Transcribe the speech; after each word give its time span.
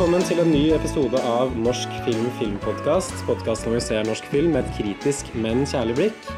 Velkommen 0.00 0.22
til 0.24 0.38
en 0.40 0.48
ny 0.48 0.62
episode 0.72 1.18
av 1.28 1.50
Norsk 1.60 1.90
film 2.06 2.30
filmpodkast. 2.38 3.10
Podkasten 3.26 3.68
hvor 3.68 3.74
vi 3.74 3.82
ser 3.84 4.06
norsk 4.08 4.30
film 4.32 4.54
med 4.54 4.64
et 4.64 4.78
kritisk, 4.78 5.28
men 5.36 5.66
kjærlig 5.68 5.96
blikk. 5.98 6.30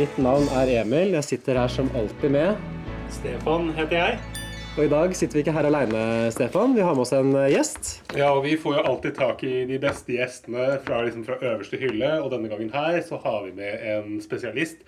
Mitt 0.00 0.16
navn 0.16 0.48
er 0.56 0.72
Emil. 0.78 1.12
Jeg 1.12 1.26
sitter 1.26 1.60
her 1.60 1.68
som 1.68 1.90
alltid 1.92 2.32
med. 2.32 2.64
Stefan 3.12 3.68
heter 3.76 3.98
jeg. 3.98 4.40
Og 4.78 4.80
i 4.86 4.88
dag 4.94 5.12
sitter 5.12 5.36
vi 5.36 5.44
ikke 5.44 5.56
her 5.58 5.68
aleine, 5.68 6.06
Stefan. 6.32 6.72
Vi 6.72 6.88
har 6.88 6.96
med 6.96 7.04
oss 7.04 7.12
en 7.12 7.36
eh, 7.36 7.50
gjest. 7.58 7.92
Ja, 8.16 8.32
og 8.32 8.46
Vi 8.48 8.56
får 8.64 8.78
jo 8.78 8.88
alltid 8.88 9.20
tak 9.20 9.44
i 9.44 9.54
de 9.68 9.82
beste 9.84 10.16
gjestene 10.16 10.72
fra, 10.88 11.04
liksom, 11.04 11.28
fra 11.28 11.36
øverste 11.42 11.84
hylle. 11.84 12.16
Og 12.24 12.32
denne 12.32 12.48
gangen 12.48 12.72
her 12.72 13.02
så 13.04 13.20
har 13.20 13.42
vi 13.44 13.58
med 13.60 13.88
en 13.92 14.22
spesialist. 14.24 14.80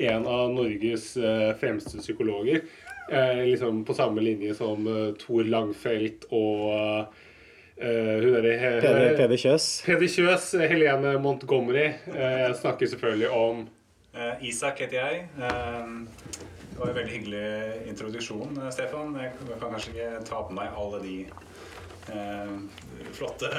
En 0.00 0.24
av 0.24 0.48
Norges 0.56 1.12
eh, 1.20 1.50
fremste 1.60 2.00
psykologer. 2.00 2.64
Eh, 3.12 3.48
liksom 3.52 3.84
på 3.84 3.94
samme 3.94 4.24
linje 4.24 4.54
som 4.54 4.86
uh, 4.86 5.10
Tor 5.18 5.44
Langfelt 5.44 6.28
og 6.30 6.68
eh, 6.76 7.26
hun 7.80 8.34
derre 8.36 8.80
Peder, 8.82 9.16
Peder 9.16 9.36
Kjøs. 9.40 9.68
Peder 9.86 10.10
Kjøs, 10.12 10.50
Helene 10.68 11.14
Montgomery. 11.22 11.86
Eh, 12.12 12.38
Jeg 12.48 12.56
snakker 12.62 12.86
selvfølgelig 12.94 13.30
om 13.30 13.68
Eh, 14.14 14.48
Isak 14.48 14.80
heter 14.82 14.96
jeg. 14.98 15.20
Eh, 15.38 15.84
det 16.72 16.78
var 16.80 16.88
en 16.90 16.96
veldig 16.96 17.12
hyggelig 17.12 17.88
introduksjon, 17.92 18.56
eh, 18.58 18.70
Stefan. 18.74 19.14
Jeg 19.20 19.32
kan 19.60 19.70
kanskje 19.70 19.92
ikke 19.94 20.24
ta 20.26 20.40
på 20.48 20.52
meg 20.56 20.68
alle 20.76 20.98
de 21.04 21.14
eh, 22.10 22.56
flotte 23.14 23.50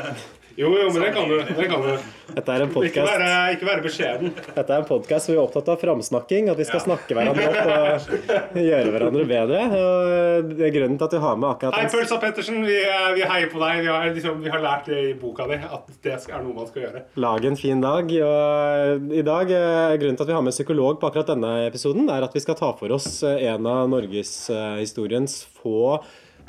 Jo, 0.60 0.70
jo, 0.76 0.88
men 0.92 1.02
det 1.06 1.12
kan 1.16 1.30
du. 1.30 1.38
Det 1.58 1.68
kan 1.72 1.82
du. 1.86 1.94
Dette 2.32 2.54
er 2.56 2.62
en 2.64 2.70
Ikke 2.88 3.04
være, 3.04 3.28
ikke 3.56 3.66
være 3.68 3.84
beskjeden. 3.84 4.30
Dette 4.56 4.72
er 4.72 4.80
en 4.82 4.86
podcast 4.88 5.28
hvor 5.28 5.34
vi 5.36 5.40
er 5.40 5.44
opptatt 5.44 5.70
av 5.74 5.80
framsnakking. 5.82 6.48
At 6.52 6.60
vi 6.60 6.66
skal 6.68 6.84
snakke 6.84 7.16
hverandre 7.18 7.48
opp 7.50 8.54
og 8.56 8.60
gjøre 8.62 8.94
hverandre 8.94 9.26
bedre. 9.28 9.62
Og 9.76 10.52
det 10.56 10.68
er 10.70 10.74
grunnen 10.76 10.98
til 11.02 11.08
at 11.10 11.16
vi 11.18 11.22
har 11.26 11.40
med 11.42 11.50
akkurat 11.50 11.76
Hei, 11.80 11.86
Pølsa 11.92 12.20
Pettersen. 12.24 12.62
Vi, 12.68 12.78
er- 12.88 13.16
vi 13.18 13.26
heier 13.28 13.52
på 13.52 13.60
deg. 13.64 13.82
Vi 13.84 13.92
har, 13.92 14.08
liksom, 14.16 14.40
vi 14.46 14.54
har 14.54 14.64
lært 14.64 14.88
det 14.92 15.02
i 15.10 15.14
boka 15.20 15.48
di 15.52 15.60
at 15.60 15.92
det 16.08 16.16
er 16.20 16.44
noe 16.46 16.56
man 16.62 16.70
skal 16.72 16.86
gjøre. 16.88 17.04
Lag 17.26 17.48
en 17.52 17.60
fin 17.60 17.84
dag. 17.84 18.16
Og 18.32 19.12
I 19.22 19.26
dag, 19.28 19.52
eh, 19.52 19.98
Grunnen 20.02 20.18
til 20.20 20.26
at 20.28 20.32
vi 20.32 20.38
har 20.40 20.46
med 20.48 20.56
psykolog 20.56 21.00
på 21.02 21.12
akkurat 21.12 21.34
denne 21.34 21.54
episoden, 21.68 22.08
er 22.12 22.24
at 22.28 22.36
vi 22.36 22.44
skal 22.44 22.56
ta 22.60 22.72
for 22.80 22.96
oss 22.96 23.24
eh, 23.28 23.44
en 23.52 23.68
av 23.68 23.88
norgeshistoriens 23.92 25.42
få 25.62 26.00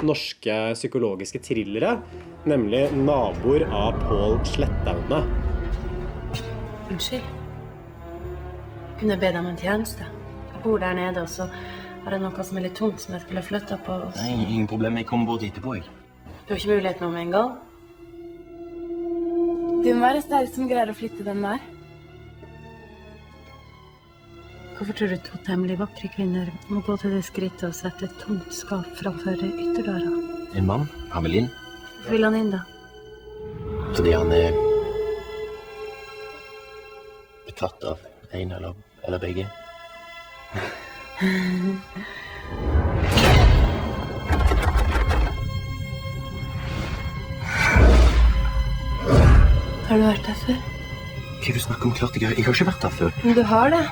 norske 0.03 0.57
psykologiske 0.75 1.41
thrillere, 1.43 2.01
nemlig 2.47 2.89
'Naboer' 2.91 3.69
av 3.71 3.99
Pål 4.09 4.39
Slettaune. 4.47 5.23
Unnskyld. 6.91 7.23
Kunne 8.99 9.15
jeg 9.15 9.21
be 9.21 9.27
deg 9.27 9.41
om 9.41 9.47
en 9.47 9.57
tjeneste? 9.57 10.05
Jeg 10.53 10.63
bor 10.63 10.79
der 10.79 10.95
nede, 10.95 11.23
og 11.23 11.29
så 11.29 11.49
har 12.05 12.11
jeg 12.11 12.21
noe 12.21 12.45
som 12.45 12.57
er 12.59 12.63
litt 12.63 12.77
tungt, 12.77 13.01
som 13.01 13.15
jeg 13.15 13.23
skulle 13.23 13.43
flytta 13.43 13.77
på. 13.77 13.93
og 13.93 14.13
så- 14.15 14.23
Nei, 14.23 14.47
ingen 14.55 14.67
problem. 14.67 14.97
Jeg 14.97 15.07
kommer 15.07 15.27
bort 15.27 15.43
etterpå, 15.43 15.75
jeg. 15.75 15.85
Du 16.47 16.55
har 16.55 16.57
ikke 16.57 16.75
mulighet 16.75 17.01
nå 17.01 17.11
med 17.11 17.21
en 17.23 17.31
gang? 17.31 17.59
Du 19.83 19.95
må 19.95 20.01
være 20.01 20.23
sterk 20.23 20.55
som 20.55 20.69
greier 20.69 20.91
å 20.91 20.95
flytte 20.95 21.25
den 21.25 21.43
der. 21.43 21.59
Hvorfor 24.83 24.97
tror 24.99 25.13
du 25.15 25.19
to 25.23 25.39
temmelig 25.47 25.77
vakre 25.79 26.09
kvinner 26.11 26.49
må 26.67 26.81
gå 26.83 26.97
til 26.99 27.13
det 27.15 27.21
skrittet 27.23 27.69
å 27.69 27.77
sette 27.77 28.09
et 28.09 28.17
tomt 28.19 28.49
skap 28.51 28.89
framfor 28.99 29.39
ytterdøra? 29.39 30.11
En 30.59 30.67
mann, 30.67 30.89
han 31.13 31.23
vil 31.23 31.37
inn 31.39 31.47
Hvorfor 31.53 32.17
vil 32.17 32.27
han 32.27 32.35
inn, 32.41 32.51
da? 32.51 32.65
fordi 33.95 34.17
han 34.17 34.35
er 34.35 34.59
betatt 37.47 37.87
av 37.93 38.03
en 38.35 38.57
eller, 38.59 38.75
eller 39.07 39.23
begge. 39.23 39.47
Har 49.87 49.95
du 49.95 50.09
vært 50.11 50.27
der 50.27 50.43
før? 50.43 50.57
Hva 50.59 51.47
er 51.47 51.53
det 51.53 51.61
du 51.61 51.69
snakker 51.71 51.87
om? 51.87 52.01
Klart 52.03 52.19
jeg 52.19 52.33
har, 52.33 52.35
jeg 52.35 52.51
har 52.51 52.57
ikke 52.59 52.75
vært 52.75 52.89
der 52.91 52.99
før. 53.05 53.21
Men 53.23 53.39
du 53.39 53.47
har 53.47 53.79
det. 53.79 53.91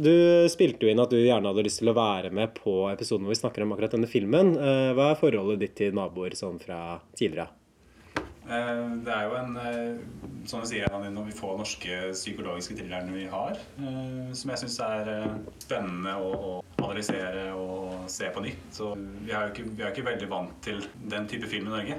Du 0.00 0.48
spilte 0.50 0.86
jo 0.86 0.92
inn 0.92 1.02
at 1.02 1.12
du 1.12 1.18
gjerne 1.20 1.52
hadde 1.52 1.64
lyst 1.66 1.82
til 1.82 1.92
å 1.92 1.96
være 1.96 2.32
med 2.34 2.54
på 2.56 2.82
episoden 2.90 3.26
hvor 3.26 3.34
vi 3.34 3.40
snakker 3.40 3.64
om 3.64 3.74
akkurat 3.74 3.96
denne 3.96 4.10
filmen. 4.10 4.54
Eh, 4.56 4.90
hva 4.96 5.12
er 5.12 5.20
forholdet 5.20 5.62
ditt 5.64 5.76
til 5.80 5.96
naboer 5.96 6.36
sånn 6.38 6.60
fra 6.62 7.00
tidligere? 7.18 7.50
Eh, 8.50 8.86
Det 9.04 9.12
er 9.14 9.28
jo 9.28 9.36
en, 9.38 9.56
eh, 9.56 9.98
som 10.48 10.62
du 10.62 10.66
sier, 10.66 10.88
en 10.88 11.16
av 11.16 11.26
de 11.26 11.36
får 11.36 11.58
norske 11.58 12.00
psykologiske 12.16 12.78
thrillerne 12.78 13.12
vi 13.14 13.26
har, 13.30 13.58
som 14.32 14.50
jeg 14.50 14.62
syns 14.64 14.80
er 14.80 15.12
spennende 15.60 16.16
å, 16.16 16.58
analysere 16.80 17.52
og 17.54 18.08
se 18.08 18.30
på 18.32 18.40
nytt. 18.42 18.62
Så 18.72 18.94
vi 18.96 19.30
er 19.30 19.46
jo 19.46 19.52
ikke, 19.52 19.76
vi 19.76 19.82
er 19.84 19.92
ikke 19.92 20.06
veldig 20.06 20.28
vant 20.30 20.54
til 20.64 20.80
den 21.12 21.28
type 21.28 21.46
film 21.46 21.68
i 21.68 21.74
Norge. 21.76 21.98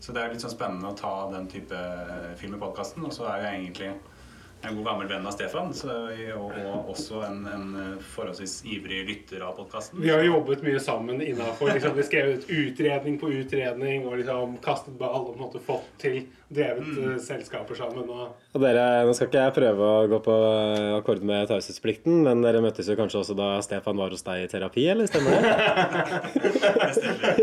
Så 0.00 0.14
det 0.14 0.22
er 0.22 0.30
litt 0.32 0.40
sånn 0.40 0.54
spennende 0.54 0.92
å 0.92 0.96
ta 0.96 1.28
den 1.32 1.48
type 1.50 1.80
film 2.38 2.54
i 2.54 2.60
podkasten. 2.62 3.04
Og 3.04 3.12
så 3.12 3.26
er 3.26 3.42
jeg 3.42 3.60
egentlig 3.60 3.90
en 4.68 4.76
god 4.76 4.86
gammel 4.88 5.08
venn 5.10 5.26
av 5.26 5.34
Stefan, 5.34 5.72
og, 6.36 6.56
og 6.62 6.90
også 6.92 7.22
en, 7.26 7.42
en 7.50 7.66
eh, 7.82 8.06
forholdsvis 8.14 8.58
ivrig 8.72 9.02
lytter 9.08 9.44
av 9.46 9.56
podkasten. 9.58 10.00
Vi 10.02 10.10
har 10.12 10.24
jobbet 10.26 10.64
mye 10.66 10.80
sammen 10.82 11.22
innafor 11.24 11.72
liksom, 11.72 11.96
Vi 11.96 12.06
skrevet 12.06 12.50
utredning 12.50 13.20
på 13.22 13.30
utredning 13.32 14.08
og 14.08 14.18
liksom 14.20 14.58
kastet 14.64 14.98
ball 14.98 15.22
og 15.22 15.32
på 15.32 15.36
en 15.38 15.44
måte 15.46 15.62
fått 15.62 15.88
til 16.02 16.24
drevet 16.48 16.86
mm. 16.86 17.18
selskaper 17.18 17.74
sammen. 17.74 18.06
Og 18.06 18.36
Og 18.54 18.62
dere, 18.62 18.84
Nå 19.06 19.14
skal 19.16 19.26
ikke 19.30 19.42
jeg 19.46 19.54
prøve 19.56 19.82
å 19.82 20.06
gå 20.12 20.20
på 20.22 20.36
eh, 20.46 20.92
akkord 20.98 21.24
med 21.26 21.48
taushetsplikten, 21.50 22.20
men 22.26 22.44
dere 22.44 22.60
møttes 22.62 22.86
jo 22.90 22.94
kanskje 22.98 23.18
også 23.24 23.34
da 23.38 23.48
Stefan 23.66 23.98
var 23.98 24.14
hos 24.14 24.22
deg 24.26 24.44
i 24.44 24.50
terapi, 24.52 24.84
eller 24.92 25.10
stemmer 25.10 25.34
det? 25.34 25.42
Det 26.76 26.92
stemmer. 26.94 27.34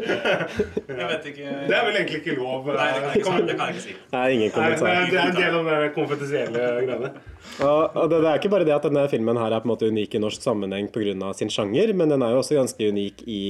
Jeg 0.94 1.08
vet 1.10 1.26
ikke 1.34 1.52
det 1.68 1.76
er 1.76 1.86
vel 1.88 1.96
egentlig 2.00 2.20
ikke 2.22 2.36
lov. 2.38 2.68
eh, 2.70 2.76
Nei, 2.80 2.88
det 2.94 3.02
kan 3.04 3.10
jeg 3.10 3.18
ikke 3.18 3.26
si. 3.28 3.44
Det 3.50 3.56
kan 3.58 3.68
jeg 3.68 3.76
ikke 3.76 3.86
si. 3.88 3.96
Nei, 4.14 4.26
ingen 4.38 4.52
kommentar. 4.56 4.88
er- 4.88 5.12
det 5.12 5.20
er 5.20 5.32
en 5.32 5.38
del 5.40 5.56
av 5.60 5.70
de 5.84 5.90
konfidentielle 5.96 6.68
greiene. 6.88 7.12
Og, 7.62 7.96
og 7.96 8.08
det, 8.10 8.20
det 8.24 8.30
er 8.30 8.40
ikke 8.40 8.52
bare 8.54 8.66
det 8.68 8.74
at 8.76 8.86
denne 8.88 9.04
filmen 9.12 9.38
her 9.38 9.54
er 9.54 9.62
på 9.62 9.68
en 9.70 9.74
måte 9.74 9.90
unik 9.92 10.16
i 10.18 10.22
norsk 10.24 10.42
sammenheng 10.42 10.88
pga. 10.94 11.34
sin 11.38 11.52
sjanger, 11.54 11.94
men 11.94 12.10
den 12.10 12.24
er 12.26 12.34
jo 12.34 12.40
også 12.42 12.58
ganske 12.58 12.90
unik 12.90 13.24
i 13.30 13.42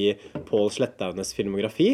Pål 0.50 0.72
Slettaunes 0.76 1.34
filmografi. 1.38 1.90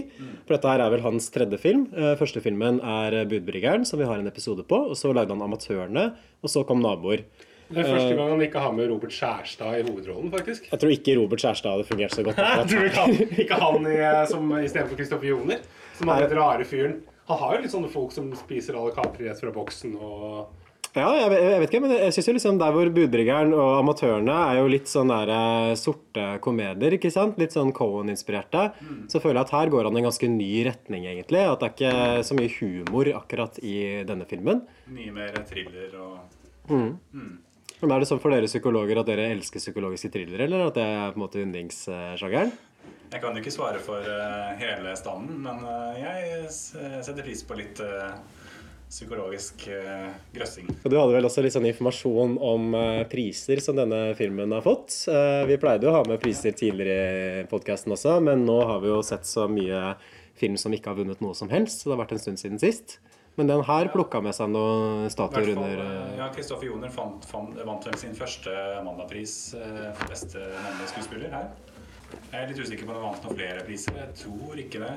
For 0.48 0.56
dette 0.56 0.72
her 0.72 0.86
er 0.86 0.96
vel 0.96 1.06
hans 1.06 1.30
tredje 1.34 1.60
film. 1.62 1.86
Eh, 1.94 2.16
Første 2.20 2.42
filmen 2.42 2.82
er 2.82 3.26
'Budbryggeren', 3.26 3.86
som 3.86 4.00
vi 4.00 4.06
har 4.10 4.18
en 4.20 4.28
episode 4.28 4.64
på. 4.64 4.90
Og 4.90 4.98
så 4.98 5.14
lagde 5.14 5.30
han 5.30 5.42
'Amatørene', 5.42 6.12
og 6.44 6.50
så 6.50 6.66
kom 6.66 6.82
'Naboer'. 6.82 7.24
Det 7.70 7.84
er 7.84 7.86
første 7.86 8.16
gang 8.18 8.32
han 8.32 8.42
ikke 8.42 8.60
har 8.60 8.72
med 8.74 8.90
Robert 8.90 9.12
Skjærstad 9.14 9.78
i 9.78 9.84
hovedrollen, 9.86 10.32
faktisk. 10.34 10.72
Jeg 10.72 10.80
tror 10.80 10.90
ikke 10.90 11.18
Robert 11.20 11.40
Skjærstad 11.44 11.70
hadde 11.76 11.86
fungert 11.86 12.16
så 12.16 12.24
godt. 12.26 12.38
Jeg 12.58 12.70
tror 12.72 12.84
ikke 12.88 13.04
han, 13.04 13.38
ikke 13.44 13.60
han 13.62 13.86
i, 13.86 13.98
eh, 14.02 14.24
som 14.26 14.50
istedenfor 14.58 14.98
Kristoffer 14.98 15.30
Joner, 15.30 15.62
som 16.00 16.10
er 16.10 16.26
den 16.26 16.40
rare 16.40 16.66
fyren. 16.66 16.96
Han 17.30 17.38
har 17.38 17.56
jo 17.56 17.62
litt 17.62 17.72
sånne 17.76 17.92
folk 17.94 18.12
som 18.16 18.32
spiser 18.34 18.74
alle 18.74 18.96
kaker 18.96 19.28
rett 19.30 19.38
fra 19.44 19.52
boksen 19.54 19.94
og 20.02 20.48
Ja, 20.98 21.10
jeg, 21.14 21.34
jeg 21.38 21.60
vet 21.62 21.70
ikke, 21.70 21.82
men 21.84 21.92
jeg 21.94 22.14
synes 22.16 22.28
jo 22.28 22.34
liksom 22.34 22.58
der 22.58 22.74
hvor 22.74 22.90
budbringeren 22.94 23.52
og 23.54 23.76
amatørene 23.84 24.38
er 24.50 24.58
jo 24.58 24.70
litt 24.74 24.90
sånn 24.90 25.12
der 25.14 25.30
eh, 25.36 25.74
sorte 25.78 26.24
komedier, 26.42 26.96
ikke 26.98 27.12
sant? 27.14 27.38
Litt 27.38 27.54
sånn 27.54 27.70
Cohen-inspirerte. 27.78 28.64
Så 29.12 29.22
føler 29.22 29.38
jeg 29.38 29.46
at 29.46 29.54
her 29.54 29.70
går 29.74 29.86
han 29.86 30.00
i 30.00 30.02
en 30.02 30.08
ganske 30.10 30.30
ny 30.34 30.50
retning, 30.66 31.06
egentlig. 31.12 31.44
At 31.46 31.62
det 31.62 31.70
er 31.70 31.76
ikke 31.76 32.26
så 32.26 32.40
mye 32.40 32.56
humor 32.58 33.12
akkurat 33.20 33.62
i 33.62 33.76
denne 34.10 34.26
filmen. 34.30 34.64
Mye 34.90 35.14
mer 35.14 35.38
thriller 35.50 35.94
og 36.02 36.18
Men 36.74 37.94
Er 37.94 38.02
det 38.02 38.10
sånn 38.10 38.20
for 38.20 38.34
dere 38.34 38.50
psykologer 38.50 39.00
at 39.00 39.08
dere 39.08 39.30
elsker 39.36 39.62
psykologiske 39.62 40.10
thrillere, 40.12 40.50
eller 40.50 40.66
at 40.68 40.76
det 40.82 40.84
er 40.90 41.14
på 41.14 41.22
en 41.22 41.26
måte 41.28 41.46
yndlingssjangeren? 41.46 42.52
Jeg 43.10 43.22
kan 43.22 43.34
jo 43.38 43.42
ikke 43.42 43.54
svare 43.54 43.80
for 43.82 44.06
eh, 44.06 44.50
hele 44.60 44.92
standen, 44.98 45.40
men 45.46 45.62
eh, 45.66 46.02
jeg 46.02 46.50
setter 46.52 47.24
pris 47.26 47.46
på 47.46 47.58
litt 47.58 47.80
psykologisk 48.90 49.68
eh, 49.70 50.10
grøssing. 50.34 50.70
Og 50.82 50.90
Du 50.90 50.98
hadde 50.98 51.14
vel 51.14 51.28
også 51.28 51.44
litt 51.46 51.54
sånn 51.54 51.68
informasjon 51.70 52.38
om 52.42 52.74
eh, 52.78 53.04
priser 53.12 53.62
som 53.64 53.78
denne 53.78 54.16
filmen 54.18 54.56
har 54.56 54.66
fått. 54.66 54.96
Eh, 55.12 55.44
vi 55.50 55.60
pleide 55.62 55.86
jo 55.86 55.94
å 55.94 56.00
ha 56.00 56.08
med 56.10 56.22
priser 56.24 56.56
tidligere 56.58 57.44
i 57.44 57.46
podkasten 57.52 57.94
også, 57.94 58.18
men 58.26 58.48
nå 58.50 58.58
har 58.66 58.82
vi 58.84 58.90
jo 58.92 59.04
sett 59.06 59.30
så 59.30 59.46
mye 59.52 59.94
film 60.40 60.58
som 60.58 60.74
ikke 60.74 60.92
har 60.92 61.00
vunnet 61.02 61.22
noe 61.22 61.38
som 61.38 61.52
helst, 61.52 61.84
så 61.84 61.90
det 61.90 61.98
har 61.98 62.04
vært 62.06 62.18
en 62.18 62.24
stund 62.26 62.42
siden 62.42 62.62
sist. 62.62 62.98
Men 63.40 63.48
den 63.48 63.62
her 63.64 63.88
plukka 63.94 64.20
med 64.20 64.36
seg 64.36 64.50
noen 64.52 65.06
statuer 65.14 65.54
under 65.54 65.84
ja, 66.18 66.26
Kristoffer 66.36 66.68
Joner 66.68 66.92
fant, 66.92 67.24
fant, 67.30 67.54
vant 67.64 67.86
vel 67.88 67.96
sin 68.02 68.18
første 68.18 68.52
Amanda-pris 68.82 69.36
eh, 69.56 69.86
for 69.96 70.12
beste 70.12 70.42
mannlige 70.42 70.90
skuespiller 70.92 71.32
her. 71.38 71.52
Jeg 72.10 72.42
er 72.42 72.50
litt 72.50 72.60
usikker 72.60 72.90
på 72.90 72.92
om 72.92 72.98
han 72.98 73.14
vant 73.14 73.28
noen 73.28 73.38
flere 73.38 73.64
priser. 73.68 73.96
Jeg 74.02 74.18
tror 74.24 74.60
ikke 74.60 74.82
det. 74.82 74.92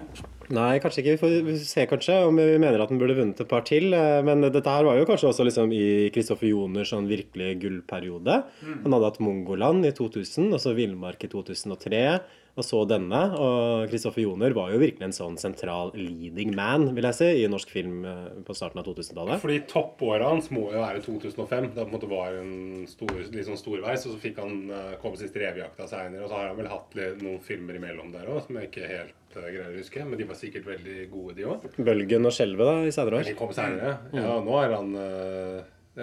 Nei, 0.53 0.77
kanskje 0.85 1.01
ikke. 1.01 1.13
Vi 1.15 1.21
får 1.23 1.61
se 1.65 1.85
kanskje 1.89 2.17
om 2.29 2.37
vi 2.37 2.59
mener 2.61 2.83
at 2.85 2.91
den 2.93 2.99
burde 3.01 3.15
vunnet 3.17 3.39
et 3.41 3.49
par 3.49 3.63
til. 3.65 3.95
eh, 3.97 4.21
Men 4.27 4.43
dette 4.45 4.69
her 4.69 4.85
var 4.85 4.99
jo 4.99 5.07
kanskje 5.09 5.31
også 5.31 5.47
liksom 5.49 5.73
i 5.73 6.11
Kristoffer 6.13 6.51
Joners 6.51 6.91
sånn 6.93 7.09
virkelig 7.09 7.55
gullperiode. 7.63 8.43
Han 8.85 8.93
hadde 8.93 9.09
hatt 9.09 9.21
Mongoland 9.25 9.87
i 9.89 9.93
2000, 9.97 10.53
og 10.53 10.61
så 10.61 10.75
Villmark 10.77 11.25
i 11.25 11.31
2003, 11.33 12.21
og 12.53 12.67
så 12.67 12.83
denne. 12.89 13.21
Og 13.39 13.89
Kristoffer 13.91 14.25
Joner 14.25 14.55
var 14.57 14.73
jo 14.73 14.81
virkelig 14.83 15.07
en 15.09 15.17
sånn 15.17 15.39
sentral 15.41 15.93
leading 15.97 16.53
man, 16.57 16.91
vil 16.97 17.09
jeg 17.09 17.19
si, 17.19 17.31
i 17.41 17.49
norsk 17.51 17.73
film 17.73 18.05
eh, 18.09 18.29
på 18.45 18.57
starten 18.57 18.83
av 18.83 18.89
2000-tallet. 18.89 19.41
Fordi 19.43 19.59
toppåret 19.71 20.29
hans 20.29 20.51
må 20.53 20.67
jo 20.75 20.83
være 20.83 21.03
2005. 21.07 21.73
Da 21.73 21.83
på 21.83 21.89
en 21.89 21.97
måte 21.97 22.11
var 22.11 22.37
en 22.43 22.85
stor, 22.91 23.15
sånn 23.33 23.61
storveis. 23.61 24.07
Og 24.07 24.17
så 24.17 24.21
fikk 24.21 24.43
han 24.43 24.69
uh, 24.69 24.95
komme 25.03 25.21
sist 25.21 25.37
Revejakta 25.41 25.89
seinere. 25.89 26.27
Og 26.27 26.33
så 26.33 26.39
har 26.39 26.51
han 26.51 26.61
vel 26.61 26.71
hatt 26.73 26.97
noen 27.23 27.41
filmer 27.45 27.81
imellom 27.81 28.13
der 28.15 28.29
òg 28.29 28.45
som 28.47 28.61
jeg 28.61 28.71
ikke 28.71 28.89
helt 28.91 29.39
eh, 29.39 29.49
greier 29.49 29.73
å 29.73 29.79
huske. 29.79 30.07
Men 30.09 30.21
de 30.21 30.29
var 30.29 30.41
sikkert 30.41 30.69
veldig 30.69 31.09
gode, 31.13 31.37
de 31.41 31.49
òg. 31.49 31.69
Bølgen 31.81 32.29
og 32.29 32.37
Skjelvet 32.37 32.69
da, 32.69 32.81
i 32.85 32.95
senere 32.95 33.25
De 33.31 33.39
kom 33.39 33.53
seinere. 33.57 33.97
Ja, 34.13 34.37
nå 34.45 34.59
er 34.61 34.77
han 34.77 34.97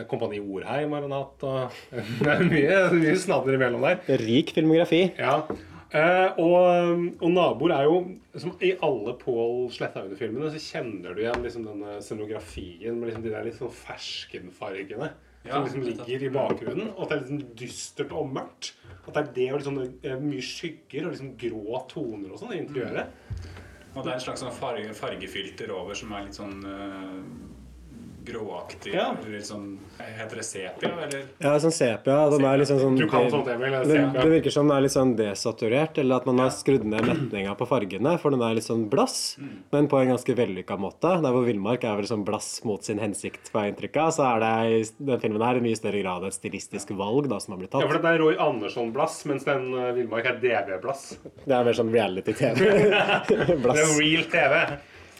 Kompani 0.09 0.37
Orheim 0.37 0.91
har 0.93 1.05
han 1.05 1.13
hatt. 1.13 1.45
Og 1.45 1.81
det 2.25 2.33
er 2.33 2.45
mye, 2.45 2.79
mye 2.97 3.17
snadder 3.17 3.57
imellom 3.57 3.85
der. 3.85 4.01
Rik 4.21 4.53
filmografi. 4.57 5.07
Ja. 5.17 5.43
Eh, 5.89 6.37
og, 6.37 7.05
og 7.17 7.31
naboer 7.33 7.71
er 7.73 7.87
jo 7.87 7.95
som 8.37 8.51
I 8.61 8.75
alle 8.85 9.15
Pål 9.17 9.71
Sletthaugene-filmene 9.73 10.51
så 10.53 10.61
kjenner 10.61 11.15
du 11.17 11.23
igjen 11.23 11.41
liksom 11.41 11.63
denne 11.65 11.95
scenografien 12.05 12.99
med 12.99 13.09
liksom 13.09 13.25
de 13.25 13.31
der 13.33 13.47
litt 13.47 13.57
sånn 13.57 13.73
ferskenfargene 13.73 15.07
Ja, 15.47 15.55
som 15.55 15.65
liksom 15.65 15.87
ligger 15.87 16.27
i 16.27 16.31
bakgrunnen. 16.35 16.91
Og 16.93 17.07
at 17.07 17.09
det 17.09 17.17
er 17.17 17.23
liksom 17.23 17.41
dystert 17.57 18.13
og 18.13 18.29
mørkt. 18.35 18.75
At 19.07 19.15
det 19.15 19.23
er 19.23 19.31
det 19.39 19.47
og 19.49 19.57
liksom 19.63 19.81
eh, 19.81 20.21
mye 20.21 20.45
skygger 20.45 21.07
og 21.07 21.15
liksom 21.15 21.33
grå 21.41 21.81
toner 21.89 22.35
og 22.35 22.43
sånn 22.43 22.53
i 22.53 22.61
interiøret. 22.61 23.15
Og 23.95 24.03
det 24.03 24.11
er 24.11 24.19
en 24.19 24.21
slags 24.27 24.43
sånn 24.45 24.53
farge, 24.53 24.93
fargefilter 24.93 25.73
over 25.73 25.97
som 25.97 26.13
er 26.13 26.27
litt 26.27 26.37
sånn 26.37 26.59
eh, 26.69 27.15
gråaktig. 28.29 28.93
Ja. 28.95 29.11
Eller 29.25 29.41
sånn 29.45 29.77
Heter 29.99 30.39
det 30.39 30.43
sepia, 30.47 30.89
eller? 31.03 31.25
Ja, 31.43 31.53
sånn 31.59 31.73
sepia. 31.75 32.17
Den 32.31 32.45
er 32.47 32.59
liksom 32.61 32.79
sånn 32.81 32.97
Du 32.99 33.05
kan 33.11 33.27
sånt, 33.31 33.47
Emil. 33.51 33.75
det, 33.87 33.99
det 34.15 34.25
virker 34.31 34.53
som 34.53 34.69
den 34.69 34.77
er 34.77 34.85
litt 34.85 34.93
sånn 34.95 35.13
desaturert, 35.17 35.97
eller 36.01 36.21
at 36.21 36.27
man 36.29 36.39
har 36.43 36.53
skrudd 36.55 36.85
ned 36.87 37.07
metninga 37.07 37.55
på 37.59 37.67
fargene, 37.69 38.15
for 38.21 38.35
den 38.35 38.43
er 38.45 38.55
litt 38.57 38.67
sånn 38.67 38.87
blass, 38.91 39.37
men 39.73 39.89
på 39.91 39.99
en 39.99 40.13
ganske 40.13 40.35
vellykka 40.37 40.77
måte. 40.79 41.13
Der 41.23 41.35
hvor 41.35 41.47
Villmark 41.47 41.83
er 41.87 41.99
vel 41.99 42.09
sånn 42.09 42.25
blass 42.27 42.61
mot 42.67 42.85
sin 42.85 43.01
hensikt, 43.03 43.51
får 43.51 43.65
jeg 43.65 43.75
inntrykk 43.75 43.99
av, 44.05 44.13
så 44.15 44.27
er 44.29 44.45
det 44.45 44.53
i 44.69 44.83
den 45.11 45.23
filmen 45.23 45.45
her 45.45 45.59
i 45.59 45.65
mye 45.67 45.79
større 45.79 46.03
grad 46.03 46.27
et 46.27 46.37
stilistisk 46.37 46.93
valg 46.99 47.29
da 47.31 47.41
som 47.43 47.55
har 47.55 47.63
blitt 47.63 47.73
tatt. 47.75 47.85
Ja, 47.85 47.91
for 47.91 47.99
det 47.99 48.13
er 48.15 48.23
Roy 48.23 48.39
Andersson-blass, 48.49 49.21
mens 49.29 49.47
den 49.47 49.69
uh, 49.75 49.89
Villmark 49.97 50.31
er 50.31 50.39
DV-blass. 50.43 51.09
Det 51.43 51.55
er 51.55 51.67
mer 51.67 51.77
sånn 51.77 51.91
reality-TV. 51.93 52.63
blass. 53.63 53.75
Det 53.75 53.85
er 53.85 53.97
real 53.99 54.31
TV. 54.31 54.79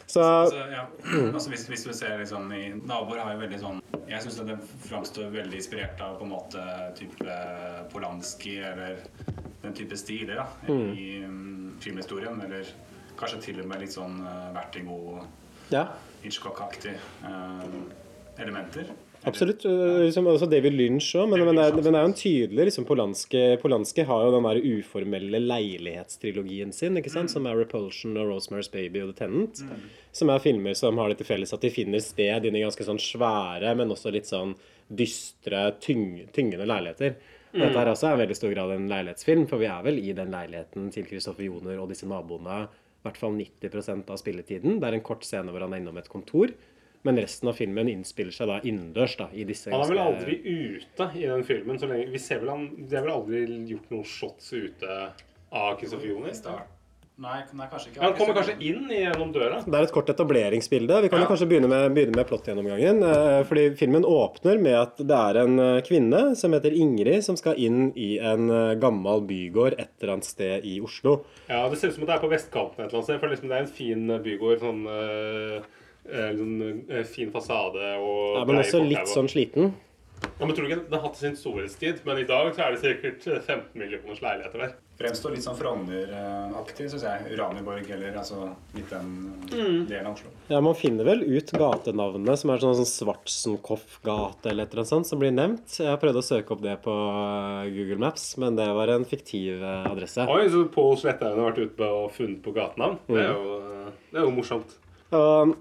Så 0.09 0.23
Så, 0.49 0.57
ja. 0.73 0.87
altså, 1.33 1.49
hvis, 1.49 1.67
hvis 1.69 1.83
du 1.85 1.91
ser 1.93 2.23
sånn 2.25 2.49
i 2.55 2.63
Naboer 2.73 3.21
har 3.21 3.35
jo 3.35 3.41
veldig 3.43 3.59
sånn 3.61 3.81
Jeg 4.09 4.23
syns 4.23 4.39
det 4.47 4.55
framstår 4.87 5.29
veldig 5.35 5.59
inspirert 5.59 6.01
av 6.01 6.15
på 6.17 6.25
en 6.25 6.31
måte 6.33 6.63
type 6.97 7.35
Polanski 7.93 8.55
eller 8.71 9.03
den 9.61 9.75
type 9.77 9.97
stiler 9.99 10.39
da, 10.39 10.47
i 10.71 11.19
um, 11.25 11.75
filmhistorien. 11.83 12.41
Eller 12.41 12.71
kanskje 13.19 13.41
til 13.49 13.61
og 13.61 13.69
med 13.69 13.83
litt 13.83 13.93
sånn 13.93 14.17
uh, 14.23 14.49
Vertigo, 14.55 15.19
ja. 15.69 15.83
Hitchcock-aktig 16.23 16.95
uh, 17.25 17.67
elementer. 18.39 18.89
Absolutt. 19.27 19.65
øh, 19.65 20.05
Liksom, 20.05 20.27
også 20.31 20.47
David 20.49 20.75
Lynch 20.77 21.15
òg, 21.19 21.27
men, 21.27 21.41
men, 21.43 21.55
men 21.55 21.83
det 21.83 21.91
er 21.91 22.05
jo 22.05 22.11
en 22.11 22.15
tydelig 22.15 22.69
liksom, 22.69 22.85
Polanski 22.87 23.41
Polanski 23.61 24.05
har 24.07 24.25
jo 24.25 24.31
den 24.35 24.47
der 24.47 24.61
uformelle 24.79 25.41
leilighetstrilogien 25.43 26.71
sin, 26.75 26.97
ikke 26.97 27.11
sant? 27.11 27.31
som 27.31 27.45
er 27.45 27.59
'Repulsion' 27.59 28.15
og 28.15 28.31
'Rosemary's 28.31 28.71
Baby' 28.71 29.03
og 29.03 29.13
'The 29.13 29.25
Tenant'. 29.25 29.63
Som 30.11 30.29
er 30.29 30.39
filmer 30.39 30.73
som 30.73 30.97
har 30.97 31.09
det 31.09 31.17
til 31.17 31.27
felles 31.27 31.53
at 31.53 31.61
de 31.61 31.69
finner 31.69 31.99
sted 31.99 32.45
inni 32.45 32.63
ganske 32.63 32.83
sånn 32.85 32.99
svære, 32.99 33.75
men 33.75 33.91
også 33.91 34.11
litt 34.11 34.25
sånn 34.25 34.55
dystre, 34.89 35.75
tyng, 35.81 36.27
tyngende 36.33 36.65
leiligheter. 36.65 37.15
Og 37.53 37.59
Dette 37.59 37.79
her 37.79 37.89
også 37.89 38.07
er 38.07 38.17
i 38.17 38.21
veldig 38.23 38.35
stor 38.37 38.53
grad 38.53 38.71
en 38.71 38.89
leilighetsfilm, 38.89 39.47
for 39.49 39.57
vi 39.57 39.65
er 39.65 39.81
vel 39.83 39.97
i 39.97 40.13
den 40.13 40.31
leiligheten 40.31 40.91
til 40.93 41.05
Kristoffer 41.05 41.47
Joner 41.47 41.79
og 41.81 41.89
disse 41.89 42.05
naboene 42.05 42.67
i 42.99 43.07
hvert 43.07 43.17
fall 43.17 43.37
90% 43.39 44.11
av 44.11 44.19
spilletiden. 44.19 44.79
Det 44.79 44.87
er 44.87 44.97
en 44.97 45.05
kort 45.05 45.23
scene 45.25 45.49
hvor 45.53 45.63
han 45.63 45.73
er 45.73 45.81
innom 45.81 45.97
et 45.97 46.09
kontor. 46.11 46.51
Men 47.07 47.15
resten 47.21 47.47
av 47.47 47.55
filmen 47.55 47.87
innspiller 47.87 48.35
seg 48.35 48.49
da 48.51 48.57
innendørs. 48.67 49.15
da, 49.17 49.29
i 49.33 49.45
disse 49.47 49.71
Han 49.71 49.85
er 49.85 49.93
vel 49.93 50.01
aldri 50.03 50.39
ute 50.43 51.11
i 51.15 51.27
den 51.29 51.43
filmen. 51.47 51.79
så 51.79 51.87
lenge, 51.87 52.09
vi 52.11 52.19
ser 52.19 52.39
vel 52.43 52.49
han, 52.49 52.65
De 52.89 52.95
har 52.95 53.05
vel 53.05 53.13
aldri 53.15 53.45
gjort 53.71 53.89
noen 53.93 54.03
shots 54.05 54.51
ute 54.53 54.97
av 55.51 55.77
Kristoffer 55.79 56.11
Jonis? 56.11 56.43
Nei, 57.19 57.41
nei, 57.51 57.65
kanskje 57.67 57.89
ikke. 57.91 57.99
Han 57.99 58.13
kommer 58.15 58.35
kanskje 58.37 58.53
inn 58.63 58.85
gjennom 58.95 59.31
døra. 59.35 59.57
Det 59.65 59.75
er 59.75 59.83
et 59.83 59.91
kort 59.91 60.07
etableringsbilde. 60.07 61.01
Vi 61.03 61.09
kan 61.11 61.19
jo 61.19 61.27
kanskje 61.27 61.47
begynne 61.51 61.67
med, 61.67 61.91
begynne 61.91 62.15
med 62.15 62.27
plottgjennomgangen. 62.29 63.01
eh, 63.03 63.43
Fordi 63.43 63.65
filmen 63.75 64.05
åpner 64.07 64.55
med 64.63 64.77
at 64.79 65.01
det 65.03 65.17
er 65.17 65.39
en 65.41 65.59
eh, 65.59 65.81
kvinne 65.83 66.21
som 66.39 66.55
heter 66.55 66.71
Ingrid, 66.71 67.19
som 67.25 67.35
skal 67.35 67.59
inn 67.59 67.89
i 67.99 68.17
en 68.23 68.47
eh, 68.49 68.75
gammel 68.79 69.25
bygård 69.27 69.75
et 69.75 69.89
eller 69.99 70.13
annet 70.13 70.29
sted 70.29 70.63
i 70.63 70.79
Oslo. 70.79 71.25
Ja, 71.49 71.67
Det 71.67 71.77
ser 71.81 71.89
ut 71.91 71.95
som 71.95 72.03
at 72.07 72.13
det 72.13 72.15
er 72.15 72.23
på 72.23 72.31
vestkanten 72.31 72.79
et 72.79 72.87
eller 72.87 73.01
annet 73.01 73.09
sted. 73.11 73.19
For 73.19 73.27
liksom 73.35 73.51
det 73.51 73.57
er 73.57 73.67
en 73.67 73.75
fin 73.81 74.07
bygård. 74.23 74.63
Sånn, 74.63 74.81
eh, 76.11 76.29
eh, 76.29 76.33
sånn 76.37 76.89
eh, 76.89 77.03
fin 77.05 77.31
fasade 77.31 77.93
og 77.99 78.39
Ja, 78.39 78.45
men 78.45 78.61
også 78.63 78.81
litt 78.87 79.07
sånn 79.07 79.29
sliten. 79.31 79.73
Ja, 80.39 80.43
men 80.45 80.51
tror 80.51 80.65
du 80.67 80.73
ikke 80.73 80.81
Den 80.89 80.99
har 80.99 81.05
hatt 81.07 81.15
sin 81.15 81.35
storhetstid, 81.39 82.01
men 82.03 82.17
i 82.19 82.25
dag 82.27 82.49
så 82.53 82.65
er 82.65 82.73
det 82.75 82.81
sikkert 82.81 83.27
eh, 83.31 83.39
15 83.39 83.79
millioners 83.79 84.19
leiligheter 84.21 84.59
der. 84.65 84.73
Fremstår 84.99 85.31
litt 85.31 85.45
sånn 85.45 85.55
Frogner-aktig, 85.55 86.89
syns 86.91 87.05
jeg. 87.05 87.37
Uraniborg 87.37 87.87
eller 87.95 88.17
altså 88.19 88.49
litt 88.75 88.89
den 88.91 89.13
Mm. 89.49 89.85
delen 89.87 90.07
av 90.09 90.13
Oslo. 90.17 90.29
Ja, 90.49 90.59
Man 90.61 90.75
finner 90.75 91.05
vel 91.07 91.23
ut 91.23 91.51
gatenavnene, 91.55 92.35
som 92.37 92.49
er 92.51 92.57
sånn, 92.59 92.75
sånn 92.75 92.89
Svartsenkoff 93.07 94.01
gate 94.03 94.49
eller 94.51 94.63
et 94.67 94.73
eller 94.73 94.81
annet 94.83 94.91
sånt, 94.91 95.07
som 95.07 95.19
blir 95.19 95.31
nevnt. 95.31 95.77
Jeg 95.79 95.87
har 95.87 95.97
prøvd 95.97 96.19
å 96.19 96.25
søke 96.27 96.51
opp 96.51 96.61
det 96.61 96.75
på 96.83 96.91
eh, 96.91 97.69
Google 97.71 97.97
Maps, 98.03 98.37
men 98.37 98.55
det 98.59 98.67
var 98.75 98.89
en 98.89 99.05
fiktiv 99.05 99.63
eh, 99.63 99.87
adresse. 99.89 100.27
Oi, 100.27 100.49
så 100.51 100.65
Pål 100.67 100.97
Sletthaug 100.99 101.37
har 101.39 101.51
vært 101.53 101.63
ute 101.63 101.89
og 101.95 102.11
funnet 102.11 102.43
på 102.43 102.51
gatenavn. 102.53 102.99
Det 103.07 103.23
er 103.23 103.31
jo, 103.31 103.57
eh, 103.87 103.91
det 104.11 104.19
er 104.19 104.27
jo 104.27 104.35
morsomt. 104.35 104.75
Og 105.15 105.55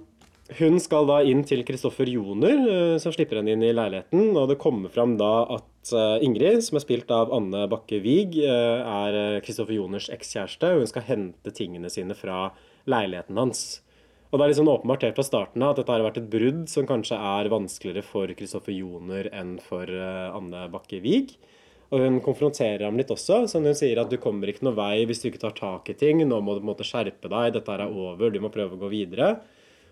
hun 0.56 0.78
skal 0.80 1.04
da 1.08 1.18
inn 1.28 1.42
til 1.44 1.60
Kristoffer 1.68 2.08
Joner, 2.08 2.62
eh, 2.72 2.94
som 3.02 3.12
slipper 3.12 3.40
henne 3.40 3.52
inn 3.52 3.64
i 3.66 3.74
leiligheten. 3.74 4.30
Og 4.32 4.48
det 4.48 4.60
kommer 4.62 4.88
fram 4.92 5.18
da 5.20 5.44
at 5.58 5.92
eh, 5.92 6.24
Ingrid, 6.24 6.62
som 6.64 6.78
er 6.78 6.84
spilt 6.86 7.12
av 7.12 7.34
Anne 7.36 7.66
Bakke 7.68 8.00
Wiig, 8.04 8.38
eh, 8.40 8.80
er 8.80 9.42
Kristoffer 9.44 9.76
Joners 9.76 10.08
ekskjæreste. 10.14 10.72
Og 10.72 10.84
hun 10.84 10.90
skal 10.90 11.04
hente 11.08 11.52
tingene 11.52 11.92
sine 11.92 12.16
fra 12.16 12.48
leiligheten 12.88 13.36
hans. 13.36 13.82
Og 14.28 14.38
det 14.38 14.46
er 14.46 14.52
liksom 14.54 14.72
åpenbart 14.72 15.04
helt 15.04 15.20
fra 15.20 15.24
starten 15.24 15.62
av 15.64 15.74
at 15.74 15.82
dette 15.82 15.92
har 15.92 16.04
vært 16.04 16.18
et 16.20 16.32
brudd 16.32 16.64
som 16.68 16.88
kanskje 16.88 17.16
er 17.16 17.48
vanskeligere 17.52 18.04
for 18.04 18.32
Kristoffer 18.36 18.76
Joner 18.76 19.30
enn 19.32 19.54
for 19.64 19.88
Anne 19.88 20.66
Bakke 20.72 21.00
Wiig. 21.04 21.32
Og 21.88 22.02
hun 22.04 22.18
konfronterer 22.20 22.84
ham 22.84 22.98
litt 23.00 23.08
også. 23.12 23.46
Som 23.48 23.64
hun 23.64 23.76
sier 23.76 24.00
at 24.02 24.12
du 24.12 24.18
kommer 24.20 24.52
ikke 24.52 24.66
noe 24.68 24.76
vei 24.76 25.06
hvis 25.08 25.22
du 25.22 25.30
ikke 25.30 25.40
tar 25.46 25.56
tak 25.56 25.88
i 25.88 25.96
ting. 25.96 26.20
Nå 26.28 26.42
må 26.44 26.56
du 26.56 26.60
på 26.60 26.66
en 26.66 26.72
måte 26.74 26.88
skjerpe 26.88 27.32
deg. 27.32 27.54
Dette 27.56 27.72
er 27.72 27.86
over. 27.88 28.28
Du 28.28 28.40
må 28.44 28.52
prøve 28.52 28.76
å 28.76 28.82
gå 28.82 28.92
videre. 28.92 29.38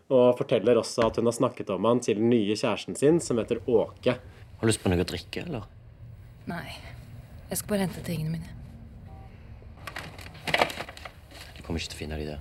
Og 0.06 0.36
forteller 0.38 0.78
også 0.78 1.08
at 1.08 1.16
hun 1.18 1.26
har 1.26 1.34
snakket 1.34 1.70
om 1.74 1.86
han 1.88 2.00
til 2.04 2.20
den 2.20 2.30
nye 2.30 2.54
kjæresten 2.54 2.94
sin, 2.98 3.18
som 3.20 3.40
heter 3.40 3.58
Åke. 3.66 4.14
Har 4.14 4.62
du 4.62 4.70
lyst 4.70 4.82
på 4.82 4.90
noe 4.92 5.02
å 5.02 5.08
drikke, 5.08 5.42
eller? 5.42 5.66
Nei. 6.46 6.76
Jeg 7.50 7.58
skal 7.58 7.72
bare 7.72 7.86
hente 7.86 8.02
tingene 8.06 8.38
mine. 8.38 8.50
Du 11.56 11.60
kommer 11.66 11.78
ikke 11.78 11.92
til 11.92 11.98
å 11.98 12.02
finne 12.02 12.18
de 12.20 12.28
der. 12.30 12.40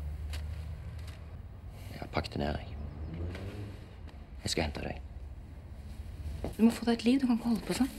Jeg 1.92 2.02
har 2.04 2.12
pakket 2.14 2.38
det 2.38 2.42
ned, 2.42 2.60
jeg. 2.62 2.68
Jeg 4.46 4.54
skal 4.54 4.68
hente 4.68 4.86
deg. 4.86 5.02
Du 6.58 6.62
må 6.66 6.72
få 6.74 6.86
deg 6.86 7.00
et 7.00 7.06
liv. 7.08 7.20
Du 7.22 7.26
kan 7.26 7.40
ikke 7.40 7.50
holde 7.50 7.66
på 7.66 7.78
sånn. 7.78 7.90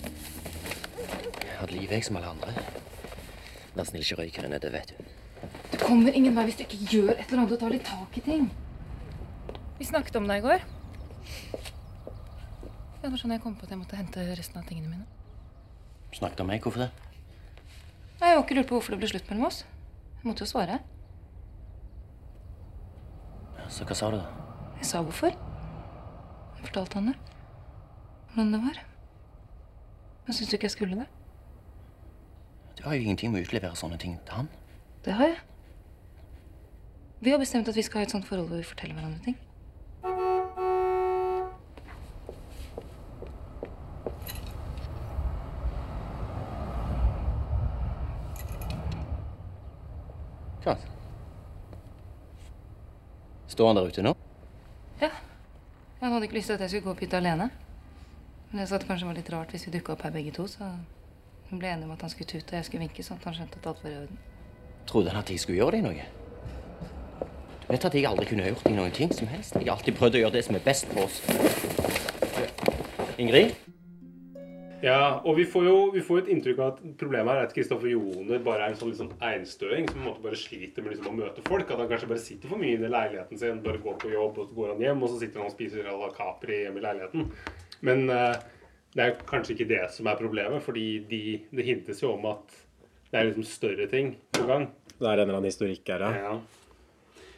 Jeg 1.43 1.55
har 1.59 1.67
et 1.67 1.75
liv, 1.75 1.91
jeg, 1.91 2.07
som 2.07 2.19
alle 2.19 2.31
andre. 2.35 2.55
Vær 3.75 3.89
snill, 3.89 4.07
ikke 4.07 4.21
røyk 4.23 4.39
her 4.39 4.47
inne, 4.49 4.63
det 4.63 4.71
vet 4.75 4.95
du. 4.95 5.03
Du 5.73 5.77
kommer 5.83 6.15
ingen 6.15 6.35
vei 6.37 6.47
hvis 6.47 6.59
du 6.59 6.65
ikke 6.67 6.79
gjør 6.87 7.13
et 7.17 7.27
eller 7.27 7.43
annet 7.43 7.57
og 7.59 7.61
tar 7.61 7.75
litt 7.75 7.87
tak 7.87 8.19
i 8.19 8.23
ting. 8.25 8.47
Vi 9.79 9.85
snakket 9.85 10.17
om 10.17 10.29
deg 10.29 10.41
i 10.41 10.47
går. 10.47 10.65
Det 13.03 13.11
var 13.13 13.21
sånn 13.21 13.35
jeg 13.37 13.43
kom 13.45 13.55
på 13.59 13.67
at 13.67 13.73
jeg 13.75 13.81
måtte 13.81 13.99
hente 13.99 14.23
resten 14.39 14.61
av 14.61 14.67
tingene 14.69 14.89
mine. 14.89 15.07
Snakket 16.17 16.41
om 16.43 16.49
meg. 16.51 16.63
Hvorfor 16.65 16.87
det? 16.87 16.91
Jeg 18.17 18.33
har 18.33 18.41
ikke 18.41 18.57
lurt 18.57 18.71
på 18.71 18.79
hvorfor 18.79 18.95
det 18.97 19.03
ble 19.03 19.11
slutt 19.11 19.29
mellom 19.31 19.49
oss. 19.51 19.63
Jeg 20.17 20.31
måtte 20.31 20.47
jo 20.47 20.51
svare. 20.51 20.79
Ja, 23.59 23.69
Så 23.69 23.85
hva 23.85 23.97
sa 23.99 24.11
du, 24.11 24.17
da? 24.17 24.47
Jeg 24.81 24.89
sa 24.89 25.03
hvorfor. 25.05 25.37
Jeg 26.57 26.65
fortalte 26.71 26.99
han 27.01 27.13
det. 27.13 27.17
Hvordan 28.33 28.53
det 28.57 28.63
var. 28.65 28.81
Men 30.27 30.35
syns 30.39 30.49
du 30.51 30.57
ikke 30.57 30.71
jeg 30.71 30.77
skulle 30.79 31.03
det? 31.03 31.09
Du 32.77 32.83
har 32.89 32.97
jo 32.97 33.05
ingenting 33.05 33.33
med 33.33 33.45
å 33.45 33.47
utlevere 33.47 33.77
sånne 33.79 34.01
ting 34.01 34.17
til 34.25 34.41
han. 34.41 34.49
Det 35.05 35.15
har 35.17 35.31
jeg. 35.31 35.39
Vi 37.21 37.33
har 37.33 37.39
bestemt 37.41 37.69
at 37.69 37.77
vi 37.77 37.85
skal 37.85 38.03
ha 38.03 38.09
et 38.09 38.13
sånt 38.13 38.27
forhold 38.29 38.49
hvor 38.51 38.61
vi 38.61 38.67
forteller 38.67 38.97
hverandre 38.99 39.23
ting. 39.25 39.37
Står 53.57 53.71
han 53.71 53.79
der 53.79 53.87
ute 53.89 54.03
nå? 54.05 54.11
Ja. 55.01 55.09
Han 56.03 56.13
hadde 56.13 56.27
ikke 56.27 56.37
lyst 56.37 56.51
til 56.51 56.59
at 56.59 56.61
jeg 56.61 56.75
skulle 56.75 56.85
gå 56.85 56.91
opp 56.93 56.99
hit 57.01 57.15
alene. 57.17 57.47
Men 58.51 58.61
jeg 58.61 58.69
sa 58.69 58.77
at 58.77 58.83
det 58.83 58.89
kanskje 58.91 59.07
var 59.09 59.17
litt 59.17 59.31
rart 59.33 59.55
hvis 59.55 59.65
vi 59.65 59.73
dukka 59.79 59.95
opp 59.95 60.03
her 60.05 60.13
begge 60.13 60.35
to, 60.37 60.45
så 60.45 60.69
hun 61.49 61.63
ble 61.63 61.71
enig 61.73 61.89
om 61.89 61.95
at 61.95 62.05
han 62.05 62.13
skulle 62.13 62.29
tute 62.29 62.53
og 62.53 62.59
jeg 62.59 62.67
skulle 62.69 62.83
vinke, 62.85 63.05
sånn 63.07 63.17
at 63.17 63.25
han 63.31 63.39
skjønte 63.39 63.63
at 63.63 63.69
alt 63.71 63.81
var 63.81 63.95
i 63.95 63.97
orden. 64.03 64.21
Trodde 64.93 65.15
han 65.15 65.23
at 65.25 65.33
jeg 65.33 65.41
skulle 65.41 65.57
gjøre 65.63 65.79
deg 65.79 65.87
noe? 65.87 66.05
Du 67.63 67.71
vet 67.71 67.89
at 67.89 67.97
jeg 67.97 68.11
aldri 68.11 68.29
kunne 68.29 68.51
gjort 68.51 68.69
deg 68.69 68.77
noen 68.77 68.93
ting 69.01 69.17
som 69.17 69.33
helst. 69.33 69.57
Jeg 69.57 69.71
har 69.71 69.79
alltid 69.79 69.97
prøvd 70.03 70.21
å 70.21 70.23
gjøre 70.27 70.37
det 70.37 70.45
som 70.51 70.61
er 70.61 70.67
best 70.69 70.93
for 70.93 71.09
oss. 71.09 71.17
Ingrid? 73.17 73.57
Ja, 74.85 75.21
og 75.25 75.39
vi 75.39 75.47
får 75.49 75.65
jo 75.65 75.77
vi 75.95 76.03
får 76.05 76.19
et 76.23 76.31
inntrykk 76.35 76.59
av 76.61 76.73
at 76.75 76.81
problemet 77.01 77.33
her 77.33 77.41
er 77.41 77.49
at 77.49 77.55
Kristoffer 77.57 77.89
Joner 77.89 78.43
bare 78.45 78.67
er 78.67 78.75
en 78.75 78.79
sånn 78.81 78.91
liksom 78.93 79.13
einstøing 79.25 79.87
som 79.89 79.97
på 79.97 80.03
en 80.03 80.09
måte 80.11 80.25
bare 80.25 80.41
sliter 80.41 80.85
med 80.85 80.93
liksom 80.93 81.09
å 81.11 81.15
møte 81.17 81.45
folk. 81.47 81.71
At 81.71 81.81
han 81.81 81.89
kanskje 81.93 82.11
bare 82.11 82.25
sitter 82.25 82.53
for 82.53 82.61
mye 82.61 82.77
inne 82.77 82.91
i 82.91 82.93
leiligheten 82.93 83.41
sin, 83.41 83.63
bare 83.65 83.81
går 83.83 83.97
på 84.03 84.13
jobb, 84.13 84.43
og 84.43 84.51
så 84.51 84.59
går 84.59 84.75
han 84.75 84.85
hjem, 84.85 85.01
og 85.07 85.13
så 85.13 85.23
sitter 85.23 85.43
han 85.43 85.49
og 85.49 85.57
spiser 85.57 85.89
à 85.89 85.97
la 85.97 86.11
Capri 86.17 86.61
hjemme 86.65 86.83
i 86.83 86.85
leiligheten. 86.85 87.31
Men 87.89 88.05
uh, 88.13 88.37
det 88.97 89.07
er 89.07 89.17
kanskje 89.29 89.57
ikke 89.57 89.71
det 89.73 89.83
som 89.97 90.11
er 90.13 90.21
problemet, 90.21 90.63
fordi 90.65 90.87
de, 91.09 91.23
det 91.57 91.67
hintes 91.67 92.05
jo 92.05 92.13
om 92.15 92.29
at 92.35 92.61
det 93.11 93.19
er 93.21 93.31
liksom 93.31 93.49
større 93.49 93.89
ting 93.91 94.15
på 94.37 94.45
gang. 94.49 94.69
Det 94.97 95.05
er 95.05 95.13
en 95.13 95.25
eller 95.27 95.39
annen 95.39 95.51
historikk 95.51 95.89
her, 95.93 96.05
ja. 96.05 96.29
Ja. 96.29 96.37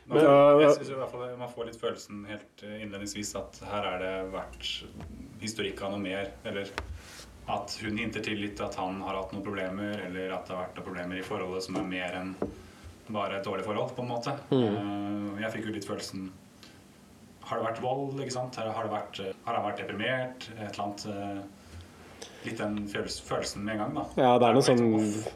Man, 0.08 0.22
Men- 0.24 0.62
jeg 0.62 0.74
synes 0.78 0.90
i 0.90 0.94
hvert 0.96 1.10
fall 1.12 1.32
man 1.36 1.50
får 1.52 1.66
litt 1.68 1.80
følelsen 1.80 2.22
helt 2.30 2.62
eh, 2.64 2.78
innledningsvis 2.80 3.34
at 3.36 3.58
her 3.68 3.88
er 3.90 3.98
det 4.00 4.12
vært 4.32 4.70
historikk 5.42 5.82
av 5.84 5.92
noe 5.92 6.00
mer. 6.00 6.30
Eller 6.48 6.70
at 7.48 7.78
hun 7.82 7.96
hinter 7.96 8.24
til 8.24 8.40
litt 8.42 8.60
at 8.60 8.76
han 8.76 9.00
har 9.04 9.16
hatt 9.16 9.32
noen 9.32 9.44
problemer, 9.44 10.02
eller 10.06 10.34
at 10.36 10.48
det 10.48 10.54
har 10.54 10.66
vært 10.66 10.78
noen 10.78 10.88
problemer 10.90 11.20
i 11.20 11.24
forholdet 11.24 11.64
som 11.64 11.78
er 11.80 11.86
mer 11.88 12.16
enn 12.20 12.34
bare 13.08 13.38
et 13.38 13.46
dårlig 13.46 13.64
forhold, 13.64 13.94
på 13.96 14.04
en 14.04 14.10
måte. 14.10 14.34
Mm. 14.52 15.38
Jeg 15.40 15.52
fikk 15.54 15.68
jo 15.70 15.76
litt 15.78 15.88
følelsen 15.88 16.28
Har 17.48 17.60
det 17.60 17.64
vært 17.64 17.78
vold, 17.80 18.18
ikke 18.20 18.34
sant? 18.34 18.58
Har 18.60 18.84
det 18.84 18.92
vært, 18.92 19.20
eh, 19.24 19.36
har 19.46 19.56
han 19.56 19.64
vært 19.64 19.78
deprimert? 19.80 20.50
Et 20.58 20.66
eller 20.66 20.82
annet 20.84 21.06
eh, 21.08 21.38
Litt 22.44 22.60
den 22.60 22.76
følelsen 22.86 23.64
med 23.64 23.74
en 23.74 23.80
gang, 23.80 23.94
da. 23.96 24.02
Ja, 24.20 24.34
det 24.38 24.46
er 24.46 24.54
noe 24.54 24.62
sånn 24.62 24.84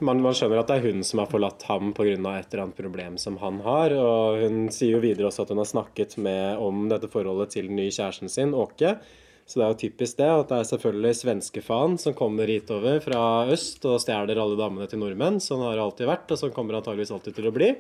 man, 0.07 0.21
man 0.23 0.37
skjønner 0.39 0.61
at 0.61 0.69
det 0.71 0.77
er 0.79 0.85
hun 0.85 1.03
som 1.05 1.19
har 1.19 1.31
forlatt 1.33 1.65
ham 1.67 1.91
pga. 1.97 2.13
et 2.15 2.53
eller 2.53 2.63
annet 2.63 2.79
problem 2.79 3.17
som 3.19 3.41
han 3.41 3.59
har. 3.65 3.97
Og 3.97 4.45
hun 4.45 4.69
sier 4.71 4.95
jo 4.95 5.03
videre 5.03 5.27
også 5.27 5.43
at 5.43 5.51
hun 5.51 5.63
har 5.65 5.71
snakket 5.73 6.15
med 6.23 6.63
om 6.63 6.87
dette 6.93 7.11
forholdet 7.11 7.57
til 7.57 7.73
den 7.73 7.81
nye 7.81 7.91
kjæresten 7.91 8.31
sin, 8.31 8.55
Åke. 8.55 8.95
Så 9.47 9.59
det 9.59 9.65
er 9.65 9.73
jo 9.73 9.81
typisk 9.83 10.19
det 10.21 10.29
at 10.31 10.49
det 10.53 10.59
er 10.61 10.69
selvfølgelig 10.71 11.19
svenskefaen 11.19 11.99
som 12.01 12.15
kommer 12.17 12.49
hitover 12.49 13.03
fra 13.05 13.23
øst 13.53 13.85
og 13.89 14.01
stjeler 14.01 14.39
alle 14.41 14.57
damene 14.61 14.87
til 14.89 15.03
nordmenn. 15.03 15.41
Sånn 15.43 15.65
har 15.65 15.77
det 15.77 15.85
alltid 15.85 16.09
vært, 16.09 16.31
og 16.31 16.41
sånn 16.41 16.55
kommer 16.55 16.75
det 16.75 16.83
antageligvis 16.83 17.13
alltid 17.17 17.37
til 17.37 17.51
å 17.51 17.55
bli. 17.55 17.73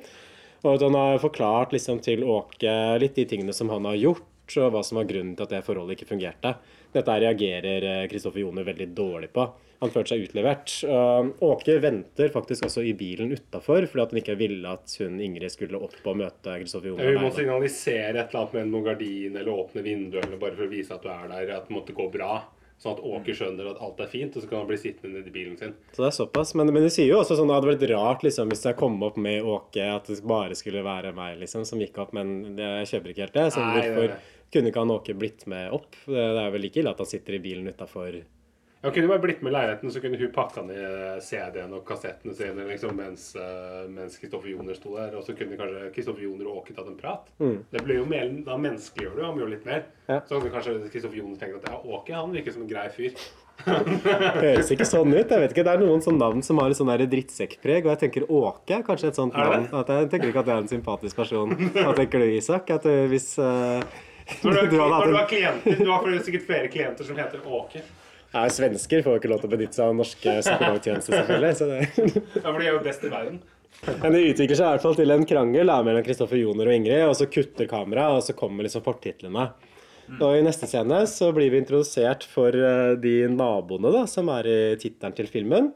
Og 0.62 0.75
at 0.75 0.85
han 0.85 0.99
har 0.99 1.23
forklart 1.23 1.73
liksom 1.75 2.02
til 2.04 2.26
Åke 2.28 2.75
litt 3.02 3.16
de 3.19 3.26
tingene 3.31 3.54
som 3.57 3.71
han 3.73 3.87
har 3.88 3.99
gjort, 3.99 4.28
og 4.59 4.75
hva 4.75 4.83
som 4.85 4.99
var 5.00 5.09
grunnen 5.09 5.35
til 5.38 5.47
at 5.47 5.54
det 5.54 5.64
forholdet 5.66 5.97
ikke 5.97 6.11
fungerte. 6.12 6.57
Dette 6.92 7.18
reagerer 7.25 7.87
eh, 7.88 8.06
Kristoffer 8.12 8.42
Joner 8.44 8.66
veldig 8.68 8.88
dårlig 8.96 9.32
på. 9.34 9.46
Han 9.82 9.90
følte 9.90 10.14
seg 10.14 10.28
utlevert. 10.28 10.70
Åke 11.42 11.75
venter 11.82 12.28
faktisk 12.30 12.68
også 12.68 12.84
i 12.87 12.92
bilen 12.94 13.32
utafor 13.34 13.82
fordi 13.90 14.02
at 14.04 14.12
han 14.14 14.20
ikke 14.20 14.37
ville 14.38 14.75
at 14.76 14.92
hun 15.02 15.16
Ingrid 15.18 15.50
skulle 15.50 15.80
opp 15.82 16.06
og 16.06 16.20
møte 16.20 16.54
Kristoffer 16.61 16.92
Joner. 16.92 17.08
Vi 17.11 17.18
må 17.18 17.32
signalisere 17.34 18.12
et 18.12 18.20
eller 18.28 18.44
annet 18.44 18.54
med 18.61 18.70
noen 18.70 18.87
gardin 18.87 19.40
eller 19.40 19.50
åpne 19.64 19.82
vinduer 19.82 20.22
eller 20.22 20.38
bare 20.38 20.54
for 20.54 20.68
å 20.68 20.70
vise 20.70 20.94
at 20.94 21.02
du 21.02 21.11
er 21.11 21.26
der, 21.32 21.50
at 21.56 21.66
det 21.66 21.75
måtte 21.75 21.96
gå 21.99 22.06
bra. 22.14 22.44
Sånn 22.82 22.96
at 22.96 23.02
Åke 23.06 23.34
skjønner 23.38 23.68
at 23.70 23.82
alt 23.84 24.00
er 24.02 24.08
fint, 24.11 24.34
og 24.34 24.42
så 24.42 24.49
kan 24.50 24.62
han 24.64 24.66
bli 24.66 24.78
sittende 24.80 25.20
nedi 25.20 25.30
bilen 25.30 25.54
sin. 25.58 25.75
Så 25.94 26.02
det 26.02 26.08
er 26.08 26.14
såpass. 26.16 26.50
Men, 26.58 26.72
men 26.75 26.82
de 26.82 26.90
sier 26.90 27.06
jo 27.12 27.20
også 27.20 27.37
sånn 27.38 27.50
det 27.50 27.54
hadde 27.61 27.70
vært 27.70 27.84
rart 27.92 28.25
liksom, 28.26 28.50
hvis 28.50 28.64
jeg 28.66 28.78
kom 28.80 28.96
opp 29.06 29.20
med 29.22 29.46
Åke, 29.46 29.84
at 29.87 30.11
det 30.11 30.18
bare 30.26 30.56
skulle 30.58 30.82
være 30.82 31.12
meg 31.14 31.37
liksom, 31.42 31.62
som 31.68 31.82
gikk 31.82 32.00
opp. 32.02 32.11
Men 32.18 32.56
jeg 32.58 32.88
kjøper 32.90 33.14
ikke 33.14 33.26
helt 33.28 33.38
det. 33.38 33.44
Så 33.54 33.62
Nei, 33.62 33.68
det 33.76 33.84
hvorfor 33.87 34.08
det. 34.11 34.18
Kunne 34.52 34.71
ikke 34.71 34.85
han 34.85 34.94
Åke 34.94 35.16
blitt 35.18 35.47
med 35.50 35.73
opp? 35.73 35.97
Det, 36.06 36.21
er 36.21 36.54
vel 36.54 36.68
ikke 36.68 36.82
ille 36.82 36.94
at 36.94 37.02
han 37.02 37.09
sitter 37.09 37.38
i 37.38 37.42
bilen 37.42 37.68
utafor. 37.68 38.23
Han 38.82 38.90
kunne 38.92 39.09
bare 39.09 39.23
blitt 39.23 39.42
med 39.42 39.52
i 39.52 39.54
leiligheten, 39.54 39.90
så 39.94 40.00
kunne 40.02 40.18
hun 40.18 40.32
pakka 40.35 40.64
ned 40.66 41.21
CD-en 41.23 41.75
og 41.76 41.85
kassettene 41.87 42.35
sine 42.35 42.64
liksom, 42.66 42.97
mens 42.99 43.28
eh, 43.38 43.85
mens 43.87 44.16
Kristoffer 44.18 44.50
Joner 44.50 44.75
sto 44.75 44.97
der. 44.97 45.14
Og 45.14 45.23
så 45.23 45.37
kunne 45.38 45.59
kanskje 45.61 45.92
Kristoffer 45.94 46.25
Joner 46.25 46.49
og 46.50 46.64
Åke 46.64 46.75
tatt 46.75 46.90
en 46.90 46.99
prat. 46.99 47.30
Det 47.38 47.85
blir 47.87 48.00
jo 48.00 48.09
mer, 48.11 48.26
Da 48.42 48.59
menneskeliggjør 48.59 49.14
du 49.21 49.23
ham 49.23 49.38
jo 49.38 49.47
litt 49.52 49.62
mer. 49.68 49.87
Ja. 50.09 50.18
Så 50.26 50.40
hadde 50.40 50.50
kanskje 50.50 50.75
Kristoffer 50.90 51.23
Joner 51.23 51.38
tenkt 51.38 51.62
at 51.62 51.71
ja, 51.71 51.78
Åke 51.78 52.18
han 52.18 52.35
virker 52.35 52.59
som 52.59 52.66
en 52.66 52.75
grei 52.75 52.88
fyr. 52.90 53.14
det 53.62 54.42
Høres 54.42 54.71
ikke 54.75 54.87
sånn 54.88 55.12
ut. 55.14 55.30
jeg 55.30 55.42
vet 55.44 55.52
ikke, 55.54 55.64
Det 55.68 55.76
er 55.76 55.82
noen 55.85 56.02
sånne 56.02 56.25
navn 56.25 56.42
som 56.42 56.59
har 56.59 56.73
et 56.73 56.78
sånn 56.78 56.90
drittsekkpreg, 56.90 57.87
og 57.87 57.94
jeg 57.94 58.00
tenker 58.06 58.26
Åke 58.26 58.80
er 58.80 58.87
kanskje 58.87 59.12
et 59.12 59.21
sånt 59.21 59.37
navn. 59.38 59.68
At 59.78 59.92
jeg 59.94 60.11
tenker 60.11 60.32
ikke 60.32 60.42
at 60.42 60.49
det 60.50 60.56
er 60.56 60.64
en 60.64 60.73
sympatisk 60.73 61.23
person. 61.23 61.54
Hva 61.76 61.92
tenker 61.94 62.18
du, 62.18 62.32
Isak? 62.35 62.75
At 62.75 62.88
uh, 62.90 63.04
hvis 63.12 63.37
uh, 63.38 63.78
Når 64.43 64.52
du, 64.55 64.61
du 64.73 64.76
hadde 64.81 64.99
når 64.99 65.11
du 65.12 65.17
har 65.19 65.26
klienter, 65.31 65.76
du 65.83 65.91
har 65.91 66.07
sikkert 66.26 66.47
flere 66.47 66.69
klienter 66.73 67.09
som 67.09 67.19
heter 67.19 67.43
Åke. 67.47 67.83
Nei, 68.33 68.47
Svensker 68.49 69.02
får 69.05 69.17
jo 69.17 69.21
ikke 69.21 69.31
lov 69.33 69.43
til 69.43 69.50
å 69.50 69.52
benytte 69.52 69.76
seg 69.76 69.91
av 69.91 69.97
norske 69.99 70.37
psykologtjenester, 70.41 71.19
selvfølgelig. 71.19 71.57
Så 71.59 71.67
det, 71.69 71.81
Ja, 72.38 72.47
for 72.47 72.61
de 72.62 72.69
er 72.69 72.73
jo 72.73 72.81
best 72.87 73.05
i 73.05 73.11
verden. 73.12 73.43
men 73.99 74.14
det 74.14 74.23
utvikler 74.31 74.57
seg 74.57 74.64
i 74.64 74.71
hvert 74.76 74.87
fall 74.87 74.97
til 74.97 75.12
en 75.12 75.26
krangel 75.29 75.69
da, 75.73 75.76
mellom 75.85 76.05
Kristoffer 76.07 76.41
Joner 76.41 76.71
og 76.71 76.76
Ingrid, 76.79 77.02
og 77.11 77.17
så 77.19 77.26
kutter 77.29 77.69
kameraet, 77.69 78.21
og 78.21 78.25
så 78.25 78.37
kommer 78.38 78.64
liksom 78.64 78.85
fortitlene. 78.87 79.50
Og 80.19 80.37
I 80.38 80.43
neste 80.45 80.67
scene 80.69 81.02
så 81.09 81.29
blir 81.33 81.52
vi 81.52 81.61
introdusert 81.62 82.25
for 82.29 82.52
eh, 82.57 82.95
de 83.00 83.14
naboene 83.33 83.93
da, 83.95 84.02
som 84.11 84.29
er 84.35 84.49
i 84.50 84.59
tittelen 84.81 85.14
til 85.17 85.29
filmen. 85.31 85.71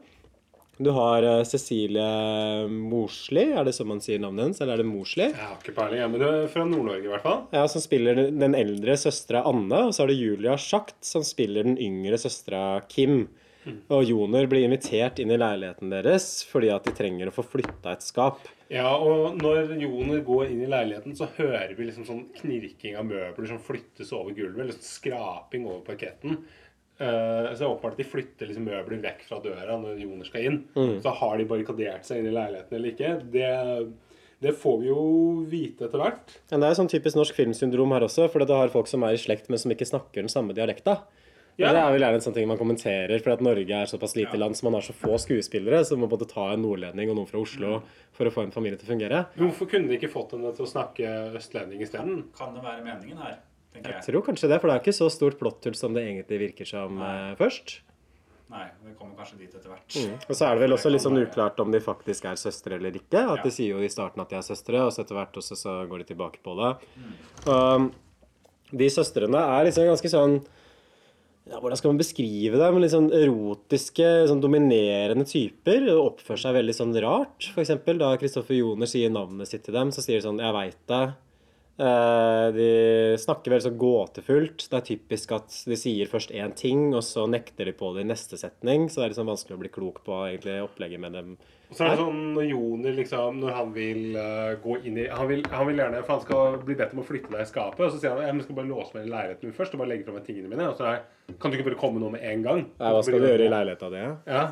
Du 0.77 0.91
har 0.93 1.23
eh, 1.25 1.43
Cecilie 1.49 2.67
Morsli, 2.69 3.47
er 3.57 3.65
det 3.65 3.73
sånn 3.73 3.89
man 3.89 4.01
sier 4.03 4.19
navnet 4.21 4.45
hennes? 4.45 4.61
Eller 4.61 4.75
er 4.77 4.83
det 4.83 4.89
Morsli? 4.91 5.25
Jeg 5.31 5.39
har 5.41 5.57
ikke 5.57 5.73
peiling, 5.77 6.03
men 6.13 6.21
du 6.21 6.27
er 6.29 6.47
fra 6.53 6.65
Nord-Norge 6.69 7.07
i 7.07 7.11
hvert 7.15 7.25
fall. 7.25 7.41
Ja, 7.55 7.63
Som 7.71 7.81
spiller 7.81 8.15
den- 8.29 8.55
eldre 8.57 8.93
søstera 8.97 9.41
Anne, 9.49 9.87
og 9.87 9.93
så 9.93 10.03
har 10.03 10.07
du 10.13 10.13
Julia 10.13 10.53
Schacht 10.61 10.95
som 11.01 11.23
spiller 11.25 11.63
den 11.63 11.77
yngre 11.81 12.17
søstera 12.21 12.81
Kim. 12.87 13.27
Og 13.91 14.05
Joner 14.07 14.45
blir 14.47 14.63
invitert 14.63 15.17
inn 15.19 15.29
i 15.33 15.35
leiligheten 15.35 15.89
deres 15.91 16.41
fordi 16.47 16.69
at 16.71 16.85
de 16.87 16.93
trenger 16.95 17.27
å 17.27 17.33
få 17.35 17.43
flytta 17.43 17.91
et 17.91 18.05
skap. 18.05 18.45
Ja, 18.71 18.93
og 18.95 19.35
når 19.41 19.73
Joner 19.81 20.21
går 20.23 20.45
inn 20.53 20.61
i 20.63 20.69
leiligheten, 20.71 21.17
så 21.17 21.27
hører 21.35 21.73
vi 21.75 21.83
liksom 21.89 22.05
sånn 22.07 22.21
knirking 22.37 22.95
av 22.95 23.09
møbler 23.09 23.49
som 23.49 23.59
flyttes 23.59 24.13
over 24.15 24.31
gulvet. 24.37 24.69
Liksom 24.69 24.87
skraping 24.87 25.65
over 25.67 25.81
parketten. 25.83 26.45
Eh, 26.97 27.53
så 27.53 27.59
det 27.59 27.65
er 27.65 27.69
åpenbart 27.69 27.93
at 27.93 28.01
de 28.01 28.07
flytter 28.09 28.49
liksom 28.49 28.65
møbler 28.65 29.01
vekk 29.03 29.23
fra 29.27 29.39
døra 29.43 29.77
når 29.81 29.99
Joner 30.01 30.25
skal 30.29 30.47
inn. 30.49 30.59
Så 31.03 31.13
har 31.19 31.37
de 31.37 31.45
barrikadert 31.49 32.07
seg 32.07 32.21
inn 32.23 32.31
i 32.31 32.35
leiligheten 32.35 32.79
eller 32.79 32.93
ikke. 32.95 33.13
Det, 33.33 33.51
det 34.47 34.55
får 34.57 34.81
vi 34.81 34.89
jo 34.89 35.03
vite 35.49 35.87
etter 35.87 36.01
hvert. 36.01 36.35
Men 36.51 36.63
det 36.63 36.69
er 36.69 36.75
jo 36.75 36.81
sånn 36.81 36.91
typisk 36.95 37.19
norsk 37.19 37.37
filmsyndrom 37.37 37.93
her 37.95 38.07
også, 38.09 38.27
for 38.33 38.43
det 38.43 38.57
har 38.57 38.73
folk 38.73 38.89
som 38.89 39.05
er 39.05 39.17
i 39.17 39.21
slekt, 39.21 39.49
men 39.49 39.61
som 39.61 39.73
ikke 39.73 39.89
snakker 39.89 40.25
den 40.25 40.33
samme 40.33 40.57
dialekta. 40.57 41.01
Ja. 41.57 41.71
Det 41.73 41.79
er 41.81 41.89
vel 41.89 42.03
gjerne 42.05 42.19
en 42.19 42.21
sånn 42.21 42.35
ting 42.35 42.45
man 42.49 42.59
kommenterer, 42.59 43.17
for 43.25 43.33
at 43.33 43.41
Norge 43.41 43.73
er 43.73 43.89
såpass 43.89 44.13
lite 44.13 44.37
land 44.37 44.53
som 44.57 44.67
man 44.69 44.75
har 44.77 44.85
så 44.85 44.93
få 44.93 45.17
skuespillere, 45.17 45.79
så 45.81 45.95
man 45.97 46.03
må 46.05 46.11
både 46.11 46.27
ta 46.29 46.51
en 46.53 46.61
nordlending 46.61 47.09
og 47.09 47.17
noen 47.17 47.29
fra 47.29 47.41
Oslo 47.41 47.79
for 48.13 48.29
å 48.29 48.33
få 48.35 48.43
en 48.45 48.53
familie 48.53 48.77
til 48.77 48.85
å 48.85 48.91
fungere. 48.91 49.23
Men 49.33 49.47
Hvorfor 49.47 49.71
kunne 49.71 49.89
de 49.89 49.97
ikke 49.97 50.11
fått 50.13 50.35
henne 50.37 50.51
til 50.53 50.67
å 50.67 50.69
snakke 50.69 51.15
østlending 51.39 51.81
isteden? 51.81 52.27
Kan 52.37 52.53
det 52.53 52.61
være 52.61 52.85
meningen 52.85 53.17
her, 53.25 53.39
tenker 53.77 53.93
Jeg 53.93 54.01
jeg. 54.01 54.07
tror 54.11 54.25
kanskje 54.27 54.49
det, 54.51 54.59
for 54.61 54.67
det 54.67 54.75
er 54.77 54.83
ikke 54.85 54.97
så 54.97 55.09
stort 55.13 55.37
plotthull 55.39 55.75
som 55.79 55.93
det 55.93 56.03
egentlig 56.05 56.39
virker 56.43 56.67
som 56.69 56.97
Nei. 56.99 57.35
først. 57.39 57.79
Nei, 58.49 58.63
det 58.85 58.93
kommer 58.97 59.15
kanskje 59.19 59.37
dit 59.41 59.51
etter 59.53 59.67
hvert. 59.67 59.95
Og 60.29 60.35
så 60.35 60.45
er 60.47 60.55
det 60.55 60.61
vel 60.63 60.71
også 60.77 60.89
litt 60.93 61.03
sånn 61.03 61.17
uklart 61.19 61.59
om 61.59 61.71
de 61.73 61.81
faktisk 61.83 62.25
er 62.29 62.35
søstre 62.39 62.77
eller 62.79 62.95
ikke. 62.95 63.19
At 63.19 63.37
Ja. 63.41 63.43
De 63.43 63.51
sier 63.51 63.73
jo 63.75 63.81
i 63.83 63.89
starten 63.91 64.21
at 64.23 64.29
de 64.29 64.37
er 64.39 64.45
søstre, 64.47 64.79
og 64.85 64.91
så 64.95 65.01
etter 65.03 65.15
hvert 65.19 65.33
også 65.35 65.57
så 65.59 65.73
går 65.89 65.97
de 66.05 66.13
tilbake 66.15 66.39
på 66.43 66.55
det. 66.55 66.77
Og 67.47 67.91
de 68.71 68.87
søstrene 68.89 69.35
er 69.35 69.65
liksom 69.67 69.87
ganske 69.87 70.09
sånn 70.11 70.37
ja, 71.47 71.59
Hvordan 71.63 71.77
skal 71.79 71.91
man 71.93 71.99
beskrive 72.01 72.57
det? 72.59 72.71
Men 72.73 72.81
litt 72.83 72.91
sånn 72.91 73.11
erotiske, 73.15 74.07
sånn 74.27 74.41
dominerende 74.43 75.23
typer. 75.27 75.85
Oppfører 75.95 76.41
seg 76.41 76.57
veldig 76.57 76.75
sånn 76.75 76.95
rart. 77.03 77.47
For 77.53 77.61
eksempel 77.63 77.97
da 78.01 78.09
Kristoffer 78.19 78.57
Joner 78.57 78.85
sier 78.85 79.09
navnet 79.09 79.47
sitt 79.47 79.63
til 79.63 79.73
dem, 79.77 79.91
så 79.95 80.03
sier 80.03 80.19
de 80.19 80.27
sånn 80.27 80.39
'Jeg 80.43 80.53
veit 80.53 80.75
det'. 80.87 81.15
Eh, 81.77 82.47
de 82.53 82.69
snakker 83.19 83.53
veldig 83.53 83.65
så 83.67 83.73
gåtefullt. 83.77 84.65
Det 84.69 84.79
er 84.79 84.85
typisk 84.87 85.35
at 85.37 85.59
de 85.69 85.77
sier 85.77 86.09
først 86.09 86.33
én 86.33 86.55
ting, 86.57 86.89
og 86.97 87.03
så 87.05 87.27
nekter 87.29 87.69
de 87.69 87.75
på 87.77 87.91
det 87.93 88.05
i 88.05 88.09
neste 88.09 88.39
setning. 88.39 88.87
Så 88.89 89.01
det 89.01 89.05
er 89.05 89.13
liksom 89.13 89.29
vanskelig 89.29 89.57
å 89.57 89.61
bli 89.61 89.73
klok 89.73 90.01
på 90.07 90.23
egentlig 90.25 90.57
opplegget 90.65 91.03
med 91.03 91.13
dem. 91.17 91.35
Og 91.67 91.75
så 91.75 91.83
er 91.83 91.93
det 91.93 91.99
sånn 91.99 92.19
når 92.31 92.45
Joner 92.47 92.93
liksom 92.95 93.41
Når 93.41 93.49
han 93.51 93.71
vil 93.75 94.13
uh, 94.15 94.53
gå 94.63 94.77
inn 94.87 95.01
i 95.01 95.07
han 95.11 95.27
vil, 95.27 95.41
han 95.51 95.67
vil 95.67 95.81
gjerne 95.81 95.99
For 96.05 96.13
han 96.13 96.21
skal 96.23 96.53
bli 96.61 96.77
bedt 96.79 96.93
om 96.95 97.01
å 97.01 97.03
flytte 97.03 97.33
deg 97.33 97.43
i 97.43 97.49
skapet. 97.49 97.81
Og 97.83 97.91
så 97.91 97.99
sier 97.99 98.15
han 98.15 98.23
jeg 98.23 98.45
skal 98.45 98.59
bare 98.61 98.69
låse 98.69 98.95
meg 98.95 99.03
inn 99.03 99.11
i 99.11 99.15
leiligheten 99.17 99.49
min 99.49 99.57
først 99.57 99.75
og 99.75 99.83
bare 99.83 99.91
legge 99.91 100.07
fra 100.07 100.15
meg 100.15 100.23
tingene 100.29 100.53
mine. 100.53 100.69
Og 100.71 100.79
så 100.79 100.87
er 100.93 101.35
Kan 101.35 101.51
du 101.51 101.57
ikke 101.57 101.67
bare 101.73 101.81
komme 101.81 101.99
nå 101.99 102.13
med 102.13 102.23
en 102.23 102.45
gang? 102.45 102.63
Nei, 102.79 102.93
hva 102.95 103.03
skal 103.03 103.19
du 103.19 103.27
gjøre 103.27 103.49
i 103.49 103.51
leiligheta 103.51 103.91
di? 103.91 104.05
Ja? 104.31 104.45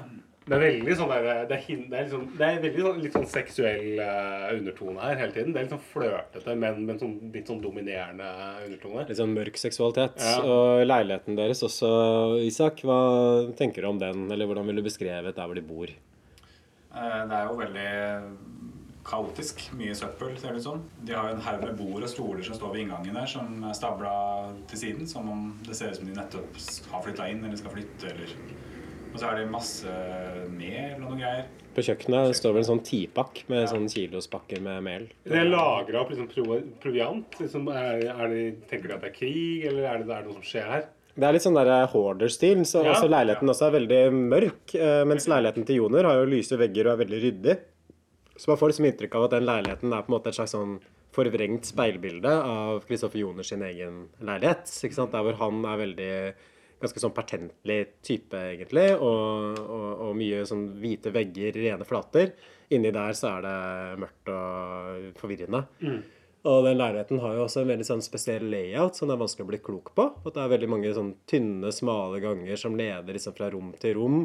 Det 0.45 0.53
er 0.53 0.61
veldig 0.61 0.95
sånn 0.99 1.09
der, 1.09 1.23
det 1.49 1.55
er, 1.55 1.61
hin- 1.65 1.85
det 1.89 1.97
er, 1.97 2.03
liksom, 2.05 2.25
det 2.37 2.45
er 2.45 2.59
veldig 2.61 2.83
sånn, 2.85 2.99
litt 3.01 3.15
sånn 3.17 3.25
seksuell 3.31 3.87
uh, 3.97 4.43
undertone 4.53 4.99
her 5.01 5.15
hele 5.23 5.33
tiden. 5.33 5.53
Det 5.55 5.57
er 5.57 5.65
litt 5.65 5.73
sånn 5.73 5.87
flørtete, 5.89 6.53
men 6.61 6.83
med 6.85 6.93
en 6.93 6.99
sånn, 7.01 7.15
litt 7.33 7.49
sånn 7.49 7.63
dominerende 7.63 8.27
undertone. 8.67 9.07
Litt 9.09 9.17
sånn 9.17 9.33
mørk 9.33 9.57
seksualitet. 9.57 10.21
Ja. 10.21 10.35
Og 10.45 10.83
leiligheten 10.85 11.39
deres 11.39 11.63
også, 11.65 11.89
Isak. 12.45 12.83
Hva 12.85 12.99
tenker 13.57 13.81
du 13.81 13.89
om 13.89 13.97
den? 14.03 14.27
Eller 14.31 14.45
hvordan 14.45 14.69
vil 14.69 14.77
du 14.83 14.85
beskrevet 14.85 15.33
der 15.39 15.49
hvor 15.49 15.57
de 15.57 15.65
bor? 15.65 15.89
Eh, 15.89 17.21
Det 17.25 17.39
er 17.39 17.49
jo 17.49 17.57
veldig 17.63 17.89
kaotisk. 19.05 19.65
Mye 19.77 19.93
søppel, 19.97 20.37
ser 20.41 20.53
det 20.55 20.61
ut 20.61 20.65
som. 20.65 20.83
De 21.05 21.13
har 21.17 21.29
jo 21.29 21.35
en 21.39 21.43
haug 21.45 21.65
med 21.65 21.75
bord 21.81 22.05
og 22.05 22.09
stoler 22.09 22.45
som 22.45 22.57
står 22.57 22.71
ved 22.73 22.83
inngangen 22.85 23.17
der, 23.17 23.27
som 23.29 23.65
er 23.69 23.73
stabla 23.77 24.13
til 24.69 24.81
siden. 24.81 25.09
Som 25.09 25.29
om 25.33 25.43
det 25.65 25.75
ser 25.77 25.89
ut 25.93 25.99
som 25.99 26.07
de 26.09 26.15
nettopp 26.17 26.61
har 26.93 27.03
flytta 27.05 27.27
inn 27.33 27.43
eller 27.45 27.57
skal 27.59 27.73
flytte, 27.75 28.13
eller 28.13 28.37
Og 29.15 29.21
så 29.21 29.29
er 29.31 29.37
det 29.39 29.45
masse 29.47 29.91
mel 30.51 30.97
og 30.97 31.05
noe 31.05 31.15
greier. 31.21 31.45
På 31.75 31.83
kjøkkenet 31.87 32.35
står 32.35 32.51
vel 32.55 32.61
en 32.63 32.67
sånn 32.67 32.81
tipakk 32.87 33.41
med 33.51 33.69
sånn 33.71 33.85
kilospakker 33.91 34.59
med 34.63 34.81
mel. 34.83 35.05
Det 35.23 35.37
er 35.39 35.47
lagra 35.47 36.01
opp 36.01 36.11
liksom 36.11 36.27
proviant. 36.83 37.37
Liksom, 37.39 37.69
er, 37.71 38.03
er 38.11 38.31
det, 38.33 38.41
tenker 38.67 38.91
du 38.91 38.95
at 38.97 39.05
det 39.05 39.11
er 39.13 39.15
krig, 39.15 39.65
eller 39.69 39.87
er 39.87 40.01
det, 40.03 40.07
det 40.09 40.17
er 40.17 40.27
noe 40.27 40.35
som 40.37 40.43
skjer 40.47 40.67
her? 40.71 40.85
Det 41.15 41.23
er 41.29 41.35
litt 41.37 41.45
sånn 41.45 41.55
der 41.55 41.71
hoarder-stil. 41.93 42.65
Så 42.67 42.83
Ja. 42.83 42.91
også 42.97 43.07
leiligheten 43.11 43.51
også 43.53 43.69
er 43.69 43.75
veldig 43.77 44.01
mørk. 44.35 44.75
eh, 44.75 45.03
Mens 45.07 45.27
leiligheten 45.31 45.65
til 45.67 45.79
Joner 45.79 46.03
har 46.03 46.19
jo 46.19 46.25
lyse 46.35 46.59
vegger 46.59 46.87
og 46.91 46.97
er 46.99 47.05
veldig 47.05 47.21
ryddig. 47.23 47.55
Så 48.35 48.49
man 48.51 48.57
får 48.59 48.73
liksom 48.73 48.89
inntrykk 48.91 49.15
av 49.15 49.23
at 49.29 49.37
den 49.37 49.47
leiligheten 49.47 49.93
er 49.95 50.01
på 50.03 50.11
en 50.11 50.15
måte 50.19 50.27
et 50.27 50.35
slags 50.35 50.51
sånn 50.51 50.75
forvrengt 51.15 51.63
speilbilde 51.71 52.27
av 52.27 52.83
Kristoffer 52.83 53.21
Joners 53.23 53.47
sin 53.53 53.63
egen 53.63 54.09
leilighet. 54.19 54.67
Ikke 54.83 54.97
sant? 54.99 55.11
Der 55.15 55.23
hvor 55.23 55.39
han 55.39 55.63
er 55.63 55.77
veldig 55.85 56.33
ganske 56.85 57.03
sånn 57.03 57.15
pertentlig 57.15 57.79
type, 58.05 58.39
egentlig. 58.55 58.91
Og, 58.95 59.59
og, 59.61 59.87
og 60.07 60.17
mye 60.17 60.45
sånn 60.47 60.67
hvite 60.81 61.13
vegger, 61.15 61.57
rene 61.65 61.87
flater. 61.87 62.35
Inni 62.73 62.93
der 62.95 63.17
så 63.17 63.35
er 63.35 63.45
det 63.45 63.57
mørkt 64.01 64.31
og 64.33 65.09
forvirrende. 65.19 65.65
Og 66.45 66.61
den 66.61 66.77
leiligheten 66.77 67.19
har 67.23 67.33
jo 67.33 67.45
også 67.47 67.63
en 67.63 67.71
veldig 67.71 67.85
sånn 67.87 68.03
spesiell 68.05 68.43
layout 68.51 68.97
som 68.97 69.09
det 69.09 69.15
er 69.15 69.21
vanskelig 69.23 69.47
å 69.47 69.49
bli 69.49 69.61
klok 69.65 69.93
på. 69.97 70.03
At 70.21 70.35
det 70.35 70.43
er 70.43 70.51
veldig 70.51 70.69
mange 70.69 70.91
sånn 70.93 71.15
tynne, 71.29 71.71
smale 71.73 72.21
ganger 72.21 72.59
som 72.61 72.77
leder 72.77 73.17
liksom 73.17 73.33
fra 73.37 73.49
rom 73.53 73.71
til 73.81 73.97
rom. 73.97 74.19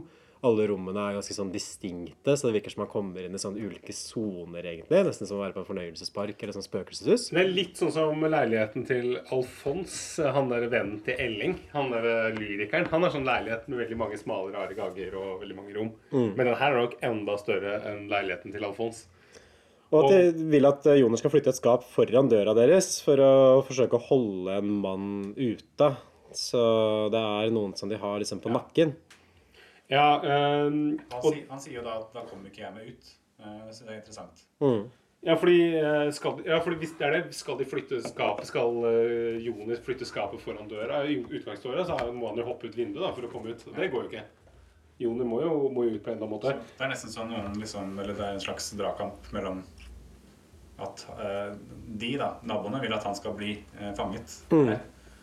Alle 0.47 0.65
rommene 0.71 1.03
er 1.05 1.17
ganske 1.19 1.35
sånn 1.37 1.51
distinkte, 1.53 2.33
så 2.33 2.49
det 2.49 2.55
virker 2.55 2.73
som 2.73 2.81
man 2.81 2.89
kommer 2.89 3.27
inn 3.27 3.37
i 3.37 3.41
sånn 3.43 3.59
ulike 3.61 3.93
soner, 3.93 4.65
egentlig. 4.71 5.03
Nesten 5.05 5.29
som 5.29 5.37
å 5.37 5.43
være 5.43 5.53
på 5.53 5.61
en 5.61 5.69
fornøyelsespark 5.69 6.41
eller 6.41 6.57
sånn 6.57 6.65
spøkelseshus. 6.65 7.27
Det 7.35 7.43
er 7.43 7.53
litt 7.53 7.77
sånn 7.77 7.93
som 7.93 8.25
leiligheten 8.25 8.87
til 8.89 9.19
Alfons, 9.37 9.95
han 10.25 10.49
der 10.49 10.65
vennen 10.73 11.03
til 11.05 11.21
Elling. 11.21 11.59
Han 11.75 11.93
der 11.93 12.33
lyrikeren. 12.39 12.89
Han 12.95 13.05
har 13.05 13.13
sånn 13.13 13.29
leilighet 13.29 13.69
med 13.69 13.83
veldig 13.85 14.01
mange 14.01 14.21
smale, 14.21 14.55
rare 14.57 14.77
ganger 14.79 15.17
og 15.21 15.45
veldig 15.45 15.59
mange 15.59 15.77
rom. 15.77 15.93
Men 16.39 16.47
den 16.47 16.57
her 16.57 16.73
er 16.73 16.85
nok 16.87 16.97
enda 17.11 17.37
større 17.41 17.77
enn 17.93 18.07
leiligheten 18.09 18.57
til 18.57 18.65
Alfons. 18.71 19.05
Og 19.91 20.07
at 20.07 20.13
de 20.15 20.49
vil 20.53 20.69
at 20.69 20.85
eh, 20.87 21.01
Joner 21.03 21.19
skal 21.19 21.33
flytte 21.33 21.51
et 21.51 21.59
skap 21.59 21.85
foran 21.97 22.31
døra 22.31 22.55
deres 22.55 23.01
for 23.03 23.19
å 23.19 23.33
forsøke 23.67 23.99
å 23.99 24.07
holde 24.07 24.61
en 24.61 24.73
mann 24.85 25.09
ute. 25.35 25.89
Så 26.37 26.61
det 27.11 27.19
er 27.19 27.51
noen 27.51 27.75
som 27.77 27.91
de 27.91 27.99
har 27.99 28.21
liksom 28.23 28.39
på 28.43 28.53
nakken. 28.55 28.95
Ja, 29.91 30.21
um, 30.23 30.99
Han, 31.11 31.23
sier- 31.23 31.47
han 31.51 31.61
sier 31.61 31.81
jo 31.81 31.83
da 31.83 31.97
at 31.99 32.13
da 32.15 32.23
kommer 32.31 32.47
ikke 32.51 32.63
jeg 32.63 32.75
meg 32.77 32.89
ut. 32.95 33.13
Eh, 33.41 33.71
Så 33.75 33.85
det 33.87 33.93
er 33.95 33.99
interessant. 34.01 34.45
ja, 35.27 35.35
fordi, 35.37 35.57
eh, 35.77 36.11
skal, 36.17 36.39
ja, 36.47 36.61
fordi 36.65 36.77
hvis 36.81 36.93
det 36.99 37.07
er 37.09 37.11
det, 37.17 37.35
skal 37.35 37.59
de 37.59 37.65
flytte 37.69 37.99
skapet, 38.05 38.47
skal 38.47 38.71
uh, 38.85 39.37
Jonis 39.43 39.81
flytte 39.85 40.07
skapet 40.09 40.41
foran 40.41 40.69
døra, 40.71 41.03
i 41.11 41.19
utgangsdøra, 41.25 41.85
så 41.89 41.97
må 42.13 42.29
han 42.31 42.39
jo 42.39 42.45
hoppe 42.47 42.69
ut 42.71 42.77
vinduet 42.79 43.03
da, 43.03 43.11
for 43.17 43.27
å 43.27 43.33
komme 43.33 43.51
ut. 43.51 43.65
Det 43.77 43.91
går 43.93 44.05
jo 44.07 44.09
ikke. 44.13 44.23
Joner 45.01 45.25
må 45.25 45.41
jo, 45.43 45.69
må 45.73 45.85
jo 45.89 45.97
ut 45.97 46.03
på 46.05 46.11
en 46.13 46.17
eller 46.19 46.27
annen 46.27 46.37
måte. 46.37 46.55
Det 46.77 46.85
er 46.85 46.91
nesten 46.93 47.09
sånn 47.11 47.31
noen 47.33 47.55
liksom 47.57 47.95
Eller 47.99 48.13
det 48.15 48.21
er 48.27 48.35
en 48.37 48.41
slags 48.45 48.67
dragkamp 48.77 49.31
mellom 49.33 49.63
at 50.81 51.07
uh, 51.19 51.55
de, 52.01 52.11
da, 52.21 52.35
naboene, 52.49 52.81
vil 52.81 52.93
at 52.97 53.05
han 53.05 53.17
skal 53.17 53.35
bli 53.37 53.55
uh, 53.81 53.91
fanget. 53.97 54.35
her. 54.69 54.81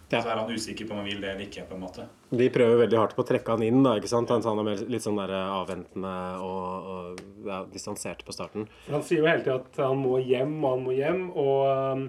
Ja. 0.07 0.21
Så 0.21 0.29
er 0.31 0.39
han 0.39 0.51
usikker 0.51 0.87
på 0.87 0.95
om 0.95 1.01
han 1.01 1.09
vil 1.09 1.19
det 1.19 1.33
eller 1.33 1.43
ikke. 1.43 1.65
på 1.67 1.75
en 1.75 1.83
måte. 1.83 2.05
De 2.29 2.47
prøver 2.53 2.79
veldig 2.85 2.99
hardt 2.99 3.15
på 3.17 3.25
å 3.25 3.27
trekke 3.27 3.57
han 3.57 3.65
inn. 3.67 3.81
da, 3.83 3.97
ikke 3.99 4.11
sant? 4.11 4.31
Han 4.31 4.61
er 4.63 4.69
mer, 4.69 4.85
litt 4.87 5.03
sånn 5.03 5.19
der 5.19 5.33
avventende 5.35 6.13
og, 6.43 6.87
og 6.93 7.47
ja, 7.47 7.59
distansert 7.73 8.23
på 8.23 8.35
starten. 8.35 8.69
Han 8.87 9.03
sier 9.03 9.23
jo 9.23 9.27
hele 9.27 9.43
tiden 9.43 9.59
at 9.65 9.83
han 9.83 9.99
må 9.99 10.21
hjem, 10.23 10.55
og 10.61 10.69
han 10.77 10.85
må 10.85 10.95
hjem. 10.95 11.21
Og 11.43 12.07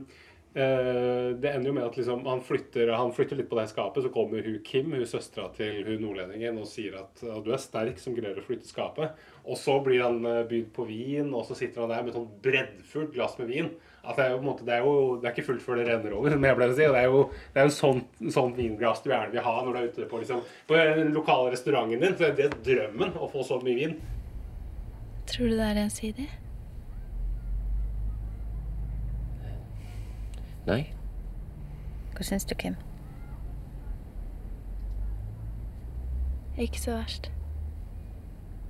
eh, 0.55 1.35
det 1.43 1.51
ender 1.51 1.73
jo 1.73 1.75
med 1.81 1.89
at 1.89 1.99
liksom, 1.99 2.23
han, 2.31 2.45
flytter, 2.47 2.95
han 2.95 3.11
flytter 3.19 3.43
litt 3.43 3.51
på 3.51 3.59
det 3.59 3.67
skapet. 3.75 4.07
Så 4.07 4.15
kommer 4.15 4.47
hun 4.47 4.63
Kim, 4.63 4.95
hun 4.95 5.11
søstera 5.11 5.51
til 5.59 5.83
hun 5.91 6.07
nordlendingen, 6.07 6.63
og 6.63 6.71
sier 6.71 7.01
at 7.03 7.27
«Å, 7.27 7.41
du 7.43 7.51
er 7.51 7.63
sterk 7.63 7.99
som 7.99 8.15
greier 8.15 8.39
å 8.39 8.47
flytte 8.47 8.71
skapet. 8.71 9.19
Og 9.43 9.59
så 9.59 9.75
blir 9.83 10.07
han 10.07 10.23
uh, 10.23 10.45
bydd 10.47 10.71
på 10.77 10.87
vin, 10.87 11.35
og 11.35 11.51
så 11.51 11.59
sitter 11.59 11.83
han 11.83 11.97
der 11.97 12.07
med 12.07 12.15
et 12.15 12.21
sånn 12.21 12.31
breddfullt 12.47 13.15
glass 13.19 13.41
med 13.43 13.51
vin. 13.51 13.75
At 14.05 14.17
det, 14.17 14.25
er 14.25 14.31
jo, 14.33 14.37
på 14.39 14.45
en 14.45 14.49
måte, 14.49 14.65
det, 14.65 14.75
er 14.75 14.85
jo, 14.87 14.93
det 15.21 15.29
er 15.29 15.35
ikke 15.35 15.47
fullt 15.51 15.65
før 15.65 15.81
det 15.81 15.87
renner 15.89 16.15
over, 16.17 16.33
som 16.33 16.45
jeg 16.47 16.57
pleier 16.57 16.73
å 16.73 16.77
si. 16.79 16.87
og 16.87 16.95
Det 16.95 17.01
er 17.01 17.09
jo 17.09 17.23
det 17.55 17.61
er 17.61 17.67
jo 17.67 17.75
sånn, 17.77 18.03
sånn 18.37 18.55
vinglass 18.57 19.03
du 19.05 19.11
gjerne 19.11 19.33
vil 19.35 19.45
ha 19.45 19.55
når 19.65 19.75
du 19.75 19.81
er 19.81 19.89
ute 19.91 20.11
på, 20.11 20.21
liksom, 20.23 20.45
på 20.69 20.79
den 20.79 21.11
lokale 21.17 21.53
restauranten 21.53 22.05
din. 22.05 22.15
Så 22.17 22.31
det 22.39 22.47
er 22.47 22.61
drømmen 22.69 23.17
å 23.19 23.31
få 23.33 23.45
så 23.47 23.59
mye 23.65 23.79
vin. 23.81 23.97
Tror 25.29 25.51
du 25.51 25.59
det 25.59 25.67
er 25.67 25.83
ensidig? 25.83 26.29
Nei. 30.69 30.83
Hva 32.15 32.25
syns 32.27 32.49
du, 32.49 32.55
Kim? 32.59 32.79
Ikke 36.59 36.81
så 36.83 36.97
verst. 36.97 37.29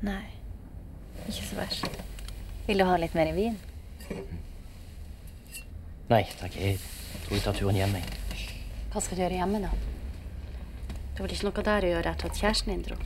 Nei, 0.05 0.27
ikke 1.25 1.41
så 1.41 1.57
verst. 1.57 2.03
Vil 2.67 2.83
du 2.83 2.85
ha 2.87 2.99
litt 3.01 3.17
mer 3.17 3.33
vin? 3.35 3.57
Nei 6.09 6.25
takk, 6.40 6.55
jeg 6.57 6.79
tror 7.27 7.35
jeg 7.37 7.42
tar 7.44 7.57
turen 7.59 7.77
hjem, 7.77 7.99
jeg. 7.99 8.47
Hva 8.88 9.01
skal 9.05 9.18
du 9.18 9.23
gjøre 9.27 9.37
hjemme, 9.42 9.59
da? 9.61 9.68
Det 10.88 11.21
var 11.21 11.27
vel 11.27 11.35
ikke 11.35 11.49
noe 11.51 11.64
der 11.66 11.85
å 11.85 11.90
gjøre 11.90 12.12
etter 12.14 12.31
at 12.31 12.40
kjæresten 12.40 12.73
din 12.73 12.85
dro? 12.87 12.97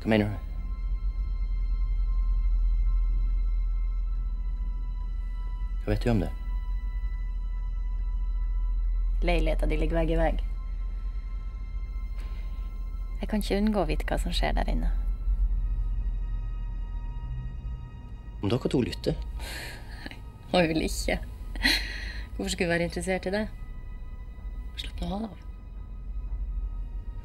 Hva 0.00 0.14
mener 0.14 0.32
du? 0.32 0.36
Hva 5.84 5.92
vet 5.92 6.02
du 6.06 6.12
om 6.16 6.24
det? 6.24 6.34
Leiligheta 9.20 9.68
di 9.68 9.84
ligger 9.84 10.00
vegg 10.00 10.16
i 10.16 10.22
vegg. 10.24 10.46
Jeg 13.20 13.28
kan 13.28 13.44
ikke 13.44 13.60
unngå 13.60 13.84
å 13.84 13.90
vite 13.92 14.08
hva 14.08 14.16
som 14.22 14.32
skjer 14.32 14.56
der 14.56 14.72
inne. 14.72 14.96
Om 18.46 18.50
dere 18.52 18.68
to 18.70 18.78
lytter? 18.78 19.16
hun 20.52 20.68
vil 20.70 20.84
ikke. 20.86 21.16
Hvorfor 22.36 22.52
skulle 22.52 22.68
hun 22.68 22.74
være 22.76 22.86
interessert 22.86 23.26
i 23.26 23.32
det? 23.34 23.40
Slapp 24.78 25.02
nå 25.02 25.16
av. 25.16 25.32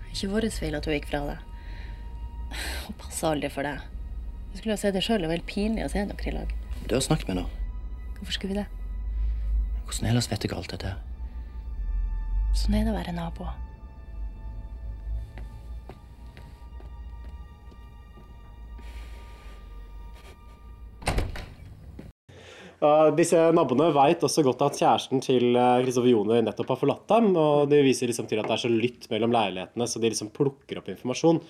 Ikke 0.10 0.32
vår 0.32 0.48
feil 0.56 0.80
at 0.80 0.90
hun 0.90 0.96
gikk 0.98 1.12
fra 1.12 1.22
deg. 1.28 1.44
Hun 2.88 2.98
passa 3.04 3.30
aldri 3.30 3.52
for 3.54 3.70
deg. 3.70 3.86
Du 4.50 4.58
skulle 4.58 4.74
ha 4.74 4.82
sett 4.82 4.98
det 4.98 5.06
sjøl. 5.06 5.22
Det 5.22 5.30
var 5.30 5.38
helt 5.38 5.52
pinlig 5.52 5.86
å 5.86 5.92
se 5.94 6.08
dere 6.10 6.32
i 6.32 6.34
lag. 6.40 6.58
Du 6.90 6.98
har 6.98 7.06
snakket 7.06 7.30
med 7.30 7.44
henne. 7.44 7.70
Hvorfor 8.18 8.40
skulle 8.40 8.56
vi 8.56 8.64
det? 8.64 8.68
Hvordan 9.86 10.10
ellers 10.10 10.32
vet 10.32 10.48
jeg 10.48 10.58
alt 10.58 10.74
dette? 10.74 10.96
Sånn 12.58 12.80
er 12.80 12.90
det 12.90 12.96
å 12.96 12.98
være 12.98 13.14
naboer. 13.14 13.54
Uh, 22.82 23.12
disse 23.14 23.38
naboene 23.54 23.92
vet 23.94 24.24
også 24.26 24.42
godt 24.46 24.64
at 24.66 24.80
kjæresten 24.82 25.22
til 25.22 25.54
Kristoffer 25.54 26.10
Joner 26.10 26.42
nettopp 26.42 26.74
har 26.74 26.80
forlatt 26.82 27.06
dem. 27.12 27.30
Og 27.38 27.68
det 27.70 27.84
viser 27.86 28.10
liksom 28.10 28.30
til 28.30 28.42
at 28.42 28.50
det 28.50 28.58
er 28.58 28.64
så 28.64 28.72
lytt 28.72 29.06
mellom 29.14 29.36
leilighetene, 29.36 29.88
så 29.88 30.02
de 30.02 30.10
liksom 30.10 30.34
plukker 30.34 30.82
opp 30.82 30.90
informasjon. 30.90 31.44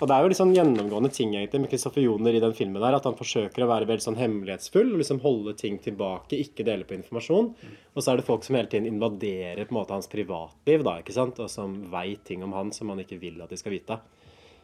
Og 0.00 0.08
Det 0.08 0.16
er 0.16 0.24
jo 0.24 0.28
liksom 0.32 0.54
gjennomgående 0.56 1.10
ting 1.12 1.34
egentlig 1.36 1.60
med 1.60 1.70
Kristoffer 1.72 2.00
Joner 2.00 2.32
i 2.32 2.40
den 2.40 2.54
filmen 2.56 2.80
der, 2.80 2.94
at 2.96 3.04
han 3.04 3.18
forsøker 3.18 3.66
å 3.66 3.68
være 3.68 3.88
veldig 3.90 4.04
sånn 4.06 4.16
hemmelighetsfull 4.16 4.94
og 4.94 5.02
liksom 5.02 5.20
holde 5.20 5.52
ting 5.60 5.76
tilbake, 5.84 6.38
ikke 6.40 6.64
dele 6.64 6.86
på 6.88 6.96
informasjon. 6.96 7.50
Og 7.92 8.00
så 8.00 8.14
er 8.14 8.20
det 8.20 8.24
folk 8.24 8.46
som 8.46 8.56
hele 8.56 8.70
tiden 8.72 8.88
invaderer 8.88 9.60
på 9.66 9.74
en 9.74 9.80
måte 9.82 9.92
hans 9.92 10.08
privatliv, 10.08 10.86
da, 10.86 10.96
ikke 11.02 11.16
sant? 11.18 11.42
og 11.44 11.52
som 11.52 11.76
veit 11.92 12.24
ting 12.24 12.40
om 12.46 12.56
han 12.56 12.72
som 12.72 12.88
han 12.88 13.04
ikke 13.04 13.20
vil 13.20 13.44
at 13.44 13.52
de 13.52 13.60
skal 13.60 13.76
vite. 13.76 14.00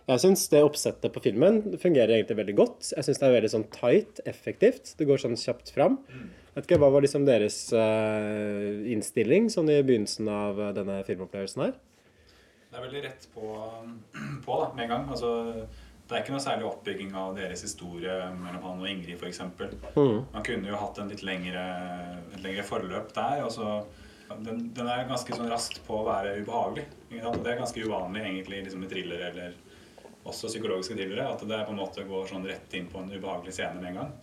Jeg 0.07 0.23
syns 0.23 0.45
det 0.53 0.61
oppsettet 0.63 1.11
på 1.11 1.21
filmen 1.25 1.57
fungerer 1.83 2.15
egentlig 2.15 2.37
veldig 2.39 2.55
godt. 2.61 2.93
Jeg 2.95 3.07
syns 3.09 3.19
det 3.19 3.27
er 3.27 3.33
veldig 3.35 3.51
sånn 3.57 3.65
tight, 3.75 4.21
effektivt. 4.31 4.93
Det 5.01 5.07
går 5.09 5.19
sånn 5.19 5.35
kjapt 5.41 5.73
fram. 5.75 5.99
Vet 6.55 6.69
ikke, 6.69 6.79
Hva 6.79 6.93
var 6.95 7.03
liksom 7.03 7.27
deres 7.27 7.59
uh, 7.75 8.87
innstilling 8.87 9.51
sånn 9.53 9.73
i 9.75 9.81
begynnelsen 9.83 10.31
av 10.31 10.63
eh, 10.63 10.71
denne 10.79 11.01
filmopplevelsen 11.09 11.65
her? 11.67 11.75
Det 12.71 12.79
er 12.79 12.87
veldig 12.87 13.03
rett 13.09 13.27
på, 13.35 13.51
på 14.47 14.61
da, 14.63 14.71
med 14.79 14.87
en 14.87 14.95
gang. 14.95 15.11
Altså, 15.17 15.33
det 16.07 16.15
er 16.15 16.23
ikke 16.23 16.37
noe 16.37 16.47
særlig 16.47 16.71
oppbygging 16.71 17.13
av 17.19 17.35
deres 17.35 17.67
historie 17.67 18.15
mellom 18.39 18.63
han 18.63 18.87
og 18.87 18.89
Ingrid 18.93 19.19
f.eks. 19.19 19.43
Mm. 19.51 20.19
Man 20.31 20.47
kunne 20.47 20.71
jo 20.71 20.81
hatt 20.87 21.03
en 21.03 21.11
litt 21.11 21.27
lengre, 21.27 21.69
et 22.31 22.47
lengre 22.47 22.65
forløp 22.69 23.11
der. 23.17 23.43
og 23.43 23.51
så 23.59 23.81
den, 24.31 24.69
den 24.75 24.89
er 24.91 25.07
ganske 25.11 25.35
sånn 25.35 25.51
raskt 25.51 25.83
på 25.87 26.01
å 26.01 26.07
være 26.07 26.39
ubehagelig. 26.41 26.87
Det 27.11 27.21
er 27.23 27.59
ganske 27.59 27.83
uvanlig 27.83 28.23
egentlig 28.23 28.65
liksom 28.67 28.87
i 28.87 28.91
thriller 28.91 29.29
eller 29.33 29.55
også 30.27 30.51
psykologiske 30.51 30.97
thrillere. 30.97 31.29
At 31.33 31.45
det 31.47 31.65
på 31.67 31.75
en 31.75 31.81
måte 31.81 32.07
går 32.07 32.31
sånn 32.31 32.47
rett 32.49 32.75
inn 32.79 32.89
på 32.93 33.03
en 33.03 33.13
ubehagelig 33.13 33.57
scene 33.57 33.81
med 33.81 33.91
en 33.93 34.01
gang. 34.03 34.15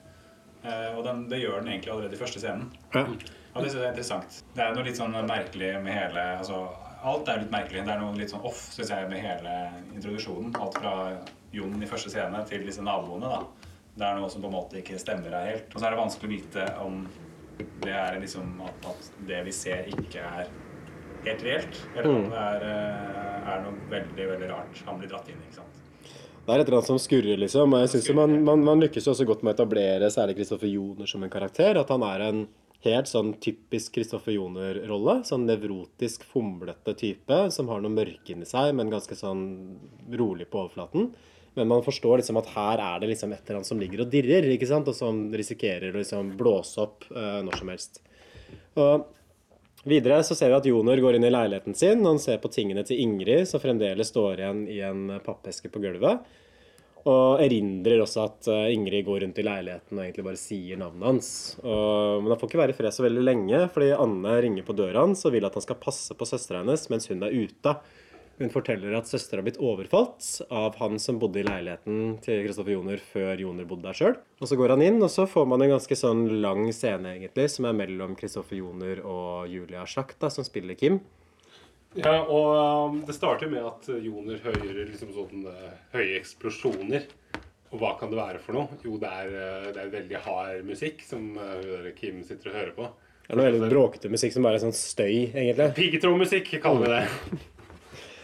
Eh, 0.64 0.90
og 0.96 1.04
den, 1.08 1.26
det 1.32 1.42
gjør 1.42 1.60
den 1.62 1.74
egentlig 1.74 1.92
allerede 1.94 2.16
i 2.16 2.22
første 2.22 2.44
scenen. 2.44 2.70
Ja. 2.96 3.04
Og 3.54 3.62
det 3.62 3.70
synes 3.70 3.82
jeg 3.82 3.90
er 3.90 3.94
interessant. 3.94 4.40
Det 4.56 4.64
er 4.64 4.74
noe 4.76 4.88
litt 4.88 5.00
sånn 5.00 5.18
merkelig 5.28 5.76
med 5.84 5.96
hele 5.98 6.24
altså, 6.40 6.64
Alt 7.04 7.28
er 7.28 7.42
litt 7.42 7.52
merkelig. 7.52 7.82
Det 7.84 7.92
er 7.92 8.00
noe 8.00 8.16
litt 8.16 8.32
sånn 8.32 8.46
off 8.48 8.62
synes 8.72 8.94
jeg, 8.94 9.10
med 9.12 9.20
hele 9.20 9.54
introduksjonen. 9.92 10.54
Alt 10.56 10.78
fra 10.80 10.94
Jon 11.54 11.84
i 11.84 11.90
første 11.90 12.14
scene 12.14 12.40
til 12.48 12.64
disse 12.64 12.86
naboene. 12.86 13.28
da. 13.28 13.74
Det 13.94 14.08
er 14.08 14.16
noe 14.18 14.30
som 14.32 14.42
på 14.42 14.48
en 14.48 14.56
måte 14.56 14.80
ikke 14.80 15.02
stemmer 15.02 15.36
her 15.36 15.50
helt. 15.52 15.68
Og 15.74 15.82
så 15.82 15.90
er 15.90 15.94
det 15.94 16.00
vanskelig 16.00 16.30
å 16.30 16.34
vite 16.38 16.68
om 16.82 17.04
det 17.84 17.92
er 17.94 18.16
liksom 18.24 18.56
at, 18.66 18.88
at 18.90 19.12
det 19.28 19.44
vi 19.46 19.52
ser, 19.54 19.92
ikke 19.92 20.24
er 20.24 20.48
helt 21.28 21.44
reelt. 21.46 21.84
Eller 21.94 22.10
om 22.10 22.32
det 22.32 22.40
er, 22.40 22.66
eh, 22.72 23.52
er 23.54 23.64
noe 23.68 23.92
veldig, 23.92 24.28
veldig 24.32 24.50
rart 24.56 24.84
han 24.88 25.04
blir 25.04 25.12
dratt 25.12 25.30
inn 25.30 25.44
i. 25.44 25.50
ikke 25.50 25.60
sant? 25.60 25.83
Det 26.44 26.52
er 26.52 26.60
et 26.60 26.68
eller 26.68 26.82
annet 26.82 26.90
som 26.92 27.00
skurrer, 27.00 27.40
liksom. 27.40 27.72
Og 27.72 27.86
jeg 27.86 27.94
synes 27.94 28.10
jo 28.10 28.16
man, 28.18 28.34
man, 28.44 28.64
man 28.68 28.82
lykkes 28.84 29.06
jo 29.08 29.14
også 29.14 29.28
godt 29.30 29.46
med 29.46 29.54
å 29.54 29.56
etablere 29.56 30.10
særlig 30.12 30.36
Kristoffer 30.42 30.68
Joner 30.68 31.08
som 31.08 31.24
en 31.24 31.32
karakter. 31.32 31.80
At 31.80 31.94
han 31.94 32.04
er 32.04 32.26
en 32.26 32.42
helt 32.84 33.08
sånn 33.08 33.32
typisk 33.44 33.94
Kristoffer 33.96 34.36
Joner-rolle. 34.36 35.22
Sånn 35.28 35.46
nevrotisk, 35.48 36.26
fomlete 36.28 36.98
type 37.00 37.38
som 37.56 37.72
har 37.72 37.80
noe 37.84 37.96
mørke 37.96 38.36
inni 38.36 38.48
seg, 38.50 38.74
men 38.76 38.92
ganske 38.92 39.16
sånn 39.16 39.46
rolig 40.20 40.50
på 40.52 40.66
overflaten. 40.66 41.14
Men 41.56 41.70
man 41.70 41.86
forstår 41.86 42.20
liksom 42.20 42.42
at 42.42 42.52
her 42.58 42.82
er 42.82 43.00
det 43.00 43.14
liksom 43.14 43.32
et 43.32 43.44
eller 43.46 43.62
annet 43.62 43.70
som 43.70 43.80
ligger 43.80 44.04
og 44.04 44.12
dirrer, 44.12 44.50
ikke 44.52 44.68
sant? 44.68 44.90
og 44.90 44.98
som 44.98 45.28
risikerer 45.32 45.94
å 45.94 46.02
liksom 46.02 46.34
blåse 46.40 46.82
opp 46.84 47.08
uh, 47.14 47.40
når 47.46 47.60
som 47.62 47.72
helst. 47.72 48.02
Og 48.76 49.08
Videre 49.84 50.22
så 50.24 50.36
ser 50.36 50.52
vi 50.52 50.56
at 50.56 50.68
Jonor 50.70 51.00
går 51.04 51.18
inn 51.18 51.28
i 51.28 51.34
leiligheten 51.34 51.76
sin. 51.76 52.06
Han 52.08 52.22
ser 52.22 52.40
på 52.40 52.52
tingene 52.52 52.86
til 52.88 53.02
Ingrid, 53.04 53.44
som 53.50 53.60
fremdeles 53.60 54.14
står 54.14 54.40
igjen 54.40 54.64
i 54.72 54.80
en 54.88 55.18
pappeske 55.26 55.72
på 55.72 55.82
gulvet. 55.84 56.24
Og 57.04 57.42
erindrer 57.44 58.00
også 58.00 58.22
at 58.24 58.48
eh, 58.48 58.70
Ingrid 58.78 59.04
går 59.04 59.26
rundt 59.26 59.42
i 59.42 59.44
leiligheten 59.44 59.98
og 59.98 60.06
egentlig 60.06 60.24
bare 60.30 60.40
sier 60.40 60.80
navnet 60.80 61.04
hans. 61.10 61.32
Og, 61.60 62.24
men 62.24 62.32
han 62.32 62.40
får 62.40 62.52
ikke 62.52 62.62
være 62.62 62.76
i 62.76 62.78
fred 62.78 62.96
så 62.96 63.04
veldig 63.04 63.26
lenge, 63.28 63.60
fordi 63.76 63.90
Anne 63.98 64.38
ringer 64.46 64.64
på 64.64 64.76
døra 64.78 65.04
hans 65.04 65.26
og 65.28 65.36
vil 65.36 65.44
at 65.44 65.58
han 65.60 65.66
skal 65.66 65.82
passe 65.84 66.16
på 66.16 66.30
søstera 66.30 66.64
hennes 66.64 66.88
mens 66.94 67.10
hun 67.12 67.28
er 67.28 67.36
ute. 67.36 67.76
Hun 68.40 68.50
forteller 68.50 68.96
at 68.98 69.06
søstera 69.06 69.44
har 69.44 69.46
blitt 69.46 69.60
overfalt 69.62 70.26
av 70.50 70.80
han 70.80 70.98
som 71.02 71.20
bodde 71.22 71.44
i 71.44 71.46
leiligheten 71.46 72.16
til 72.26 72.42
Kristoffer 72.48 72.74
Joner 72.74 73.02
før 73.12 73.38
Joner 73.44 73.68
bodde 73.70 73.86
der 73.86 73.98
sjøl. 73.98 74.16
Og 74.42 74.50
så 74.50 74.58
går 74.58 74.74
han 74.74 74.82
inn, 74.82 74.98
og 75.06 75.12
så 75.14 75.28
får 75.30 75.46
man 75.52 75.62
en 75.62 75.76
ganske 75.76 75.98
sånn 76.00 76.26
lang 76.42 76.66
scene, 76.74 77.14
egentlig, 77.14 77.46
som 77.54 77.70
er 77.70 77.78
mellom 77.78 78.16
Kristoffer 78.18 78.58
Joner 78.58 79.04
og 79.06 79.52
Julia 79.54 79.86
Schacht, 79.86 80.18
da, 80.24 80.32
som 80.34 80.48
spiller 80.48 80.80
Kim. 80.80 81.04
Ja, 81.94 82.24
og 82.24 82.90
um, 82.90 83.00
det 83.06 83.14
starter 83.14 83.52
med 83.52 83.70
at 83.70 83.92
Joner 84.02 84.42
hører 84.42 84.82
liksom 84.82 85.14
sånne 85.14 85.54
høye 85.94 86.18
eksplosjoner. 86.18 87.06
Og 87.74 87.80
hva 87.82 87.94
kan 88.00 88.10
det 88.10 88.18
være 88.18 88.42
for 88.42 88.58
noe? 88.58 88.82
Jo, 88.86 88.98
det 89.02 89.14
er, 89.14 89.30
uh, 89.30 89.70
det 89.76 89.86
er 89.86 89.94
veldig 89.94 90.26
hard 90.26 90.66
musikk 90.66 91.06
som 91.06 91.36
uh, 91.38 91.94
Kim 91.98 92.26
sitter 92.26 92.50
og 92.50 92.58
hører 92.64 92.76
på. 92.82 92.92
Det 93.24 93.32
er 93.32 93.40
noe 93.40 93.52
veldig 93.52 93.70
bråkete 93.72 94.10
musikk 94.12 94.34
som 94.34 94.44
bare 94.44 94.58
er 94.58 94.66
sånn 94.66 94.76
støy, 94.76 95.30
egentlig. 95.30 95.70
Piggtrådmusikk 95.78 96.56
kaller 96.66 96.90
vi 96.90 96.96
det. 96.98 97.42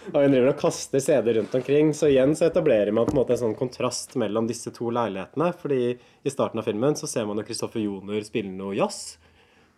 Og 0.09 0.19
hun 0.23 0.33
driver 0.33 0.51
og 0.51 0.59
kaster 0.59 1.03
CD 1.03 1.33
rundt 1.37 1.55
omkring. 1.59 1.93
Så 1.93 2.09
igjen 2.09 2.35
så 2.37 2.49
etablerer 2.49 2.93
man 2.95 3.07
på 3.07 3.15
en 3.15 3.21
måte 3.21 3.35
en 3.35 3.43
sånn 3.43 3.57
kontrast 3.57 4.15
mellom 4.19 4.49
disse 4.49 4.73
to 4.75 4.91
leilighetene. 4.93 5.51
Fordi 5.61 5.81
i 5.95 6.33
starten 6.33 6.61
av 6.61 6.69
filmen 6.69 6.97
så 6.99 7.09
ser 7.09 7.27
man 7.29 7.41
jo 7.41 7.47
Kristoffer 7.47 7.83
Joner 7.83 8.25
spille 8.27 8.53
noe 8.53 8.77
jazz. 8.77 9.17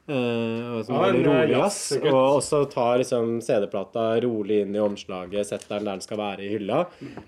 Uh, 0.10 0.82
som 0.84 0.96
er 0.98 1.12
veldig 1.12 1.26
rolig 1.28 1.54
jazz. 1.54 1.80
Og 2.02 2.18
også 2.18 2.64
tar 2.72 2.98
liksom 3.00 3.36
CD-plata 3.46 4.06
rolig 4.26 4.62
inn 4.66 4.76
i 4.76 4.82
omslaget, 4.82 5.46
setter 5.48 5.76
den 5.76 5.86
der 5.86 6.00
den 6.00 6.06
skal 6.06 6.20
være 6.20 6.46
i 6.46 6.50
hylla. 6.56 6.80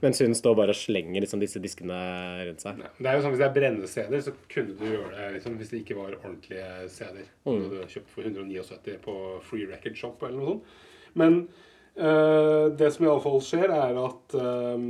Mens 0.01 0.23
hun 0.23 0.33
står 0.37 0.57
bare 0.57 0.73
og 0.73 0.79
slenger 0.79 1.23
liksom 1.23 1.43
disse 1.43 1.61
diskene 1.63 1.99
rundt 2.47 2.65
seg. 2.65 2.81
Det 2.97 3.11
er 3.11 3.19
jo 3.19 3.25
sånn, 3.25 3.35
Hvis 3.35 3.43
det 3.43 3.49
er 3.49 3.59
brennende 3.59 3.91
CD-er, 3.91 4.25
så 4.25 4.33
kunne 4.51 4.77
du 4.79 4.87
gjøre 4.89 5.11
det 5.19 5.29
liksom, 5.37 5.59
hvis 5.59 5.75
det 5.75 5.83
ikke 5.83 5.99
var 5.99 6.17
ordentlige 6.17 6.71
CD-er. 6.95 7.29
Mm. 7.45 7.61
du 7.61 7.77
hadde 7.77 7.91
kjøpt 7.93 8.15
for 8.15 8.31
179 8.31 8.97
på 9.05 9.19
Free 9.51 9.69
Record 9.69 9.99
Shop 9.99 10.25
eller 10.25 10.39
noe 10.39 10.49
sånt. 10.55 10.81
Men 11.19 11.37
det 11.93 12.87
som 12.93 13.05
iallfall 13.05 13.41
skjer, 13.45 13.69
er 13.69 13.99
at 14.01 14.37
eh, 14.39 14.87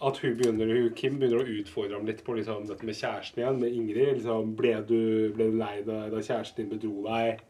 at 0.00 0.16
hun 0.22 0.36
begynner, 0.36 0.70
hun, 0.72 0.92
Kim 0.96 1.18
begynner 1.20 1.42
å 1.42 1.58
utfordre 1.60 1.98
ham 1.98 2.06
litt 2.08 2.22
på 2.24 2.32
liksom, 2.38 2.64
dette 2.70 2.86
med 2.88 2.96
kjæresten 2.96 3.42
igjen, 3.42 3.58
med 3.60 3.74
Ingrid. 3.76 4.14
Liksom, 4.16 4.54
ble, 4.56 4.72
du, 4.88 5.02
ble 5.36 5.50
du 5.52 5.58
lei 5.60 5.74
deg 5.84 6.14
da 6.14 6.22
kjæresten 6.24 6.62
din 6.62 6.70
bedro 6.72 7.04
deg? 7.04 7.44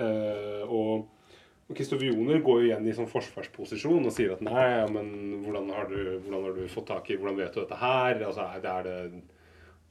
Eh, 0.00 0.68
og 0.68 1.08
og 1.70 1.76
Kristoffer 1.78 2.08
Joner 2.08 2.40
går 2.42 2.56
jo 2.58 2.66
igjen 2.66 2.86
i 2.90 2.92
sånn 2.96 3.06
forsvarsposisjon 3.06 4.08
og 4.08 4.10
sier 4.10 4.32
at 4.34 4.40
nei, 4.42 4.62
ja, 4.72 4.86
men 4.90 5.10
hvordan 5.44 5.68
har, 5.70 5.84
du, 5.86 6.16
hvordan 6.24 6.48
har 6.48 6.56
du 6.56 6.64
fått 6.72 6.88
tak 6.88 7.06
i 7.12 7.18
Hvordan 7.20 7.36
vet 7.38 7.54
du 7.54 7.60
dette 7.60 7.78
her? 7.78 8.24
Altså, 8.26 8.42
er 8.42 8.64
det, 8.64 8.72
er 8.72 8.88
det 8.88 9.20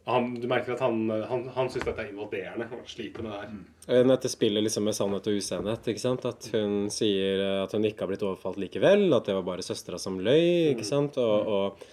han, 0.05 0.41
Du 0.41 0.47
merker 0.47 0.73
at 0.73 0.79
han, 0.79 1.09
han, 1.09 1.45
han 1.55 1.69
syns 1.69 1.85
dette 1.85 2.01
er 2.01 2.11
invaderende. 2.13 2.67
Han 2.71 2.83
sliter 2.87 3.25
med 3.25 3.31
det 3.31 3.39
her. 3.41 3.53
Mm. 3.53 4.09
Dette 4.09 4.31
spillet 4.31 4.65
liksom 4.65 4.87
med 4.89 4.97
sannhet 4.97 5.29
og 5.29 5.39
usannhet. 5.39 5.89
ikke 5.91 6.01
sant? 6.03 6.25
At 6.29 6.49
hun 6.53 6.89
sier 6.93 7.43
eh, 7.45 7.61
at 7.63 7.73
hun 7.75 7.87
ikke 7.89 8.05
har 8.05 8.11
blitt 8.13 8.25
overfalt 8.25 8.59
likevel. 8.61 9.07
At 9.13 9.29
det 9.29 9.37
var 9.37 9.47
bare 9.47 9.65
søstera 9.65 10.01
som 10.01 10.19
løy. 10.23 10.73
ikke 10.73 10.87
sant? 10.87 11.19
Og, 11.21 11.53
og, 11.53 11.89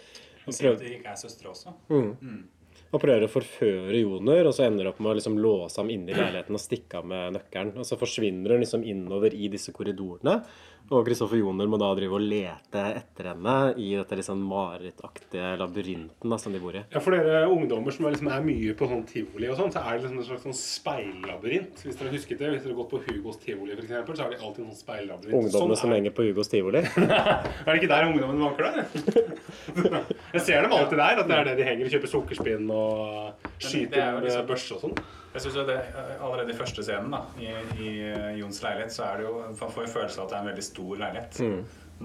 Hun 0.46 0.56
sier 0.56 0.72
at 0.76 0.84
de 0.84 0.94
ikke 0.98 1.12
er 1.12 1.18
søstre 1.20 1.50
også. 1.52 1.74
og 2.94 3.02
prøver 3.02 3.26
å 3.26 3.30
forføre 3.30 3.98
Joner, 3.98 4.46
og 4.46 4.54
så 4.56 4.66
ender 4.66 4.86
det 4.86 4.92
opp 4.92 5.00
med 5.02 5.10
å 5.10 5.16
liksom 5.18 5.34
låse 5.42 5.80
ham 5.82 5.90
inne 5.92 6.12
i 6.12 6.16
leiligheten 6.16 6.56
og 6.56 6.62
stikke 6.62 7.00
av 7.00 7.08
med 7.10 7.34
nøkkelen. 7.36 7.74
Og 7.82 7.88
så 7.88 7.98
forsvinner 8.00 8.54
hun 8.54 8.62
liksom 8.62 8.86
innover 8.86 9.34
i 9.34 9.50
disse 9.52 9.74
korridorene. 9.76 10.38
Og 10.86 11.02
Kristoffer 11.06 11.40
Joner 11.40 11.66
må 11.66 11.78
da 11.82 11.88
drive 11.98 12.14
og 12.14 12.22
lete 12.22 12.82
etter 13.00 13.26
henne 13.32 13.54
i 13.82 13.88
dette 13.98 14.18
liksom 14.20 14.38
marerittaktige 14.46 15.48
labyrinten 15.58 16.30
da, 16.30 16.38
som 16.38 16.54
de 16.54 16.60
bor 16.62 16.76
i. 16.78 16.82
Ja, 16.94 17.00
For 17.02 17.16
dere 17.16 17.40
ungdommer 17.50 17.94
som 17.94 18.06
er, 18.06 18.14
liksom, 18.14 18.30
er 18.30 18.44
mye 18.46 18.74
på 18.78 18.86
sånn 18.92 19.02
tivoli 19.08 19.48
og 19.50 19.58
sånn, 19.58 19.72
så 19.74 19.82
er 19.82 19.96
det 19.98 20.04
liksom 20.04 20.20
en 20.22 20.28
slags 20.28 20.46
sånn 20.46 20.56
speillabyrint. 20.60 21.82
Hvis 21.82 21.98
dere 21.98 22.12
har 22.12 22.14
husket 22.14 22.38
det, 22.38 22.52
hvis 22.54 22.62
dere 22.62 22.74
har 22.76 22.78
gått 22.84 22.92
på 22.94 23.02
Hugos 23.08 23.40
tivoli 23.42 23.74
for 23.74 23.82
eksempel, 23.82 24.14
så 24.14 24.26
har 24.26 24.30
de 24.30 24.38
alltid 24.38 24.62
en 24.62 24.70
sånn 24.70 24.80
speillabyrint. 24.84 25.36
Ungdommene 25.40 25.80
som 25.82 25.90
er, 25.90 25.98
henger 25.98 26.16
på 26.20 26.28
Hugos 26.28 26.52
tivoli. 26.54 26.84
er 27.02 27.66
det 27.72 27.78
ikke 27.80 27.92
der 27.96 28.08
ungdommen 28.12 28.46
vanker 28.46 28.70
der? 28.70 30.16
Jeg 30.36 30.46
ser 30.46 30.62
dem 30.62 30.78
alltid 30.78 30.98
der, 31.02 31.22
at 31.24 31.26
det 31.26 31.40
er 31.40 31.50
det 31.50 31.58
de 31.58 31.66
henger. 31.72 31.90
og 31.90 31.96
Kjøper 31.96 32.14
sukkerspinn 32.14 32.70
og 32.70 33.02
er 33.26 33.58
skyter 33.58 34.20
med 34.20 34.28
liksom- 34.30 34.50
børse 34.54 34.78
og 34.78 34.84
sånn. 34.86 34.98
Jeg 35.36 35.44
synes 35.44 35.56
jo 35.60 35.64
det, 35.68 35.74
eh, 35.92 36.12
Allerede 36.24 36.52
i 36.54 36.56
første 36.56 36.82
scenen 36.86 37.12
da, 37.12 37.18
i, 37.36 37.50
i 37.84 37.90
eh, 38.08 38.38
Jons 38.40 38.62
leilighet 38.64 38.94
så 38.94 39.04
er 39.10 39.18
det 39.20 39.26
jo, 39.26 39.34
man 39.50 39.74
får 39.74 39.84
jo 39.84 39.90
følelsen 39.98 40.22
av 40.22 40.24
at 40.24 40.30
det 40.32 40.38
er 40.38 40.44
en 40.46 40.48
veldig 40.52 40.64
stor 40.64 41.02
leilighet. 41.02 41.40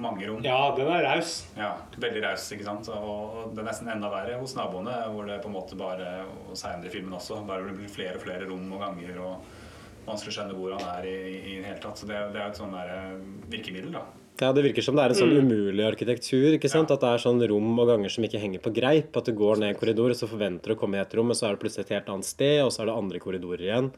Mange 0.01 0.27
rom. 0.27 0.43
Ja, 0.43 0.57
den 0.75 0.87
er 0.87 1.03
raus. 1.03 1.31
Ja, 1.57 1.73
veldig 1.99 2.21
raus, 2.23 2.45
ikke 2.55 2.63
sant. 2.67 2.87
Og 2.95 3.09
og 3.41 3.55
det 3.55 3.63
er 3.63 3.67
nesten 3.67 3.89
enda 3.91 4.11
verre 4.11 4.37
hos 4.39 4.53
naboene, 4.55 4.93
hvor 5.11 5.27
det 5.27 5.41
på 5.43 5.49
en 5.49 5.55
måte 5.57 5.75
bare, 5.79 6.11
og 6.47 6.55
senere 6.59 6.87
i 6.87 6.93
filmen 6.93 7.15
også, 7.17 7.41
bare 7.47 7.67
det 7.67 7.75
blir 7.79 7.91
flere 7.91 8.15
og 8.19 8.23
flere 8.23 8.47
rom 8.47 8.69
og 8.71 8.83
ganger, 8.85 9.17
og 9.19 10.05
vanskelig 10.05 10.31
å 10.31 10.37
skjønne 10.37 10.55
hvor 10.59 10.75
han 10.77 10.85
er 10.93 11.07
i, 11.09 11.15
i, 11.31 11.41
i 11.41 11.57
det 11.59 11.67
hele 11.71 11.83
tatt. 11.83 11.99
Så 11.99 12.07
det, 12.07 12.19
det 12.31 12.39
er 12.39 12.47
jo 12.47 12.53
et 12.53 12.61
sånn 12.61 12.77
eh, 12.79 13.17
virkemiddel, 13.51 13.91
da. 13.97 14.05
Ja, 14.39 14.51
Det 14.53 14.63
virker 14.63 14.81
som 14.81 14.95
det 14.97 15.03
er 15.03 15.13
en 15.13 15.19
sånn 15.19 15.35
umulig 15.37 15.83
arkitektur. 15.85 16.53
ikke 16.55 16.69
sant? 16.71 16.89
At 16.89 17.03
det 17.03 17.09
er 17.09 17.21
sånn 17.21 17.41
rom 17.51 17.77
og 17.77 17.87
ganger 17.91 18.09
som 18.09 18.23
ikke 18.25 18.41
henger 18.41 18.63
på 18.63 18.73
greip. 18.73 19.15
At 19.17 19.25
du 19.25 19.33
går 19.37 19.59
ned 19.61 19.73
en 19.73 19.79
korridor 19.79 20.09
og 20.09 20.17
så 20.17 20.29
forventer 20.29 20.71
du 20.71 20.75
å 20.75 20.79
komme 20.79 20.97
i 20.97 21.01
et 21.03 21.13
rom, 21.13 21.29
og 21.29 21.37
så 21.37 21.49
er 21.49 21.57
det 21.57 21.61
plutselig 21.61 21.85
et 21.85 21.97
helt 21.97 22.09
annet 22.09 22.25
sted, 22.25 22.63
og 22.63 22.71
så 22.71 22.81
er 22.81 22.89
det 22.89 22.97
andre 22.97 23.21
korridorer 23.21 23.67
igjen. 23.67 23.91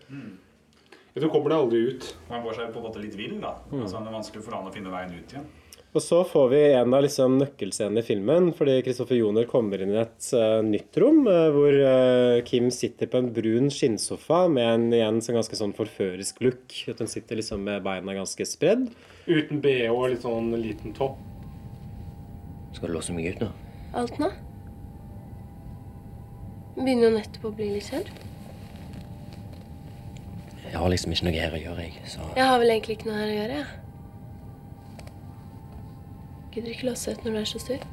Så 1.13 1.29
kommer 1.29 1.53
det 1.53 1.59
aldri 1.61 1.79
ut. 1.93 2.15
Man 2.29 2.41
går 2.43 2.57
seg 2.57 2.73
på 2.73 2.81
en 2.81 2.87
måte 2.89 3.03
litt 3.03 3.15
vill, 3.15 3.37
da. 3.39 3.59
Altså, 3.71 4.01
det 4.01 4.09
er 4.09 4.17
vanskelig 4.17 4.43
for 4.43 4.57
han 4.57 4.67
å 4.67 4.73
finne 4.73 4.91
veien 4.91 5.13
ut 5.13 5.35
igjen. 5.35 5.51
Og 5.93 6.01
så 6.01 6.23
får 6.25 6.47
vi 6.49 6.59
en 6.73 6.93
av 6.97 7.03
liksom 7.05 7.35
nøkkelscenene 7.37 8.01
i 8.01 8.05
filmen, 8.07 8.47
fordi 8.57 8.79
Kristoffer 8.81 9.19
Joner 9.19 9.45
kommer 9.45 9.81
inn 9.83 9.91
i 9.93 9.99
et 10.01 10.29
uh, 10.33 10.57
nytt 10.65 10.97
rom, 10.97 11.19
uh, 11.29 11.51
hvor 11.53 11.75
uh, 11.77 12.41
Kim 12.47 12.71
sitter 12.73 13.11
på 13.11 13.21
en 13.21 13.29
brun 13.35 13.69
skinnsofa 13.69 14.47
med 14.49 14.69
en 14.71 14.87
igjen 14.97 15.21
sånn 15.21 15.37
ganske 15.37 15.59
sånn 15.59 15.75
forførisk 15.77 16.41
look. 16.41 16.65
At 16.89 17.03
hun 17.03 17.11
sitter 17.11 17.37
liksom 17.37 17.61
med 17.67 17.85
beina 17.85 18.17
ganske 18.17 18.47
spredd. 18.49 18.87
Uten 19.27 19.61
bh 19.63 19.87
og 19.91 20.09
litt 20.11 20.25
sånn 20.25 20.51
liten 20.59 20.93
topp. 20.97 21.15
Skal 22.75 22.89
du 22.89 22.95
låse 22.97 23.13
mye 23.15 23.31
ut 23.31 23.39
nå? 23.43 23.49
Alt 23.95 24.17
nå? 24.19 24.29
Begynner 26.75 27.07
jo 27.07 27.13
nettopp 27.15 27.45
å 27.47 27.53
bli 27.55 27.69
litt 27.75 27.91
redd. 27.93 28.09
Jeg 30.65 30.75
har 30.81 30.89
liksom 30.89 31.13
ikke 31.13 31.27
noe 31.27 31.37
her 31.37 31.53
å 31.53 31.61
gjøre, 31.61 31.85
jeg. 31.85 32.05
Så 32.09 32.25
Jeg 32.35 32.49
har 32.49 32.59
vel 32.59 32.73
egentlig 32.73 32.97
ikke 32.97 33.09
noe 33.11 33.19
her 33.21 33.29
å 33.29 33.37
gjøre, 33.37 33.59
jeg. 33.61 33.67
Gidder 36.53 36.73
ikke 36.73 36.89
låse 36.89 37.13
ut 37.13 37.23
når 37.23 37.31
du 37.31 37.39
er 37.39 37.49
så 37.49 37.61
sur. 37.61 37.85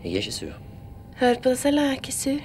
Jeg 0.00 0.14
er 0.14 0.22
ikke 0.24 0.32
sur. 0.32 0.56
Hør 1.20 1.34
på 1.44 1.52
deg 1.52 1.60
selv, 1.60 1.76
da. 1.76 1.82
Jeg 1.84 1.92
er 1.92 2.00
ikke 2.00 2.16
sur. 2.16 2.40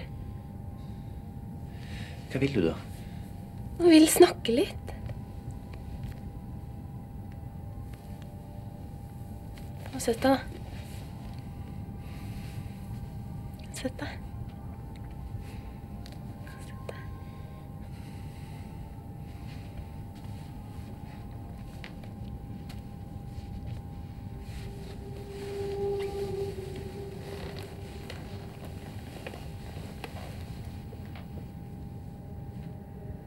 Hva 2.34 2.44
vil 2.44 2.54
du, 2.60 2.62
da? 2.68 2.76
Jeg 3.80 3.90
vil 3.92 4.08
snakke 4.08 4.54
litt. 4.56 4.92
Og 9.94 10.02
Sett 10.02 10.24
deg, 10.24 10.32
da. 10.32 10.40
Sett 13.76 14.00
deg. 14.00 14.16
Sett 16.66 16.88
deg. 16.88 17.02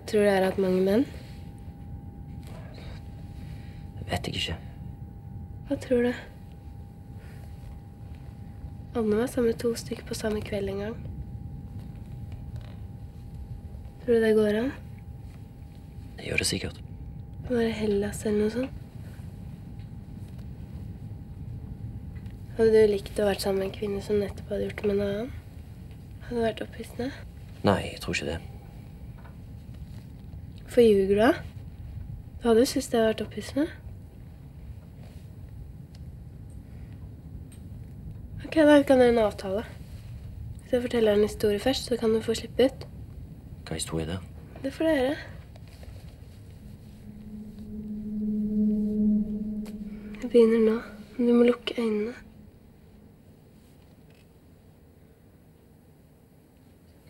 Tror 0.08 0.22
du 0.22 0.24
jeg 0.24 0.38
har 0.38 0.46
hatt 0.48 0.60
mange 0.62 0.80
menn? 0.80 1.02
Det 3.98 4.06
vet 4.08 4.30
jeg 4.30 4.40
ikke. 4.40 4.56
Hva 5.68 5.76
tror 5.84 6.08
du? 6.08 6.12
Anne 8.96 9.20
var 9.20 9.28
sammen 9.28 9.52
med 9.52 9.60
to 9.60 9.74
stykker 9.76 10.08
på 10.08 10.16
samme 10.16 10.40
kveld 10.40 10.72
en 10.72 10.80
gang. 10.86 10.96
Tror 14.00 14.16
du 14.16 14.24
det 14.24 14.34
går 14.40 14.60
an? 14.62 14.72
Det 16.16 16.24
gjør 16.30 16.40
det 16.40 16.50
sikkert. 16.54 16.80
Var 17.50 17.60
det 17.68 17.78
Hellas 17.82 18.24
eller 18.24 18.40
noe 18.46 18.56
sånt? 18.56 18.84
Hadde 22.56 22.72
du 22.72 22.94
likt 22.96 23.20
å 23.20 23.28
vært 23.28 23.44
sammen 23.44 23.60
med 23.60 23.68
en 23.68 23.76
kvinne 23.76 24.00
som 24.02 24.24
nettopp 24.24 24.54
hadde 24.56 24.70
gjort 24.70 24.80
det 24.80 24.88
med 24.88 24.96
en 24.96 25.08
annen? 25.08 25.34
Hadde 26.24 26.38
det 26.40 26.46
vært 26.48 26.64
opphissende? 26.64 27.12
Nei, 27.68 27.82
jeg 27.92 28.00
tror 28.02 28.16
ikke 28.16 28.32
det. 28.32 28.40
Hvorfor 30.78 30.90
ljuger 30.94 31.08
du, 31.08 31.20
da? 31.20 31.32
Du 32.42 32.48
hadde 32.48 32.60
jo 32.60 32.66
syntes 32.70 32.86
det 32.86 32.98
hadde 32.98 33.06
vært 33.08 33.20
opphissende. 33.24 33.64
Ok, 38.44 38.54
da 38.54 38.76
kan 38.86 39.02
dere 39.02 39.10
en 39.10 39.18
avtale. 39.18 39.64
Hvis 40.60 40.76
jeg 40.76 40.84
forteller 40.84 41.18
en 41.18 41.24
historie 41.26 41.58
først, 41.58 41.88
så 41.90 41.98
kan 41.98 42.14
du 42.14 42.20
få 42.22 42.36
slippe 42.38 42.68
ut. 42.68 42.86
Hva 43.66 43.74
historie 43.74 44.06
da? 44.06 44.20
det? 44.20 44.60
Det 44.68 44.72
får 44.76 44.86
dere. 44.86 45.16
Jeg 50.22 50.30
begynner 50.30 50.62
nå, 50.68 50.76
men 51.16 51.26
du 51.26 51.34
må 51.40 51.50
lukke 51.50 51.74
øynene. 51.80 52.14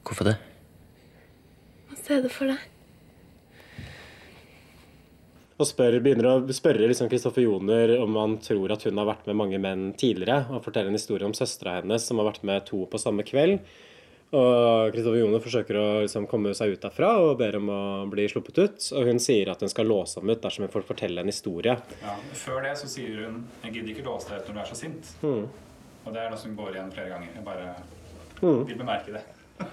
Hvorfor 0.09 0.33
det? 0.33 0.37
Og 1.90 2.04
se 2.07 2.22
det 2.24 2.33
for 2.33 2.54
deg. 2.54 2.68
Og 5.58 5.66
spør, 5.66 5.96
begynner 5.98 6.28
å 6.30 6.54
spørre 6.54 6.86
liksom 6.86 7.08
Kristoffer 7.10 7.42
Joner 7.42 7.96
om 7.98 8.14
han 8.14 8.36
tror 8.38 8.70
at 8.76 8.84
hun 8.86 8.98
har 9.00 9.08
vært 9.08 9.26
med 9.26 9.38
mange 9.40 9.58
menn 9.58 9.88
tidligere. 9.98 10.44
Og 10.54 10.62
forteller 10.62 10.92
en 10.92 10.98
historie 10.98 11.26
om 11.26 11.34
søstera 11.34 11.80
hennes 11.80 12.04
som 12.06 12.20
har 12.22 12.28
vært 12.30 12.44
med 12.46 12.66
to 12.68 12.84
på 12.86 13.00
samme 13.02 13.26
kveld. 13.26 13.58
Og 14.38 14.92
Kristoffer 14.92 15.18
Joner 15.18 15.42
forsøker 15.42 15.78
å 15.80 15.86
liksom 16.04 16.28
komme 16.30 16.52
seg 16.54 16.76
ut 16.76 16.84
derfra 16.84 17.14
og 17.24 17.38
ber 17.40 17.56
om 17.58 17.72
å 17.74 17.80
bli 18.12 18.28
sluppet 18.30 18.60
ut. 18.60 18.88
Og 19.00 19.10
hun 19.10 19.18
sier 19.24 19.50
at 19.50 19.64
hun 19.64 19.72
skal 19.72 19.90
låse 19.90 20.20
ham 20.20 20.30
ut 20.30 20.44
dersom 20.44 20.68
hun 20.68 20.74
får 20.76 20.86
fortelle 20.92 21.24
en 21.24 21.32
historie. 21.32 21.74
Ja, 22.04 22.14
før 22.38 22.62
det 22.62 22.76
så 22.78 22.90
sier 22.92 23.24
hun 23.24 23.42
'Jeg 23.64 23.72
gidder 23.72 23.90
ikke 23.94 24.06
låse 24.06 24.28
deg 24.28 24.38
ut 24.38 24.48
når 24.48 24.54
du 24.54 24.60
er 24.60 24.70
så 24.70 24.78
sint'. 24.78 25.10
Og 26.06 26.12
det 26.14 26.20
er 26.22 26.30
noe 26.30 26.38
som 26.38 26.54
går 26.54 26.70
igjen 26.76 26.92
flere 26.92 27.08
ganger. 27.08 27.28
Jeg 27.34 27.44
bare 27.44 27.74
vil 28.64 28.78
bemerke 28.78 29.12
det. 29.12 29.24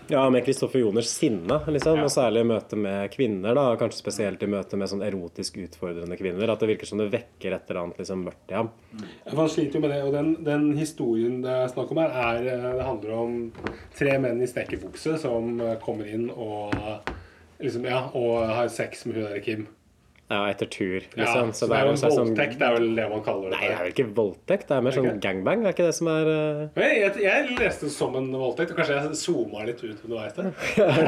Ja, 0.07 0.29
med 0.29 0.45
Kristoffer 0.45 0.79
Joners 0.79 1.09
sinne, 1.09 1.59
liksom. 1.67 1.97
Ja. 1.97 2.05
Og 2.05 2.11
særlig 2.13 2.43
i 2.43 2.47
møte 2.49 2.77
med 2.77 3.09
kvinner, 3.13 3.55
da. 3.57 3.65
Kanskje 3.79 4.03
spesielt 4.03 4.43
i 4.45 4.49
møte 4.49 4.77
med 4.77 4.91
sånn 4.91 5.03
erotisk 5.05 5.57
utfordrende 5.63 6.17
kvinner. 6.19 6.51
At 6.53 6.61
det 6.61 6.69
virker 6.73 6.89
som 6.89 7.01
det 7.01 7.09
vekker 7.13 7.55
et 7.57 7.69
eller 7.71 7.81
annet 7.81 8.01
liksom 8.03 8.25
mørkt 8.27 8.53
i 8.53 8.57
ham. 8.59 8.71
Han 9.31 9.51
sliter 9.51 9.79
jo 9.79 9.83
med 9.85 9.95
det, 9.95 10.01
og 10.05 10.13
den, 10.13 10.31
den 10.45 10.67
historien 10.77 11.39
det 11.45 11.53
er 11.53 11.71
snakk 11.73 11.93
om 11.93 12.01
her, 12.03 12.13
er, 12.29 12.49
eh, 12.53 12.67
det 12.77 12.89
handler 12.89 13.15
om 13.17 13.39
tre 13.97 14.17
menn 14.21 14.41
i 14.41 14.49
snekkerbukse 14.49 15.17
som 15.21 15.55
eh, 15.59 15.77
kommer 15.83 16.09
inn 16.09 16.29
og 16.29 16.75
liksom, 17.59 17.89
ja, 17.89 18.05
og 18.13 18.45
har 18.51 18.69
sex 18.73 19.05
med 19.05 19.19
hun 19.19 19.27
der 19.29 19.41
Kim. 19.45 19.67
Ja, 20.25 20.39
etter 20.49 20.65
tur, 20.65 21.03
Ja, 21.13 21.21
liksom. 21.21 21.51
så 21.53 21.67
det 21.69 21.77
er 21.77 21.85
jo 21.85 21.89
en 21.93 21.97
slags 22.01 22.15
sånn- 22.15 22.31
voldtekt, 22.31 22.55
det 22.57 22.65
er 22.65 22.73
vel 22.73 22.95
det 22.97 23.03
man 23.11 23.21
kaller 23.21 23.51
det. 23.51 23.57
Nei, 23.59 23.67
det 23.67 23.75
er 23.75 23.83
vel 23.83 23.91
ikke 23.93 24.05
voldtekt. 24.17 24.67
Det 24.67 24.73
er 24.73 24.81
mer 24.81 24.95
okay. 24.95 25.09
sånn 25.11 25.19
gangbang. 25.21 25.59
Det 25.61 25.67
er 25.69 25.75
ikke 25.75 25.85
det 25.85 25.97
som 25.99 26.07
er 26.09 26.29
uh... 26.31 26.81
jeg, 26.81 26.95
Jeg, 26.97 27.11
jeg 27.21 27.57
leste 27.59 27.85
det 27.85 27.93
som 27.93 28.15
en 28.17 28.31
voldtekt, 28.33 28.71
og 28.73 28.79
kanskje 28.79 28.95
jeg 28.97 29.19
zooma 29.21 29.65
litt 29.67 29.83
ut 29.83 30.01
underveis 30.07 30.33
der. 30.33 30.49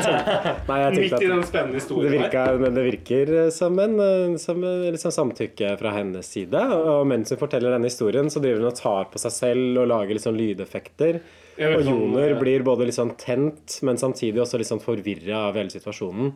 Nei, 0.70 0.78
jeg 0.84 1.00
Midt 1.00 1.18
i 1.18 1.32
den 1.32 1.42
spennende 1.50 1.74
det 1.74 1.82
historien 1.82 2.14
her. 2.14 2.28
virker, 2.28 2.62
men 2.62 2.78
det 2.78 2.84
virker 2.92 3.34
som 3.58 3.82
en 3.82 3.98
eh, 4.06 4.38
som 4.44 4.62
liksom 4.62 5.16
samtykke 5.18 5.74
fra 5.82 5.96
hennes 5.98 6.30
side. 6.38 6.62
Og 6.78 7.02
mens 7.10 7.34
hun 7.34 7.42
forteller 7.42 7.74
denne 7.74 7.90
historien, 7.90 8.30
så 8.30 8.44
driver 8.44 8.62
hun 8.62 8.70
og 8.70 8.78
tar 8.78 9.10
på 9.10 9.24
seg 9.26 9.34
selv 9.34 9.82
og 9.82 9.90
lager 9.96 10.22
sånn 10.22 10.38
lydeffekter. 10.38 11.22
Og 11.58 11.82
sånn, 11.82 11.90
Joner 11.90 12.36
eh, 12.36 12.38
blir 12.38 12.62
både 12.62 12.86
litt 12.86 13.00
sånn 13.00 13.16
tent, 13.18 13.80
men 13.82 13.98
samtidig 13.98 14.46
også 14.46 14.62
litt 14.62 14.70
sånn 14.70 14.84
forvirra 14.84 15.48
av 15.48 15.58
hele 15.58 15.74
situasjonen. 15.74 16.36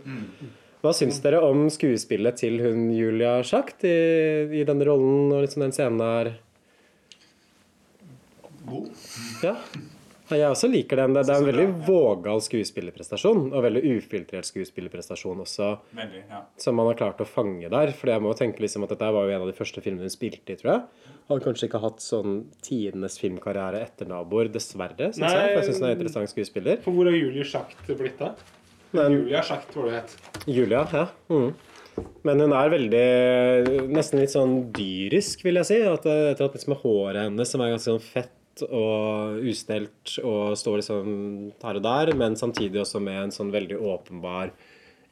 Hva 0.81 0.93
syns 0.97 1.19
dere 1.21 1.41
om 1.45 1.67
skuespillet 1.69 2.39
til 2.41 2.57
hun 2.63 2.87
Julia 2.95 3.35
Schacht 3.45 3.83
i, 3.85 3.97
i 4.61 4.63
denne 4.65 4.87
rollen 4.87 5.29
og 5.29 5.43
liksom 5.45 5.67
den 5.67 5.75
scenen 5.75 6.01
her? 6.01 6.31
God. 8.65 8.89
Ja. 9.45 9.55
Jeg 10.31 10.47
også 10.47 10.69
liker 10.71 11.01
den. 11.01 11.15
Det 11.15 11.25
det 11.27 11.33
er 11.33 11.41
en 11.41 11.47
veldig 11.49 11.65
vågal 11.87 12.39
skuespillerprestasjon, 12.45 13.49
og 13.51 13.65
veldig 13.65 13.81
ufiltrert 13.97 14.47
skuespillerprestasjon 14.47 15.41
også, 15.43 15.73
Veldig. 15.97 16.21
ja. 16.29 16.39
som 16.61 16.77
man 16.79 16.87
har 16.87 16.99
klart 17.01 17.19
å 17.19 17.27
fange 17.27 17.67
der. 17.71 17.91
For 17.97 18.13
jeg 18.13 18.23
må 18.23 18.31
tenke 18.39 18.63
liksom 18.63 18.85
at 18.87 18.93
dette 18.93 19.09
var 19.11 19.27
jo 19.27 19.35
en 19.35 19.43
av 19.43 19.51
de 19.51 19.57
første 19.57 19.83
filmene 19.83 20.07
hun 20.07 20.13
spilte 20.13 20.55
i, 20.55 20.59
tror 20.61 20.71
jeg. 20.71 21.11
Hadde 21.27 21.45
kanskje 21.45 21.67
ikke 21.67 21.83
hatt 21.83 21.99
sånn 22.03 22.39
tidenes 22.63 23.19
filmkarriere 23.19 23.83
etter 23.83 24.07
'Naboer', 24.07 24.51
dessverre, 24.55 25.11
syns 25.11 25.27
jeg. 25.27 25.51
For 25.51 25.59
jeg 25.59 25.67
syns 25.67 25.81
hun 25.81 25.89
er 25.89 25.91
en 25.91 25.99
interessant 25.99 26.31
skuespiller. 26.31 26.81
For 26.85 26.95
hvor 26.95 27.11
har 27.11 27.17
Julie 27.19 27.43
Schacht 27.43 27.91
blitt 27.91 28.21
av? 28.23 28.39
Men- 28.93 29.11
Julia 29.11 29.41
Schacht, 29.41 29.73
jeg 29.75 29.85
det 29.85 29.93
het. 30.01 30.15
Julia, 30.47 30.87
ja. 30.93 31.07
Mm. 31.29 31.53
Men 32.23 32.39
hun 32.39 32.53
er 32.53 32.69
veldig 32.69 33.89
Nesten 33.91 34.19
litt 34.19 34.31
sånn 34.31 34.71
dyrisk, 34.71 35.43
vil 35.43 35.55
jeg 35.55 35.65
si. 35.65 35.81
At 35.81 36.03
det- 36.03 36.35
etter 36.35 36.45
at 36.45 36.53
liksom 36.53 36.77
håret 36.81 37.23
hennes, 37.25 37.47
som 37.47 37.61
er 37.61 37.71
ganske 37.75 37.91
sånn 37.91 38.01
fett 38.01 38.63
og 38.69 39.39
ustelt 39.47 40.19
og 40.23 40.55
står 40.59 40.77
liksom 40.81 41.51
her 41.63 41.75
og 41.75 41.83
der, 41.83 42.13
men 42.15 42.35
samtidig 42.35 42.81
også 42.81 43.01
med 43.01 43.23
en 43.23 43.31
sånn 43.31 43.51
veldig 43.51 43.77
åpenbar 43.79 44.51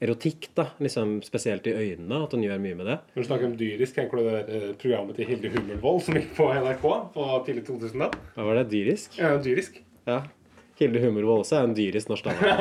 erotikk, 0.01 0.47
da. 0.55 0.67
Liksom 0.79 1.21
spesielt 1.23 1.65
i 1.67 1.73
øynene. 1.73 2.23
At 2.23 2.31
hun 2.31 2.43
gjør 2.43 2.59
mye 2.59 2.75
med 2.75 2.85
det. 2.87 2.99
Når 3.15 3.23
du 3.23 3.27
snakker 3.27 3.45
om 3.45 3.57
dyrisk, 3.57 3.95
tenker 3.95 4.17
du 4.17 4.23
det 4.29 4.47
der 4.47 4.55
eh, 4.69 4.73
programmet 4.73 5.15
til 5.15 5.25
Hilde 5.25 5.49
Hummelvold 5.55 6.01
som 6.03 6.15
gikk 6.15 6.35
på 6.37 6.47
NRK 6.55 7.13
på 7.13 7.45
tidlig 7.45 7.65
2000? 7.67 8.11
Hva 8.35 8.45
var 8.47 8.55
det? 8.55 8.69
Dyrisk? 8.71 9.17
Ja, 9.19 9.37
dyrisk. 9.37 9.81
Ja. 10.07 10.21
Hilde 10.79 11.01
Humor 11.03 11.39
også 11.39 11.57
er 11.59 11.67
en 11.67 11.75
dyrisk 11.75 12.09
norsk 12.11 12.29
dame. 12.29 12.53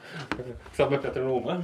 Sammen 0.76 0.96
med 0.96 1.04
Petter 1.04 1.22
Nome. 1.22 1.56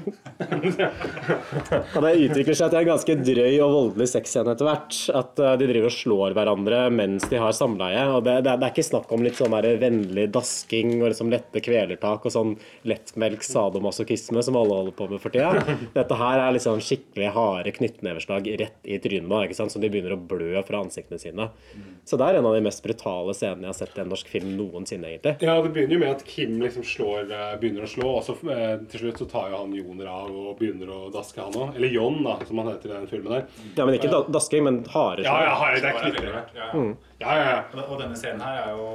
Og 1.96 2.04
det 2.04 2.12
utvikler 2.28 2.58
seg 2.58 2.70
til 2.70 2.80
en 2.80 2.90
ganske 2.92 3.16
drøy 3.26 3.56
og 3.64 3.74
voldelig 3.74 4.08
sexscene 4.12 4.54
etter 4.54 4.68
hvert. 4.68 4.98
At 5.18 5.42
eh, 5.42 5.56
de 5.60 5.68
driver 5.70 5.88
og 5.90 5.96
slår 5.96 6.36
hverandre 6.36 6.82
mens 6.94 7.26
de 7.30 7.40
har 7.42 7.56
samleie. 7.56 8.04
Og 8.12 8.22
det, 8.26 8.38
det, 8.46 8.52
er, 8.52 8.60
det 8.62 8.68
er 8.68 8.74
ikke 8.74 8.86
snakk 8.86 9.14
om 9.16 9.24
litt 9.26 9.38
sånn 9.40 9.56
der 9.56 9.80
vennlig 9.82 10.28
dasking 10.34 10.94
og 11.00 11.10
liksom 11.10 11.32
lette 11.32 11.62
kvelertak 11.64 12.26
og 12.28 12.34
sånn 12.34 12.54
lettmelk 12.86 13.44
sadomasochisme 13.46 14.44
som 14.46 14.58
alle 14.60 14.78
holder 14.80 14.96
på 14.96 15.08
med 15.10 15.22
for 15.22 15.34
tida. 15.34 15.64
Dette 15.96 16.20
her 16.20 16.44
er 16.44 16.54
liksom 16.56 16.82
skikkelig 16.84 17.32
harde 17.34 17.74
knyttneveslag 17.76 18.50
rett 18.62 18.86
i 18.86 19.00
trynet, 19.02 19.48
ikke 19.48 19.58
sant? 19.58 19.74
så 19.74 19.82
de 19.82 19.90
begynner 19.90 20.14
å 20.14 20.20
blø 20.20 20.62
fra 20.66 20.84
ansiktene 20.84 21.18
sine. 21.20 21.48
Så 22.06 22.18
det 22.18 22.28
er 22.28 22.38
en 22.38 22.48
av 22.48 22.54
de 22.54 22.62
mest 22.64 22.84
brutale 22.84 23.34
scenene 23.36 23.66
jeg 23.66 23.72
har 23.72 23.78
sett 23.80 23.98
i 23.98 24.02
en 24.04 24.12
norsk 24.12 24.30
film 24.30 24.54
noensinne, 24.56 25.10
egentlig. 25.10 25.34
Ja, 25.42 25.56
det 25.64 25.72
begynner 25.74 25.95
jo 25.96 26.02
med 26.04 26.12
at 26.14 26.24
Kim 26.28 26.58
liksom 26.62 26.84
slår, 26.86 27.30
eh, 27.32 27.56
begynner 27.60 27.86
å 27.86 27.90
slå, 27.90 28.10
og 28.18 28.22
så 28.26 28.36
eh, 28.52 28.76
til 28.92 29.02
slutt 29.06 29.22
så 29.22 29.28
tar 29.30 29.50
jo 29.52 29.60
han 29.62 29.74
Joner 29.76 30.10
av 30.12 30.30
og 30.30 30.58
begynner 30.60 30.92
å 30.92 31.00
daske 31.14 31.42
han 31.42 31.56
òg. 31.56 31.74
Eller 31.76 31.92
John, 31.96 32.22
da, 32.24 32.36
som 32.46 32.60
han 32.62 32.70
heter 32.72 32.92
i 32.92 32.94
den 32.94 33.10
filmen 33.10 33.32
der. 33.32 33.46
Ja, 33.76 33.86
men 33.88 33.98
ikke 33.98 34.12
da- 34.12 34.24
dasking, 34.28 34.64
men 34.68 34.84
harde 34.92 35.24
Ja, 35.26 35.36
ja, 35.48 35.56
slag. 35.56 35.80
Det 35.80 35.90
er 35.90 35.92
var 35.92 36.08
veldig 36.10 36.56
ja. 36.56 36.70
Mm. 36.72 36.96
Ja, 37.18 37.34
ja, 37.38 37.44
ja. 37.50 37.82
Og- 37.88 38.00
denne 38.00 38.16
scenen 38.18 38.42
her 38.44 38.58
er 38.60 38.70
jo, 38.76 38.88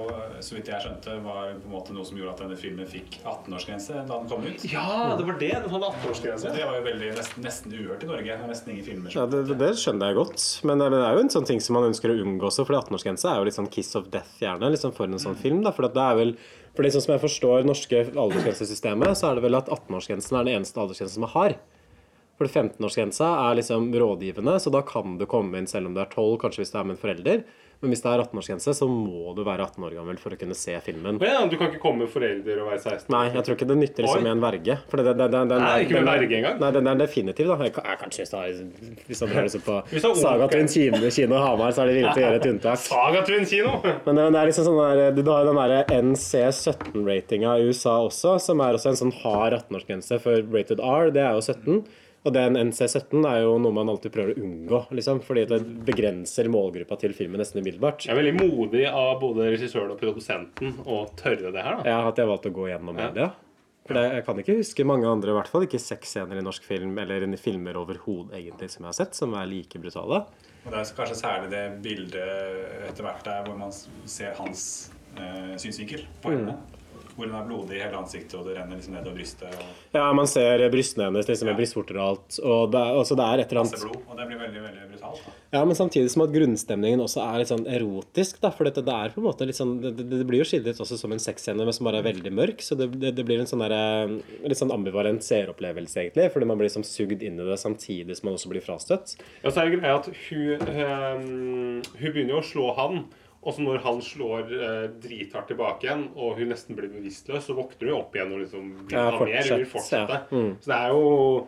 så 0.46 0.54
vidt 0.54 0.68
jeg 0.70 0.82
skjønte, 0.84 1.16
var 1.26 1.56
på 1.58 1.66
en 1.66 1.74
måte 1.74 1.94
noe 1.96 2.06
som 2.06 2.18
gjorde 2.18 2.36
at 2.36 2.44
denne 2.44 2.58
filmen 2.58 2.86
fikk 2.86 3.18
18-årsgrense 3.26 4.06
da 4.08 4.20
den 4.20 4.30
kom 4.30 4.46
ut. 4.46 4.66
Ja, 4.72 5.16
det 5.18 5.26
var 5.26 5.40
det. 5.42 5.52
Den 5.64 5.70
hadde 5.74 5.90
18-årsgrense. 5.90 6.54
Det 6.54 6.66
var 6.66 6.78
jo 6.78 6.86
veldig, 6.86 7.10
nesten, 7.18 7.44
nesten 7.44 7.74
uhørt 7.74 8.04
i 8.06 8.12
Norge. 8.12 8.38
Nesten 8.48 8.74
ingen 8.76 8.86
filmer 8.86 9.16
Ja, 9.16 9.26
det, 9.26 9.58
det, 9.58 9.72
skjønner 9.82 10.12
jeg 10.12 10.20
godt. 10.22 10.46
Men 10.70 10.78
det, 10.78 10.92
men 10.92 11.00
det 11.02 11.08
er 11.10 11.18
jo 11.18 11.26
en 11.26 11.34
sånn 11.34 11.48
ting 11.50 11.60
som 11.60 11.74
man 11.80 11.90
ønsker 11.90 12.14
å 12.14 12.20
unngå 12.22 12.46
også, 12.52 12.66
for 12.68 12.78
18-årsgrense 12.78 13.26
er 13.32 13.42
jo 13.42 13.50
litt 13.50 13.58
sånn 13.58 13.72
kiss 13.74 13.96
of 13.98 14.12
death, 14.14 14.38
gjerne, 14.40 14.70
liksom 14.70 14.94
for 14.94 15.10
en 15.10 15.22
sånn 15.22 15.36
film. 15.36 15.64
da, 15.66 15.72
for 15.72 15.88
det 15.90 15.98
er 16.06 16.16
vel 16.22 16.36
for 16.76 16.88
sånn 16.88 17.04
som 17.04 17.14
jeg 17.16 17.24
forstår 17.26 17.66
norske 17.68 18.04
aldersgrensesystemet, 18.10 19.18
så 19.20 19.30
er 19.30 19.38
det 19.38 19.46
vel 19.46 19.60
at 19.60 19.70
18-årsgrensen 19.72 20.38
er 20.38 20.48
den 20.48 20.60
eneste 20.60 20.80
aldersgrensen 20.80 21.20
som 21.20 21.28
er 21.28 21.34
har. 21.36 21.56
For 22.40 22.50
15-årsgrensa 22.50 23.28
er 23.50 23.58
liksom 23.60 23.90
rådgivende, 23.94 24.56
så 24.64 24.72
da 24.74 24.82
kan 24.88 25.18
du 25.20 25.28
komme 25.30 25.60
inn 25.60 25.68
selv 25.70 25.92
om 25.92 25.98
du 25.98 26.02
er 26.02 26.10
12, 26.10 26.40
kanskje 26.42 26.64
hvis 26.64 26.72
du 26.74 26.80
er 26.80 26.88
med 26.88 26.96
en 26.96 27.02
forelder. 27.04 27.44
Men 27.82 27.90
hvis 27.96 28.04
det 28.04 28.12
er 28.12 28.22
18-årsgrense, 28.22 28.74
så 28.78 28.86
må 28.88 29.32
du 29.34 29.40
være 29.48 29.66
18 29.66 29.86
år 29.88 29.96
gammel 29.98 30.18
for 30.22 30.36
å 30.36 30.38
kunne 30.38 30.54
se 30.54 30.76
filmen. 30.86 31.18
Men 31.18 31.32
ja, 31.32 31.40
du 31.50 31.56
kan 31.58 31.72
ikke 31.72 31.80
komme 31.82 32.04
med 32.06 32.12
forelder 32.14 32.60
og 32.62 32.68
være 32.70 32.82
16? 32.84 33.08
Nei, 33.10 33.24
jeg 33.34 33.42
tror 33.48 33.58
ikke 33.58 33.68
det 33.72 33.78
nytter 33.80 34.06
liksom 34.06 34.22
med 34.28 34.32
en 34.36 34.44
verge. 34.44 34.76
For 34.92 35.02
det, 35.02 35.06
det, 35.18 35.28
det, 35.34 35.42
den, 35.50 35.64
Nei, 35.66 35.72
ikke 35.88 35.96
med 35.98 36.04
er- 36.04 36.10
verge 36.12 36.38
engang? 36.38 36.60
Nei, 36.62 36.70
den 36.78 36.90
er 36.92 37.00
definitiv, 37.02 37.50
da. 37.50 37.58
Jeg, 37.66 37.74
kan- 37.74 37.88
jeg, 37.90 38.00
kanskje 38.04 38.28
du 38.30 39.02
Hvis 39.10 39.24
drar 39.26 39.50
seg 39.56 39.64
på 39.66 39.80
Hvis 39.96 40.06
Saga 40.22 40.46
onkel- 40.46 40.54
Twin 40.54 40.70
kino, 40.76 41.10
kino 41.18 41.42
Hamar, 41.42 41.74
så 41.74 41.82
er 41.82 41.90
de 41.92 41.98
villige 41.98 42.14
til 42.14 42.22
å 42.22 42.28
gjøre 42.28 42.40
et 42.44 42.50
unntak. 42.54 42.84
Saga 42.86 43.24
Twin 43.26 43.50
kino! 43.50 43.74
Men 44.06 44.22
det, 44.22 44.28
det 44.38 44.42
er 44.44 44.52
liksom 44.52 44.70
sånn 44.70 44.80
der, 44.84 45.04
du 45.18 45.24
har 45.32 45.42
jo 45.42 45.50
den 45.50 45.62
derre 45.64 45.82
NC17-ratinga 45.98 47.58
i 47.58 47.66
USA 47.72 47.98
også, 48.06 48.36
som 48.46 48.62
er 48.64 48.78
også 48.78 48.94
en 48.94 49.00
sånn 49.02 49.14
hard 49.24 49.58
18-årsgrense 49.58 50.22
for 50.22 50.46
rated 50.54 50.82
R. 50.84 51.10
Det 51.16 51.24
er 51.26 51.34
jo 51.38 51.44
17. 51.50 51.82
Og 52.22 52.34
den 52.36 52.58
NC17 52.60 53.24
er 53.26 53.40
jo 53.42 53.56
noe 53.62 53.74
man 53.74 53.90
alltid 53.90 54.14
prøver 54.14 54.36
å 54.36 54.44
unngå, 54.46 54.82
liksom, 54.94 55.24
fordi 55.26 55.48
det 55.50 55.62
begrenser 55.88 56.50
målgruppa 56.54 57.00
til 57.02 57.16
filmen 57.18 57.42
nesten 57.42 57.64
umiddelbart. 57.64 58.06
Jeg 58.06 58.14
er 58.14 58.20
veldig 58.20 58.36
modig 58.38 58.84
av 58.90 59.16
både 59.24 59.48
regissøren 59.56 59.96
og 59.96 59.98
produsenten 60.02 60.76
å 60.86 61.04
tørre 61.18 61.50
det 61.50 61.64
her. 61.66 61.80
da. 61.80 61.88
Ja, 61.90 62.04
at 62.12 62.22
jeg 62.22 62.30
valgte 62.30 62.52
å 62.54 62.58
gå 62.60 62.68
gjennom 62.70 63.00
media. 63.00 63.32
For 63.88 63.98
det, 63.98 64.04
Jeg 64.14 64.26
kan 64.28 64.38
ikke 64.40 64.58
huske 64.60 64.86
mange 64.86 65.10
andre, 65.10 65.32
i 65.34 65.38
hvert 65.40 65.50
fall 65.50 65.66
ikke 65.66 65.82
sexscener 65.82 66.38
i 66.38 66.46
norsk 66.46 66.64
film 66.64 66.94
eller 67.02 67.26
i 67.26 67.40
filmer 67.42 67.80
overhodet 67.82 68.38
egentlig 68.38 68.70
som 68.70 68.86
jeg 68.86 68.92
har 68.92 69.00
sett, 69.00 69.18
som 69.18 69.34
er 69.34 69.50
like 69.50 69.82
brutale. 69.82 70.22
Og 70.62 70.70
det 70.70 70.78
er 70.78 70.94
kanskje 71.00 71.18
særlig 71.18 71.50
det 71.50 71.64
bildet 71.82 72.86
etter 72.86 73.08
hvert 73.08 73.26
der 73.26 73.42
hvor 73.48 73.58
man 73.58 73.74
ser 73.74 74.38
hans 74.38 74.92
øh, 75.18 75.58
synsvinkel 75.58 76.06
på 76.22 76.36
henne. 76.36 76.60
Hvor 77.16 77.28
hun 77.28 77.36
er 77.36 77.48
blodig 77.48 77.76
i 77.78 77.82
hele 77.84 78.00
ansiktet, 78.00 78.34
og 78.40 78.48
det 78.48 78.56
renner 78.56 78.80
liksom 78.80 78.96
nedover 78.96 79.18
brystet. 79.20 79.52
og 79.52 79.98
Ja, 79.98 80.06
man 80.16 80.30
ser 80.32 80.64
brystene 80.72 81.10
hennes 81.10 81.28
liksom 81.28 81.50
med 81.50 81.58
brystvorter 81.60 82.00
og 82.00 82.06
alt. 82.06 82.38
Og 82.40 82.72
det 82.72 82.82
er, 82.82 83.00
også 83.02 83.18
det 83.20 83.26
er 83.28 83.44
et 83.44 83.52
eller 83.52 83.66
Masse 83.66 83.80
annet 83.80 83.90
blod. 83.90 84.06
Og 84.08 84.20
det 84.22 84.28
blir 84.30 84.40
veldig 84.40 84.64
veldig 84.64 84.88
brutalt. 84.94 85.26
da. 85.26 85.34
Ja, 85.52 85.66
men 85.68 85.76
samtidig 85.76 86.14
som 86.14 86.24
at 86.24 86.32
grunnstemningen 86.32 87.04
også 87.04 87.20
er 87.26 87.42
litt 87.42 87.52
sånn 87.52 87.66
erotisk. 87.68 88.40
da, 88.40 88.54
For 88.56 88.70
dette, 88.70 88.84
det 88.88 88.96
er 88.96 89.12
på 89.12 89.20
en 89.20 89.28
måte 89.28 89.48
litt 89.48 89.60
sånn 89.60 89.74
Det, 89.84 89.92
det, 90.00 90.22
blir 90.30 90.40
jo 90.40 90.48
skildret 90.48 90.80
også 90.80 91.00
som 91.00 91.12
en 91.12 91.20
sexscene, 91.20 91.60
men 91.68 91.76
som 91.76 91.90
bare 91.90 92.00
er 92.00 92.08
veldig 92.08 92.32
mørk. 92.38 92.64
Så 92.64 92.78
det, 92.80 92.88
det, 93.02 93.12
det 93.18 93.26
blir 93.28 93.44
en 93.44 93.50
sånn 93.50 93.64
der, 93.66 93.76
eh, 93.76 94.16
litt 94.48 94.62
sånn 94.62 94.72
ambivalent 94.72 95.26
seeropplevelse, 95.28 96.06
egentlig. 96.06 96.30
Fordi 96.32 96.48
man 96.48 96.62
blir 96.62 96.72
liksom 96.72 96.88
sugd 96.88 97.26
inn 97.28 97.42
i 97.42 97.50
det 97.50 97.60
samtidig 97.60 98.16
som 98.16 98.30
man 98.30 98.40
også 98.40 98.54
blir 98.54 98.64
frastøtt. 98.64 99.18
Ja, 99.44 99.52
så 99.52 99.66
er 99.66 99.68
det 99.68 99.82
greia 99.82 99.98
at 100.00 100.08
hun, 100.30 100.64
øh, 100.72 101.92
hun 102.00 102.08
begynner 102.16 102.38
jo 102.38 102.40
å 102.40 102.48
slå 102.54 102.72
han. 102.80 103.04
Og 103.44 103.56
så 103.56 103.64
når 103.66 103.80
han 103.82 104.02
slår 104.06 104.52
eh, 104.54 104.84
drithardt 105.02 105.48
tilbake 105.50 105.88
igjen, 105.88 106.04
og 106.16 106.36
hun 106.38 106.52
nesten 106.54 106.76
blir 106.78 106.92
bevisstløs, 106.94 107.48
så 107.48 107.56
våkner 107.58 107.90
hun 107.90 107.98
opp 108.04 108.14
igjen 108.16 108.36
og 108.36 108.44
liksom 108.44 108.68
vil 108.86 108.94
Ja, 108.94 109.08
ha 109.10 109.18
mer. 109.26 109.42
Hun 109.50 109.58
vil 109.58 109.66
fortsett, 109.66 110.06
fortsette. 110.06 110.20
ja. 110.30 110.38
Mm. 110.38 110.52
Så 110.62 110.70
det 110.70 110.78
er 110.78 110.94
jo 110.94 111.48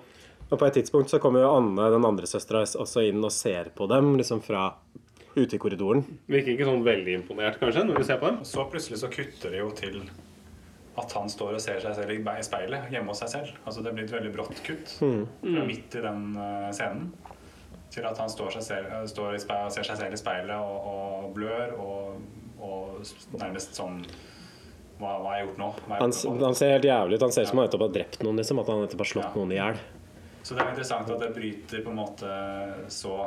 Og 0.51 0.59
på 0.59 0.65
et 0.67 0.73
tidspunkt 0.73 1.09
så 1.09 1.19
kommer 1.21 1.41
jo 1.45 1.51
Anne, 1.55 1.91
den 1.93 2.05
andre 2.05 2.25
søstera, 2.29 2.63
også 2.65 3.05
inn 3.09 3.23
og 3.23 3.31
ser 3.31 3.69
på 3.77 3.87
dem 3.89 4.15
liksom 4.17 4.41
fra 4.43 4.71
ute 5.35 5.55
i 5.55 5.57
korridoren. 5.61 6.03
Virker 6.29 6.53
ikke 6.53 6.65
sånn 6.67 6.83
veldig 6.85 7.13
imponert, 7.21 7.59
kanskje, 7.61 7.85
når 7.87 7.97
du 8.01 8.03
ser 8.05 8.17
på 8.21 8.27
dem. 8.29 8.43
Så 8.45 8.65
plutselig 8.69 8.99
så 9.01 9.09
kutter 9.09 9.49
det 9.53 9.59
jo 9.63 9.69
til 9.77 10.01
at 10.97 11.11
han 11.17 11.29
står 11.29 11.55
og 11.57 11.61
ser 11.63 11.79
seg 11.81 11.95
selv 11.97 12.11
i 12.13 12.43
speilet 12.45 12.91
hjemme 12.93 13.09
hos 13.09 13.21
seg 13.23 13.29
selv. 13.31 13.55
Altså 13.65 13.81
det 13.81 13.93
blir 13.95 14.03
et 14.05 14.13
veldig 14.13 14.33
brått 14.35 14.59
kutt 14.65 14.97
Mm. 15.01 15.23
fra 15.41 15.63
midt 15.65 15.95
i 15.97 16.01
den 16.05 16.35
eh, 16.37 16.69
scenen 16.71 17.13
til 17.93 18.05
at 18.09 18.17
han 18.17 18.29
står, 18.31 18.59
selv, 18.59 18.89
eh, 18.89 19.05
står 19.09 19.37
i 19.37 19.41
speil, 19.41 19.71
ser 19.73 19.87
seg 19.87 19.99
selv 19.99 20.17
i 20.17 20.19
speilet 20.19 20.55
og, 20.57 20.87
og 20.93 21.33
blør 21.35 21.75
og, 21.77 22.21
og 22.63 23.39
nærmest 23.39 23.77
sånn 23.77 24.01
hva, 24.99 25.17
hva 25.19 25.33
har 25.33 25.39
jeg 25.39 25.47
gjort 25.47 25.59
nå? 25.59 25.69
Han, 25.89 26.13
jeg 26.13 26.21
gjort 26.23 26.39
nå? 26.39 26.45
han 26.45 26.57
ser 26.57 26.71
helt 26.75 26.87
jævlig 26.87 27.17
ut. 27.17 27.25
Han 27.25 27.33
ser 27.35 27.45
ut 27.45 27.49
som 27.49 27.59
han 27.59 27.67
nettopp 27.67 27.85
har 27.87 27.95
drept 27.97 28.21
noen. 28.23 28.39
liksom, 28.39 28.61
At 28.61 28.69
han 28.71 28.83
nettopp 28.85 29.03
har 29.03 29.09
slått 29.09 29.37
noen 29.39 29.51
i 29.51 29.57
hjel. 29.57 29.81
Så 30.43 30.55
det 30.55 30.63
er 30.63 30.69
interessant 30.73 31.09
at 31.11 31.23
det 31.23 31.31
bryter 31.35 31.83
på 31.83 31.91
en 31.91 31.97
måte 31.97 32.29
så 32.91 33.17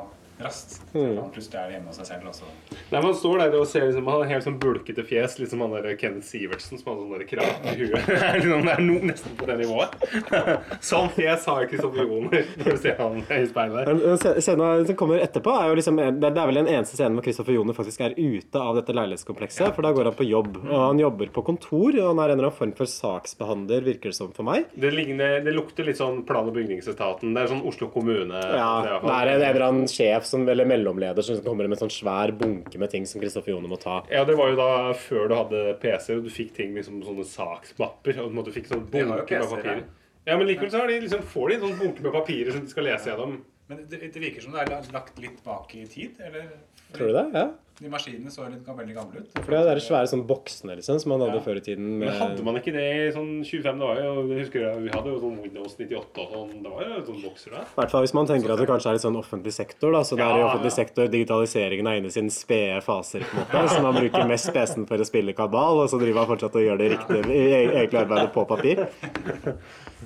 raskt. 0.43 0.81
Mm. 0.95 1.17
Plutselig 1.33 1.59
er 1.61 1.71
hjemme 1.77 1.91
hos 1.91 1.99
seg 2.01 2.09
selv 2.11 2.29
også. 2.31 2.49
Nei, 2.93 3.01
Man 3.03 3.15
står 3.17 3.39
der 3.43 3.57
og 3.59 3.67
ser 3.71 3.87
liksom, 3.89 4.07
han 4.11 4.23
har 4.23 4.31
helt 4.35 4.45
sånn 4.47 4.59
bulkete 4.61 5.05
fjes, 5.07 5.39
liksom 5.41 5.63
han 5.65 5.75
der 5.77 5.97
Kenneth 6.01 6.27
Sivertsen 6.29 6.81
som 6.81 6.93
har 6.93 7.01
sånn 7.01 7.27
krav 7.31 7.69
i 7.73 7.77
huet. 7.81 8.07
Det 8.07 8.19
er 8.21 8.41
liksom- 8.41 8.69
er 8.73 8.81
no, 8.83 8.99
nesten 9.07 9.37
på 9.39 9.47
det 9.49 9.57
nivået. 9.63 9.95
Sånn 10.85 11.09
fjes 11.15 11.45
har 11.49 11.67
Kristoffer 11.71 12.05
Joner 12.07 12.45
når 12.61 12.71
du 12.77 12.79
ser 12.83 12.97
han 13.01 13.19
i 13.21 13.47
speilet. 13.49 13.89
Men 13.89 14.19
Scenen 14.43 14.87
som 14.89 14.99
kommer 14.99 15.23
etterpå, 15.25 15.53
er 15.57 15.71
jo 15.71 15.79
liksom 15.79 15.97
det 16.01 16.31
det 16.37 16.43
er 16.43 16.51
vel 16.51 16.59
den 16.61 16.69
eneste 16.73 16.99
scenen 16.99 17.17
hvor 17.19 17.25
Kristoffer 17.27 17.55
Joner 17.57 17.77
faktisk 17.77 18.03
er 18.05 18.17
ute 18.19 18.61
av 18.61 18.77
dette 18.79 18.95
leilighetskomplekset. 18.97 19.73
For 19.77 19.87
da 19.87 19.93
går 19.97 20.11
han 20.11 20.17
på 20.19 20.27
jobb. 20.29 20.59
Og 20.67 20.77
han 20.83 21.01
jobber 21.01 21.31
på 21.35 21.45
kontor, 21.47 21.97
og 21.97 22.11
han 22.11 22.21
er 22.21 22.33
en 22.35 22.39
eller 22.39 22.49
annen 22.51 22.59
form 22.59 22.75
for 22.77 22.91
saksbehandler, 22.91 23.85
virker 23.87 24.13
det 24.13 24.19
som 24.19 24.33
for 24.37 24.47
meg. 24.49 24.67
Det, 24.75 24.91
ligner, 24.95 25.39
det 25.47 25.55
lukter 25.57 25.87
litt 25.89 26.01
sånn 26.01 26.23
plan- 26.29 26.49
og 26.51 26.55
bygningsetaten. 26.59 27.33
Det 27.37 27.45
er 27.45 27.53
sånn 27.55 27.65
Oslo 27.67 27.89
kommune. 27.95 28.43
Ja, 28.57 28.71
Det 28.85 29.15
er 29.15 29.33
en, 29.33 29.41
en 29.41 29.49
eller 29.49 29.67
annen 29.71 29.89
sjef 29.91 30.26
som, 30.29 30.45
eller 30.49 30.69
mellomleder 30.69 31.25
som 31.25 31.39
kommer 31.45 31.69
med 31.69 31.79
en 31.79 31.87
sånn 31.87 31.95
svær 31.95 32.33
bunke 32.37 32.81
med 32.81 32.93
ting 32.93 33.07
som 33.09 33.23
Kristoffer 33.23 33.55
Jone 33.55 33.71
må 33.71 33.79
ta. 33.81 34.01
Ja, 34.13 34.25
det 34.29 34.37
var 34.39 34.53
jo 34.53 34.59
da 34.61 34.71
før 35.01 35.31
du 35.31 35.37
hadde 35.39 35.63
PC, 35.83 36.19
og 36.19 36.27
du 36.27 36.33
fikk 36.33 36.55
ting 36.59 36.77
liksom 36.77 37.03
sånne 37.07 37.27
saksmapper. 37.31 38.23
Og 38.25 38.37
du 38.47 38.53
fikk 38.55 38.71
sånn 38.71 38.87
bunke 38.91 39.41
med 39.41 39.53
papirer. 39.53 39.85
Ja, 40.27 40.35
men 40.35 40.49
likevel 40.49 40.73
så 40.73 40.83
har 40.83 40.91
de 40.91 41.03
liksom, 41.05 41.23
får 41.31 41.49
de 41.49 41.57
en 41.57 41.67
sånn 41.69 41.79
bunke 41.81 42.03
med 42.03 42.15
papirer 42.17 42.55
som 42.55 42.65
de 42.67 42.73
skal 42.73 42.89
lese 42.89 43.13
gjennom. 43.13 43.37
Men 43.71 43.83
det, 43.91 44.01
det 44.15 44.23
virker 44.23 44.43
som 44.43 44.55
det 44.55 44.65
er 44.65 44.91
lagt 44.95 45.19
litt 45.23 45.39
bak 45.47 45.75
i 45.75 45.85
tid, 45.91 46.19
eller? 46.23 46.51
Tror 46.95 47.09
du 47.09 47.13
det? 47.19 47.29
Ja. 47.35 47.47
De 47.77 47.91
maskinene 47.93 48.31
så 48.33 48.47
litt 48.49 48.65
veldig 48.65 48.95
gamle 48.97 49.21
ut. 49.21 49.35
For 49.37 49.53
det 49.53 49.59
er 49.69 49.77
de 49.77 49.83
svære 49.85 50.09
sånn 50.09 50.23
boksene 50.25 50.79
liksom, 50.79 50.97
som 51.03 51.11
man 51.13 51.21
hadde 51.27 51.35
Ja. 51.37 51.45
før 51.45 51.59
i 51.59 51.61
tiden. 51.61 51.99
Men 52.01 52.09
hadde 52.09 52.43
man 52.47 52.57
ikke 52.57 52.73
det 52.73 52.85
i 52.89 53.11
sånn 53.13 53.45
25? 53.45 53.77
Det 53.83 53.85
var 53.91 53.99
jo, 54.01 54.15
jeg 54.31 54.39
husker 54.47 54.61
jeg, 54.65 54.83
Vi 54.87 54.89
hadde 54.95 55.11
jo 55.13 55.19
sånn 55.21 55.43
Windows 55.43 55.75
98 55.77 56.23
og 56.25 56.31
sånn. 56.33 56.63
Det 56.63 56.71
var 56.73 56.83
jo 56.89 57.03
sånn 57.05 57.21
bokser 57.27 57.51
der. 57.53 57.67
I 57.69 57.77
hvert 57.77 57.91
fall 57.93 58.07
hvis 58.07 58.15
man 58.17 58.27
tenker 58.27 58.55
at 58.55 58.59
det 58.63 58.67
kanskje 58.73 58.89
er 58.89 58.97
litt 58.97 59.05
sånn 59.05 59.21
offentlig 59.21 59.53
sektor. 59.53 59.93
da, 59.93 60.01
så 60.09 60.17
det 60.17 60.25
er 60.25 60.39
i 60.41 60.47
offentlig 60.49 60.73
ja. 60.73 60.79
sektor 60.81 61.13
Digitaliseringen 61.13 61.87
er 61.87 62.01
inne 62.01 62.09
i 62.09 62.17
sine 62.17 62.31
spede 62.33 62.81
faser. 62.81 63.21
på 63.21 63.37
en 63.37 63.45
måte, 63.45 63.69
Så 63.77 63.83
man 63.83 63.95
bruker 64.01 64.25
mest 64.27 64.53
PC-en 64.57 64.87
for 64.89 64.97
å 64.97 65.05
spille 65.05 65.37
kabal, 65.37 65.85
og 65.85 65.91
så 65.93 66.01
driver 66.01 66.25
man 66.25 66.33
fortsatt 66.33 66.57
og 66.57 66.65
gjør 66.65 66.79
det 66.81 66.91
riktige 66.97 67.29
egentlig 67.29 68.01
arbeidet 68.07 68.33
på 68.33 68.49
papir. 68.49 68.87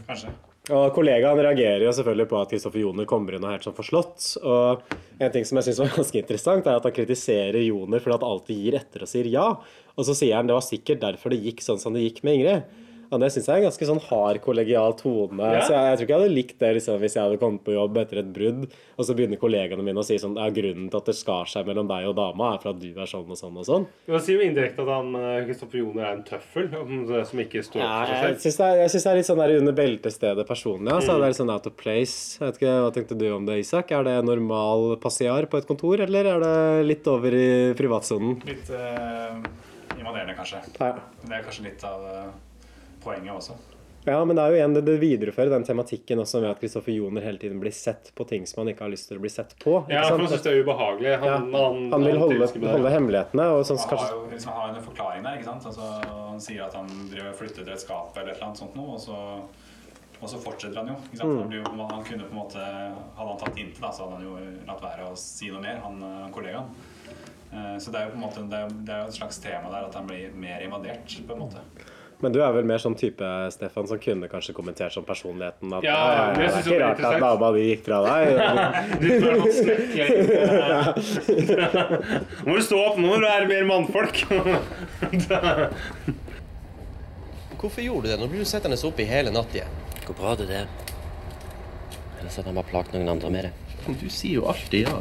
Kanskje. 0.08 0.34
Og 0.70 0.92
Kollegaen 0.94 1.40
reagerer 1.42 1.82
jo 1.82 1.92
selvfølgelig 1.94 2.28
på 2.30 2.38
at 2.38 2.52
Kristoffer 2.52 2.82
Joner 2.84 3.06
kommer 3.08 3.34
inn 3.34 3.42
og 3.42 3.50
er 3.50 3.56
helt 3.58 3.66
sånn 3.66 3.76
forslått. 3.76 4.26
Og 4.46 4.84
en 5.18 5.32
ting 5.34 5.46
som 5.48 5.58
jeg 5.58 5.68
synes 5.68 5.80
var 5.82 5.94
ganske 5.98 6.22
interessant, 6.22 6.68
er 6.68 6.78
at 6.78 6.86
han 6.86 6.94
kritiserer 6.94 7.58
Joner 7.64 8.02
fordi 8.02 8.16
han 8.16 8.28
alltid 8.28 8.62
gir 8.64 8.78
etter 8.78 9.06
og 9.06 9.10
sier 9.10 9.30
ja. 9.32 9.48
Og 9.96 10.06
så 10.06 10.14
sier 10.16 10.38
han 10.38 10.50
det 10.50 10.56
var 10.56 10.66
sikkert 10.66 11.02
derfor 11.02 11.34
det 11.34 11.42
gikk 11.42 11.64
sånn 11.64 11.82
som 11.82 11.96
det 11.96 12.04
gikk 12.06 12.22
med 12.26 12.38
Ingrid. 12.38 12.78
Og 13.10 13.18
det 13.22 13.28
syns 13.34 13.48
jeg 13.48 13.54
er 13.56 13.62
en 13.64 13.66
ganske 13.66 13.86
sånn 13.88 14.00
hard 14.06 14.38
kollegial 14.44 14.92
tone. 14.98 15.42
Ja. 15.42 15.62
Så 15.66 15.72
jeg, 15.74 15.82
jeg 15.90 15.96
tror 15.98 16.04
ikke 16.06 16.14
jeg 16.14 16.20
hadde 16.22 16.34
likt 16.36 16.58
det 16.62 16.68
liksom, 16.76 16.98
hvis 17.02 17.16
jeg 17.18 17.24
hadde 17.26 17.40
kommet 17.42 17.64
på 17.66 17.74
jobb 17.74 17.96
etter 18.04 18.20
et 18.22 18.28
brudd, 18.36 18.66
og 19.00 19.06
så 19.08 19.16
begynner 19.18 19.40
kollegaene 19.40 19.82
mine 19.86 19.98
å 20.02 20.06
si 20.06 20.18
sånn 20.22 20.36
ja, 20.38 20.46
grunnen 20.54 20.86
til 20.92 21.00
at 21.00 21.10
det 21.10 21.16
skar 21.18 21.48
seg 21.50 21.66
mellom 21.66 21.88
deg 21.90 22.06
og 22.10 22.14
dama, 22.20 22.52
er 22.54 22.62
for 22.62 22.70
at 22.74 22.78
du 22.82 22.88
er 22.94 23.10
sånn 23.10 23.26
og 23.34 23.40
sånn 23.40 23.56
og 23.58 23.66
sånn. 23.66 23.86
Men 24.06 24.22
sier 24.22 24.38
jo 24.38 24.46
indirekte 24.46 24.84
at 24.84 24.92
han 24.94 25.10
eh, 25.18 25.40
Kristoffer 25.48 25.80
Joner 25.82 26.06
er 26.06 26.12
en 26.18 26.24
tøffel 26.28 26.68
som, 26.70 26.92
som 27.32 27.42
ikke 27.46 27.64
står 27.66 27.82
Ja, 27.82 27.90
for 28.06 28.14
seg 28.14 28.28
jeg 28.30 28.44
syns 28.44 28.60
det, 28.60 28.68
er- 28.70 29.00
det 29.00 29.10
er 29.10 29.18
litt 29.20 29.30
sånn 29.30 29.42
der 29.42 29.54
under 29.58 29.76
beltestedet 29.80 30.46
personlig. 30.48 30.92
Altså. 30.94 31.16
Det 31.18 31.26
er 31.26 31.32
litt 31.34 31.40
sånn 31.40 31.54
out 31.54 31.66
of 31.70 31.76
place. 31.80 32.36
Jeg 32.38 32.44
vet 32.46 32.60
ikke, 32.60 32.76
Hva 32.84 32.92
tenkte 32.94 33.18
du 33.18 33.26
om 33.34 33.48
det, 33.48 33.58
Isak? 33.64 33.90
Er 33.96 34.06
det 34.06 34.14
normal 34.28 34.94
passiar 35.02 35.48
på 35.50 35.58
et 35.58 35.66
kontor, 35.68 36.00
eller 36.06 36.30
er 36.36 36.44
det 36.44 36.86
litt 36.86 37.10
over 37.10 37.34
i 37.34 37.48
privatsonen? 37.78 38.38
Litt 38.46 38.70
uh, 38.70 39.40
invaderende, 39.98 40.36
kanskje. 40.38 40.62
Ja. 40.78 40.92
Det 41.26 41.34
er 41.40 41.44
kanskje 41.48 41.66
litt 41.66 41.82
av 41.86 42.06
eh, 42.06 42.30
poenget 43.04 43.34
også. 43.34 43.52
ja, 44.04 44.24
men 44.24 44.36
det 44.36 44.42
er 44.42 44.48
jo 44.54 44.56
igjen 44.56 44.74
det, 44.74 44.80
det 44.86 44.94
viderefører 45.02 45.50
den 45.52 45.64
tematikken 45.68 46.18
også 46.22 46.40
med 46.40 46.50
at 46.54 46.60
Kristoffer 46.62 46.92
Joner 46.94 47.20
hele 47.20 47.38
tiden 47.38 47.58
blir 47.60 47.72
sett 47.76 48.12
på 48.16 48.24
ting 48.28 48.46
som 48.48 48.62
han 48.62 48.70
ikke 48.72 48.86
har 48.86 48.92
lyst 48.94 49.08
til 49.10 49.18
å 49.18 49.20
bli 49.20 49.28
sett 49.30 49.52
på. 49.60 49.74
ikke 49.84 49.92
Ja, 49.92 50.04
for 50.08 50.16
han 50.18 50.30
syns 50.32 50.42
det 50.46 50.52
er 50.54 50.62
ubehagelig. 50.64 51.12
Han, 51.20 51.28
Ja. 51.28 51.58
han, 51.68 51.90
Han 51.92 52.04
vil 52.08 52.18
holde, 52.18 52.48
holde 52.72 52.90
hemmelighetene. 52.94 53.48
Og 53.58 53.64
sånn, 53.68 53.78
Han 53.78 53.98
har 53.98 54.14
jo 54.14 54.22
liksom, 54.32 54.52
han 54.52 54.60
har 54.70 54.76
en 54.78 54.84
forklaring 54.86 55.22
der. 55.22 55.36
ikke 55.36 55.44
sant? 55.50 55.66
Altså, 55.66 55.90
han 56.30 56.40
sier 56.40 56.62
at 56.64 56.74
han 56.74 56.88
driver 57.10 57.32
flyttet 57.36 57.38
flytter 57.42 57.64
til 57.64 57.72
et 57.74 57.80
skap 57.84 58.16
eller 58.16 58.30
et 58.32 58.36
eller 58.38 58.46
annet 58.48 58.58
sånt 58.64 58.74
noe, 58.80 58.94
og 58.96 59.00
så, 59.00 59.18
og 60.22 60.28
så 60.28 60.40
fortsetter 60.40 60.76
han 60.80 60.88
jo. 60.88 60.96
ikke 61.10 61.16
sant? 61.20 61.30
Mm. 61.30 61.38
Han, 61.40 61.48
blir 61.52 61.92
han 61.92 62.04
kunne 62.04 62.24
på 62.24 62.32
en 62.32 62.40
måte, 62.40 62.64
Hadde 63.20 63.28
han 63.28 63.38
tatt 63.44 63.56
inntil, 63.60 63.82
da, 63.84 63.92
så 63.92 64.04
hadde 64.08 64.16
han 64.16 64.24
jo 64.24 64.66
latt 64.66 64.82
være 64.82 65.10
å 65.12 65.16
si 65.16 65.50
noe 65.52 65.60
mer, 65.60 65.76
han 65.84 66.02
eh, 66.08 66.26
kollegaen. 66.32 66.72
Eh, 67.52 67.76
Så 67.78 67.90
det 67.92 68.00
er 68.00 68.04
jo 68.08 68.16
på 68.16 68.20
en 68.20 68.24
måte, 68.24 68.48
det 68.48 68.58
er, 68.64 68.68
det 68.86 68.94
er 68.96 69.00
jo 69.04 69.12
et 69.12 69.20
slags 69.20 69.38
tema 69.44 69.68
der 69.72 69.88
at 69.88 69.94
han 69.94 70.06
blir 70.08 70.32
mer 70.34 70.60
invadert. 70.64 71.20
på 71.26 71.32
en 71.36 71.38
måte. 71.44 71.60
Men 72.22 72.32
du 72.34 72.38
er 72.42 72.52
vel 72.52 72.64
mer 72.68 72.78
sånn 72.82 72.94
type, 72.98 73.24
Stefan, 73.54 73.86
som 73.88 73.98
kunne 74.02 74.28
kanskje 74.28 74.52
kommentert 74.56 74.92
sånn 74.94 75.04
personligheten. 75.08 75.72
At 75.78 75.82
Ja, 75.86 75.96
ja, 76.12 76.24
det 76.34 76.40
det 76.40 76.52
er 76.52 76.60
ikke 76.60 76.80
rart 76.82 77.00
at 77.00 77.20
dama 77.20 77.50
di 77.56 77.62
gikk 77.70 77.82
fra 77.86 77.98
deg. 78.06 78.24
Du 79.00 79.08
tror 79.20 79.36
snekk, 79.56 79.94
jeg- 79.96 80.10
Nå 82.44 82.46
må 82.50 82.56
du 82.56 82.62
stå 82.66 82.76
opp, 82.86 82.96
nå 83.00 83.06
når 83.14 83.20
du 83.20 83.28
er 83.30 83.46
mer 83.50 83.64
mannfolk. 83.70 84.16
Hvorfor 87.60 87.82
gjorde 87.84 88.06
du 88.08 88.12
det? 88.14 88.18
Nå 88.20 88.28
blir 88.32 88.40
du 88.44 88.48
sittende 88.48 88.78
oppe 88.88 89.02
i 89.04 89.08
hele 89.10 89.30
natt 89.34 89.52
igjen. 89.54 89.72
Går 90.06 90.16
bra, 90.16 90.34
det 90.40 90.46
der. 90.48 90.66
Ellers 92.20 92.36
hadde 92.36 92.48
han 92.50 92.56
bare 92.60 92.70
plaget 92.70 92.94
noen 92.96 93.08
andre 93.16 93.30
med 93.32 93.48
det. 93.48 93.52
Du 94.00 94.08
sier 94.12 94.38
jo 94.40 94.46
alltid 94.48 94.86
ja. 94.88 94.98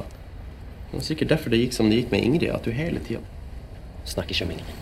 Det 0.90 0.98
var 0.98 1.06
sikkert 1.06 1.30
derfor 1.36 1.50
det 1.54 1.60
gikk 1.62 1.74
som 1.76 1.90
det 1.92 2.00
gikk 2.02 2.12
med 2.12 2.24
Ingrid, 2.26 2.50
at 2.56 2.64
du 2.66 2.72
hele 2.74 3.00
tida 3.06 3.22
Snakker 4.10 4.34
ikke 4.34 4.46
om 4.48 4.54
Ingrid. 4.56 4.78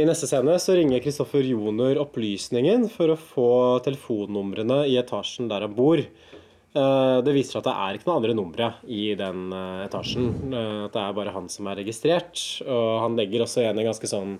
I 0.00 0.04
neste 0.08 0.24
scene 0.28 0.54
så 0.62 0.72
ringer 0.78 1.02
Kristoffer 1.04 1.44
Joner 1.44 1.98
Opplysningen 2.00 2.86
for 2.92 3.12
å 3.12 3.18
få 3.20 3.48
telefonnumrene 3.84 4.86
i 4.88 4.96
etasjen 5.00 5.50
der 5.50 5.66
han 5.66 5.74
bor. 5.76 6.00
Eh, 6.00 7.18
Det 7.20 7.34
viser 7.36 7.58
seg 7.58 7.60
at 7.60 7.68
det 7.68 7.74
er 7.76 7.98
ikke 7.98 8.08
noen 8.08 8.20
andre 8.22 8.36
numre 8.38 8.68
i 8.88 9.12
den 9.18 9.52
eh, 9.52 9.84
etasjen. 9.84 10.30
Eh, 10.48 10.84
At 10.86 10.96
det 10.96 11.02
er 11.02 11.16
bare 11.18 11.34
han 11.36 11.50
som 11.52 11.68
er 11.68 11.76
registrert. 11.82 12.40
Og 12.64 13.02
han 13.04 13.18
legger 13.20 13.44
også 13.44 13.60
igjen 13.60 13.82
en 13.82 13.90
ganske 13.90 14.08
sånn 14.08 14.38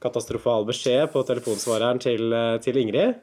katastrofal 0.00 0.64
beskjed 0.68 1.12
på 1.12 1.24
telefonsvareren 1.28 2.00
til, 2.00 2.32
til 2.64 2.80
Ingrid. 2.80 3.20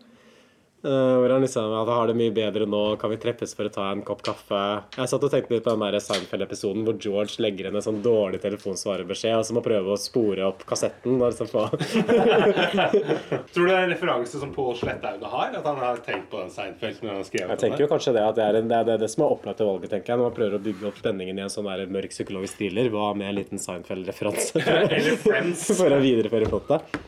Eh, 0.83 1.17
hvor 1.17 1.29
han 1.29 1.41
liksom 1.41 1.85
vi 1.85 1.91
har 1.91 2.07
det 2.07 2.13
mye 2.19 2.31
bedre 2.35 2.65
nå, 2.67 2.81
kan 2.99 3.11
vi 3.13 3.17
treffes 3.23 3.53
for 3.55 3.69
å 3.69 3.71
ta 3.71 3.85
en 3.93 4.01
kopp 4.03 4.19
kaffe? 4.25 4.59
Jeg 4.97 5.07
satt 5.07 5.23
og 5.23 5.31
tenkte 5.31 5.53
litt 5.55 5.63
på 5.63 5.71
den 5.71 5.85
der 5.85 5.95
Seinfeld-episoden 6.03 6.83
hvor 6.83 6.97
George 6.99 7.39
legger 7.43 7.69
inn 7.69 7.77
en 7.79 7.85
sånn 7.85 8.01
dårlig 8.03 8.41
telefonsvarebeskjed, 8.43 9.37
og 9.37 9.47
så 9.47 9.55
må 9.55 9.63
prøve 9.63 9.93
å 9.93 9.99
spore 9.99 10.43
opp 10.49 10.65
kassetten. 10.67 11.21
Og 11.21 11.31
liksom 11.31 11.47
få 11.53 11.69
Tror 13.53 13.63
du 13.63 13.69
det 13.69 13.77
er 13.77 13.85
en 13.85 13.93
referanse 13.93 14.41
som 14.41 14.51
Pål 14.51 14.75
Slettaune 14.81 15.31
har? 15.31 15.55
At 15.61 15.71
han 15.71 15.79
har 15.85 16.03
tenkt 16.03 16.27
på 16.33 16.43
den 16.43 16.51
Seinfeld 16.51 16.99
når 16.99 17.13
han 17.13 17.21
har 17.21 17.31
skrevet 17.31 17.55
Jeg 17.55 17.63
tenker 17.63 17.85
jo 17.85 17.89
kanskje 17.93 18.15
det 18.19 18.27
at 18.27 18.41
det 18.41 18.49
er, 18.49 18.59
en, 18.59 18.67
det, 18.73 18.81
er 18.81 18.91
det, 18.91 18.99
det 19.05 19.11
som 19.15 19.23
er 19.23 19.37
opplagt 19.37 19.61
til 19.63 19.71
valget, 19.71 19.93
tenker 19.95 20.13
jeg, 20.13 20.19
når 20.19 20.31
man 20.33 20.37
prøver 20.41 20.59
å 20.59 20.63
bygge 20.67 20.91
opp 20.91 20.99
spenningen 20.99 21.39
i 21.39 21.47
en 21.47 21.55
sånn 21.55 21.71
der 21.71 21.87
mørk 21.95 22.11
psykologisk 22.11 22.59
thriller. 22.59 22.91
Hva 22.91 23.13
med 23.15 23.31
en 23.31 23.39
liten 23.39 23.63
Seinfeld-referanse? 23.69 24.59
Eller 24.83 25.15
Friends. 25.23 25.69
For 25.79 25.95
å 25.95 26.03
videreføre 26.03 26.51
plottet. 26.51 26.99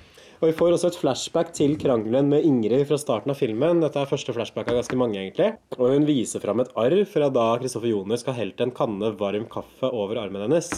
Og 0.42 0.50
vi 0.50 0.56
får 0.58 0.76
også 0.76 0.90
et 0.92 0.98
flashback 1.00 1.54
til 1.56 1.78
krangelen 1.80 2.28
med 2.32 2.44
Ingrid 2.44 2.84
fra 2.90 2.98
starten 3.00 3.32
av 3.32 3.40
filmen. 3.40 3.80
Dette 3.84 4.02
er 4.02 4.10
første 4.10 4.36
flashback 4.36 4.68
av 4.68 4.82
ganske 4.82 5.00
mange, 5.00 5.22
egentlig. 5.22 5.54
Og 5.78 5.94
hun 5.94 6.08
viser 6.08 6.44
fram 6.44 6.60
et 6.64 6.74
arr 6.76 6.98
fra 7.08 7.30
da 7.32 7.48
Kristoffer 7.62 7.94
Joner 7.94 8.20
skal 8.20 8.36
helte 8.38 8.68
en 8.68 8.76
kanne 8.76 9.14
varm 9.20 9.48
kaffe 9.52 9.90
over 9.90 10.20
armen 10.26 10.44
hennes. 10.44 10.74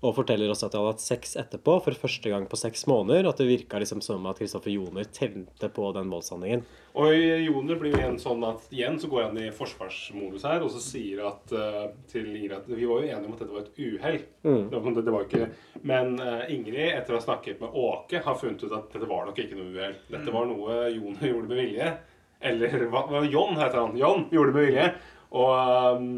Og 0.00 0.14
forteller 0.16 0.48
også 0.48 0.68
at 0.68 0.72
de 0.72 0.80
hadde 0.80 0.92
hatt 0.94 1.02
sex 1.04 1.34
etterpå, 1.36 1.74
for 1.84 1.96
første 2.06 2.30
gang 2.32 2.46
på 2.48 2.56
seks 2.56 2.86
måneder. 2.88 3.28
At 3.28 3.40
det 3.40 3.50
virka 3.50 3.80
liksom 3.82 4.00
som 4.04 4.24
at 4.30 4.38
Kristoffer 4.40 4.72
Joner 4.72 5.04
tente 5.12 5.68
på 5.68 5.90
den 5.96 6.12
voldshandlingen. 6.12 6.64
Og 7.00 7.12
Joner 7.14 7.78
blir 7.78 7.92
jo 7.92 8.00
igjen 8.00 8.16
sånn 8.18 8.42
at 8.48 8.64
igjen 8.74 8.96
så 8.98 9.10
går 9.12 9.28
han 9.28 9.36
i 9.38 9.50
forsvarsmodus 9.54 10.46
her 10.48 10.64
og 10.66 10.72
så 10.74 10.80
sier 10.82 11.20
at 11.28 11.52
uh, 11.54 11.84
til 12.10 12.32
Ingrid 12.32 12.56
at 12.56 12.66
vi 12.72 12.88
var 12.88 13.04
jo 13.04 13.12
enige 13.12 13.28
om 13.28 13.36
at 13.36 13.44
dette 13.44 13.54
var 13.54 13.66
et 13.66 13.78
uhell. 13.78 14.18
Mm. 14.42 14.64
Det 14.72 15.04
det 15.04 15.14
var 15.14 15.28
ikke 15.28 15.50
Men 15.92 16.16
uh, 16.18 16.48
Ingrid, 16.50 16.96
etter 16.96 17.14
å 17.14 17.20
ha 17.20 17.26
snakket 17.28 17.60
med 17.62 17.76
Åke, 17.84 18.24
har 18.24 18.40
funnet 18.40 18.64
ut 18.64 18.74
at 18.74 18.90
dette 18.96 19.10
var 19.12 19.28
nok 19.28 19.38
ikke 19.38 19.60
noe 19.60 19.70
uhell. 19.76 20.00
Dette 20.10 20.34
var 20.34 20.48
noe 20.50 20.82
Joner 20.96 21.28
gjorde 21.28 21.52
med 21.52 21.62
vilje. 21.62 21.94
Eller 22.40 22.88
hva, 22.88 23.04
John 23.28 23.58
heter 23.60 23.82
han. 23.82 23.96
John 24.00 24.26
gjorde 24.32 24.50
det 24.50 24.56
med 24.56 24.70
vilje. 24.70 24.92
Og, 25.30 25.98
um, 26.00 26.12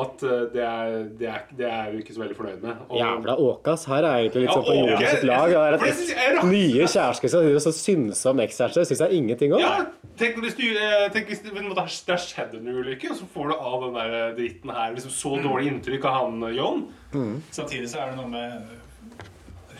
at 0.00 0.22
eh, 0.26 0.42
det 0.54 0.62
er, 0.64 0.94
det, 1.20 1.28
er, 1.30 1.42
det 1.58 1.66
er 1.70 1.90
vi 1.92 2.00
ikke 2.02 2.14
så 2.16 2.22
veldig 2.24 2.36
fornøyd 2.38 2.62
med. 2.64 2.82
Og, 2.88 2.96
Jævla 2.98 3.34
Åkas. 3.44 3.84
Her 3.90 4.06
er 4.08 4.22
egentlig 4.22 4.44
litt 4.44 4.50
Ja, 4.50 4.56
sånn 4.56 4.66
på 4.66 4.76
jordens 4.78 5.12
sitt 5.14 5.26
lag. 5.28 5.44
Det 5.50 5.58
er 5.58 5.74
jeg 5.74 5.74
at 5.74 6.38
rart. 6.38 6.48
nye 6.50 6.86
kjærester 6.94 7.32
som 7.34 7.44
driver 7.44 7.68
og 7.70 7.76
synser 7.78 8.30
om 8.32 8.42
ekskjærester, 8.44 8.88
syns 8.90 9.02
jeg 9.04 9.18
ingenting 9.20 9.54
om. 9.56 9.62
Ja, 9.62 9.74
tenk 10.20 10.40
hvis, 10.44 10.56
du, 10.58 10.64
eh, 10.72 11.04
tenk 11.14 11.30
hvis 11.32 11.44
det, 11.44 11.52
det 11.54 11.76
har 11.78 12.22
skjedd 12.24 12.56
en 12.58 12.70
ulykke, 12.74 13.10
og 13.12 13.20
så 13.20 13.28
får 13.34 13.52
du 13.52 13.54
av 13.58 13.84
den 13.86 13.98
der 14.00 14.16
eh, 14.20 14.32
dritten 14.38 14.74
her 14.78 14.96
liksom 14.96 15.14
så 15.14 15.34
dårlig 15.44 15.70
inntrykk 15.72 16.08
av 16.10 16.18
han 16.22 16.48
John. 16.54 16.86
Mm. 17.14 17.36
Samtidig 17.54 17.92
så 17.92 18.02
er 18.02 18.10
det 18.10 18.18
noe 18.22 18.30
med 18.32 18.80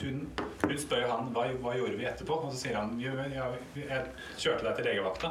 Hun, 0.05 0.21
hun 0.67 0.79
spør 0.79 1.05
jo 1.05 1.09
han 1.09 1.29
hva, 1.33 1.45
hva 1.63 1.73
gjorde 1.79 1.97
vi 1.97 2.05
etterpå, 2.05 2.37
og 2.45 2.51
så 2.53 2.59
sier 2.67 2.75
han 2.77 2.97
«Jo, 3.01 3.15
ja, 3.31 3.47
jeg 3.79 4.03
kjørte 4.43 4.67
deg 4.67 4.77
til 4.77 4.89
legevakta. 4.91 5.31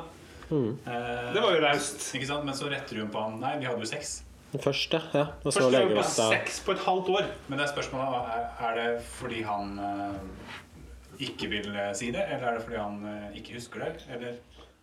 Eh, 0.53 1.33
Det 1.33 1.41
var 1.41 1.55
jo 1.55 1.61
raust. 1.63 2.05
Men 2.43 2.55
så 2.57 2.69
retter 2.71 3.01
hun 3.01 3.11
på 3.13 3.21
han 3.21 3.39
Nei, 3.41 3.57
vi 3.59 3.67
hadde 3.69 3.83
jo 3.83 3.89
sex. 3.89 4.21
Først, 4.61 4.93
ja. 5.15 5.25
Og 5.45 5.53
så 5.55 5.69
legevakta. 5.73 6.29
seks 6.29 6.59
på 6.65 6.71
et 6.75 6.83
halvt 6.85 7.09
år. 7.09 7.25
Men 7.49 7.57
det 7.57 7.65
er 7.67 7.71
spørsmålet 7.73 8.33
er, 8.37 8.43
er 8.69 8.75
det 8.77 9.03
fordi 9.17 9.41
han 9.47 9.77
eh, 9.79 11.27
ikke 11.27 11.49
vil 11.49 11.69
eh, 11.75 11.93
si 11.97 12.11
det, 12.13 12.21
eller 12.29 12.51
er 12.51 12.57
det 12.59 12.65
fordi 12.67 12.77
han 12.81 12.99
eh, 13.09 13.37
ikke 13.39 13.55
husker 13.57 13.85
det? 13.85 13.93
Eller 14.13 14.35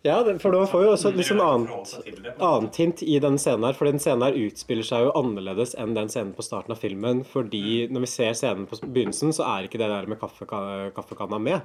Ja, 0.03 0.15
for 0.41 0.49
da 0.55 0.63
får 0.65 0.81
vi 0.81 0.87
også 0.89 1.09
et 1.11 1.17
litt 1.19 1.27
sånn 1.29 1.41
annet, 1.45 2.39
annet 2.41 2.77
hint 2.81 3.03
i 3.05 3.19
den 3.21 3.35
scenen 3.37 3.67
her. 3.67 3.75
For 3.77 3.85
den 3.85 4.01
scenen 4.01 4.25
her 4.25 4.33
utspiller 4.47 4.87
seg 4.87 5.03
jo 5.05 5.11
annerledes 5.19 5.75
enn 5.77 5.93
den 5.93 6.09
scenen 6.09 6.31
på 6.33 6.41
starten 6.41 6.73
av 6.73 6.79
filmen. 6.81 7.21
Fordi 7.23 7.85
når 7.93 8.07
vi 8.07 8.09
ser 8.09 8.33
scenen 8.33 8.65
på 8.65 8.79
begynnelsen, 8.81 9.29
så 9.37 9.45
er 9.45 9.67
ikke 9.69 9.77
det 9.77 9.91
der 9.93 10.09
med 10.09 10.17
kaffeka- 10.19 10.89
kaffekanna 10.97 11.37
med. 11.39 11.61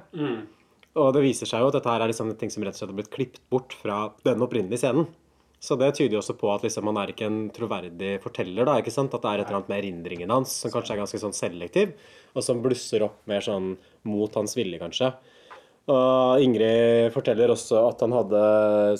Og 0.97 1.11
det 1.17 1.21
viser 1.25 1.49
seg 1.49 1.61
jo 1.65 1.71
at 1.71 1.79
dette 1.79 1.89
her 1.89 2.05
er 2.05 2.11
liksom 2.13 2.29
ting 2.37 2.53
som 2.53 2.61
rett 2.65 2.77
og 2.77 2.83
slett 2.83 2.93
har 2.93 2.99
blitt 3.01 3.11
klippet 3.13 3.41
bort 3.53 3.73
fra 3.81 3.97
den 4.25 4.45
opprinnelige 4.45 4.83
scenen. 4.85 5.09
Så 5.67 5.75
det 5.75 5.89
tyder 5.97 6.15
jo 6.15 6.21
også 6.21 6.37
på 6.39 6.47
at 6.53 6.63
liksom 6.63 6.87
han 6.87 6.99
er 7.01 7.11
ikke 7.11 7.27
en 7.27 7.39
troverdig 7.51 8.13
forteller. 8.23 8.63
da, 8.67 8.77
ikke 8.79 8.93
sant? 8.93 9.11
At 9.11 9.23
det 9.25 9.31
er 9.31 9.41
et 9.41 9.49
eller 9.49 9.59
annet 9.59 9.71
med 9.73 9.81
erindringen 9.81 10.31
hans 10.31 10.53
som 10.63 10.71
kanskje 10.71 10.95
er 10.95 11.01
ganske 11.01 11.19
sånn 11.19 11.35
selektiv, 11.35 11.97
og 12.31 12.45
som 12.45 12.61
blusser 12.63 13.03
opp 13.03 13.19
mer 13.27 13.43
sånn 13.43 13.73
mot 14.07 14.39
hans 14.39 14.55
vilje, 14.55 14.79
kanskje. 14.79 15.11
Og 15.91 16.43
Ingrid 16.43 17.13
forteller 17.15 17.51
også 17.51 17.81
at 17.87 18.01
han 18.03 18.15
hadde 18.15 18.41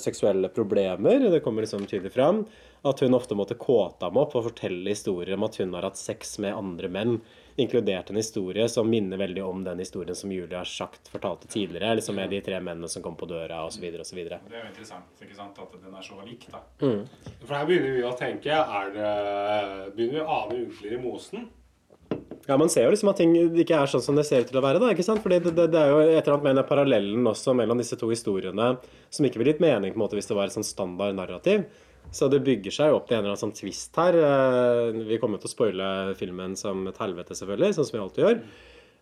seksuelle 0.00 0.48
problemer. 0.52 1.26
Det 1.32 1.42
kommer 1.44 1.64
liksom 1.64 1.84
tydelig 1.88 2.14
fram. 2.14 2.46
At 2.88 3.00
hun 3.04 3.16
ofte 3.16 3.36
måtte 3.36 3.58
kåte 3.60 4.08
ham 4.08 4.20
opp 4.20 4.36
og 4.38 4.46
fortelle 4.50 4.92
historier 4.92 5.36
om 5.36 5.44
at 5.48 5.58
hun 5.60 5.74
har 5.76 5.88
hatt 5.88 6.00
sex 6.00 6.38
med 6.40 6.56
andre 6.56 6.88
menn. 6.92 7.18
Inkludert 7.58 8.10
en 8.12 8.16
historie 8.20 8.68
som 8.70 8.86
minner 8.86 9.18
veldig 9.18 9.42
om 9.42 9.64
den 9.66 9.80
historien 9.82 10.14
som 10.14 10.30
Julie 10.30 10.54
har 10.54 10.68
sagt 10.68 11.08
fortalte 11.10 11.48
tidligere. 11.50 11.96
liksom 11.98 12.14
Med 12.14 12.30
de 12.30 12.38
tre 12.40 12.60
mennene 12.60 12.88
som 12.88 13.02
kom 13.02 13.16
på 13.18 13.26
døra, 13.26 13.64
osv. 13.66 13.82
osv. 13.98 14.20
Det 14.22 14.38
er 14.38 14.62
jo 14.62 14.68
interessant 14.68 15.24
ikke 15.24 15.34
sant, 15.34 15.58
at 15.58 15.74
den 15.82 15.94
er 15.98 16.06
så 16.06 16.20
lik, 16.22 16.46
da. 16.52 16.60
For 17.42 17.54
her 17.58 17.66
begynner 17.66 17.96
vi 17.96 18.04
å 18.06 18.14
tenke 18.18 18.54
er 18.54 18.92
det, 18.94 19.12
Begynner 19.96 20.20
vi 20.20 20.22
å 20.22 20.36
ane 20.36 20.60
ugler 20.68 20.94
i 20.94 21.00
mosen? 21.02 21.48
Ja, 22.46 22.56
Man 22.56 22.70
ser 22.70 22.86
jo 22.86 22.94
liksom 22.94 23.10
at 23.10 23.18
ting 23.20 23.34
ikke 23.36 23.76
er 23.76 23.90
sånn 23.90 24.06
som 24.06 24.16
det 24.16 24.24
ser 24.24 24.46
ut 24.46 24.48
til 24.52 24.60
å 24.60 24.64
være. 24.64 24.78
da, 24.78 24.92
ikke 24.94 25.04
sant? 25.04 25.20
Fordi 25.24 25.40
det, 25.42 25.56
det, 25.58 25.66
det 25.74 25.82
er 25.82 25.90
jo 25.90 25.98
et 26.04 26.14
eller 26.22 26.38
annet 26.38 26.46
med 26.46 26.56
den 26.62 26.68
parallellen 26.70 27.26
også 27.26 27.52
mellom 27.58 27.82
disse 27.82 27.98
to 27.98 28.08
historiene 28.14 28.70
som 29.10 29.26
ikke 29.26 29.42
ville 29.42 29.56
gitt 29.56 29.66
mening 29.66 29.92
på 29.92 29.98
en 29.98 30.04
måte 30.06 30.16
hvis 30.16 30.30
det 30.30 30.38
var 30.38 30.46
et 30.46 30.54
sånn 30.54 30.64
standard 30.64 31.18
narrativ. 31.18 31.66
Så 32.14 32.28
det 32.32 32.40
bygger 32.46 32.72
seg 32.72 32.90
jo 32.90 32.98
opp 32.98 33.08
til 33.08 33.18
en 33.18 33.22
eller 33.22 33.34
annen 33.34 33.42
sånn 33.42 33.56
twist 33.56 33.96
her. 34.00 34.16
Eh, 34.16 34.98
Vi 35.08 35.18
kommer 35.20 35.40
til 35.40 35.50
å 35.50 35.52
spoile 35.52 35.88
filmen 36.18 36.56
som 36.56 36.86
et 36.88 36.98
helvete, 37.02 37.36
selvfølgelig, 37.36 37.76
sånn 37.76 37.88
som 37.88 37.98
vi 37.98 38.04
alltid 38.04 38.24
gjør. 38.24 38.40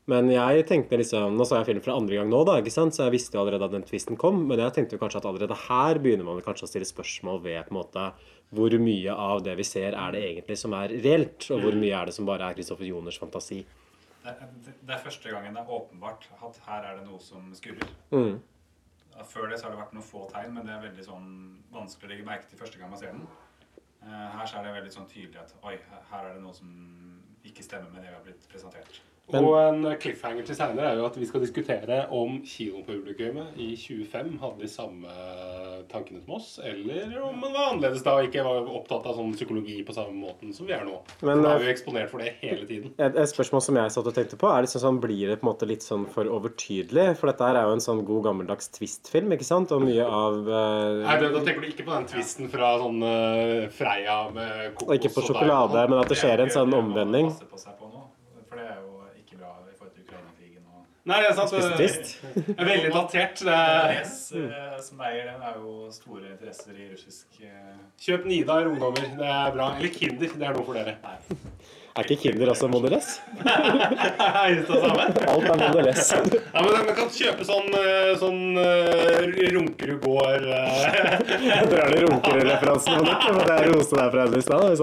Men 0.06 0.28
jeg 0.30 0.66
tenkte 0.68 0.98
liksom, 1.00 1.34
Nå 1.34 1.42
så 1.46 1.56
jeg 1.58 1.66
filmen 1.66 1.82
for 1.82 1.96
andre 1.96 2.20
gang 2.20 2.28
nå, 2.30 2.44
da, 2.46 2.60
ikke 2.60 2.70
sant? 2.70 2.94
så 2.94 3.06
jeg 3.06 3.16
visste 3.16 3.34
jo 3.34 3.42
allerede 3.42 3.66
at 3.66 3.74
den 3.74 3.86
twisten 3.86 4.18
kom. 4.18 4.44
Men 4.46 4.62
jeg 4.62 4.74
tenkte 4.76 4.94
jo 4.94 5.02
kanskje 5.02 5.18
at 5.22 5.28
allerede 5.30 5.58
her 5.66 5.98
begynner 6.02 6.28
man 6.28 6.42
kanskje 6.46 6.66
å 6.68 6.70
stille 6.70 6.86
spørsmål 6.86 7.40
ved 7.42 7.66
på 7.66 7.74
en 7.74 7.80
måte 7.80 8.04
hvor 8.54 8.76
mye 8.78 9.10
av 9.10 9.42
det 9.42 9.56
vi 9.58 9.66
ser, 9.66 9.96
er 9.98 10.12
det 10.14 10.22
egentlig 10.22 10.58
som 10.60 10.74
er 10.78 10.94
reelt, 11.02 11.48
og 11.50 11.64
hvor 11.64 11.74
mye 11.74 11.96
er 11.98 12.06
det 12.06 12.14
som 12.14 12.28
bare 12.28 12.46
er 12.46 12.54
Kristoffer 12.54 12.86
Joners 12.86 13.18
fantasi. 13.18 13.64
Det 14.22 14.30
er, 14.30 14.52
det 14.86 14.94
er 14.94 15.02
første 15.02 15.32
gangen 15.32 15.54
det 15.54 15.64
er 15.64 15.72
åpenbart 15.74 16.28
at 16.38 16.60
her 16.68 16.86
er 16.86 17.00
det 17.00 17.08
noe 17.08 17.18
som 17.22 17.50
skurrer. 17.58 17.90
Mm. 18.14 18.36
Før 19.24 19.48
det 19.48 19.58
så 19.58 19.66
har 19.66 19.74
det 19.74 19.80
vært 19.80 19.94
noen 19.96 20.04
få 20.04 20.26
tegn, 20.30 20.52
men 20.54 20.66
det 20.66 20.74
er 20.74 20.84
veldig 20.84 21.04
sånn 21.06 21.28
vanskelig 21.72 22.08
å 22.08 22.12
legge 22.12 22.26
merke 22.28 22.48
til 22.50 22.60
første 22.60 22.80
gang 22.80 22.92
man 22.92 23.00
ser 23.00 23.14
den. 23.16 23.26
Eh, 24.02 24.26
her 24.36 24.46
så 24.46 24.58
er 24.58 24.66
det 24.66 24.74
veldig 24.76 24.92
sånn 24.94 25.08
tydelig 25.10 25.40
at 25.40 25.54
oi, 25.62 25.76
her 26.10 26.28
er 26.28 26.36
det 26.36 26.42
noe 26.44 26.54
som 26.54 26.72
ikke 27.46 27.64
stemmer 27.64 27.90
med 27.90 28.02
det 28.04 28.10
vi 28.10 28.18
har 28.18 28.24
blitt 28.26 28.48
presentert. 28.50 29.00
Men- 29.32 29.44
og 29.44 29.56
en 29.58 29.96
cliffhanger 29.98 30.46
til 30.46 30.54
seinere 30.54 30.92
er 30.92 31.00
jo 31.00 31.06
at 31.08 31.16
vi 31.18 31.26
skal 31.26 31.42
diskutere 31.42 32.04
om 32.14 32.38
kinopublikummet 32.46 33.56
i 33.58 33.72
25 33.74 34.38
hadde 34.38 34.60
de 34.62 34.68
samme 34.70 35.16
tankene 35.90 36.20
som 36.22 36.34
oss, 36.36 36.58
eller 36.62 37.18
om 37.22 37.38
man 37.40 37.52
var 37.54 37.72
annerledes 37.72 38.04
da 38.06 38.16
og 38.18 38.28
ikke 38.28 38.44
var 38.46 38.68
opptatt 38.70 39.06
av 39.08 39.18
sånn 39.18 39.34
psykologi 39.36 39.78
på 39.86 39.94
samme 39.96 40.14
måten 40.14 40.54
som 40.54 40.68
vi 40.68 40.74
er 40.76 40.84
nå. 40.86 40.98
Men, 41.26 41.42
da 41.42 41.50
eh, 41.50 41.56
er 41.56 41.62
vi 41.62 41.68
jo 41.68 41.74
eksponert 41.74 42.12
for 42.12 42.22
det 42.22 42.34
hele 42.40 42.66
tiden. 42.68 42.94
Et, 42.96 43.18
et 43.22 43.30
spørsmål 43.30 43.64
som 43.66 43.78
jeg 43.80 43.94
satt 43.96 44.10
og 44.10 44.16
tenkte 44.16 44.38
på, 44.40 44.50
er 44.50 44.66
liksom 44.66 44.82
sånn, 44.82 45.00
blir 45.02 45.32
det 45.32 45.38
på 45.40 45.46
en 45.46 45.50
måte 45.50 45.68
litt 45.68 45.86
sånn 45.86 46.06
for 46.12 46.30
overtydelig? 46.38 47.08
For 47.20 47.30
dette 47.30 47.50
er 47.50 47.60
jo 47.62 47.76
en 47.76 47.84
sånn 47.84 48.02
god 48.08 48.26
gammeldags 48.28 48.70
twist-film, 48.76 49.34
ikke 49.36 49.48
sant? 49.48 49.74
Og 49.74 49.84
mye 49.86 50.06
av 50.06 50.40
uh, 50.46 51.04
Nei, 51.06 51.18
da, 51.22 51.30
da 51.34 51.44
tenker 51.46 51.62
du 51.62 51.70
ikke 51.70 51.86
på 51.86 51.94
den 51.94 52.10
twisten 52.10 52.50
fra 52.52 52.74
sånn 52.82 53.02
uh, 53.04 53.68
Freia 53.76 54.18
med 54.34 54.74
kokos 54.76 54.90
Og 54.90 54.98
ikke 55.00 55.14
på 55.14 55.24
og 55.24 55.30
sjokolade, 55.30 55.86
og 55.86 55.94
men 55.94 56.02
at 56.02 56.12
det 56.12 56.20
skjer 56.20 56.46
en 56.46 56.52
sånn 56.54 56.76
omvending. 56.76 57.32
Passe 57.34 57.50
på 57.50 57.62
seg 57.62 57.78
på 57.80 57.90
nå, 57.90 58.06
for 58.48 58.58
det 58.58 58.66
er 58.66 58.78
jo 58.80 58.92
ikke 59.22 59.40
bra 59.40 59.54
i 59.62 59.76
forhold 59.76 59.94
til 59.94 60.06
Ukraina-krigen. 60.06 60.64
og 60.72 60.84
Nei, 61.06 61.20
jeg 61.22 61.36
er 61.38 61.46
Spist 61.46 62.16
er 62.58 62.66
veldig 62.66 62.88
datert. 62.90 63.42
Det 63.46 63.52
er, 63.54 63.92
Nes, 63.94 64.14
eh, 64.34 64.78
som 64.82 65.02
eier 65.06 65.28
den, 65.28 65.44
er 65.46 65.60
jo 65.60 65.74
store 65.94 66.32
interesser 66.32 66.74
i 66.74 66.88
russisk 66.90 67.38
eh, 67.46 67.76
kjøp 68.02 68.26
Nidar 68.26 68.66
ungdommer. 68.66 69.06
Det 69.20 69.28
er 69.36 69.52
bra. 69.54 69.68
Eller 69.78 69.92
Kinder. 69.94 70.34
Det 70.34 70.48
er 70.48 70.56
noe 70.56 70.66
for 70.66 70.74
dere. 70.74 70.96
Er 71.96 72.04
ikke 72.04 72.16
Kinder 72.26 72.50
også 72.52 72.68
Model 72.68 72.98
S? 72.98 73.14
Alt 74.36 74.70
er 75.48 75.60
Model 75.62 75.86
S. 75.94 76.10
Ja, 76.12 76.60
men 76.60 76.72
Man 76.76 76.90
kan 76.98 77.08
kjøpe 77.14 77.46
sånn, 77.48 77.70
eh, 77.80 78.10
sånn 78.20 78.42
Runkerud 79.56 80.02
gård 80.04 80.44
eh. 80.44 80.84
Jeg 81.46 81.70
drar 81.72 81.94
de 81.94 82.02
runkerreferansen 82.04 83.00
på 83.00 83.06
nytt. 83.06 83.24
for 83.30 83.40
Det 83.48 83.56
er 83.56 83.72
roste 83.72 83.96
der 84.00 84.12
fra 84.12 84.26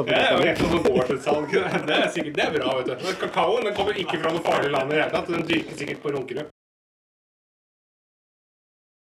kaffen. 0.09 0.49
helt 1.14 1.24
sånn. 1.30 1.47
Det 1.86 1.99
er 1.99 2.09
sikkert 2.18 2.36
det 2.41 2.47
er 2.47 2.57
bra. 2.57 2.76
vet 2.80 2.89
du. 2.89 3.05
Men 3.05 3.22
Kakaoen 3.22 3.70
den 3.70 3.78
kommer 3.78 4.03
ikke 4.05 4.20
fra 4.24 4.34
noe 4.34 4.45
farlig 4.49 4.74
land 4.74 4.89
i 4.89 4.95
det 4.97 5.03
hele 5.03 5.14
tatt. 5.14 5.32
Den 5.38 5.47
dyrkes 5.53 5.82
sikkert 5.84 6.01
på 6.03 6.18
Runkerud. 6.18 6.49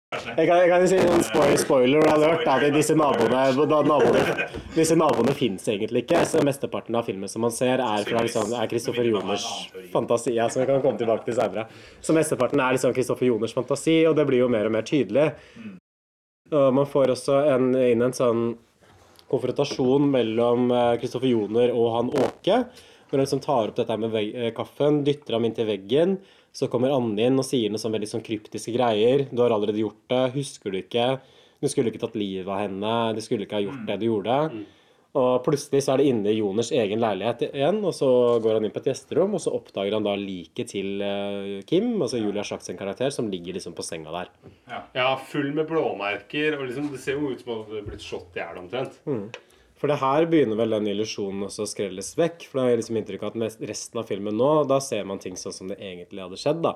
Jeg 0.09 0.47
kan, 0.49 0.57
jeg 0.57 0.69
kan 0.71 0.85
si 0.89 0.97
en 0.97 1.21
spoiler, 1.21 1.59
spoiler 1.61 2.07
alert 2.09 2.47
at 2.49 2.63
disse 2.73 2.95
naboene, 2.97 3.43
da 3.69 3.81
naboene, 3.85 4.47
disse 4.73 4.97
naboene 4.97 5.35
fins 5.37 5.67
egentlig 5.69 6.07
ikke. 6.07 6.23
Så 6.25 6.41
Mesteparten 6.49 6.97
av 6.97 7.05
filmen 7.05 7.29
som 7.29 7.45
man 7.45 7.53
ser, 7.53 7.83
er 7.85 8.07
fra 8.09 8.23
liksom, 8.25 8.55
er 8.57 8.71
Kristoffer 8.71 9.05
Joners 9.05 9.45
fantasi. 9.93 10.33
Ja, 10.39 10.47
som 10.49 10.63
vi 10.63 10.69
kan 10.71 10.81
komme 10.81 10.97
tilbake 10.97 11.29
til 11.29 11.37
senere. 11.37 11.67
Så 12.01 12.17
mesteparten 12.17 12.65
er 12.65 12.79
liksom 12.79 12.97
Kristoffer 12.97 13.29
Joners 13.29 13.53
fantasi, 13.53 13.99
og 14.09 14.17
det 14.17 14.25
blir 14.31 14.47
jo 14.47 14.49
mer 14.55 14.71
og 14.71 14.75
mer 14.79 14.89
tydelig. 14.89 15.27
Og 16.57 16.73
man 16.81 16.89
får 16.89 17.13
også 17.13 17.43
en, 17.53 17.69
inn 17.77 18.09
en 18.09 18.17
sånn 18.17 18.47
konfrontasjon 19.29 20.09
mellom 20.09 20.73
Kristoffer 21.03 21.35
Joner 21.35 21.77
og 21.77 21.93
han 21.99 22.15
Åke. 22.17 22.63
Når 23.09 23.17
han 23.19 23.27
liksom 23.27 23.45
tar 23.45 23.71
opp 23.71 23.77
dette 23.77 24.01
med 24.01 24.17
eh, 24.21 24.51
kaffen, 24.57 25.03
dytter 25.05 25.37
ham 25.37 25.45
inntil 25.49 25.69
veggen. 25.69 26.19
Så 26.55 26.71
kommer 26.73 26.95
Anne 26.95 27.29
inn 27.29 27.39
og 27.39 27.47
sier 27.47 27.71
noe 27.71 27.81
sånn 27.81 27.95
veldig 27.95 28.11
sånn 28.11 28.25
kryptiske 28.25 28.75
greier. 28.75 29.27
Du 29.31 29.43
har 29.45 29.55
allerede 29.55 29.83
gjort 29.83 30.01
det, 30.11 30.25
husker 30.35 30.75
du 30.75 30.81
ikke? 30.81 31.13
Du 31.59 31.69
skulle 31.71 31.91
ikke 31.91 32.03
tatt 32.03 32.19
livet 32.19 32.49
av 32.49 32.63
henne, 32.63 32.97
du 33.17 33.23
skulle 33.23 33.47
ikke 33.47 33.59
ha 33.59 33.65
gjort 33.67 33.87
det 33.89 34.01
du 34.01 34.09
gjorde. 34.09 34.37
Og 35.19 35.41
plutselig 35.43 35.81
så 35.83 35.95
er 35.95 36.03
det 36.03 36.11
inne 36.13 36.31
i 36.31 36.37
Joners 36.37 36.69
egen 36.77 37.01
leilighet 37.03 37.47
igjen, 37.49 37.81
og 37.87 37.95
så 37.97 38.09
går 38.45 38.59
han 38.59 38.69
inn 38.69 38.75
på 38.75 38.83
et 38.83 38.91
gjesterom, 38.91 39.35
og 39.35 39.43
så 39.43 39.55
oppdager 39.57 39.97
han 39.97 40.05
da 40.05 40.13
liket 40.21 40.71
til 40.75 41.03
eh, 41.03 41.65
Kim, 41.67 41.95
altså 41.97 42.21
Julia 42.21 42.45
Schacht 42.47 42.69
sin 42.69 42.79
karakter, 42.79 43.11
som 43.15 43.31
ligger 43.33 43.57
liksom 43.57 43.75
på 43.75 43.87
senga 43.87 44.13
der. 44.15 44.31
Ja, 44.95 45.09
full 45.31 45.51
med 45.57 45.67
blåmerker, 45.71 46.59
og 46.59 46.69
liksom, 46.69 46.91
det 46.93 47.01
ser 47.03 47.19
jo 47.19 47.33
ut 47.33 47.43
som 47.43 47.55
om 47.57 47.65
det 47.73 47.81
er 47.81 47.89
blitt 47.89 48.05
slått 48.05 48.37
i 48.37 48.45
hjel 48.45 48.61
omtrent. 48.61 49.01
Mm. 49.09 49.25
For 49.79 49.91
det 49.91 50.01
her 50.01 50.27
begynner 50.27 50.59
vel 50.59 50.75
den 50.75 50.89
illusjonen 50.91 51.45
også 51.47 51.63
å 51.63 51.71
skrelles 51.71 52.13
vekk. 52.19 52.49
For 52.49 52.59
da 52.59 52.65
har 52.67 52.73
jeg 52.73 52.81
liksom 52.83 52.99
inntrykk 52.99 53.25
av 53.25 53.33
at 53.33 53.43
med 53.43 53.69
resten 53.71 54.01
av 54.01 54.09
filmen 54.09 54.35
nå, 54.39 54.53
da 54.71 54.81
ser 54.83 55.05
man 55.07 55.21
ting 55.23 55.39
sånn 55.39 55.55
som 55.55 55.71
det 55.71 55.79
egentlig 55.79 56.25
hadde 56.25 56.41
skjedd. 56.41 56.65
da. 56.65 56.75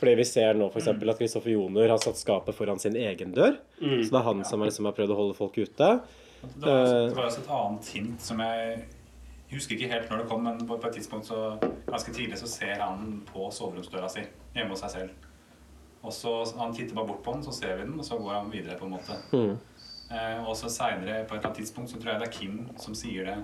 Fordi 0.00 0.14
vi 0.18 0.26
ser 0.28 0.58
nå 0.58 0.66
f.eks. 0.68 0.88
at 0.92 1.18
Kristoffer 1.20 1.54
Joner 1.54 1.92
har 1.92 2.00
satt 2.02 2.18
skapet 2.20 2.56
foran 2.56 2.80
sin 2.82 2.96
egen 2.98 3.32
dør. 3.36 3.56
Mm. 3.80 4.02
Så 4.02 4.10
det 4.10 4.20
er 4.20 4.26
han 4.28 4.44
som 4.48 4.64
liksom 4.64 4.88
har 4.88 4.96
prøvd 4.96 5.14
å 5.14 5.18
holde 5.20 5.38
folk 5.38 5.56
ute. 5.56 5.90
Det 6.42 6.66
var, 6.66 6.82
også, 6.82 6.96
Eh, 6.96 7.08
det 7.08 7.16
var 7.16 7.28
også 7.28 7.42
et 7.44 7.52
annet 7.56 7.90
hint 7.94 8.24
som 8.24 8.40
jeg 8.42 8.84
husker 9.52 9.76
ikke 9.76 9.90
helt 9.92 10.10
når 10.10 10.22
det 10.22 10.28
kom, 10.32 10.46
men 10.48 10.62
på, 10.66 10.76
på 10.80 10.88
et 10.88 10.96
tidspunkt 10.98 11.28
så 11.28 11.42
ganske 11.86 12.14
tidlig 12.16 12.40
så 12.40 12.48
ser 12.50 12.80
han 12.80 13.20
på 13.28 13.50
soveromsdøra 13.52 14.08
si 14.10 14.24
hjemme 14.56 14.74
hos 14.74 14.82
seg 14.84 14.96
selv. 14.96 15.28
Og 16.02 16.12
så 16.12 16.32
Han 16.58 16.74
titter 16.74 16.96
bare 16.98 17.12
bort 17.12 17.22
på 17.22 17.36
den, 17.36 17.44
så 17.46 17.52
ser 17.54 17.76
vi 17.76 17.84
den, 17.86 17.98
og 17.98 18.04
så 18.04 18.18
går 18.18 18.34
han 18.34 18.50
videre. 18.50 18.78
på 18.78 18.88
en 18.88 18.96
måte. 18.96 19.18
Mm. 19.32 19.58
Eh, 20.12 20.44
og 20.44 20.56
så 20.58 20.68
seinere, 20.68 21.22
på 21.24 21.34
et 21.34 21.40
eller 21.40 21.48
annet 21.48 21.60
tidspunkt, 21.62 21.90
så 21.90 22.00
tror 22.00 22.12
jeg 22.12 22.20
det 22.20 22.28
er 22.28 22.34
Kim 22.36 22.56
som 22.80 22.96
sier 22.96 23.28
det. 23.30 23.38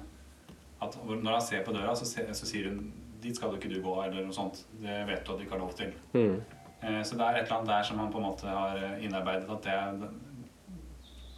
At 0.85 0.95
når 1.09 1.33
han 1.33 1.43
ser 1.43 1.65
på 1.67 1.75
døra, 1.75 1.95
så, 1.97 2.07
ser, 2.07 2.29
så 2.37 2.47
sier 2.47 2.69
hun 2.69 2.93
'Dit 3.19 3.37
skal 3.37 3.51
du 3.51 3.57
ikke 3.57 3.73
du 3.73 3.81
gå', 3.83 4.05
eller 4.05 4.23
noe 4.23 4.35
sånt. 4.35 4.61
Det 4.79 5.07
vet 5.09 5.25
du 5.27 5.33
at 5.33 5.39
du 5.39 5.43
ikke 5.43 5.57
har 5.57 5.65
lov 5.65 5.73
til. 5.75 5.93
Mm. 6.13 6.37
Eh, 6.83 7.03
Så 7.03 7.17
det 7.19 7.25
er 7.25 7.37
et 7.37 7.47
eller 7.47 7.57
annet 7.57 7.69
der 7.69 7.83
som 7.83 7.99
han 7.99 8.13
på 8.13 8.19
en 8.19 8.29
måte 8.29 8.47
har 8.47 8.77
eh, 8.77 9.05
innarbeidet 9.05 9.51
at 9.51 9.63
det 9.63 10.11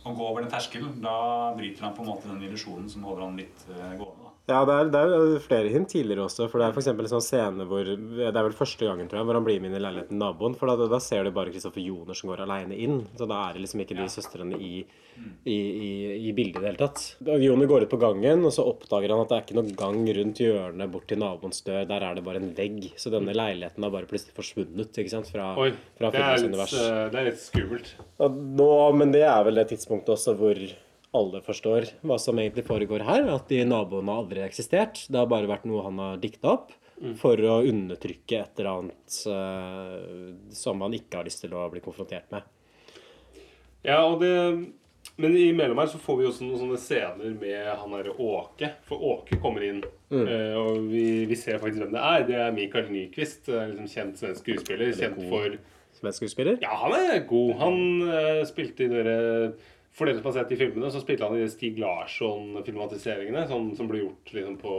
Å 0.01 0.15
gå 0.17 0.27
over 0.27 0.41
den 0.41 0.51
terskelen, 0.51 1.03
da 1.03 1.53
bryter 1.53 1.83
han 1.85 1.95
på 1.95 2.01
en 2.03 2.09
måte 2.09 2.29
den 2.29 2.43
illusjonen 2.43 2.89
som 2.89 3.03
holder 3.05 3.23
han 3.27 3.37
litt 3.37 3.67
gående. 3.69 4.20
Ja, 4.51 4.61
det 4.67 4.75
er, 4.77 4.89
det 4.93 5.01
er 5.01 5.43
flere 5.45 5.71
hint 5.73 5.89
tidligere 5.93 6.25
også. 6.27 6.49
For 6.51 6.59
det 6.61 6.67
er 6.69 6.75
f.eks. 6.75 6.89
en 6.91 7.11
sånn 7.15 7.23
scene 7.25 7.67
hvor 7.71 7.87
Det 7.87 8.27
er 8.31 8.37
vel 8.43 8.57
første 8.57 8.89
gangen, 8.89 9.07
tror 9.11 9.21
jeg, 9.23 9.29
hvor 9.31 9.39
han 9.39 9.47
blir 9.47 9.61
med 9.63 9.71
inn 9.71 9.79
i 9.79 9.83
leiligheten 9.85 10.13
til 10.17 10.21
naboen. 10.25 10.57
For 10.59 10.71
da, 10.73 10.89
da 10.91 10.99
ser 11.03 11.25
du 11.29 11.31
bare 11.37 11.53
Kristoffer 11.55 11.85
Joner 11.85 12.19
som 12.19 12.33
går 12.33 12.43
aleine 12.45 12.77
inn. 12.77 12.99
Så 13.19 13.29
da 13.31 13.39
er 13.47 13.57
det 13.57 13.63
liksom 13.65 13.85
ikke 13.85 13.97
de 14.01 14.09
søstrene 14.13 14.59
i, 14.59 14.73
i, 15.45 15.55
i, 15.55 15.91
i 16.29 16.35
bildet 16.37 16.59
i 16.59 16.65
det 16.65 16.71
hele 16.73 16.83
tatt. 16.83 17.05
Joner 17.47 17.71
går 17.71 17.87
ut 17.87 17.93
på 17.95 18.01
gangen, 18.03 18.45
og 18.49 18.55
så 18.57 18.67
oppdager 18.69 19.15
han 19.15 19.23
at 19.25 19.31
det 19.33 19.39
er 19.39 19.47
ikke 19.47 19.59
noen 19.61 19.73
gang 19.85 20.03
rundt 20.21 20.43
hjørnet 20.45 20.93
bort 20.97 21.09
til 21.11 21.23
naboens 21.23 21.63
dør. 21.67 21.87
Der 21.91 22.07
er 22.11 22.19
det 22.19 22.27
bare 22.27 22.43
en 22.43 22.53
vegg. 22.59 22.91
Så 23.01 23.13
denne 23.15 23.35
leiligheten 23.37 23.87
har 23.87 23.95
bare 23.95 24.11
plutselig 24.11 24.35
forsvunnet 24.37 25.01
ikke 25.01 25.15
sant? 25.15 25.31
fra, 25.31 25.53
Oi, 25.61 25.71
fra 25.99 26.11
filmens 26.15 26.47
univers. 26.51 26.73
eh, 26.81 27.03
det 27.13 27.19
er 27.21 27.27
litt 27.31 27.43
skummelt. 27.43 27.95
Ja, 28.19 28.27
nå, 28.31 28.71
men 28.99 29.13
det 29.15 29.23
er 29.29 29.45
vel 29.47 29.61
det 29.61 29.69
tidspunktet 29.71 30.17
også 30.17 30.35
hvor 30.41 30.59
alle 31.17 31.41
forstår 31.43 31.89
hva 32.07 32.19
som 32.23 32.39
egentlig 32.39 32.65
foregår 32.69 33.03
her. 33.07 33.25
At 33.35 33.49
de 33.51 33.65
naboene 33.67 34.13
har 34.13 34.23
aldri 34.25 34.45
eksistert. 34.47 35.07
Det 35.11 35.19
har 35.19 35.27
bare 35.31 35.51
vært 35.51 35.67
noe 35.67 35.83
han 35.89 35.99
har 35.99 36.21
dikta 36.23 36.53
opp 36.57 36.77
for 37.17 37.41
å 37.49 37.63
undertrykke 37.65 38.43
et 38.43 38.59
eller 38.61 38.71
annet 38.75 39.15
uh, 39.25 40.35
som 40.53 40.83
han 40.85 40.93
ikke 40.99 41.17
har 41.17 41.25
lyst 41.25 41.41
til 41.47 41.55
å 41.57 41.63
bli 41.73 41.81
konfrontert 41.81 42.27
med. 42.35 42.45
Ja, 43.87 44.03
og 44.05 44.21
det 44.21 44.35
Men 45.21 45.35
imellom 45.37 45.79
her 45.81 45.89
så 45.89 45.99
får 46.01 46.17
vi 46.19 46.27
også 46.29 46.45
noen 46.45 46.61
sånne 46.61 46.79
scener 46.81 47.33
med 47.41 47.67
han 47.81 47.93
derre 47.97 48.13
Åke. 48.21 48.69
For 48.89 49.01
Åke 49.15 49.41
kommer 49.41 49.65
inn, 49.65 49.83
Mm. 50.11 50.27
uh, 50.27 50.55
og 50.59 50.89
vi, 50.91 51.25
vi 51.31 51.37
ser 51.39 51.59
faktisk 51.63 51.85
hvem 51.85 51.93
det 51.95 52.01
er. 52.03 52.23
Det 52.27 52.39
er 52.43 52.53
Mikael 52.53 52.89
Nyquist, 52.91 53.49
eh, 53.49 53.69
liksom 53.71 53.87
kjent 53.93 54.17
svensk 54.19 54.41
skuespiller. 54.43 54.91
Kjent 54.97 55.21
for 55.31 55.55
Svensk 56.01 56.23
skuespiller? 56.23 56.57
Ja, 56.63 56.75
han 56.81 56.95
er 56.99 57.21
god. 57.29 57.53
Han 57.61 57.77
uh, 58.09 58.41
spilte 58.49 58.85
i 58.87 58.91
dere 58.91 59.17
For 60.01 60.09
dere 60.09 60.17
som 60.17 60.25
har 60.31 60.35
sett 60.39 60.49
de 60.49 60.57
filmene, 60.57 60.89
så 60.95 61.01
spilte 61.03 61.27
han 61.29 61.37
i 61.37 61.45
Stig 61.53 61.77
Larsson-filmatiseringene, 61.83 63.43
som, 63.51 63.67
som 63.77 63.85
ble 63.91 63.99
gjort 64.01 64.31
liksom, 64.33 64.55
på 64.63 64.71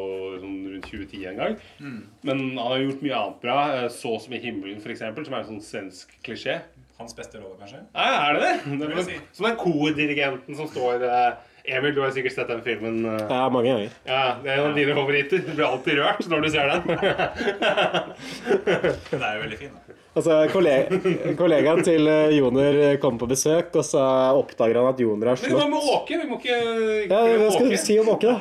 sånn, 0.41 0.55
rundt 0.73 0.87
2010 0.89 1.27
en 1.29 1.37
gang. 1.43 1.53
Mm. 1.77 1.99
Men 2.25 2.37
han 2.57 2.65
har 2.71 2.81
gjort 2.87 3.03
mye 3.05 3.19
annet 3.19 3.37
bra. 3.43 3.57
eh, 3.77 3.85
'Så 3.93 4.15
som 4.25 4.33
i 4.33 4.39
himmelen', 4.41 4.81
f.eks., 4.81 4.99
som 5.05 5.13
er 5.37 5.41
en 5.43 5.49
sånn 5.51 5.61
svensk 5.61 6.09
klisjé. 6.25 6.55
Hans 6.97 7.13
beste 7.17 7.37
rolle, 7.37 7.53
kanskje? 7.61 7.79
Ja, 7.93 8.09
er 8.29 8.33
det 8.33 8.41
det? 8.41 8.55
det 8.81 8.89
er, 8.97 9.01
si. 9.11 9.17
som 9.37 9.45
den 9.45 9.57
kordirigenten 9.61 10.53
som 10.57 10.65
står 10.69 11.03
eh, 11.05 11.31
Emil, 11.77 11.93
du 11.93 12.01
har 12.01 12.09
sikkert 12.13 12.33
sett 12.33 12.49
den 12.49 12.61
filmen. 12.65 13.05
eh. 13.05 13.21
Ja, 13.29 13.45
mange 13.53 13.69
ganger. 13.69 13.89
Ja, 14.09 14.23
Det 14.41 14.49
er 14.49 14.57
en 14.57 14.71
av 14.71 14.75
dine 14.81 14.95
favoritter. 14.97 15.37
Du 15.45 15.53
blir 15.53 15.65
alltid 15.69 15.93
rørt 16.01 16.25
når 16.29 16.39
du 16.41 16.49
ser 16.49 16.65
den. 16.73 16.81
Den 19.11 19.21
er 19.21 19.35
jo 19.37 19.41
veldig 19.45 19.57
fin. 19.59 19.69
da. 19.77 19.81
Altså, 20.11 20.41
kollega, 20.51 20.91
Kollegaen 21.39 21.79
til 21.87 22.03
eh, 22.11 22.33
Joner 22.35 22.97
kommer 22.99 23.21
på 23.21 23.29
besøk, 23.31 23.69
og 23.79 23.85
så 23.87 24.01
oppdager 24.35 24.75
han 24.81 24.89
at 24.89 24.99
Joner 24.99 25.29
har 25.31 25.37
slått 25.39 25.53
Men 25.53 25.61
hva 25.61 25.67
må 25.71 25.77
med 25.79 25.87
Åke? 25.95 26.17
Vi 26.19 26.25
må 26.27 26.35
ikke 26.41 26.51
ja, 27.07 27.19
Hva 27.39 27.47
skal 27.53 27.69
Åke. 27.69 27.71
du 27.71 27.77
si 27.79 27.95
om 28.01 28.09
Åke, 28.11 28.27
da? 28.27 28.35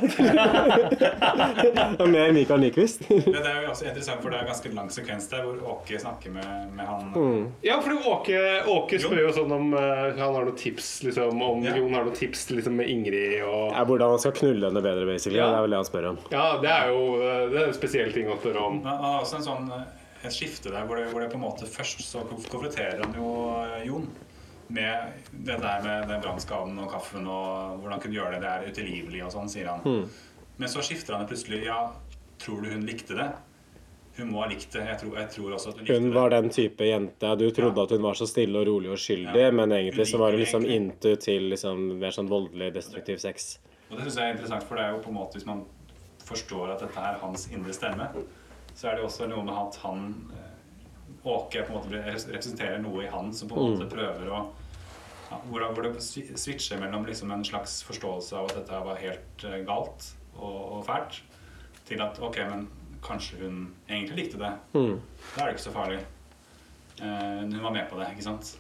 Mer 2.11 2.33
Mikael 2.35 2.61
Nyquist. 2.65 3.05
Det, 3.09 3.21
det 3.37 3.45
er 3.53 3.61
jo 3.63 3.69
også 3.71 3.87
interessant, 3.87 4.19
for 4.25 4.29
det 4.35 4.41
er 4.41 4.47
en 4.47 4.51
ganske 4.51 4.73
lang 4.75 4.91
sekvens 4.93 5.29
der 5.31 5.45
hvor 5.47 5.57
Åke 5.77 6.01
snakker 6.03 6.31
med, 6.35 6.49
med 6.75 6.87
han 6.91 6.99
Mm. 7.11 7.47
Ja, 7.65 7.79
fordi 7.83 7.97
Åke, 8.07 8.39
Åke 8.71 8.99
spør 9.03 9.21
jo 9.25 9.31
sånn 9.35 9.51
om 9.55 9.73
eh, 9.75 10.13
han 10.19 10.35
har 10.37 10.45
noen 10.47 10.57
tips 10.59 10.89
liksom, 11.07 11.41
om 11.43 11.63
Jon 11.65 11.95
har 11.97 12.05
noen 12.07 12.15
tips 12.17 12.45
liksom, 12.55 12.77
med 12.79 12.91
Ingrid 12.93 13.41
og 13.47 13.73
Ja, 13.75 13.83
hvordan 13.89 14.11
han 14.15 14.21
skal 14.23 14.35
knulle 14.37 14.69
henne 14.71 14.83
bedre, 14.85 15.07
basically. 15.09 15.39
Ja. 15.41 15.49
Det 15.51 15.57
er 15.59 15.63
vel 15.67 15.75
det 15.75 15.81
han 15.81 15.89
spør 15.89 16.07
om. 16.13 16.19
Ja, 16.35 16.45
det 16.63 16.71
er 16.75 16.85
jo 16.93 17.01
eh, 17.23 17.43
det 17.55 17.59
er 17.63 17.67
en 17.71 17.77
spesiell 17.79 18.11
ting 18.15 18.27
å 18.31 18.37
spørre 18.41 18.61
om. 18.69 18.75
Han 18.87 18.99
har 19.07 19.15
også 19.25 19.37
en 19.41 19.47
sånn, 19.49 19.67
eh, 19.79 19.85
et 20.21 20.35
skifte 20.35 20.73
der 20.73 20.85
hvor 20.89 20.99
det, 21.01 21.09
hvor 21.13 21.23
det 21.23 21.31
på 21.33 21.39
en 21.39 21.47
måte 21.47 21.69
først 21.69 22.03
så 22.05 22.25
konfronterer 22.29 23.01
han 23.01 23.15
jo 23.17 23.31
eh, 23.65 23.87
Jon 23.89 24.09
med 24.71 25.23
det 25.33 25.57
der 25.63 25.83
med 25.83 26.09
den 26.09 26.23
brannskaden 26.23 26.79
og 26.79 26.91
kaffen 26.93 27.27
og 27.27 27.79
hvordan 27.79 27.97
han 27.97 28.03
kunne 28.05 28.19
gjøre 28.19 28.35
det. 28.37 28.43
Det 28.45 28.51
er 28.51 28.67
utilgivelig 28.71 29.23
og 29.27 29.33
sånn, 29.35 29.49
sier 29.51 29.71
han. 29.73 29.81
Mm. 29.83 30.43
Men 30.61 30.71
så 30.71 30.85
skifter 30.85 31.17
han 31.17 31.25
det 31.25 31.33
plutselig. 31.33 31.65
Ja, 31.67 31.81
tror 32.39 32.61
du 32.63 32.71
hun 32.71 32.85
likte 32.87 33.17
det? 33.19 33.31
Hun 34.19 34.31
må 34.31 34.43
ha 34.45 34.51
likt 34.51 34.71
det. 34.77 34.85
Jeg 34.87 35.01
tror, 35.01 35.17
jeg 35.19 35.33
tror 35.35 35.57
også 35.57 35.73
at 35.73 35.81
hun 35.81 35.83
likte 35.83 35.97
det. 35.97 36.05
Hun 36.05 36.15
var 36.15 36.35
den 36.37 36.51
type 36.55 36.87
jente 36.87 37.33
Du 37.41 37.47
trodde 37.57 37.83
at 37.83 37.97
hun 37.97 38.07
var 38.07 38.21
så 38.21 38.29
stille 38.31 38.63
og 38.63 38.69
rolig 38.69 38.93
og 38.95 39.01
skyldig, 39.01 39.49
men 39.57 39.75
egentlig 39.75 40.07
så 40.13 40.21
var 40.23 40.37
hun 40.37 40.45
liksom 40.45 40.69
into 40.69 41.17
til 41.25 41.51
liksom 41.55 41.83
mer 42.05 42.15
sånn 42.15 42.31
voldelig, 42.31 42.71
destruktiv 42.77 43.19
sex. 43.23 43.53
Og 43.89 43.97
det 43.97 44.05
synes 44.07 44.21
jeg 44.21 44.29
er 44.29 44.37
interessant, 44.37 44.67
for 44.69 44.79
det 44.79 44.87
er 44.87 44.95
jo 44.95 45.03
på 45.03 45.11
en 45.11 45.19
måte 45.19 45.41
hvis 45.41 45.49
man 45.49 45.65
forstår 46.29 46.77
at 46.77 46.85
dette 46.85 47.09
er 47.11 47.19
hans 47.25 47.49
indre 47.51 47.75
stemme, 47.75 48.07
så 48.75 48.89
er 48.91 48.97
det 48.99 49.05
også 49.05 49.27
noe 49.31 49.45
med 49.45 49.55
at 49.57 49.81
han 49.85 50.07
eh, 50.35 50.47
Åke 51.21 51.67
på 51.67 51.75
en 51.75 51.77
måte 51.77 51.99
representerer 52.07 52.79
noe 52.81 53.03
i 53.05 53.09
han 53.13 53.33
som 53.37 53.49
på 53.51 53.59
en 53.59 53.75
måte 53.75 53.85
Mm. 53.85 53.91
prøver 53.93 54.31
å 54.33 54.39
ja, 55.31 55.39
hvor, 55.51 55.65
hvor 55.75 55.83
det 55.85 56.01
switcher 56.03 56.81
mellom 56.81 57.05
liksom 57.07 57.31
en 57.31 57.45
slags 57.45 57.83
forståelse 57.85 58.39
av 58.39 58.49
at 58.49 58.55
dette 58.57 58.79
var 58.87 58.97
helt 59.03 59.45
eh, 59.45 59.61
galt 59.69 60.07
og, 60.39 60.79
og 60.79 60.85
fælt, 60.89 61.21
til 61.87 62.01
at 62.03 62.19
ok, 62.23 62.39
men 62.49 62.65
kanskje 63.05 63.37
hun 63.43 63.61
egentlig 63.89 64.17
likte 64.25 64.39
det. 64.41 64.53
Mm. 64.73 64.97
Da 65.35 65.43
er 65.43 65.51
det 65.51 65.55
ikke 65.59 65.67
så 65.67 65.75
farlig. 65.75 66.01
Uh, 67.01 67.45
hun 67.49 67.63
var 67.63 67.73
med 67.73 67.87
på 67.91 67.97
det, 68.01 68.11
ikke 68.13 68.27
sant? 68.27 68.51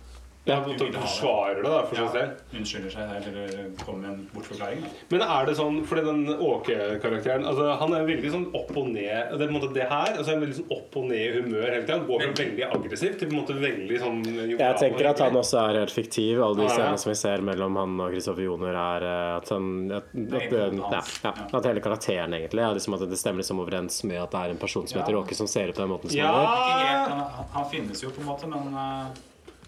Ja, 0.48 0.56
du 0.64 0.72
det. 0.72 0.94
forsvarer 0.96 1.58
det 1.60 1.68
da, 1.68 1.82
for 1.86 1.94
seg 2.00 2.08
selv. 2.14 2.38
Unnskylder 2.56 2.90
seg 2.94 3.10
eller 3.18 3.50
kommer 3.84 4.00
med 4.00 4.10
en 4.10 4.22
bortforklaring. 4.32 4.80
Da. 4.82 4.88
Men 5.12 5.22
er 5.26 5.46
det 5.46 5.54
sånn, 5.58 5.76
fordi 5.86 6.04
den 6.06 6.22
Åke-karakteren 6.40 7.44
altså, 7.46 7.66
Han 7.78 7.92
er 7.94 8.06
veldig 8.08 8.30
sånn 8.32 8.46
opp 8.56 8.70
og 8.80 8.88
ned 8.88 9.34
Det, 9.36 9.36
er 9.36 9.36
på 9.36 9.46
en 9.46 9.54
måte 9.58 9.68
det 9.76 9.84
her, 9.90 10.14
altså, 10.16 10.30
han 10.32 10.40
er 10.40 10.44
veldig 10.46 10.56
sånn 10.56 10.72
opp 10.76 10.96
og 10.96 11.04
ned 11.10 11.20
i 11.20 11.28
humør 11.36 11.66
hele 11.68 11.82
tida. 11.84 11.98
Går 12.08 12.24
fra 12.24 12.32
veldig 12.40 12.66
aggressivt 12.70 13.18
til 13.20 13.28
på 13.30 13.36
en 13.36 13.40
måte 13.42 13.58
veldig 13.60 14.00
sånn 14.00 14.18
Jeg 14.56 14.80
tenker 14.80 15.10
at 15.12 15.22
han 15.26 15.38
også 15.42 15.60
er 15.66 15.78
helt 15.82 15.94
fiktiv. 15.94 16.42
Alle 16.42 16.56
de 16.56 16.64
Ja, 16.64 16.68
ja. 16.70 16.74
scenene 16.78 17.04
som 17.04 17.12
vi 17.12 17.18
ser 17.20 17.44
mellom 17.52 17.76
han 17.82 18.00
og 18.00 18.10
Kristoffer 18.16 18.46
Joner, 18.48 18.80
er 18.80 19.08
eh, 19.12 19.36
at 19.36 19.48
han 19.54 19.70
at, 20.00 20.10
at, 20.10 20.52
ja, 20.56 21.02
ja, 21.28 21.34
at 21.60 21.68
hele 21.68 21.84
karakteren 21.84 22.34
egentlig 22.40 22.64
er 22.64 22.74
liksom 22.80 22.96
at 22.96 23.04
det 23.12 23.20
stemmer 23.20 23.44
liksom 23.44 23.60
overens 23.60 24.02
med 24.08 24.22
at 24.24 24.32
det 24.34 24.40
er 24.46 24.56
en 24.56 24.62
person 24.64 24.88
som 24.88 25.02
heter 25.02 25.12
Ja. 25.14 25.20
Åke, 25.22 25.34
som 25.36 25.46
ser 25.46 25.68
ut 25.68 25.76
på 25.76 25.84
den 25.84 25.92
måten 25.92 26.08
som 26.10 26.18
Ja. 26.18 26.32
han 26.32 26.86
gjør. 26.86 27.10
Han, 27.12 27.46
han- 27.54 27.70
finnes 27.70 28.00
jo 28.02 28.08
på 28.10 28.20
en 28.24 28.26
måte, 28.26 28.48
men 28.50 28.74
eh, 28.74 29.06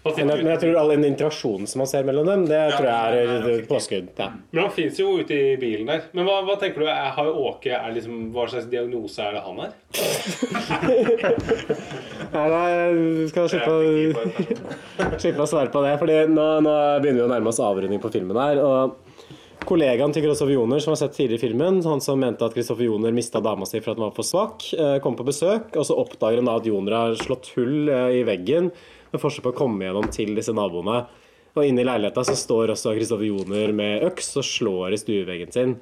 Men 0.03 0.33
jeg, 0.33 0.43
men 0.43 0.49
jeg 0.51 0.59
tror 0.59 0.77
all 0.81 0.89
den 0.91 1.05
interaksjonen 1.07 1.69
som 1.69 1.79
man 1.79 1.87
ser 1.87 2.03
mellom 2.03 2.27
dem, 2.27 2.41
det 2.49 2.59
tror 2.75 2.87
jeg 2.89 3.21
er 3.23 3.29
er 3.37 3.61
påskudd. 3.69 4.09
Ja. 4.19 4.25
Men 4.51 4.65
han 4.65 4.73
fins 4.75 4.97
jo 4.99 5.13
ute 5.21 5.37
i 5.37 5.53
bilen 5.61 5.87
der. 5.87 6.09
Men 6.11 6.27
hva, 6.27 6.41
hva 6.43 6.57
tenker 6.59 6.83
du? 6.83 6.87
Er, 6.91 7.13
har 7.15 7.29
Åke 7.43 7.71
er 7.77 7.93
liksom, 7.95 8.17
Hva 8.35 8.43
slags 8.51 8.67
diagnose 8.71 9.23
er 9.23 9.37
det 9.37 9.43
han 9.45 9.61
har? 9.63 9.71
Nei, 12.33 12.47
nei, 12.49 13.27
skal 13.29 13.47
slippe 13.51 13.69
å, 13.71 13.77
slippe 15.21 15.43
å 15.43 15.47
svare 15.49 15.71
på 15.71 15.83
det. 15.85 15.93
Fordi 16.01 16.15
nå, 16.33 16.47
nå 16.65 16.73
begynner 17.03 17.21
vi 17.21 17.25
å 17.27 17.31
nærme 17.31 17.51
oss 17.53 17.61
avrunding 17.63 18.01
på 18.03 18.11
filmen 18.11 18.39
her. 18.41 18.59
Og 18.59 19.63
kollegaen 19.69 20.11
til 20.11 20.25
Kristoffer 20.25 20.55
Joner, 20.57 20.81
som 20.83 20.91
har 20.91 20.99
sett 20.99 21.15
tidligere 21.15 21.39
i 21.39 21.43
filmen, 21.45 21.79
han 21.85 22.03
som 22.03 22.19
mente 22.19 22.43
at 22.43 22.55
Kristoffer 22.57 22.89
Joner 22.89 23.15
mista 23.15 23.39
dama 23.43 23.67
si 23.69 23.79
for 23.79 23.93
at 23.93 24.01
han 24.01 24.09
var 24.09 24.17
for 24.17 24.27
svak, 24.27 24.65
kom 24.73 24.99
kommer 25.05 25.21
på 25.21 25.29
besøk, 25.29 25.69
og 25.77 25.87
så 25.87 25.95
oppdager 26.01 26.41
han 26.41 26.49
da 26.49 26.57
at 26.59 26.67
Joner 26.67 26.97
har 26.97 27.15
slått 27.21 27.53
hull 27.55 27.87
eh, 27.87 28.19
i 28.19 28.25
veggen 28.27 28.73
med 29.13 29.21
forsøk 29.21 29.45
på 29.45 29.53
å 29.53 29.59
komme 29.63 29.85
gjennom 29.85 30.09
til 30.13 30.33
disse 30.37 30.53
naboene. 30.55 31.03
Og 31.53 31.67
inne 31.67 31.83
i 31.83 31.85
leiligheta 31.85 32.23
så 32.25 32.33
står 32.37 32.73
også 32.73 32.95
Kristoffer 32.97 33.27
Joner 33.29 33.73
med 33.77 34.07
øks 34.07 34.31
og 34.41 34.47
slår 34.47 34.95
i 34.95 34.99
stueveggen 35.01 35.53
sin. 35.53 35.75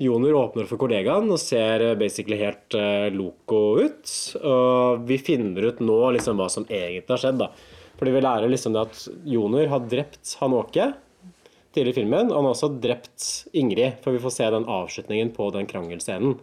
Joner 0.00 0.32
åpner 0.32 0.64
for 0.64 0.80
kollegaen 0.80 1.28
og 1.28 1.36
ser 1.42 1.82
basically 2.00 2.38
helt 2.40 2.72
uh, 2.72 3.10
loco 3.12 3.60
ut. 3.84 4.08
Og 4.40 5.02
vi 5.04 5.18
finner 5.20 5.68
ut 5.68 5.82
nå 5.84 5.98
liksom 6.16 6.40
hva 6.40 6.48
som 6.48 6.64
egentlig 6.72 7.12
har 7.12 7.20
skjedd. 7.20 7.42
da. 7.42 7.50
Fordi 8.00 8.14
vi 8.16 8.22
lærer 8.24 8.48
liksom 8.48 8.72
det 8.72 8.86
at 8.86 9.02
Joner 9.28 9.68
har 9.68 9.84
drept 9.92 10.38
han 10.40 10.56
Åke 10.56 10.86
tidligere 11.76 11.92
i 11.92 11.98
filmen. 12.00 12.30
Og 12.32 12.38
han 12.38 12.48
har 12.48 12.56
også 12.56 12.72
drept 12.80 13.26
Ingrid, 13.52 14.00
for 14.00 14.16
vi 14.16 14.22
får 14.24 14.32
se 14.38 14.48
den 14.56 14.64
avslutningen 14.72 15.34
på 15.36 15.50
den 15.52 15.68
krangelscenen. 15.68 16.38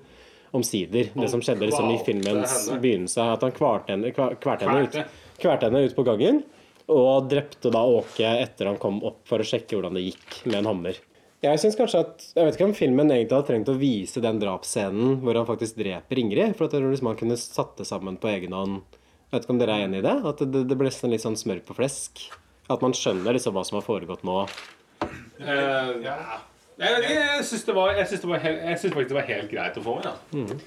Omsider. 0.55 1.09
Det 1.17 1.27
som 1.33 1.41
skjedde 1.43 1.65
liksom 1.67 1.89
i 1.91 1.97
filmens 2.05 2.69
begynnelse. 2.77 3.25
At 3.33 3.41
han 3.43 3.57
kvarte 3.57 3.95
henne, 3.95 4.13
kva- 4.15 4.37
henne, 4.61 4.85
ut, 4.85 5.01
Kverte. 5.37 5.41
kverte 5.41 5.69
henne 5.69 5.85
ut 5.85 5.95
på 5.95 6.05
gangen. 6.07 6.43
Og 6.87 7.27
drepte 7.29 7.69
da 7.73 7.81
Åke 7.83 8.29
etter 8.41 8.69
han 8.69 8.77
kom 8.79 9.01
opp 9.03 9.19
for 9.27 9.43
å 9.43 9.47
sjekke 9.47 9.75
hvordan 9.75 9.97
det 9.97 10.05
gikk 10.07 10.45
med 10.45 10.61
en 10.61 10.69
hammer. 10.71 10.99
Jeg 11.43 11.59
synes 11.61 11.75
kanskje 11.77 11.99
at, 12.01 12.23
jeg 12.33 12.47
vet 12.47 12.55
ikke 12.57 12.65
om 12.65 12.73
filmen 12.73 13.11
egentlig 13.13 13.35
hadde 13.35 13.47
trengt 13.51 13.69
å 13.69 13.75
vise 13.77 14.21
den 14.23 14.39
drapsscenen 14.41 15.19
hvor 15.21 15.37
han 15.37 15.45
faktisk 15.45 15.77
dreper 15.77 16.17
Ingrid. 16.17 16.55
For 16.57 16.65
at 16.65 16.73
liksom 16.79 17.11
han 17.11 17.19
kunne 17.19 17.37
satt 17.37 17.75
det 17.77 17.85
sammen 17.89 18.17
på 18.17 18.31
egen 18.31 18.55
hånd. 18.57 18.79
Jeg 19.27 19.35
vet 19.35 19.45
ikke 19.45 19.53
om 19.53 19.59
dere 19.61 19.75
er 19.77 19.85
enig 19.85 19.99
i 19.99 20.05
det? 20.07 20.15
At 20.31 20.41
det, 20.41 20.63
det 20.71 20.77
ble 20.79 20.87
nesten 20.87 21.11
litt 21.11 21.21
sånn 21.25 21.37
smør 21.37 21.59
på 21.67 21.75
flesk? 21.77 22.23
At 22.71 22.81
man 22.83 22.95
skjønner 22.95 23.35
liksom 23.35 23.53
hva 23.55 23.63
som 23.67 23.77
har 23.77 23.85
foregått 23.85 24.23
nå. 24.27 24.45
Uh, 25.37 25.91
ja. 26.01 26.15
Jeg, 26.77 27.03
jeg, 27.03 27.17
jeg 27.19 27.45
syns 27.49 27.67
det, 27.67 27.75
var- 27.75 27.93
jeg 27.97 28.07
syns 28.09 28.23
det, 28.23 28.29
var 28.31 28.41
helt- 28.47 28.63
jeg 28.63 28.79
syns 28.81 28.93
faktisk 28.95 29.11
det 29.11 29.19
var 29.19 29.29
helt 29.29 29.51
greit 29.51 29.77
å 29.77 29.83
få 29.85 29.95
med. 29.99 30.07
da. 30.07 30.57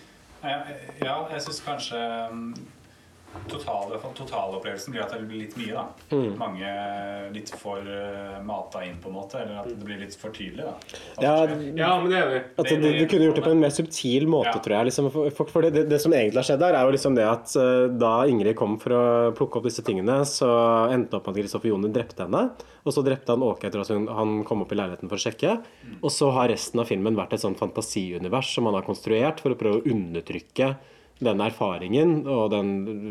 Ja, 0.44 0.58
ja 1.00 1.16
jeg 1.34 1.42
syns 1.46 1.60
kanskje 1.64 2.00
totale, 3.50 3.98
totalopplevelsen 4.16 4.94
blir 4.94 5.02
at 5.04 5.12
det 5.14 5.26
blir 5.28 5.44
litt 5.44 5.56
mye, 5.58 5.74
da. 5.76 5.84
Mm. 6.10 6.32
Mange 6.40 6.70
litt 7.34 7.52
for 7.58 7.84
uh, 7.86 8.38
mata 8.46 8.82
inn, 8.86 8.96
på 9.02 9.10
en 9.10 9.16
måte. 9.16 9.38
Eller 9.42 9.60
at 9.62 9.68
det 9.70 9.86
blir 9.86 10.00
litt 10.02 10.16
for 10.18 10.34
tydelig, 10.34 10.66
da. 10.66 10.74
Ja. 11.22 11.34
Ja, 11.78 11.90
men 12.00 12.10
det 12.10 12.18
er 12.18 12.30
vi. 12.30 12.40
At 12.62 12.70
du, 12.70 12.86
du 12.86 13.04
kunne 13.10 13.28
gjort 13.28 13.40
det 13.40 13.46
på 13.46 13.54
en 13.54 13.62
mer 13.62 13.74
subtil 13.74 14.26
måte, 14.30 14.54
Ja. 14.54 14.64
tror 14.64 14.76
jeg. 14.78 14.90
Liksom, 14.90 15.10
for, 15.14 15.52
for, 15.52 15.66
det, 15.66 15.86
det 15.90 16.00
som 16.02 16.14
egentlig 16.16 16.42
har 16.42 16.48
skjedd 16.50 16.64
der, 16.64 16.78
er 16.78 16.88
jo 16.88 16.96
liksom 16.96 17.16
det 17.18 17.26
at 17.28 17.54
eh, 17.60 17.86
da 18.00 18.12
Ingrid 18.30 18.58
kom 18.58 18.76
for 18.82 18.96
å 18.96 19.04
plukke 19.38 19.60
opp 19.60 19.70
disse 19.70 19.84
tingene, 19.86 20.20
så 20.28 20.50
endte 20.90 21.14
det 21.14 21.20
opp 21.20 21.30
med 21.30 21.38
at 21.38 21.42
Kristoffer 21.44 21.72
Joner 21.72 21.94
drepte 21.94 22.26
henne. 22.26 22.44
Og 22.80 22.94
så 22.96 23.04
drepte 23.04 23.34
han 23.34 23.44
Åke 23.44 23.68
etter 23.68 23.82
at 23.82 23.90
hun, 23.92 24.06
han 24.10 24.38
kom 24.48 24.64
opp 24.64 24.72
i 24.72 24.78
leiligheten 24.78 25.10
for 25.10 25.20
å 25.20 25.22
sjekke. 25.22 25.58
Og 26.00 26.10
så 26.14 26.30
har 26.34 26.50
resten 26.50 26.80
av 26.82 26.88
filmen 26.88 27.18
vært 27.18 27.36
et 27.36 27.42
sånn 27.44 27.58
fantasiunivers 27.58 28.54
som 28.56 28.66
han 28.68 28.78
har 28.78 28.86
konstruert 28.86 29.42
for 29.44 29.52
å 29.54 29.58
prøve 29.60 29.82
å 29.82 29.92
undertrykke 29.92 30.74
den 31.20 31.40
erfaringen 31.44 32.26
og 32.26 32.50
den, 32.50 32.70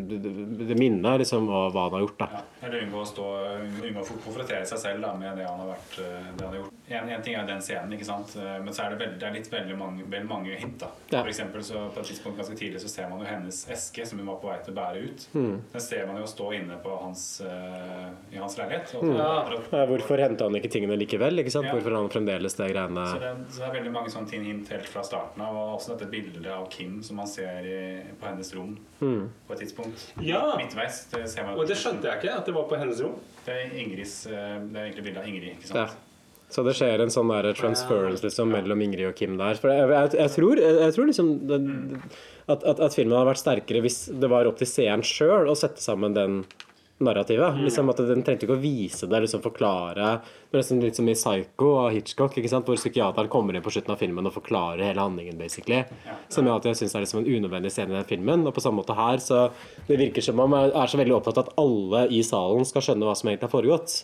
det, 0.10 0.76
minnet 0.80 1.22
liksom, 1.22 1.46
og 1.50 1.72
hva 1.76 1.84
han 1.88 1.98
har 1.98 2.04
gjort. 2.08 2.18
da. 2.20 2.28
Ja, 2.34 2.42
eller 2.68 2.84
unngå 2.86 3.04
å 3.04 3.08
stå 3.08 3.26
Unngå 3.60 4.02
å 4.02 4.18
konfrontere 4.26 4.66
seg 4.66 4.80
selv 4.82 5.04
da, 5.06 5.14
med 5.20 5.38
det 5.38 5.46
han 5.46 5.60
har 5.62 5.70
vært 5.76 5.96
det 6.00 6.44
han 6.44 6.50
har 6.54 6.58
gjort. 6.62 6.76
En, 6.90 7.10
en 7.14 7.22
ting 7.22 7.36
er 7.38 7.46
den 7.46 7.62
scenen, 7.62 7.92
ikke 7.94 8.08
sant? 8.08 8.32
Men 8.40 8.74
så 8.74 8.82
er 8.88 8.96
det, 8.96 8.98
veldig, 9.04 9.18
det 9.22 9.28
er 9.28 9.36
litt 9.36 9.50
veldig 9.54 9.76
mange, 9.78 10.06
veld 10.10 10.26
mange 10.30 10.56
hint. 10.58 10.80
da. 10.82 10.90
Ja. 11.12 11.20
For 11.22 11.30
eksempel 11.30 11.62
så 11.66 11.84
På 11.94 12.02
et 12.02 12.10
tidspunkt 12.10 12.40
ganske 12.42 12.58
tidlig 12.58 12.82
så 12.82 12.90
ser 12.90 13.10
man 13.12 13.22
jo 13.22 13.28
hennes 13.30 13.60
eske 13.70 14.06
som 14.10 14.18
hun 14.22 14.28
var 14.32 14.40
på 14.42 14.50
vei 14.50 14.58
til 14.66 14.74
å 14.74 14.78
bære 14.80 15.04
ut. 15.06 15.28
Mm. 15.38 15.54
Den 15.76 15.84
ser 15.86 16.08
man 16.10 16.18
jo 16.22 16.26
stå 16.30 16.50
inne 16.58 16.80
på 16.82 16.96
hans, 17.04 17.26
uh, 17.46 18.10
i 18.34 18.42
hans 18.42 18.58
leilighet. 18.58 18.96
Og, 18.98 19.06
Mm. 19.10 19.16
Ja, 19.20 19.86
Hvorfor 19.90 20.20
henta 20.22 20.46
han 20.46 20.56
ikke 20.58 20.70
tingene 20.72 20.98
likevel? 21.00 21.40
ikke 21.42 21.52
sant? 21.54 21.66
Ja. 21.70 21.74
Hvorfor 21.76 21.96
han 21.96 22.10
fremdeles 22.12 22.56
det 22.58 22.68
greiene 22.74 23.06
Så 23.10 23.20
det, 23.22 23.32
så 23.54 23.62
det 23.62 23.68
er 23.70 23.76
veldig 23.80 23.92
mange 23.94 24.10
sånne 24.14 24.30
ting 24.30 24.44
hint 24.46 24.70
helt 24.74 24.90
fra 24.90 25.04
starten 25.06 25.42
av. 25.46 25.56
Og 25.56 25.78
også 25.78 25.96
dette 25.96 26.10
bildet 26.12 26.50
av 26.54 26.68
Kim 26.74 27.00
som 27.06 27.18
man 27.22 27.28
ser 27.30 27.66
i, 27.66 27.80
på 28.20 28.28
hennes 28.30 28.52
rom 28.56 28.78
Mm. 29.02 29.30
på 29.48 29.54
et 29.56 29.60
tidspunkt. 29.64 30.06
Ja. 30.22 30.44
Midtveis. 30.60 31.06
Det 31.12 31.24
ser 31.30 31.44
man 31.48 31.58
Og 31.60 31.68
det 31.68 31.78
skjønte 31.80 32.04
jeg 32.10 32.20
ikke, 32.22 32.36
at 32.38 32.46
det 32.46 32.54
var 32.56 32.64
på 32.70 32.78
hennes 32.80 33.00
rom. 33.02 33.16
Det 33.46 33.54
er 33.56 33.74
Ingrids 33.80 34.26
eh, 34.28 34.34
Det 34.34 34.76
er 34.78 34.86
egentlig 34.90 35.04
bildet 35.08 35.24
av 35.24 35.28
Ingrid. 35.28 35.58
ikke 35.60 35.76
Ja. 35.76 35.88
Så 36.50 36.64
det 36.66 36.74
skjer 36.80 37.02
en 37.04 37.12
sånn 37.14 37.30
der 37.30 37.54
transference 37.54 38.24
liksom, 38.26 38.50
mellom 38.50 38.82
Ingrid 38.82 39.06
og 39.06 39.16
Kim 39.16 39.36
der. 39.38 39.54
For 39.62 39.70
jeg, 39.70 39.86
jeg, 39.88 40.16
jeg, 40.18 40.32
tror, 40.34 40.58
jeg, 40.58 40.80
jeg 40.82 40.94
tror 40.96 41.06
liksom 41.06 41.28
det, 41.48 41.60
at, 42.50 42.64
at, 42.66 42.80
at 42.80 42.96
filmen 42.98 43.14
hadde 43.20 43.30
vært 43.30 43.44
sterkere 43.44 43.82
hvis 43.86 44.00
det 44.20 44.30
var 44.32 44.50
opp 44.50 44.58
til 44.58 44.66
seeren 44.72 45.04
sjøl 45.06 45.46
å 45.52 45.54
sette 45.56 45.78
sammen 45.84 46.16
den 46.18 46.40
narrativet. 47.04 47.58
Liksom 47.64 47.90
at 47.92 48.02
Den 48.10 48.24
trengte 48.24 48.46
ikke 48.46 48.58
å 48.58 48.62
vise 48.62 49.08
det, 49.10 49.22
liksom 49.24 49.44
forklare 49.44 50.20
Det 50.52 50.60
er 50.60 50.82
litt 50.84 51.00
som 51.00 51.10
i 51.10 51.16
Psycho 51.16 51.72
av 51.84 51.92
Hitchcock, 51.96 52.38
ikke 52.38 52.52
sant? 52.52 52.68
hvor 52.68 52.80
psykiateren 52.80 53.32
kommer 53.32 53.56
inn 53.56 53.66
på 53.66 53.74
slutten 53.74 53.96
av 53.96 54.02
filmen 54.02 54.28
og 54.28 54.36
forklarer 54.36 54.84
hele 54.90 55.04
handlingen. 55.04 55.38
basically 55.38 55.84
Som 56.30 56.48
gjør 56.48 56.60
at 56.60 56.70
jeg 56.70 56.82
syns 56.82 56.96
er 56.96 57.06
liksom 57.06 57.24
en 57.24 57.30
unødvendig 57.30 57.72
scene 57.72 57.94
i 57.94 58.00
den 58.00 58.10
filmen. 58.10 58.48
Og 58.48 58.56
på 58.56 58.64
samme 58.64 58.82
måte 58.82 58.98
her, 58.98 59.18
så 59.24 59.50
det 59.88 60.00
virker 60.00 60.26
som 60.26 60.40
om 60.40 60.58
jeg 60.58 60.74
er 60.74 60.88
så 60.88 61.02
veldig 61.02 61.16
opptatt 61.20 61.38
av 61.38 61.48
at 61.48 61.62
alle 61.62 62.08
i 62.10 62.24
salen 62.24 62.66
skal 62.68 62.86
skjønne 62.86 63.08
hva 63.08 63.16
som 63.16 63.30
egentlig 63.30 63.50
har 63.50 63.56
foregått. 63.56 64.02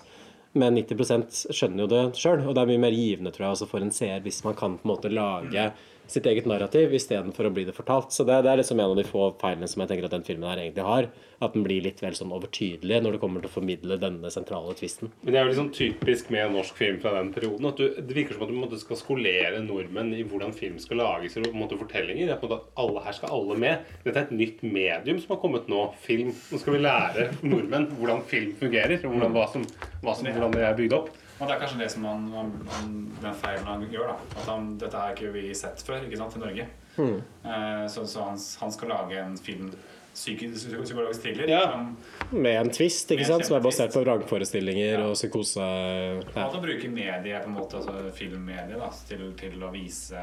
Men 0.56 0.78
90% 0.78 1.52
skjønner 1.52 1.84
jo 1.84 1.92
det 1.92 2.04
sjøl, 2.16 2.46
og 2.48 2.56
det 2.56 2.62
er 2.64 2.70
mye 2.70 2.84
mer 2.86 2.96
givende 2.96 3.34
tror 3.36 3.50
jeg, 3.50 3.58
også 3.58 3.68
for 3.68 3.84
en 3.84 3.92
seer 3.92 4.24
hvis 4.24 4.40
man 4.46 4.56
kan 4.56 4.78
på 4.80 4.88
en 4.88 4.94
måte 4.94 5.12
lage 5.12 5.66
sitt 6.12 6.28
eget 6.30 6.48
narrativ 6.50 6.94
istedenfor 6.96 7.50
å 7.50 7.54
bli 7.54 7.66
det 7.68 7.76
fortalt. 7.76 8.14
Så 8.16 8.26
det, 8.28 8.42
det 8.46 8.52
er 8.52 8.62
liksom 8.62 8.80
en 8.80 8.94
av 8.94 9.00
de 9.00 9.06
få 9.08 9.30
feilene 9.42 9.70
som 9.70 9.84
jeg 9.84 9.92
tenker 9.92 10.08
at 10.08 10.16
den 10.16 10.26
filmen 10.28 10.50
her 10.50 10.62
egentlig 10.62 10.86
har. 10.86 11.10
At 11.44 11.56
den 11.56 11.66
blir 11.66 11.84
litt 11.84 12.00
vel 12.04 12.16
sånn 12.16 12.34
overtydelig 12.36 13.02
når 13.04 13.16
det 13.16 13.22
kommer 13.24 13.44
til 13.44 13.52
å 13.52 13.56
formidle 13.56 13.98
denne 14.00 14.32
sentrale 14.32 14.76
tvisten. 14.78 15.12
Men 15.24 15.36
det 15.36 15.42
er 15.42 15.50
jo 15.50 15.58
sånn 15.60 15.74
typisk 15.76 16.32
med 16.34 16.54
norsk 16.56 16.78
film 16.80 17.02
fra 17.04 17.16
den 17.18 17.34
perioden. 17.36 17.68
at 17.70 17.82
du, 17.82 17.86
Det 17.98 18.16
virker 18.16 18.38
som 18.38 18.46
at 18.46 18.54
du 18.54 18.58
måtte 18.60 18.80
skal 18.82 19.00
skolere 19.02 19.60
nordmenn 19.66 20.14
i 20.16 20.24
hvordan 20.24 20.56
film 20.56 20.80
skal 20.80 21.02
lages. 21.04 21.38
og 21.38 21.52
måte 21.56 21.80
fortellinger. 21.80 22.32
Er 22.32 22.40
på 22.40 22.48
en 22.48 22.54
måte 22.54 22.62
at 22.62 22.82
alle, 22.86 23.04
Her 23.06 23.20
skal 23.20 23.36
alle 23.36 23.60
med. 23.60 23.92
Dette 24.06 24.16
er 24.22 24.30
et 24.30 24.38
nytt 24.40 24.64
medium 24.64 25.20
som 25.20 25.36
har 25.36 25.42
kommet 25.44 25.70
nå. 25.72 25.84
Film. 26.06 26.32
Nå 26.52 26.62
skal 26.62 26.78
vi 26.78 26.86
lære 26.86 27.30
nordmenn 27.44 27.92
hvordan 28.00 28.24
film 28.30 28.56
fungerer. 28.62 29.00
og 29.04 29.12
hvordan, 29.16 29.36
hva 29.36 29.46
som, 29.52 29.68
hva 30.04 30.16
som, 30.16 30.32
hvordan 30.32 30.56
det 30.56 30.66
er 30.66 30.80
bygd 30.80 30.98
opp. 30.98 31.14
Og 31.40 31.48
det 31.48 31.56
er 31.56 31.60
kanskje 31.60 31.80
det 31.82 31.90
som 31.92 32.06
han, 32.08 32.28
han, 32.72 32.92
den 33.22 33.34
feilen 33.42 33.66
han 33.68 33.82
gjør. 33.92 34.08
da 34.08 34.40
At 34.40 34.46
han, 34.48 34.78
Dette 34.80 34.96
har 35.02 35.14
ikke 35.16 35.34
vi 35.34 35.50
sett 35.54 35.82
før 35.84 36.06
ikke 36.06 36.18
sant, 36.22 36.38
i 36.38 36.40
Norge. 36.40 36.68
Mm. 36.96 37.18
Eh, 37.44 37.88
så 37.92 38.06
så 38.08 38.24
han, 38.30 38.40
han 38.62 38.72
skal 38.72 38.88
lage 38.94 39.18
en 39.20 39.36
film 39.38 39.72
psyki- 40.16 40.54
psykologisk 40.56 41.22
thriller. 41.26 41.50
Ja. 41.52 41.62
som- 41.72 41.98
Med 42.32 42.56
en 42.62 42.70
twist 42.72 43.12
ikke 43.12 43.26
sant, 43.28 43.46
som 43.46 43.58
er 43.58 43.62
basert 43.66 43.92
på 43.92 44.04
vrangforestillinger 44.06 44.94
Ja. 45.00 45.06
og 45.10 45.14
psykose. 45.20 45.60
Og 45.60 46.24
Ja. 46.36 46.46
at 46.48 46.54
han 46.54 46.62
bruker 46.64 46.90
mediet, 46.90 47.44
på 47.44 47.48
en 47.52 47.58
måte, 47.60 47.76
altså 47.82 48.12
filmmediet, 48.16 48.80
da, 48.80 48.90
til, 49.10 49.34
til 49.36 49.60
å 49.62 49.72
vise 49.74 50.16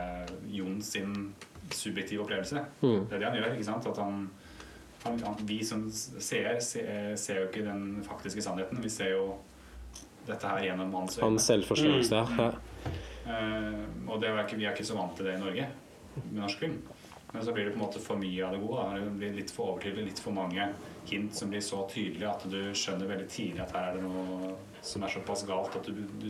Jon 0.48 0.80
sin 0.80 1.34
subjektive 1.70 2.22
opplevelse. 2.24 2.64
Mm. 2.82 3.06
Det 3.08 3.12
er 3.14 3.18
det 3.18 3.28
han 3.28 3.36
gjør. 3.36 3.52
ikke 3.52 3.64
sant? 3.64 3.86
At 3.86 3.96
han, 3.98 4.30
vi 5.46 5.62
som 5.64 5.90
seer 5.92 6.58
ser, 6.60 7.16
ser 7.16 7.40
jo 7.42 7.48
ikke 7.48 7.64
den 7.66 8.02
faktiske 8.06 8.40
sannheten. 8.42 8.80
Vi 8.82 8.88
ser 8.88 9.10
jo 9.10 9.34
dette 10.26 10.48
her 10.48 10.66
gjennom 10.68 10.94
hans 10.94 11.18
øyne. 11.18 11.28
Hans 11.28 11.48
selvforståelse. 11.50 12.24
Ja. 12.38 12.50
Uh, 13.22 14.10
og 14.10 14.18
det 14.20 14.28
er 14.28 14.42
ikke, 14.42 14.58
vi 14.58 14.66
er 14.66 14.74
ikke 14.74 14.86
så 14.86 14.98
vant 14.98 15.14
til 15.16 15.28
det 15.28 15.36
i 15.36 15.42
Norge 15.42 15.68
med 16.24 16.40
norsk 16.42 16.64
film. 16.64 16.80
Men 17.32 17.44
så 17.44 17.52
blir 17.52 17.64
det 17.64 17.72
på 17.72 17.78
en 17.80 17.84
måte 17.86 18.00
for 18.02 18.20
mye 18.20 18.44
av 18.44 18.52
det 18.52 18.60
gode. 18.60 18.82
Da. 18.82 18.98
Det 19.00 19.12
blir 19.22 19.36
litt 19.38 19.52
for 19.54 19.72
overtydelig, 19.72 20.10
litt 20.10 20.20
for 20.20 20.36
mange 20.36 20.66
hint 21.08 21.36
som 21.36 21.52
blir 21.52 21.62
så 21.64 21.86
tydelige 21.88 22.28
at 22.28 22.44
du 22.52 22.58
skjønner 22.76 23.08
veldig 23.08 23.28
tidlig 23.32 23.62
at 23.64 23.72
her 23.76 23.88
er 23.88 23.96
det 23.96 24.04
noe 24.04 24.52
som 24.84 25.06
er 25.06 25.14
såpass 25.14 25.46
galt 25.48 25.78
at 25.78 25.88
du, 25.88 26.02
du 26.20 26.28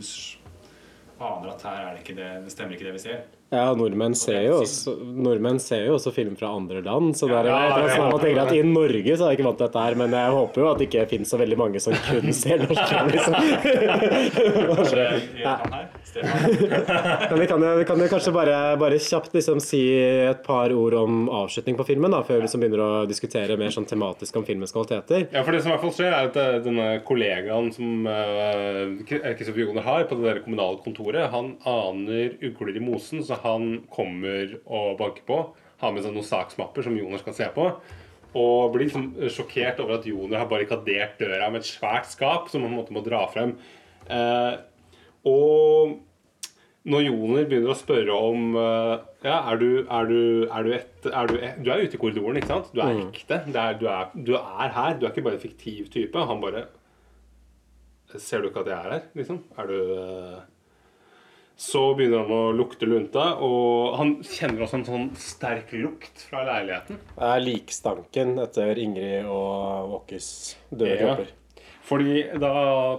aner 1.19 1.51
at 1.51 1.65
her 1.67 1.81
er 1.81 1.97
det 1.97 2.05
ikke 2.05 2.15
det, 2.17 2.29
det 2.45 2.53
stemmer 2.53 2.77
ikke 2.77 2.87
det 2.87 2.95
vi 2.95 3.03
ser. 3.03 3.25
Ja, 3.53 3.67
nordmenn 3.77 4.15
ser, 4.17 4.39
jo 4.47 4.55
også, 4.63 4.95
nordmenn 4.97 5.59
ser 5.61 5.83
jo 5.85 5.97
også 5.99 6.09
film 6.15 6.33
fra 6.39 6.49
andre 6.57 6.81
land, 6.81 7.13
så 7.17 7.27
det 7.29 7.35
er, 7.37 7.49
Ja, 7.51 7.59
jeg 7.69 7.69
ja, 7.69 7.89
sånn 7.93 8.07
ja. 8.07 8.11
man 8.15 8.23
tenker 8.23 8.41
at 8.47 8.53
I 8.55 8.61
Norge 8.65 9.13
så 9.13 9.27
er 9.27 9.33
jeg 9.33 9.37
ikke 9.37 9.47
vant 9.49 9.59
til 9.59 9.67
dette 9.67 9.83
her, 9.83 9.97
men 9.99 10.15
jeg 10.17 10.33
håper 10.37 10.63
jo 10.63 10.69
at 10.71 10.79
det 10.81 10.87
ikke 10.89 11.03
finnes 11.11 11.29
så 11.29 11.37
veldig 11.37 11.59
mange 11.61 11.81
som 11.83 11.93
kun 12.07 12.33
ser 12.33 12.63
norsk 12.63 12.85
film. 12.89 13.07
Liksom. 13.13 13.33
Men 17.29 17.39
vi 17.39 17.47
kan 17.47 17.63
jo, 17.63 17.69
vi 17.77 17.85
kan 17.89 18.01
jo 18.01 18.07
kanskje 18.09 18.33
bare, 18.35 18.57
bare 18.81 18.99
kjapt 19.01 19.33
liksom 19.37 19.61
si 19.63 19.81
et 20.01 20.41
par 20.45 20.73
ord 20.73 20.97
om 20.97 21.29
avslutning 21.43 21.77
på 21.77 21.85
filmen, 21.87 22.13
da, 22.13 22.23
før 22.25 22.41
vi 22.41 22.47
liksom 22.47 22.63
begynner 22.63 22.83
å 22.83 23.05
diskutere 23.09 23.57
mer 23.59 23.73
sånn 23.73 23.87
tematisk 23.89 24.37
om 24.39 24.45
filmens 24.47 24.73
kvaliteter. 24.75 25.27
Ja, 25.33 25.43
for 25.45 25.53
det 25.53 25.61
som 25.63 25.71
i 25.71 25.75
hvert 25.75 25.85
fall 25.85 25.95
skjer, 25.97 26.11
er 26.11 26.29
at 26.29 26.41
eh, 26.41 26.59
denne 26.65 26.87
kollegaen 27.07 27.69
som 27.75 28.09
uh, 28.09 28.81
Kristoffer 29.05 29.63
Joner 29.63 29.85
har 29.85 30.07
på 30.09 30.17
det 30.19 30.27
der 30.29 30.41
kommunale 30.45 30.81
kontoret, 30.85 31.29
han 31.33 31.53
aner 31.69 32.37
ugler 32.43 32.77
i 32.77 32.83
mosen, 32.83 33.23
så 33.25 33.37
han 33.43 33.67
kommer 33.91 34.57
og 34.65 34.97
banker 34.99 35.25
på. 35.27 35.37
Har 35.83 35.91
med 35.95 36.03
seg 36.05 36.15
noen 36.15 36.25
saksmapper 36.27 36.85
som 36.85 36.95
Joner 36.97 37.19
skal 37.21 37.35
se 37.37 37.47
på. 37.55 37.67
Og 38.39 38.71
blir 38.73 38.87
liksom 38.87 39.11
sjokkert 39.29 39.81
over 39.83 39.99
at 39.99 40.07
Joner 40.09 40.39
har 40.41 40.47
barrikadert 40.49 41.19
døra 41.21 41.51
med 41.53 41.61
et 41.61 41.67
svært 41.69 42.07
skap 42.09 42.47
som 42.49 42.63
han 42.65 42.73
måte 42.73 42.95
må 42.95 43.03
dra 43.05 43.25
frem. 43.29 43.51
Eh, 44.09 44.55
og 45.29 45.99
når 46.83 47.03
Joner 47.05 47.45
begynner 47.47 47.71
å 47.71 47.77
spørre 47.79 48.15
om 48.17 48.55
eh, 48.59 48.95
Ja, 49.23 49.37
er 49.53 49.59
du, 49.61 49.67
er 49.85 50.07
du, 50.09 50.17
er 50.51 50.65
du, 50.67 50.71
et, 50.75 51.05
er 51.07 51.29
du, 51.29 51.35
du 51.63 51.69
er 51.71 51.83
ute 51.85 51.95
i 51.95 52.01
korridoren, 52.01 52.39
ikke 52.41 52.49
sant? 52.55 52.71
Du 52.75 52.81
er 52.83 52.91
Mm. 52.97 53.05
ekte. 53.13 53.37
Er, 53.53 53.77
du, 53.79 53.85
du 54.27 54.33
er 54.39 54.73
her. 54.75 54.97
Du 54.99 55.05
er 55.05 55.13
ikke 55.13 55.23
bare 55.29 55.37
en 55.39 55.45
fiktiv 55.45 55.87
type. 55.93 56.25
Han 56.31 56.41
bare 56.43 56.65
Ser 58.19 58.43
du 58.43 58.49
ikke 58.51 58.61
at 58.61 58.67
jeg 58.69 58.77
er 58.77 58.91
her, 58.93 59.05
liksom? 59.17 59.39
Er 59.57 59.69
du 59.71 59.77
eh, 59.95 60.41
Så 61.57 61.95
begynner 61.95 62.23
han 62.25 62.31
å 62.33 62.51
lukte 62.57 62.87
lunta, 62.89 63.37
og 63.45 63.95
han 63.99 64.15
kjenner 64.25 64.63
også 64.65 64.79
en 64.79 64.85
sånn 64.87 65.05
sterk 65.21 65.71
lukt 65.77 66.25
fra 66.29 66.41
leiligheten. 66.47 66.97
Det 67.13 67.29
er 67.29 67.43
likstanken 67.45 68.33
etter 68.41 68.79
Ingrid 68.81 69.25
og 69.29 69.93
Åkes 70.01 70.27
døde 70.73 70.97
Ja. 70.97 71.15
kropper. 71.15 71.27
Fordi 71.83 72.21
da 72.39 72.49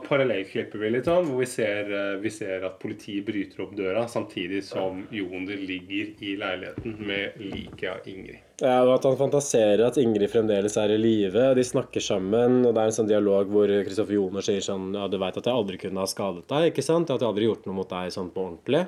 parallellklipper 0.04 0.82
vi 0.82 0.90
litt 0.92 1.06
sånn, 1.08 1.24
hvor 1.30 1.40
vi 1.40 1.46
ser, 1.48 1.88
eh, 1.88 2.16
vi 2.20 2.28
ser 2.32 2.66
at 2.68 2.76
politiet 2.82 3.24
bryter 3.24 3.62
opp 3.64 3.72
døra, 3.78 4.02
samtidig 4.12 4.60
som 4.66 5.06
Joner 5.10 5.56
ligger 5.56 6.10
i 6.20 6.34
leiligheten 6.36 6.98
med 7.00 7.38
liket 7.40 7.86
av 7.88 8.10
Ingrid. 8.10 8.42
Ja, 8.60 8.82
og 8.84 8.92
At 8.98 9.08
han 9.08 9.16
fantaserer 9.16 9.86
at 9.86 9.96
Ingrid 9.96 10.28
fremdeles 10.30 10.76
er 10.76 10.92
i 10.92 11.00
live. 11.00 11.54
De 11.56 11.64
snakker 11.64 12.04
sammen. 12.04 12.60
og 12.66 12.74
Det 12.74 12.82
er 12.82 12.92
en 12.92 12.98
sånn 12.98 13.08
dialog 13.08 13.48
hvor 13.48 13.72
Kristoffer 13.88 14.18
Joner 14.18 14.44
sier 14.44 14.60
sånn 14.60 14.92
Ja, 14.92 15.08
du 15.08 15.16
veit 15.18 15.36
at 15.36 15.48
jeg 15.48 15.54
aldri 15.54 15.80
kunne 15.80 16.04
ha 16.04 16.06
skadet 16.06 16.46
deg, 16.46 16.72
ikke 16.72 16.84
sant? 16.84 17.10
At 17.10 17.20
jeg 17.20 17.28
aldri 17.28 17.48
gjort 17.48 17.64
noe 17.66 17.80
mot 17.80 17.88
deg 17.88 18.12
sånn 18.12 18.30
på 18.30 18.44
ordentlig. 18.44 18.86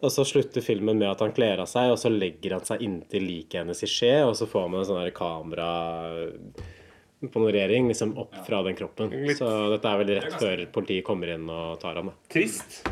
Og 0.00 0.10
så 0.12 0.24
slutter 0.24 0.64
filmen 0.64 0.98
med 0.98 1.08
at 1.10 1.20
han 1.20 1.32
kler 1.32 1.60
av 1.60 1.68
seg, 1.68 1.92
og 1.92 2.00
så 2.00 2.08
legger 2.12 2.56
han 2.56 2.64
seg 2.64 2.80
inntil 2.84 3.24
liket 3.24 3.60
hennes 3.62 3.84
i 3.84 3.88
skje, 3.88 4.16
og 4.26 4.34
så 4.36 4.48
får 4.48 4.66
man 4.68 4.80
en 4.80 4.88
sånn 4.90 5.12
kamera 5.16 5.70
panorering 7.32 7.88
liksom 7.88 8.16
opp 8.18 8.34
fra 8.46 8.62
den 8.62 8.76
kroppen. 8.76 9.10
Litt- 9.10 9.38
Så 9.38 9.48
dette 9.72 9.88
er 9.88 9.98
vel 10.04 10.14
rett 10.20 10.32
før 10.40 10.66
politiet 10.72 11.04
kommer 11.04 11.32
inn 11.34 11.48
og 11.50 11.80
tar 11.80 11.94
ham. 11.94 12.06
da. 12.06 12.12
Trist. 12.28 12.82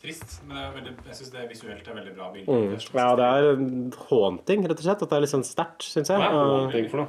Trist, 0.00 0.40
men 0.46 0.54
det 0.56 0.62
er 0.64 0.72
veldig, 0.80 0.92
jeg 1.08 1.14
syns 1.18 1.30
det 1.34 1.48
visuelt 1.50 1.88
er 1.88 1.94
veldig 1.98 2.14
bra 2.14 2.28
bilde. 2.32 2.46
Mm. 2.46 2.94
Ja, 2.94 3.08
det 3.18 3.24
er 3.26 4.06
haunting, 4.08 4.62
rett 4.68 4.78
og 4.78 4.84
slett. 4.86 5.02
At 5.02 5.10
det 5.10 5.16
er 5.16 5.20
litt 5.24 5.34
sånn 5.34 5.44
sterkt, 5.44 5.82
syns 5.82 6.08
jeg. 6.12 6.18
Hva 6.22 6.28
er 6.28 6.38
haunting 6.38 6.88
for 6.92 6.96
noe? 7.02 7.08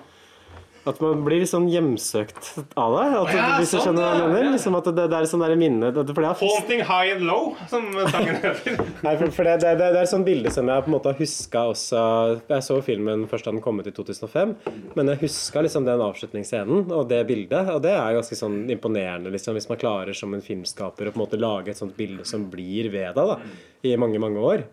At 0.88 0.99
man 1.03 1.23
blir 1.25 1.41
litt 1.41 1.51
sånn 1.51 1.67
hjemsøkt 1.71 2.53
av 2.80 2.93
det. 2.95 3.05
At, 3.19 3.32
ja, 3.36 3.47
hvis 3.59 3.73
du 3.73 3.75
sånn, 3.75 3.89
skjønner 3.89 4.05
hva 4.05 4.11
jeg 4.13 4.30
mener. 4.32 4.45
ja. 4.45 4.53
Liksom 4.55 4.77
at 4.80 4.88
det, 4.88 5.05
det 5.11 5.17
er 5.17 5.27
sånn 5.30 5.43
der 5.43 5.55
minne 5.59 5.91
det, 5.95 6.05
for 6.15 6.23
det 6.23 6.32
Haunting 6.39 6.84
high 6.88 7.13
and 7.15 7.25
low, 7.27 7.51
som 7.71 7.88
sangen 8.13 8.39
heter. 8.39 8.80
Nei, 9.05 9.13
for, 9.19 9.34
for 9.36 9.49
det, 9.49 9.57
det, 9.65 9.73
det, 9.82 9.89
er 9.91 9.99
et 10.01 10.11
sånt 10.11 10.27
bilde 10.27 10.53
som 10.55 10.71
jeg 10.71 10.86
på 10.86 10.91
en 10.91 10.95
måte 10.95 11.11
har 11.11 11.19
huska 11.19 11.65
også 11.73 12.03
Jeg 12.49 12.65
så 12.65 12.80
filmen 12.86 13.25
først 13.30 13.49
da 13.49 13.53
den 13.53 13.63
kom 13.65 13.82
ut 13.82 13.89
i 13.91 13.95
2005, 13.95 14.55
men 14.95 15.13
jeg 15.13 15.23
huska 15.25 15.65
liksom 15.65 15.88
den 15.88 16.03
avslutningsscenen 16.05 16.93
og 16.95 17.09
det 17.11 17.23
bildet. 17.30 17.73
Og 17.75 17.84
det 17.84 17.95
er 17.95 18.19
ganske 18.19 18.39
sånn 18.39 18.61
imponerende 18.71 19.34
liksom, 19.36 19.57
hvis 19.59 19.69
man 19.71 19.82
klarer 19.82 20.17
som 20.17 20.36
en 20.36 20.45
filmskaper 20.45 21.09
å 21.09 21.15
på 21.15 21.19
en 21.19 21.25
måte 21.25 21.41
lage 21.41 21.73
et 21.73 21.80
sånt 21.80 21.97
bilde 21.99 22.27
som 22.27 22.47
blir 22.51 22.91
ved 22.93 23.11
deg 23.17 23.34
da, 23.34 23.39
i 23.84 23.97
mange, 23.99 24.21
mange 24.21 24.43
år. 24.53 24.69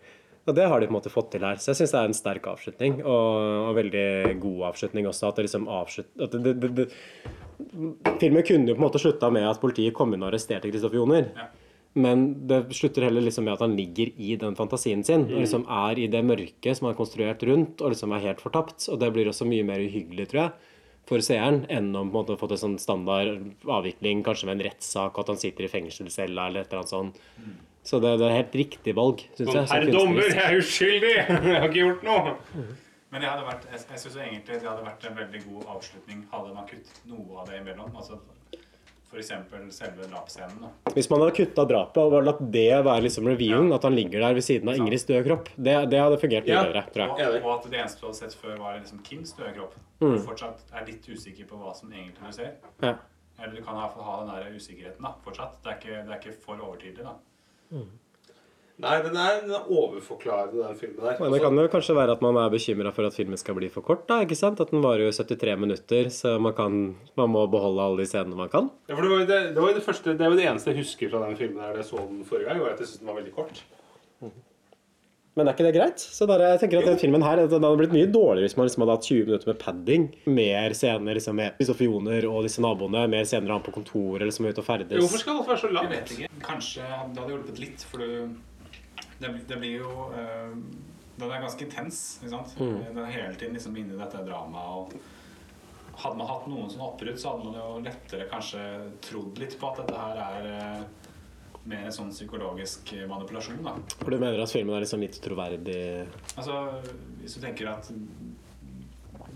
Og 0.47 0.55
det 0.55 0.67
har 0.71 0.81
de 0.81 0.87
på 0.87 0.95
en 0.95 0.99
måte 1.01 1.11
fått 1.11 1.33
til 1.35 1.45
her. 1.47 1.59
Så 1.59 1.73
jeg 1.73 1.81
syns 1.81 1.93
det 1.95 2.01
er 2.01 2.11
en 2.11 2.17
sterk 2.17 2.45
avslutning, 2.47 3.01
og, 3.03 3.37
og 3.67 3.77
veldig 3.81 4.07
god 4.43 4.65
avslutning 4.71 5.09
også. 5.11 5.31
At 5.31 5.41
det 5.41 5.49
liksom 5.49 5.67
avslutter 5.67 6.27
At 6.29 6.37
det, 6.45 6.53
det, 6.63 6.71
det, 6.79 6.89
filmen 8.23 8.47
kunne 8.47 8.71
jo 8.71 8.77
på 8.77 8.83
en 8.83 8.87
måte 8.87 9.03
slutta 9.03 9.31
med 9.35 9.49
at 9.51 9.63
politiet 9.63 9.97
kom 9.97 10.15
inn 10.15 10.23
og 10.23 10.31
arresterte 10.31 10.71
Kristoffer 10.71 11.01
Joner. 11.01 11.33
Men 11.97 12.47
det 12.47 12.61
slutter 12.77 13.09
heller 13.09 13.25
liksom 13.25 13.47
med 13.49 13.57
at 13.57 13.65
han 13.65 13.75
ligger 13.75 14.13
i 14.21 14.35
den 14.39 14.55
fantasien 14.55 15.03
sin. 15.05 15.27
Og 15.33 15.43
liksom 15.43 15.67
er 15.73 15.99
i 15.99 16.09
det 16.13 16.23
mørket 16.29 16.77
som 16.77 16.87
han 16.87 16.95
har 16.95 17.01
konstruert 17.01 17.45
rundt, 17.49 17.81
og 17.81 17.95
liksom 17.95 18.13
er 18.15 18.27
helt 18.29 18.43
fortapt. 18.45 18.87
Og 18.93 19.01
det 19.03 19.11
blir 19.15 19.31
også 19.33 19.49
mye 19.49 19.67
mer 19.67 19.83
uhyggelig, 19.83 20.29
tror 20.31 20.43
jeg, 20.45 20.75
for 21.09 21.25
seeren, 21.25 21.65
enn 21.73 21.89
om 21.95 22.11
på 22.11 22.13
en 22.13 22.19
måte 22.21 22.37
å 22.37 22.41
fått 22.41 22.55
en 22.55 22.63
sånn 22.69 22.83
standard 22.83 23.41
avvikling, 23.65 24.23
kanskje 24.27 24.51
med 24.51 24.61
en 24.61 24.69
rettssak, 24.69 25.17
og 25.17 25.25
at 25.25 25.33
han 25.33 25.41
sitter 25.41 25.67
i 25.67 25.73
fengselscella 25.73 26.51
eller 26.51 26.67
et 26.67 26.71
eller 26.71 26.85
annet 26.85 26.93
sånt. 26.93 27.25
Så 27.87 28.01
det, 28.03 28.17
det 28.19 28.27
er 28.27 28.35
helt 28.41 28.57
riktig 28.59 28.95
valg, 28.99 29.21
syns 29.39 29.53
jeg. 29.55 29.69
Herre 29.71 29.85
Herr 29.87 29.93
dommer, 29.95 30.27
jeg 30.27 30.43
er 30.43 30.59
uskyldig! 30.59 31.15
Jeg 31.47 31.61
har 31.61 31.69
ikke 31.71 31.83
gjort 31.85 32.03
noe! 32.07 32.37
Men 33.13 33.23
det 33.23 33.29
hadde 33.31 33.45
vært, 33.47 33.67
jeg, 33.71 33.81
jeg 33.93 34.01
synes 34.03 34.17
egentlig 34.19 34.57
det 34.59 34.67
hadde 34.67 34.83
vært 34.85 35.05
en 35.07 35.15
veldig 35.21 35.41
god 35.47 35.69
avslutning 35.77 36.25
hadde 36.33 36.55
man 36.57 36.67
kutt 36.69 36.89
noe 37.07 37.37
av 37.41 37.47
det 37.49 37.61
imellom. 37.63 37.93
Altså 37.97 38.19
F.eks. 39.07 39.29
selve 39.77 40.09
drapsscenen. 40.11 40.65
Hvis 40.97 41.07
man 41.13 41.23
hadde 41.23 41.37
kutta 41.39 41.65
drapet 41.71 42.01
og 42.03 42.27
latt 42.27 42.41
det 42.53 42.65
være 42.85 43.05
liksom 43.07 43.29
reviewen, 43.31 43.71
at 43.73 43.87
han 43.87 43.95
ligger 43.95 44.25
der 44.27 44.35
ved 44.37 44.45
siden 44.45 44.69
av 44.73 44.81
Ingrids 44.81 45.07
døde 45.09 45.23
kropp, 45.29 45.49
det, 45.55 45.77
det 45.93 46.01
hadde 46.03 46.19
fungert 46.21 46.49
mye 46.51 46.57
Ja. 46.57 46.65
bedre, 46.67 46.83
tror 46.93 47.15
Og, 47.15 47.23
jeg. 47.23 47.43
og 47.45 47.53
at 47.55 47.71
det 47.71 47.79
eneste 47.85 48.03
du 48.03 48.09
hadde 48.09 48.19
sett 48.19 48.35
før, 48.43 48.57
var 48.59 48.75
liksom 48.81 48.99
Kims 49.07 49.33
døde 49.39 49.53
kropp. 49.61 49.79
Mm. 50.03 50.11
Du 50.11 50.19
fortsatt 50.27 50.67
er 50.75 50.85
litt 50.91 51.07
usikker 51.09 51.47
på 51.49 51.63
hva 51.63 51.73
som 51.79 51.95
egentlig 51.95 52.27
du 52.27 52.37
ser. 52.41 52.53
Ja. 52.83 52.97
Eller 53.39 53.55
du 53.55 53.63
kan 53.63 53.79
ha, 53.79 53.87
ha 54.11 54.19
den 54.25 54.35
der 54.35 54.59
usikkerheten 54.59 55.07
da, 55.07 55.15
fortsatt. 55.25 55.57
Det 55.63 55.71
er 55.73 55.79
ikke, 55.79 56.03
det 56.03 56.13
er 56.13 56.21
ikke 56.21 56.37
for 56.43 56.67
overtydelig. 56.67 57.07
da. 57.07 57.15
Nei, 58.77 58.97
den 59.01 59.15
er, 59.17 59.39
den 59.41 59.55
er 59.57 59.69
overforklarende, 59.73 60.61
den 60.61 60.77
filmen 60.77 60.99
der. 61.01 61.21
Men 61.23 61.33
det 61.33 61.41
kan 61.41 61.61
jo 61.63 61.69
kanskje 61.73 61.95
være 61.97 62.13
at 62.19 62.25
man 62.25 62.37
er 62.37 62.51
bekymra 62.53 62.91
for 62.93 63.09
at 63.09 63.15
filmen 63.17 63.41
skal 63.41 63.57
bli 63.57 63.71
for 63.73 63.85
kort. 63.87 64.03
da, 64.11 64.19
ikke 64.27 64.37
sant? 64.37 64.61
At 64.61 64.75
den 64.75 64.85
varer 64.85 65.07
jo 65.07 65.15
73 65.17 65.55
minutter, 65.63 66.11
så 66.13 66.35
man, 66.37 66.53
kan, 66.59 66.77
man 67.17 67.33
må 67.33 67.47
beholde 67.49 67.87
alle 67.87 68.05
de 68.05 68.09
scenene 68.11 68.37
man 68.37 68.53
kan. 68.53 68.69
Ja, 68.91 68.99
for 68.99 69.07
det 69.07 69.13
var 69.15 69.23
jo 69.23 69.29
det, 69.31 69.41
det, 69.55 69.63
var 69.63 69.73
jo 69.73 69.79
det, 69.79 69.87
første, 69.87 70.13
det, 70.13 70.29
var 70.29 70.37
det 70.37 70.45
eneste 70.51 70.75
jeg 70.75 70.83
husker 70.83 71.15
fra 71.15 71.25
den 71.25 71.41
filmen 71.41 71.65
her 71.65 71.73
da 71.73 71.81
jeg 71.81 71.89
så 71.89 72.05
den 72.05 72.21
forrige 72.29 72.51
gang, 72.51 72.61
var 72.61 72.75
at 72.75 72.85
jeg 72.85 72.91
syntes 72.91 73.01
den 73.01 73.13
var 73.13 73.19
veldig 73.23 73.35
kort. 73.39 73.65
Men 75.37 75.51
er 75.51 75.53
ikke 75.53 75.67
det 75.67 75.75
greit? 75.77 76.01
Så 76.01 76.25
bare, 76.29 76.47
jeg 76.55 76.63
tenker 76.63 76.81
at 76.81 76.87
den 76.89 77.01
filmen 77.01 77.21
her, 77.25 77.43
den 77.45 77.61
hadde 77.67 77.77
blitt 77.77 77.93
mye 77.93 78.09
dårligere 78.09 78.47
hvis 78.47 78.55
man 78.57 78.69
liksom 78.71 78.85
hadde 78.87 78.95
hatt 78.97 79.09
20 79.11 79.27
minutter 79.29 79.51
med 79.51 79.59
padding. 79.61 80.07
Mer 80.33 80.75
scener 80.79 81.19
liksom, 81.19 81.37
med 81.37 81.59
Kristoffer 81.59 82.29
og 82.31 82.39
disse 82.47 82.65
naboene. 82.65 83.03
Mer 83.13 83.29
scener 83.29 83.53
av 83.53 83.59
han 83.59 83.67
på 83.67 83.75
kontoret 83.75 84.25
eller 84.25 84.33
som 84.33 84.49
er 84.49 84.55
ute 84.57 84.63
og 84.65 84.69
ferdes. 84.71 84.97
Hvorfor 85.03 85.21
skal 85.21 85.41
alt 85.43 85.51
være 85.51 85.61
så 85.61 85.69
Jeg 85.69 85.77
langt? 85.77 85.93
vet 85.93 86.15
ikke. 86.17 86.31
Kanskje 86.47 86.87
det 86.89 87.21
hadde 87.21 87.35
hjulpet 87.35 87.61
litt, 87.67 87.85
for 87.91 88.07
Det, 89.17 89.29
det 89.49 89.57
blir 89.61 89.79
jo 89.81 89.93
eh, 90.17 90.57
Den 91.21 91.31
er 91.31 91.45
ganske 91.45 91.65
intens, 91.65 92.01
ikke 92.23 92.33
sant? 92.33 92.57
Mm. 92.61 92.81
Den 92.97 93.05
er 93.05 93.13
hele 93.13 93.37
tiden 93.37 93.55
liksom 93.57 93.77
inne 93.77 93.93
i 93.93 94.01
dette 94.01 94.25
dramaet. 94.25 94.97
og 94.97 96.01
Hadde 96.01 96.17
man 96.17 96.29
hatt 96.29 96.49
noen 96.49 96.69
sånne 96.73 96.89
oppbrudd, 96.91 97.21
så 97.21 97.35
hadde 97.35 97.45
man 97.49 97.61
jo 97.61 97.69
lettere 97.85 98.27
kanskje 98.33 98.65
trodd 99.05 99.39
litt 99.41 99.55
på 99.61 99.69
at 99.69 99.79
dette 99.85 100.01
her 100.01 100.25
er 100.27 100.49
eh, 100.53 101.06
mer 101.67 101.85
en 101.89 101.93
sånn 101.95 102.11
psykologisk 102.15 102.93
manipulasjon, 103.11 103.63
da. 103.67 103.73
For 104.01 104.11
du 104.15 104.19
mener 104.23 104.41
at 104.45 104.53
filmen 104.53 104.77
er 104.77 104.85
liksom 104.85 105.03
litt 105.03 105.19
troverdig 105.25 105.79
Altså, 106.37 106.61
hvis 107.23 107.35
du 107.37 107.41
tenker 107.43 107.69
at 107.73 107.91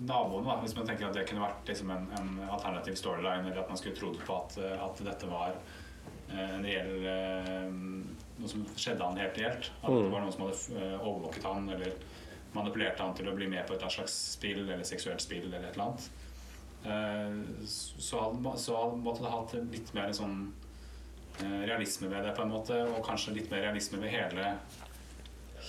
naboene, 0.01 0.47
da, 0.47 0.55
hvis 0.62 0.74
man 0.78 0.87
tenker 0.89 1.09
at 1.11 1.16
det 1.18 1.26
kunne 1.28 1.43
vært 1.45 1.68
liksom 1.68 1.91
en, 1.93 2.07
en 2.16 2.31
alternativ 2.49 2.97
storyline, 2.97 3.45
eller 3.51 3.61
at 3.64 3.68
man 3.72 3.81
skulle 3.81 3.99
trodd 3.99 4.16
på 4.26 4.37
at, 4.39 4.57
eh, 4.62 4.76
at 4.87 5.03
dette 5.05 5.28
var 5.28 5.53
eh, 6.31 6.55
en 6.57 6.64
reell 6.64 6.95
eh, 7.11 7.66
Noe 8.41 8.49
som 8.49 8.62
skjedde 8.72 9.05
han 9.05 9.18
helt 9.20 9.37
reelt. 9.37 9.66
At 9.83 9.91
det 9.93 10.07
var 10.14 10.22
noen 10.24 10.33
som 10.33 10.47
hadde 10.47 10.78
eh, 10.81 10.95
overvåket 11.05 11.45
han 11.45 11.66
eller 11.74 11.93
manipulert 12.55 12.99
han 13.05 13.12
til 13.18 13.28
å 13.28 13.35
bli 13.37 13.51
med 13.53 13.66
på 13.68 13.76
et 13.76 13.85
slags 13.93 14.14
spill 14.39 14.62
eller 14.64 14.81
seksuelt 14.89 15.20
spill 15.22 15.51
eller 15.51 15.66
et 15.68 15.76
eller 15.76 15.91
annet. 15.91 16.07
Eh, 16.89 17.66
Så 18.01 18.22
hadde, 18.22 18.55
så 18.59 18.78
hadde, 18.81 19.03
måtte 19.05 19.26
det 19.26 19.35
hatt 19.35 19.53
litt 19.74 19.93
mer 19.99 20.14
sånn 20.16 20.39
eh, 20.49 20.70
realisme 21.66 22.09
ved 22.11 22.24
det, 22.24 22.34
på 22.36 22.43
en 22.43 22.53
måte, 22.55 22.78
og 22.91 23.05
kanskje 23.07 23.34
litt 23.36 23.51
mer 23.51 23.62
realisme 23.68 24.01
ved 24.03 24.11
hele 24.14 24.55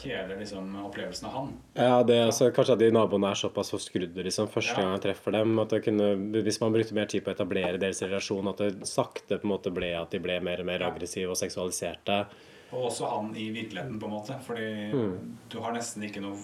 hele 0.01 0.35
liksom, 0.39 0.69
opplevelsen 0.85 1.27
av 1.27 1.33
han. 1.35 1.49
Ja, 1.73 2.03
det 2.03 2.17
altså, 2.25 2.47
Kanskje 2.55 2.73
at 2.77 2.81
de 2.81 2.91
naboene 2.95 3.31
er 3.31 3.37
såpass 3.37 3.71
forskrudd 3.73 4.15
liksom, 4.25 4.47
første 4.51 4.77
gang 4.77 4.93
jeg 4.95 5.03
treffer 5.07 5.35
dem. 5.35 5.59
at 5.61 5.75
kunne, 5.85 6.07
Hvis 6.41 6.61
man 6.61 6.73
brukte 6.73 6.95
mer 6.97 7.09
tid 7.11 7.23
på 7.25 7.31
å 7.31 7.35
etablere 7.35 7.77
deres 7.81 8.01
relasjon, 8.01 8.49
at 8.49 8.63
det 8.63 8.87
sakte 8.89 9.37
på 9.37 9.47
en 9.47 9.53
måte 9.53 9.73
ble 9.73 9.91
at 9.99 10.13
de 10.13 10.21
ble 10.23 10.39
mer 10.43 10.63
og 10.63 10.69
mer 10.71 10.85
aggressive 10.87 11.29
og 11.31 11.37
seksualiserte. 11.39 12.23
Og 12.71 12.87
også 12.87 13.09
han 13.11 13.33
i 13.35 13.49
virkeligheten, 13.51 13.99
på 13.99 14.07
en 14.07 14.15
måte. 14.15 14.39
Fordi 14.47 14.93
Mm. 14.93 15.37
du 15.49 15.59
har 15.59 15.73
nesten 15.73 16.03
ikke 16.07 16.21
noe, 16.21 16.37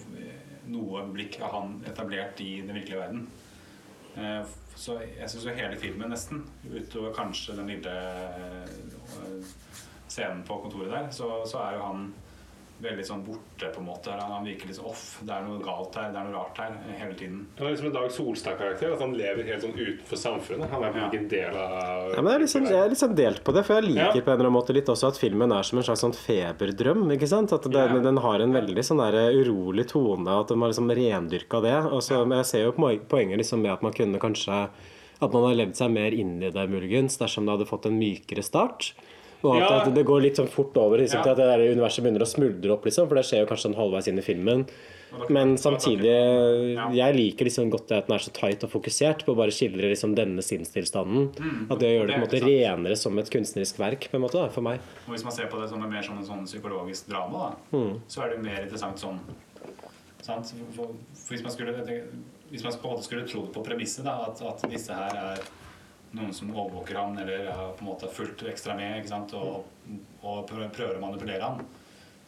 noe 0.66 1.02
blikk 1.12 1.40
av 1.40 1.52
han 1.52 1.82
etablert 1.86 2.40
i 2.40 2.60
den 2.60 2.76
virkelige 2.76 3.00
verden. 3.00 3.28
Så 4.78 4.94
jeg 5.02 5.26
syns 5.30 5.46
jo 5.48 5.54
hele 5.56 5.76
filmen, 5.80 6.12
nesten, 6.12 6.44
utover 6.70 7.10
kanskje 7.16 7.56
den 7.58 7.70
lille 7.72 7.94
eh, 8.38 9.48
scenen 10.08 10.44
på 10.46 10.60
kontoret 10.62 10.92
der, 10.92 11.08
så, 11.10 11.32
så 11.50 11.64
er 11.64 11.78
jo 11.78 11.86
han 11.88 12.04
veldig 12.82 13.04
sånn 13.06 13.24
borte, 13.26 13.68
på 13.74 13.80
en 13.80 13.86
måte. 13.88 14.12
Han 14.20 14.44
virker 14.46 14.68
litt 14.70 14.78
off. 14.86 15.20
Det 15.26 15.32
er 15.34 15.42
noe 15.42 15.58
galt 15.64 15.94
her, 15.98 16.12
det 16.14 16.20
er 16.20 16.28
noe 16.28 16.36
rart 16.38 16.58
her, 16.62 16.76
eh, 16.88 16.98
hele 17.00 17.14
tiden. 17.18 17.46
Han 17.58 17.66
er 17.66 17.70
liksom 17.74 17.86
en 17.86 17.92
Dag 17.96 18.10
Solstad-karakter. 18.14 18.92
At 18.94 19.00
han 19.00 19.14
lever 19.18 19.44
helt 19.44 19.62
sånn 19.62 19.74
utenfor 19.74 20.16
samfunnet. 20.16 20.70
Han 20.70 20.84
er 20.84 20.92
på 20.92 20.98
ikke 21.08 21.18
en 21.18 21.28
del 21.28 21.56
av 21.56 22.12
Ja, 22.14 22.22
men 22.22 22.32
jeg 22.32 22.34
er, 22.40 22.44
liksom, 22.44 22.68
jeg 22.68 22.78
er 22.90 22.94
sånn 22.94 23.16
delt 23.16 23.42
på 23.44 23.52
det, 23.54 23.64
for 23.66 23.74
jeg 23.80 23.90
liker 23.90 24.14
Ja. 24.14 24.20
på 24.22 24.30
en 24.30 24.38
eller 24.38 24.46
annen 24.48 24.52
måte 24.60 24.74
litt 24.74 24.86
også 24.86 25.08
at 25.08 25.18
filmen 25.18 25.52
er 25.52 25.62
som 25.62 25.78
en 25.78 25.84
slags 25.84 26.00
sånn 26.04 26.14
feberdrøm. 26.14 27.08
ikke 27.16 27.28
sant? 27.28 27.52
At 27.52 27.62
den, 27.62 27.72
Ja. 27.72 27.98
den 28.00 28.16
har 28.18 28.40
en 28.40 28.52
veldig 28.52 28.84
sånn 28.84 28.98
der 29.02 29.32
urolig 29.32 29.88
tone, 29.88 30.28
at 30.28 30.46
de 30.48 30.54
har 30.58 30.68
liksom 30.68 30.88
rendyrka 30.90 31.60
det. 31.62 31.92
Og 31.92 32.00
så, 32.02 32.24
men 32.26 32.38
jeg 32.38 32.46
ser 32.46 32.64
jo 32.64 32.72
poen- 32.72 33.00
poenget 33.08 33.38
liksom 33.38 33.60
med 33.62 33.72
at 33.72 33.82
man 33.82 33.92
kunne 33.92 34.18
kanskje 34.18 34.68
At 35.20 35.32
man 35.32 35.42
har 35.42 35.54
levd 35.66 35.74
seg 35.74 35.90
mer 35.90 36.12
inn 36.14 36.40
i 36.40 36.48
det, 36.48 36.70
muligens, 36.70 37.18
dersom 37.18 37.44
det 37.44 37.58
hadde 37.58 37.66
fått 37.66 37.86
en 37.86 37.98
mykere 37.98 38.40
start. 38.40 38.92
Og 39.44 39.54
at, 39.56 39.62
Ja. 39.70 39.80
at 39.86 39.94
det 39.94 40.04
går 40.04 40.20
litt 40.22 40.36
sånn 40.36 40.48
fort 40.50 40.76
over 40.76 40.98
liksom, 40.98 41.22
til 41.22 41.30
at 41.30 41.36
det 41.38 41.46
der 41.46 41.60
universet 41.72 42.02
begynner 42.02 42.24
å 42.24 42.26
smuldre 42.26 42.72
opp, 42.74 42.84
liksom, 42.84 43.06
for 43.08 43.14
det 43.14 43.24
skjer 43.24 43.44
jo 43.44 43.46
kanskje 43.46 43.68
sånn 43.68 43.76
halvveis 43.78 44.08
inn 44.10 44.18
i 44.18 44.22
filmen. 44.26 44.64
Men 45.30 45.54
samtidig, 45.56 46.10
jeg 46.92 47.14
liker 47.16 47.46
liksom 47.48 47.70
godt 47.70 47.86
det 47.88 47.96
at 48.02 48.06
den 48.08 48.16
er 48.18 48.18
så 48.18 48.32
tight 48.34 48.64
og 48.66 48.70
fokusert 48.74 49.22
på 49.24 49.32
å 49.32 49.36
bare 49.38 49.54
skildre 49.54 49.88
liksom 49.88 50.14
denne 50.18 50.42
sinnstilstanden. 50.44 51.30
Mm. 51.38 51.70
At 51.70 51.78
det 51.80 51.92
gjør 51.94 52.06
det 52.10 52.14
på 52.14 52.18
en 52.18 52.26
måte 52.26 52.42
renere 52.44 52.96
som 52.96 53.16
et 53.22 53.30
kunstnerisk 53.30 53.78
verk, 53.80 54.08
på 54.10 54.18
en 54.18 54.24
måte, 54.26 54.36
da, 54.42 54.48
for 54.52 54.60
meg. 54.66 54.80
Og 55.06 55.14
hvis 55.14 55.24
man 55.24 55.32
ser 55.32 55.46
på 55.46 55.60
det 55.62 55.70
som 55.70 55.82
en 55.82 55.88
mer 55.90 56.02
som 56.02 56.18
en 56.18 56.24
sånn 56.26 56.44
psykologisk 56.44 57.08
drama, 57.08 57.54
da, 57.72 57.78
Mm. 57.78 58.00
så 58.08 58.24
er 58.24 58.30
det 58.34 58.42
mer 58.44 58.60
interessant 58.66 58.98
sånn. 58.98 59.20
Sant? 60.20 60.52
For, 60.76 60.90
for 61.14 61.34
hvis 61.34 61.42
man 61.42 61.52
skulle 61.52 61.72
Hvis 62.50 62.64
man 62.64 62.72
en 62.72 63.02
skulle 63.02 63.26
trodd 63.28 63.52
på 63.52 63.62
premisset, 63.64 64.04
da, 64.04 64.24
at, 64.28 64.40
at 64.42 64.70
disse 64.70 64.88
her 64.92 65.14
er 65.16 65.38
noen 66.18 66.34
som 66.34 66.50
overvåker 66.54 66.98
han 66.98 67.18
eller 67.18 67.50
har 67.50 67.72
på 67.78 67.84
en 67.84 67.90
måte 67.92 68.08
fulgt 68.12 68.42
ekstra 68.50 68.74
med 68.78 68.98
ikke 69.00 69.12
sant? 69.12 69.34
Og, 69.38 69.64
og 70.22 70.46
prøver 70.50 70.96
å 70.98 71.02
manipulere 71.02 71.42
han, 71.42 71.62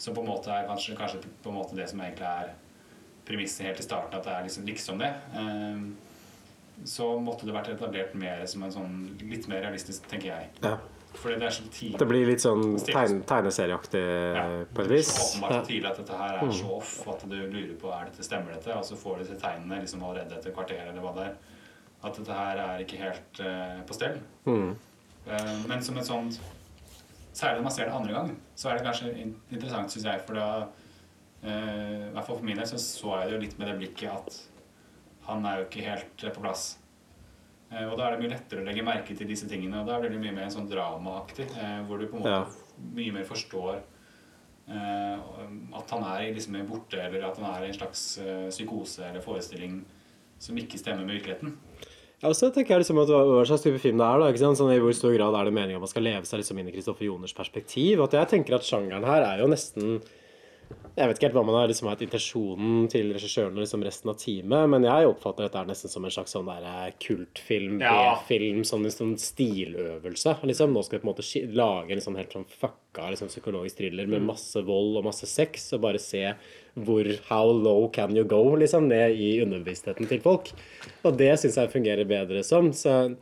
så 0.01 0.15
på 0.17 0.23
en 0.25 0.31
måte 0.33 0.51
er 0.55 0.69
kanskje, 0.69 0.97
kanskje 0.97 1.21
på 1.45 1.51
en 1.53 1.59
måte 1.61 1.77
det 1.77 1.89
som 1.91 2.01
egentlig 2.01 2.27
er 2.29 2.55
premisset 3.29 3.67
helt 3.67 3.81
i 3.83 3.85
starten, 3.85 4.17
at 4.17 4.25
det 4.25 4.33
er 4.33 4.47
liksom, 4.47 4.65
liksom 4.67 5.03
det. 5.03 5.11
Um, 5.37 5.97
så 6.89 7.11
måtte 7.21 7.45
det 7.45 7.53
vært 7.53 7.69
etablert 7.75 8.15
mer 8.17 8.47
som 8.49 8.63
en 8.65 8.73
sånn 8.73 8.95
litt 9.29 9.45
mer 9.53 9.61
realistisk, 9.67 10.07
tenker 10.09 10.31
jeg. 10.33 10.49
Ja. 10.65 10.79
Fordi 11.11 11.37
det 11.43 11.47
er 11.49 11.51
så 11.53 11.65
tidlig 11.75 11.99
Det 11.99 12.07
blir 12.07 12.29
litt 12.29 12.41
sånn 12.41 12.77
tegne, 12.87 13.21
tegneserieaktig 13.27 14.03
på 14.73 14.83
et 14.85 14.91
vis. 14.93 15.09
så 15.11 15.25
åpenbart 15.27 15.51
Ja. 15.53 15.59
så 15.61 15.67
tidlig 15.67 15.91
at 15.91 15.97
dette 15.99 16.19
her 16.21 16.37
er 16.37 16.45
Mm. 16.47 16.53
så 16.55 16.71
off 16.77 17.09
at 17.09 17.25
du 17.29 17.35
lurer 17.37 17.75
på 17.83 17.91
er 17.93 18.05
dette 18.07 18.23
stemmer 18.25 18.55
dette, 18.55 18.71
og 18.79 18.85
så 18.85 18.95
får 18.97 19.19
du 19.19 19.25
disse 19.25 19.41
tegnene 19.43 19.81
liksom 19.81 20.03
allerede 20.03 20.37
etter 20.39 20.49
et 20.49 20.55
kvarter 20.55 20.89
eller 20.89 21.03
hva 21.03 21.15
det 21.17 21.25
er. 21.27 21.35
At 22.01 22.17
dette 22.17 22.33
her 22.33 22.61
er 22.63 22.81
ikke 22.81 23.01
helt 23.01 23.41
uh, 23.45 23.81
på 23.85 23.97
stell. 23.97 24.21
Mm. 24.47 24.71
Uh, 25.27 25.57
men 25.69 25.83
som 25.85 25.99
et 26.01 26.09
sånt 26.09 26.41
Særlig 27.31 27.61
når 27.61 27.63
man 27.63 27.73
ser 27.73 27.87
det 27.87 27.95
andre 27.95 28.13
gang, 28.13 28.31
så 28.59 28.69
er 28.69 28.77
det 28.77 28.85
kanskje 28.85 29.11
in 29.15 29.29
interessant, 29.55 29.93
syns 29.93 30.07
jeg. 30.09 30.23
For 30.27 30.35
da 30.35 30.47
uh, 30.67 32.09
I 32.09 32.11
hvert 32.11 32.27
fall 32.27 32.41
for 32.41 32.47
min 32.49 32.59
del 32.59 32.67
så 32.67 32.81
så 32.83 33.13
jeg 33.21 33.29
det 33.29 33.37
jo 33.37 33.43
litt 33.45 33.55
med 33.61 33.71
det 33.71 33.77
blikket 33.79 34.11
at 34.11 34.41
han 35.29 35.47
er 35.47 35.61
jo 35.61 35.69
ikke 35.69 35.85
helt 35.87 36.25
på 36.35 36.43
plass. 36.43 36.65
Og 37.71 37.93
da 37.95 38.09
er 38.09 38.17
det 38.17 38.25
mye 38.25 38.33
lettere 38.33 38.65
å 38.65 38.67
legge 38.67 38.83
merke 38.83 39.15
til 39.15 39.29
disse 39.31 39.47
tingene. 39.47 39.79
Og 39.79 39.87
da 39.87 40.01
blir 40.03 40.11
det 40.11 40.19
mye 40.19 40.35
mer 40.35 40.49
sånn 40.51 40.67
dramaaktig, 40.67 41.47
hvor 41.87 42.01
du 42.01 42.09
på 42.11 42.19
en 42.19 42.25
måte 42.25 42.33
Ja. 42.33 42.41
mye 42.97 43.13
mer 43.15 43.29
forstår 43.29 43.79
at 44.67 45.93
han 45.95 46.03
er 46.09 46.35
liksom 46.35 46.59
borte, 46.67 46.99
eller 46.99 47.29
at 47.29 47.39
han 47.39 47.47
er 47.47 47.69
i 47.69 47.71
en 47.71 47.79
slags 47.79 48.03
psykose 48.51 49.07
eller 49.07 49.23
forestilling 49.23 49.85
som 50.43 50.59
ikke 50.59 50.81
stemmer 50.83 51.07
med 51.07 51.21
virkeligheten. 51.21 51.55
Ja, 52.21 52.29
og 52.29 52.37
så 52.37 52.51
tenker 52.53 52.75
jeg 52.75 52.83
liksom 52.83 52.99
at 53.01 53.09
Hva 53.09 53.45
slags 53.49 53.63
type 53.65 53.81
film 53.81 54.01
det 54.01 54.05
er. 54.05 54.19
da, 54.21 54.29
ikke 54.29 54.43
sant? 54.43 54.59
Sånn, 54.61 54.73
I 54.75 54.81
hvor 54.83 54.93
stor 54.97 55.15
grad 55.17 55.37
er 55.39 55.49
det 55.49 55.55
meningen 55.57 55.81
at 55.81 55.85
man 55.87 55.93
skal 55.93 56.05
leve 56.05 56.29
seg 56.29 56.43
liksom 56.43 56.59
inn 56.61 56.69
i 56.69 56.75
Kristoffer 56.75 57.07
Joners 57.09 57.33
perspektiv? 57.37 58.03
At 58.05 58.17
jeg 58.19 58.29
tenker 58.35 58.59
at 58.59 58.67
sjangeren 58.69 59.07
her 59.09 59.25
er 59.25 59.41
jo 59.41 59.49
nesten 59.49 60.03
Jeg 61.01 61.09
vet 61.09 61.17
ikke 61.17 61.29
helt 61.31 61.37
hva 61.39 61.43
man 61.49 61.55
har 61.57 61.71
liksom 61.71 61.87
hatt 61.89 62.03
intensjonen 62.05 62.83
til 62.93 63.07
regissøren 63.15 63.55
og 63.57 63.63
liksom 63.63 63.81
resten 63.87 64.11
av 64.13 64.19
teamet, 64.21 64.67
men 64.69 64.85
jeg 64.85 65.07
oppfatter 65.09 65.47
dette 65.47 65.63
nesten 65.71 65.89
som 65.89 66.05
en 66.05 66.13
slags 66.13 66.35
sånn 66.37 66.45
der 66.51 66.67
eh, 66.69 66.91
kultfilm, 67.01 67.79
Ja. 67.81 67.95
B-film, 68.19 68.61
sånn, 68.69 68.85
sånn 68.93 69.15
stiløvelse. 69.17 70.35
liksom. 70.45 70.75
Nå 70.77 70.83
skal 70.85 70.99
vi 70.99 71.03
på 71.03 71.09
en 71.09 71.13
måte 71.15 71.55
lage 71.57 71.97
en 71.97 72.05
sånn 72.05 72.19
helt 72.21 72.33
sånn 72.37 72.45
fucka 72.45 73.09
liksom, 73.15 73.31
psykologisk 73.33 73.79
thriller 73.81 74.07
med 74.13 74.27
masse 74.29 74.61
vold 74.67 74.99
og 75.01 75.07
masse 75.09 75.25
sex, 75.31 75.71
og 75.73 75.81
bare 75.87 75.99
se 76.03 76.35
hvor 76.77 77.09
How 77.31 77.47
low 77.51 77.89
can 77.89 78.15
you 78.17 78.25
go? 78.25 78.43
liksom, 78.57 78.89
Ned 78.91 79.17
i 79.17 79.41
underbevisstheten 79.45 80.07
til 80.11 80.21
folk. 80.21 80.53
Og 81.05 81.17
det 81.17 81.33
syns 81.41 81.57
jeg 81.57 81.73
fungerer 81.73 82.05
bedre 82.09 82.45
som. 82.45 82.73
Så 82.77 83.15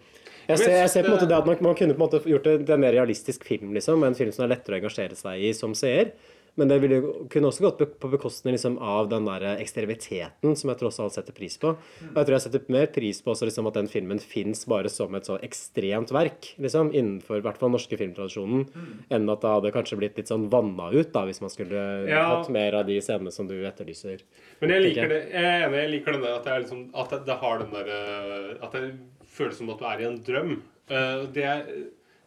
jeg 0.48 0.58
ser, 0.58 0.74
jeg 0.80 0.90
ser 0.90 1.02
på 1.04 1.12
en 1.12 1.16
måte 1.18 1.28
det 1.28 1.36
at 1.36 1.46
man, 1.46 1.58
man 1.60 1.74
kunne 1.76 1.94
på 1.94 2.00
en 2.02 2.06
måte 2.08 2.22
gjort 2.28 2.44
det 2.48 2.70
en 2.74 2.80
mer 2.80 2.94
realistisk 2.96 3.44
film, 3.46 3.70
liksom, 3.76 4.02
en 4.02 4.16
film 4.18 4.32
som 4.34 4.46
er 4.46 4.54
lettere 4.56 4.78
å 4.78 4.82
engasjere 4.82 5.14
seg 5.18 5.44
i 5.44 5.52
som 5.54 5.74
seer. 5.78 6.10
Men 6.58 6.68
det 6.72 6.80
ville 6.82 6.98
kunne 7.30 7.48
også 7.52 7.62
gått 7.68 7.82
på 8.02 8.08
bekostning 8.10 8.56
liksom, 8.56 8.76
av 8.82 9.06
den 9.12 9.24
der 9.28 9.44
ekstremiteten 9.62 10.56
som 10.58 10.72
jeg 10.72 10.80
tross 10.80 10.98
alt 11.00 11.14
setter 11.14 11.34
pris 11.36 11.54
på. 11.62 11.70
Og 11.76 12.16
jeg 12.18 12.26
tror 12.26 12.34
jeg 12.34 12.44
setter 12.48 12.64
mer 12.74 12.88
pris 12.92 13.20
på 13.22 13.30
også, 13.32 13.46
liksom, 13.48 13.68
at 13.70 13.76
den 13.78 13.90
filmen 13.92 14.18
fins 14.18 14.64
bare 14.68 14.90
som 14.90 15.14
et 15.14 15.28
så 15.28 15.36
ekstremt 15.46 16.10
verk 16.14 16.50
liksom, 16.58 16.90
innenfor 16.96 17.38
i 17.38 17.44
hvert 17.46 17.60
fall 17.60 17.70
norske 17.74 17.98
filmtradisjonen, 18.00 18.66
enn 19.14 19.30
at 19.30 19.44
det 19.44 19.52
hadde 19.54 19.72
kanskje 19.76 19.98
blitt 20.00 20.18
litt 20.18 20.32
sånn 20.32 20.48
vanna 20.52 20.90
ut 20.94 21.12
da, 21.14 21.22
hvis 21.28 21.40
man 21.44 21.52
skulle 21.54 21.84
Ja. 22.10 22.24
hatt 22.36 22.50
mer 22.50 22.74
av 22.80 22.86
de 22.90 22.98
scenene 23.00 23.30
som 23.32 23.46
du 23.46 23.54
etterlyser. 23.62 24.24
Men 24.60 24.70
jeg 24.74 24.82
liker 24.88 25.08
det. 25.14 25.20
Jeg 25.30 25.44
er 25.44 25.68
enig. 25.68 25.78
Jeg 25.84 25.90
liker 25.94 26.12
den 26.18 26.22
der 26.26 26.34
at 26.40 26.44
det, 26.44 26.52
er 26.56 26.64
liksom, 26.64 26.82
at 26.94 27.14
det, 27.26 27.36
har 27.38 27.58
den 27.62 27.70
der 27.76 27.86
eh, 27.94 28.64
At 28.66 28.72
det 28.74 28.82
føles 29.28 29.56
som 29.60 29.70
at 29.70 29.78
du 29.78 29.84
er 29.86 30.00
i 30.02 30.08
en 30.08 30.18
drøm. 30.26 30.56
Uh, 30.90 31.26
Det, 31.32 31.44
er- 31.44 31.68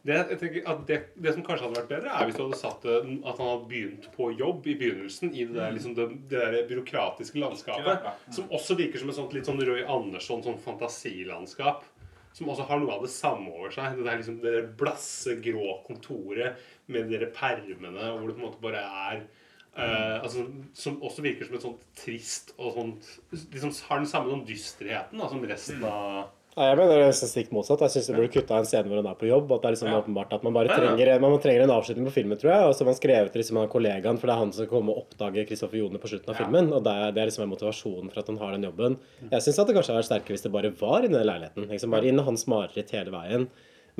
det, 0.02 0.16
jeg 0.32 0.38
tenker 0.40 0.64
at 0.72 0.80
det, 0.88 0.96
det 1.14 1.32
som 1.34 1.44
kanskje 1.46 1.68
hadde 1.68 1.78
vært 1.78 1.90
bedre, 1.92 2.10
er 2.10 2.26
hvis 2.26 2.34
du 2.34 2.42
hadde 2.42 2.58
satt 2.58 2.82
det, 2.82 2.96
at 3.22 3.36
han 3.38 3.50
hadde 3.52 3.68
begynt 3.70 4.08
på 4.16 4.32
jobb 4.34 4.66
i 4.66 4.74
begynnelsen 4.80 5.30
i 5.30 5.44
det 5.46 5.54
der, 5.54 5.74
liksom 5.76 5.94
det, 5.94 6.08
det 6.32 6.40
der 6.42 6.66
byråkratiske 6.70 7.38
landskapet. 7.38 8.08
Som 8.34 8.50
også 8.50 8.74
virker 8.80 8.98
som 8.98 9.12
et 9.12 9.18
sånt 9.20 9.36
litt 9.36 9.46
sånn 9.46 9.62
Roy 9.62 9.84
Andersson, 9.86 10.42
sånn 10.42 10.58
fantasilandskap. 10.64 11.86
Som 12.34 12.50
også 12.50 12.66
har 12.66 12.82
noe 12.82 12.96
av 12.96 13.06
det 13.06 13.12
samme 13.14 13.52
over 13.52 13.70
seg. 13.70 13.94
Det 13.94 14.08
der 14.08 14.18
liksom 14.18 14.42
det 14.42 14.56
der 14.56 14.68
blasse, 14.80 15.36
grå 15.44 15.78
kontoret 15.86 16.58
med 16.90 17.06
de 17.06 17.22
der 17.22 17.30
permene, 17.36 18.10
hvor 18.16 18.26
det 18.26 18.34
på 18.34 18.42
en 18.42 18.48
måte 18.48 18.62
bare 18.64 18.82
er 19.06 19.24
Uh, 19.72 20.18
altså, 20.20 20.42
Som 20.76 20.98
også 21.00 21.22
virker 21.24 21.46
som 21.48 21.54
et 21.56 21.62
sånt 21.64 21.84
trist 21.96 22.50
og 22.58 22.74
sånt 22.76 23.06
liksom 23.54 23.70
Har 23.86 24.02
den 24.02 24.10
samme 24.10 24.28
sånn 24.28 24.42
dysterheten 24.44 25.16
da, 25.16 25.30
som 25.32 25.46
resten 25.48 25.86
av 25.88 26.26
Nei, 26.52 26.66
jeg 26.68 26.76
mener 26.76 26.98
det 27.00 27.04
er 27.08 27.14
stikk 27.16 27.52
motsatt. 27.56 27.80
Jeg 27.86 27.92
syns 27.94 28.08
det 28.10 28.16
burde 28.18 28.28
kutta 28.34 28.58
en 28.60 28.66
scene 28.68 28.90
hvor 28.90 28.98
han 29.00 29.06
er 29.08 29.16
på 29.16 29.24
jobb. 29.24 29.54
At 29.56 29.62
det 29.62 29.70
er 29.70 29.74
liksom 29.76 29.94
åpenbart 29.96 30.34
at 30.36 30.42
man 30.44 30.52
bare 30.52 30.68
Ja, 30.68 30.74
ja. 30.76 30.90
trenger, 30.98 31.12
man 31.24 31.36
trenger 31.40 31.64
en 31.64 31.72
avslutning 31.72 32.08
på 32.10 32.12
filmen, 32.18 32.36
tror 32.36 32.50
jeg. 32.52 32.66
Og 32.68 32.74
så 32.76 32.84
man 32.84 32.98
skrevet 32.98 33.38
liksom 33.40 33.60
av 33.62 33.70
kollegaen, 33.72 34.18
for 34.20 34.28
det 34.28 34.34
er 34.34 34.42
han 34.42 34.52
som 34.52 34.68
kommer 34.68 34.92
og 34.98 35.06
oppdager 35.06 35.48
Kristoffer 35.48 35.80
Jone 35.80 35.96
på 36.02 36.10
slutten 36.12 36.28
av 36.28 36.36
filmen. 36.42 36.68
Og 36.76 36.84
det 36.84 36.92
er, 36.92 37.14
det 37.16 37.22
er 37.24 37.30
liksom 37.32 37.48
motivasjonen 37.48 38.12
for 38.12 38.20
at 38.20 38.28
han 38.28 38.40
har 38.44 38.52
den 38.58 38.68
jobben. 38.68 38.98
Jeg 39.30 39.46
syns 39.46 39.62
det 39.62 39.76
kanskje 39.78 39.94
hadde 39.94 40.00
vært 40.02 40.10
sterkere 40.10 40.36
hvis 40.36 40.44
det 40.44 40.52
bare 40.58 40.74
var 40.82 41.08
inni 41.08 41.16
den 41.16 41.28
leiligheten. 41.30 41.70
Liksom 41.72 41.96
bare 41.96 42.12
inn 42.12 42.20
hans 42.28 42.44
mareritt 42.52 42.92
hele 42.98 43.14
veien. 43.16 43.48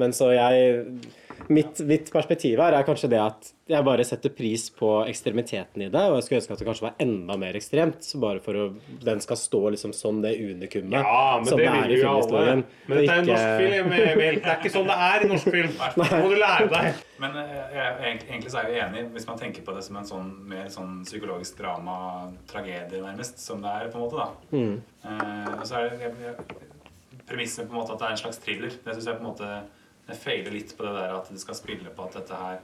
Men 0.01 0.14
så 0.16 0.30
jeg 0.32 0.86
mitt, 1.53 1.80
mitt 1.80 2.12
perspektiv 2.12 2.61
her 2.62 2.74
er 2.76 2.86
kanskje 2.86 3.11
det 3.12 3.20
at 3.20 3.51
jeg 3.72 3.84
bare 3.86 4.05
setter 4.05 4.32
pris 4.34 4.66
på 4.74 4.88
ekstremiteten 5.09 5.84
i 5.84 5.88
det. 5.93 6.03
Og 6.11 6.18
jeg 6.18 6.26
skulle 6.26 6.40
ønske 6.40 6.57
at 6.57 6.62
det 6.62 6.66
kanskje 6.68 6.86
var 6.86 7.03
enda 7.03 7.36
mer 7.40 7.57
ekstremt, 7.59 8.05
så 8.05 8.20
bare 8.22 8.43
for 8.45 8.59
å 8.59 8.66
den 9.05 9.22
skal 9.24 9.38
stå 9.40 9.62
liksom 9.74 9.95
som 9.97 10.20
det 10.24 10.34
unikummet 10.38 10.99
Ja, 10.99 11.40
som 11.47 11.61
det 11.61 11.68
det 11.68 11.72
er 11.72 11.95
i 11.95 11.99
filmhistorien. 12.01 12.64
Men 12.88 13.01
dette 13.01 13.16
er 13.16 13.22
en 13.22 13.30
norsk 13.30 13.62
film, 13.62 13.95
Emil. 13.97 14.40
Det 14.43 14.53
er 14.53 14.59
ikke 14.61 14.74
sånn 14.76 14.90
det 14.90 14.99
er 15.09 15.26
i 15.26 15.30
norsk 15.32 15.51
film. 15.57 15.76
Det 16.03 16.22
må 16.22 16.32
du 16.32 16.38
lære 16.40 16.68
deg. 16.72 17.03
Men 17.22 17.36
eh, 17.38 17.59
jeg, 17.76 18.16
egentlig, 18.32 18.51
så 18.51 18.61
er 18.61 18.72
jeg 18.72 18.82
enig, 18.86 19.05
hvis 19.14 19.28
man 19.28 19.38
tenker 19.38 19.64
på 19.66 19.74
det 19.76 19.84
som 19.86 19.99
en 20.01 20.09
sånn 20.09 20.30
mer 20.51 20.66
sånn 20.72 20.97
psykologisk 21.07 21.61
drama, 21.61 21.97
tragedie 22.51 23.03
nærmest, 23.03 23.38
som 23.43 23.62
det 23.62 23.70
er 23.70 23.93
på 23.93 24.01
en 24.01 24.05
måte, 24.05 24.18
da. 24.18 24.57
Mm. 24.57 24.74
Eh, 25.07 25.62
så 25.68 25.78
er 25.78 25.95
det 26.01 26.24
premisset 27.28 27.68
på 27.68 27.76
en 27.76 27.78
måte 27.78 27.95
at 27.95 28.03
det 28.03 28.09
er 28.09 28.16
en 28.16 28.22
slags 28.24 28.43
thriller. 28.43 28.74
Det 28.82 28.97
syns 28.97 29.09
jeg 29.09 29.20
på 29.20 29.24
en 29.24 29.30
måte 29.30 29.53
det 30.13 30.21
feiler 30.21 30.55
litt 30.55 30.77
på 30.79 30.85
det 30.87 30.93
der 31.01 31.17
at 31.19 31.29
det 31.33 31.41
skal 31.43 31.59
spille 31.59 31.91
på 31.97 32.05
at 32.07 32.21
dette 32.21 32.39
her 32.45 32.61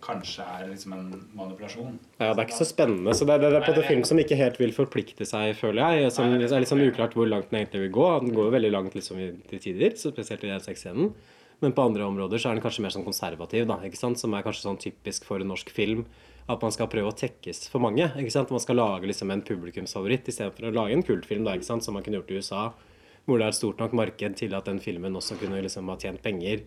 kanskje 0.00 0.44
er 0.48 0.68
liksom 0.70 0.94
en 0.96 1.08
manipulasjon. 1.36 1.98
Ja, 2.16 2.30
det 2.32 2.40
er 2.40 2.46
ikke 2.46 2.56
så 2.62 2.66
spennende. 2.70 3.12
Så 3.12 3.26
det, 3.28 3.34
er, 3.36 3.42
det 3.52 3.58
er 3.58 3.66
på 3.66 3.74
en 3.76 3.84
film 3.84 4.04
som 4.08 4.20
ikke 4.22 4.38
helt 4.38 4.56
vil 4.56 4.72
forplikte 4.72 5.26
seg, 5.28 5.50
føler 5.58 5.98
jeg. 6.00 6.12
Som, 6.14 6.30
det 6.40 6.46
er 6.48 6.62
litt 6.64 6.70
sånn 6.70 6.80
uklart 6.86 7.12
hvor 7.18 7.28
langt 7.28 7.50
den 7.50 7.58
egentlig 7.60 7.82
vil 7.84 7.92
gå. 7.98 8.06
Den 8.24 8.32
går 8.32 8.48
jo 8.48 8.54
veldig 8.54 8.70
langt 8.72 8.96
liksom, 8.96 9.20
i- 9.20 9.34
til 9.50 9.60
tider, 9.60 9.92
så 10.00 10.08
spesielt 10.14 10.46
i 10.46 10.52
den 10.54 10.64
sexscenen. 10.64 11.12
Men 11.60 11.74
på 11.76 11.84
andre 11.84 12.06
områder 12.08 12.40
så 12.40 12.48
er 12.48 12.56
den 12.56 12.64
kanskje 12.64 12.80
mer 12.86 12.94
sånn 12.94 13.04
konservativ, 13.04 13.66
da, 13.68 13.76
ikke 13.84 14.00
sant? 14.00 14.16
som 14.16 14.32
er 14.32 14.46
kanskje 14.46 14.64
sånn 14.64 14.80
typisk 14.80 15.26
for 15.28 15.44
en 15.44 15.52
norsk 15.52 15.68
film. 15.76 16.06
At 16.48 16.64
man 16.64 16.72
skal 16.72 16.88
prøve 16.88 17.12
å 17.12 17.18
tekkes 17.20 17.66
for 17.68 17.84
mange. 17.84 18.08
ikke 18.16 18.32
sant? 18.32 18.48
Man 18.50 18.64
skal 18.64 18.80
lage 18.80 19.04
liksom 19.12 19.28
en 19.30 19.42
publikumsfavoritt 19.44 20.32
istedenfor 20.32 20.70
å 20.70 20.74
lage 20.80 20.96
en 20.96 21.04
kultfilm, 21.04 21.44
da, 21.44 21.58
ikke 21.60 21.68
sant? 21.68 21.84
som 21.84 21.92
man 21.94 22.02
kunne 22.08 22.16
gjort 22.22 22.32
i 22.32 22.40
USA. 22.40 22.70
Hvor 23.28 23.36
det 23.36 23.44
er 23.44 23.52
et 23.52 23.60
stort 23.60 23.78
nok 23.84 23.92
marked 23.92 24.40
til 24.40 24.56
at 24.56 24.64
den 24.64 24.80
filmen 24.80 25.12
også 25.20 25.36
kunne 25.38 25.60
liksom 25.60 25.92
ha 25.92 25.98
tjent 26.00 26.22
penger. 26.24 26.64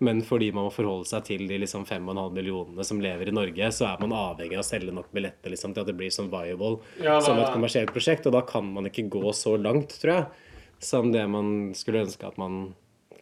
Men 0.00 0.20
fordi 0.22 0.52
man 0.52 0.64
må 0.66 0.72
forholde 0.74 1.06
seg 1.08 1.24
til 1.24 1.46
de 1.48 1.58
liksom 1.62 1.86
5,5 1.88 2.32
millionene 2.36 2.84
som 2.84 3.00
lever 3.00 3.28
i 3.28 3.36
Norge, 3.36 3.70
så 3.72 3.86
er 3.94 4.00
man 4.06 4.12
avhengig 4.12 4.58
av 4.58 4.64
å 4.64 4.68
selge 4.68 4.92
nok 4.92 5.10
billetter 5.16 5.50
liksom, 5.54 5.72
til 5.72 5.80
at 5.80 5.86
det 5.86 5.96
blir 5.96 6.10
sånn 6.12 6.28
viable 6.30 6.80
Ja, 7.00 7.14
da- 7.18 7.20
som 7.24 7.38
et 7.38 7.52
kommersielt 7.54 7.92
prosjekt. 7.94 8.26
Og 8.26 8.32
da 8.32 8.42
kan 8.42 8.72
man 8.74 8.84
ikke 8.90 9.08
gå 9.08 9.32
så 9.32 9.56
langt, 9.60 9.96
tror 10.02 10.12
jeg, 10.14 10.26
som 10.80 11.12
det 11.12 11.28
man 11.28 11.72
skulle 11.74 12.04
ønske 12.04 12.26
at 12.28 12.36
man 12.36 12.74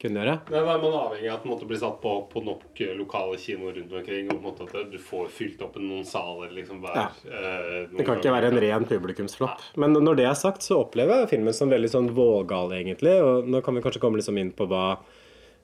kunne 0.02 0.18
gjøre. 0.20 0.40
Da 0.50 0.58
er 0.58 0.66
man 0.82 0.92
avhengig 0.98 1.30
av 1.30 1.36
at 1.38 1.44
den 1.44 1.52
blir 1.56 1.68
bli 1.70 1.78
satt 1.78 2.00
på, 2.02 2.28
på 2.28 2.42
nok 2.44 2.80
eh, 2.82 2.90
lokale 2.98 3.38
kinoer 3.38 3.76
rundt 3.78 3.92
omkring. 3.94 4.26
Og 4.28 4.42
på 4.42 4.48
en 4.50 4.66
måte 4.66 4.66
at 4.82 4.90
du 4.90 4.98
får 4.98 5.28
fylt 5.30 5.62
opp 5.62 5.76
noen 5.80 6.04
saler 6.04 6.50
liksom 6.52 6.82
hver 6.82 6.96
Ja. 6.98 7.06
eh, 7.24 7.86
Det 7.96 8.04
kan 8.04 8.18
ikke 8.18 8.34
være 8.34 8.50
en 8.50 8.58
ren 8.60 8.84
publikumsflopp. 8.84 9.62
Men 9.76 9.94
når 9.94 10.16
det 10.16 10.26
er 10.26 10.34
sagt, 10.34 10.60
så 10.66 10.82
opplever 10.84 11.22
jeg 11.22 11.30
filmen 11.38 11.54
som 11.54 11.70
veldig 11.70 11.88
sånn 11.88 12.10
vågal, 12.12 12.74
egentlig. 12.74 13.14
Og 13.22 13.46
nå 13.46 13.62
kan 13.62 13.74
vi 13.78 13.80
kanskje 13.86 14.00
komme 14.02 14.16
liksom 14.18 14.36
inn 14.42 14.50
på 14.52 14.66
hva, 14.68 14.98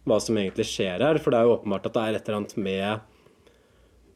hva 0.08 0.20
som 0.22 0.38
egentlig 0.40 0.68
skjer 0.70 1.02
her. 1.04 1.20
For 1.20 1.32
det 1.32 1.40
er 1.40 1.48
jo 1.48 1.56
åpenbart 1.58 1.88
at 1.88 1.96
det 1.96 2.04
er 2.04 2.18
et 2.18 2.28
eller 2.28 2.42
annet 2.42 2.56
med 2.60 3.08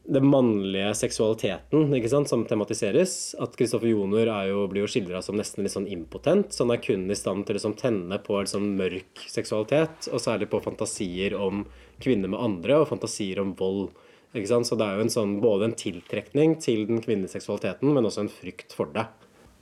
den 0.05 0.27
mannlige 0.29 0.91
seksualiteten 0.93 1.89
sant, 2.09 2.29
som 2.29 2.45
tematiseres. 2.45 3.35
At 3.41 3.55
Kristoffer 3.57 3.89
Joner 3.89 4.29
er 4.29 4.51
jo, 4.51 4.65
blir 4.69 4.85
jo 4.85 4.91
skildra 4.91 5.21
som 5.25 5.37
nesten 5.37 5.65
litt 5.65 5.73
sånn 5.73 5.89
impotent. 5.89 6.53
Så 6.53 6.63
han 6.63 6.75
er 6.75 6.83
kun 6.83 7.09
i 7.09 7.17
stand 7.17 7.45
til 7.45 7.55
å 7.55 7.57
liksom 7.57 7.77
tenne 7.79 8.19
på 8.21 8.37
en 8.39 8.49
sånn 8.49 8.75
mørk 8.77 9.25
seksualitet, 9.31 10.09
og 10.11 10.21
særlig 10.21 10.49
på 10.51 10.61
fantasier 10.65 11.37
om 11.37 11.65
kvinner 12.03 12.29
med 12.31 12.41
andre, 12.41 12.81
og 12.81 12.89
fantasier 12.91 13.41
om 13.41 13.55
vold. 13.57 13.93
Så 14.35 14.75
det 14.75 14.83
er 14.83 14.97
jo 14.97 15.05
en 15.05 15.13
sånn, 15.13 15.37
både 15.39 15.69
en 15.69 15.77
tiltrekning 15.79 16.57
til 16.59 16.83
den 16.89 16.99
kvinnelige 16.99 17.37
seksualiteten, 17.37 17.93
men 17.95 18.05
også 18.05 18.25
en 18.25 18.33
frykt 18.33 18.75
for 18.75 18.91
det. 18.91 19.05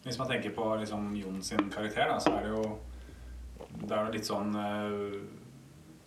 Hvis 0.03 0.17
man 0.19 0.27
tenker 0.27 0.51
på 0.55 0.65
liksom 0.81 1.13
Jon 1.15 1.37
sin 1.45 1.69
karakter, 1.71 2.09
da, 2.09 2.17
så 2.19 2.33
er 2.35 2.47
det 2.47 2.57
jo 2.57 2.63
Det 3.73 3.95
er 3.95 4.09
litt 4.13 4.27
sånn 4.27 4.51
eh, 4.59 5.13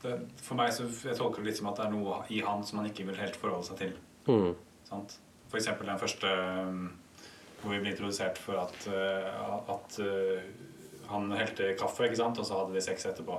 det, 0.03 0.15
For 0.43 0.59
meg 0.59 0.75
så 0.77 0.87
jeg 0.87 1.19
tolker 1.19 1.43
det 1.43 1.51
litt 1.51 1.61
som 1.61 1.71
at 1.71 1.81
det 1.81 1.87
er 1.87 1.95
noe 1.95 2.21
i 2.33 2.43
han 2.45 2.63
som 2.67 2.81
han 2.81 2.91
ikke 2.91 3.09
vil 3.09 3.19
helt 3.21 3.39
forholde 3.41 3.69
seg 3.71 3.81
til. 3.81 3.97
Mm. 4.29 4.55
Sant? 4.89 5.19
For 5.51 5.61
eksempel 5.61 5.89
den 5.89 6.01
første 6.01 6.31
um, 6.31 6.87
hvor 7.63 7.73
vi 7.73 7.83
ble 7.83 7.93
introdusert 7.95 8.39
for 8.39 8.61
at, 8.61 8.89
uh, 8.91 9.61
at 9.73 9.99
uh, 10.03 10.43
han 11.11 11.31
helte 11.39 11.75
kaffe, 11.79 12.07
ikke 12.07 12.19
sant? 12.19 12.39
og 12.39 12.47
så 12.49 12.61
hadde 12.61 12.75
vi 12.75 12.85
sex 12.85 13.07
etterpå. 13.09 13.39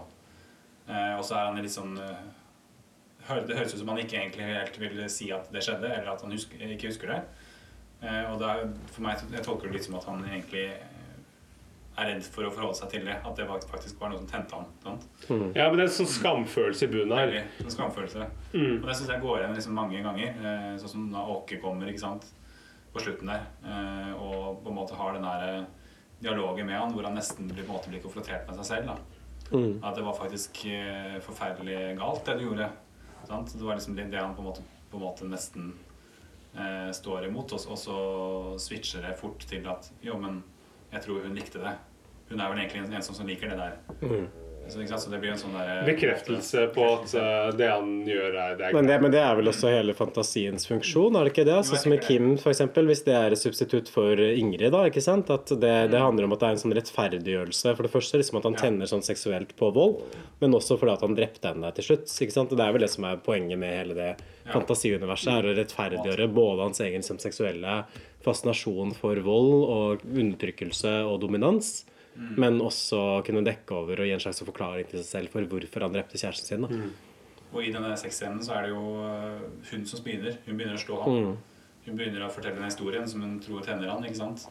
Eh, 0.87 1.13
og 1.17 1.23
så 1.27 1.35
er 1.35 1.49
han 1.49 1.57
litt 1.59 1.73
sånn 1.73 1.97
Det 1.97 3.57
høres 3.57 3.73
ut 3.73 3.81
som 3.81 3.89
han 3.91 3.97
ikke 3.99 4.21
egentlig 4.21 4.45
helt 4.47 4.77
vil 4.79 5.01
si 5.11 5.27
at 5.35 5.49
det 5.51 5.65
skjedde, 5.65 5.89
eller 5.91 6.13
at 6.13 6.21
han 6.23 6.31
husker, 6.31 6.61
ikke 6.63 6.93
husker 6.93 7.11
det. 7.11 7.17
Eh, 7.99 8.23
og 8.31 8.39
det 8.39 8.51
er, 8.53 8.69
for 8.93 9.03
meg 9.03 9.25
jeg 9.33 9.43
tolker 9.43 9.67
det 9.67 9.79
litt 9.79 9.87
som 9.89 9.97
at 9.99 10.07
han 10.07 10.23
egentlig 10.29 10.69
er 11.97 12.11
redd 12.11 12.25
for 12.29 12.45
å 12.45 12.51
forholde 12.53 12.77
seg 12.77 12.91
til 12.93 13.07
det. 13.07 13.15
At 13.25 13.39
det 13.39 13.47
faktisk 13.49 14.01
var 14.01 14.11
noe 14.11 14.21
som 14.21 14.29
tente 14.29 14.57
ham. 14.57 14.99
Mm. 15.27 15.51
Ja, 15.57 15.67
men 15.67 15.79
det 15.79 15.85
er 15.85 15.89
en 15.89 15.95
sånn 15.97 16.11
skamfølelse 16.11 16.87
i 16.87 16.91
bunnen 16.93 17.17
her. 17.17 17.31
Veldig 17.31 17.63
sånn 17.63 17.75
skamfølelse. 17.77 18.27
Mm. 18.53 18.75
Og 18.75 18.89
det 18.89 18.97
syns 18.99 19.13
jeg 19.13 19.23
går 19.23 19.39
igjen 19.41 19.57
liksom 19.57 19.77
mange 19.77 20.03
ganger. 20.05 20.41
Eh, 20.51 20.73
sånn 20.81 20.93
som 20.93 21.07
da 21.13 21.25
Åke 21.37 21.61
kommer 21.63 21.91
ikke 21.91 22.05
sant? 22.05 22.29
på 22.93 23.01
slutten 23.03 23.27
der, 23.29 23.43
eh, 23.67 24.13
og 24.15 24.63
på 24.63 24.71
en 24.71 24.77
måte 24.77 24.95
har 24.97 25.11
den 25.13 25.25
der 25.27 25.41
eh, 25.45 25.89
dialogen 26.23 26.65
med 26.65 26.79
han 26.79 26.93
hvor 26.95 27.05
han 27.05 27.17
nesten 27.19 27.45
blir, 27.51 27.65
på 27.67 27.69
en 27.69 27.75
måte 27.75 27.91
blir 27.91 28.01
konfrontert 28.01 28.47
med 28.47 28.57
seg 28.57 28.65
selv. 28.71 28.87
da. 28.89 28.95
Mm. 29.51 29.83
At 29.85 29.99
det 29.99 30.05
var 30.07 30.15
faktisk 30.17 30.63
forferdelig 31.27 31.97
galt, 31.99 32.23
det 32.25 32.39
du 32.39 32.47
gjorde. 32.47 32.71
Sant? 33.27 33.53
Det 33.53 33.63
var 33.63 33.77
liksom 33.77 33.95
det, 33.95 34.07
det 34.11 34.21
han 34.23 34.33
på 34.35 34.41
en 34.41 34.49
måte, 34.49 34.63
på 34.89 34.97
en 34.97 35.03
måte 35.03 35.27
nesten 35.27 35.73
eh, 36.55 36.91
står 36.95 37.27
imot, 37.27 37.53
og, 37.53 37.65
og 37.71 37.79
så 37.79 37.97
switcher 38.61 39.03
det 39.05 39.17
fort 39.19 39.43
til 39.49 39.67
at 39.69 39.89
jo, 40.03 40.17
men 40.21 40.41
jeg 40.91 41.03
tror 41.03 41.25
hun 41.25 41.35
likte 41.35 41.61
det. 41.63 41.75
Hun 42.29 42.41
er 42.41 42.51
vel 42.51 42.59
egentlig 42.63 42.83
en, 42.83 42.91
en 42.99 43.05
som, 43.05 43.15
som 43.15 43.29
liker 43.29 43.53
det 43.53 43.57
der. 43.59 43.79
Mm. 44.01 44.27
Så, 44.67 44.81
ikke 44.81 44.91
sant? 44.91 45.01
så 45.05 45.11
det 45.11 45.19
blir 45.23 45.31
en 45.31 45.39
sånn 45.39 45.53
der 45.55 45.85
Bekreftelse 45.87 46.65
på 46.75 46.83
at 46.97 47.13
uh, 47.15 47.49
det 47.55 47.69
han 47.71 47.91
gjør, 48.07 48.33
er, 48.33 48.55
det 48.59 48.65
er 48.67 48.75
Men 48.75 48.89
det, 48.89 48.97
men 49.03 49.13
det 49.13 49.21
er 49.23 49.37
vel 49.39 49.47
også 49.47 49.71
hele 49.71 49.95
fantasiens 49.95 50.67
funksjon, 50.67 51.15
er 51.15 51.27
det 51.27 51.31
ikke 51.31 51.45
det? 51.47 51.57
Sånn 51.69 51.81
som 51.85 51.95
i 51.95 51.99
Kim, 52.03 52.33
eksempel, 52.35 52.89
hvis 52.91 53.05
det 53.07 53.15
er 53.15 53.35
et 53.35 53.41
substitutt 53.41 53.91
for 53.91 54.19
Ingrid, 54.19 54.73
da, 54.75 54.83
ikke 54.91 55.03
sant? 55.03 55.31
At 55.31 55.53
det, 55.53 55.73
det 55.93 56.03
handler 56.03 56.27
om 56.27 56.35
at 56.35 56.43
det 56.43 56.49
er 56.49 56.57
en 56.57 56.63
sånn 56.65 56.75
rettferdiggjørelse. 56.75 57.75
For 57.77 57.87
det 57.87 57.93
første 57.95 58.21
liksom 58.21 58.41
at 58.41 58.49
han 58.49 58.59
tenner 58.59 58.91
sånn 58.91 59.05
seksuelt 59.07 59.55
på 59.59 59.71
vold, 59.77 60.03
men 60.43 60.59
også 60.59 60.79
fordi 60.81 60.97
at 60.97 61.07
han 61.07 61.15
drepte 61.17 61.53
henne 61.53 61.71
til 61.77 61.91
slutt. 61.91 62.11
ikke 62.11 62.35
sant? 62.35 62.55
Det 62.57 62.67
er 62.67 62.75
vel 62.75 62.83
det 62.83 62.91
som 62.91 63.07
er 63.07 63.23
poenget 63.23 63.61
med 63.63 63.71
hele 63.71 63.97
det 63.97 64.13
fantasiuniverset, 64.51 65.31
er 65.31 65.47
å 65.47 65.57
rettferdiggjøre 65.61 66.31
både 66.35 66.67
hans 66.67 66.83
egen 66.83 67.03
liksom, 67.03 67.23
seksuelle 67.23 67.83
fascinasjon 68.25 68.91
for 68.97 69.19
vold 69.23 69.53
og 69.63 70.09
undertrykkelse 70.11 70.99
og 71.07 71.21
dominans. 71.23 71.77
Men 72.17 72.61
også 72.63 73.21
kunne 73.25 73.43
dekke 73.45 73.75
over 73.75 74.01
og 74.01 74.07
gi 74.09 74.15
en 74.15 74.23
slags 74.23 74.41
forklaring 74.45 74.89
til 74.89 75.03
seg 75.03 75.09
selv 75.09 75.35
for 75.35 75.51
hvorfor 75.51 75.85
han 75.85 75.93
drepte 75.93 76.17
kjæresten 76.17 76.49
sin. 76.49 76.65
Da. 76.65 76.87
Og 77.53 77.63
i 77.63 77.71
denne 77.71 77.93
sexscenen 77.99 78.41
så 78.43 78.57
er 78.57 78.67
det 78.67 78.73
jo 78.73 78.83
øh, 79.05 79.43
hun 79.71 79.85
som 79.87 80.03
begynner. 80.03 80.39
Hun 80.47 80.57
begynner 80.57 80.79
å 80.79 80.81
slå 80.81 81.01
ham. 81.03 81.17
Mm. 81.17 81.67
Hun 81.87 81.99
begynner 81.99 82.25
å 82.25 82.31
fortelle 82.33 82.59
den 82.59 82.67
historien 82.67 83.07
som 83.07 83.23
hun 83.23 83.37
tror 83.43 83.63
tenner 83.63 83.93
han. 83.93 84.03
ikke 84.05 84.19
sant? 84.19 84.47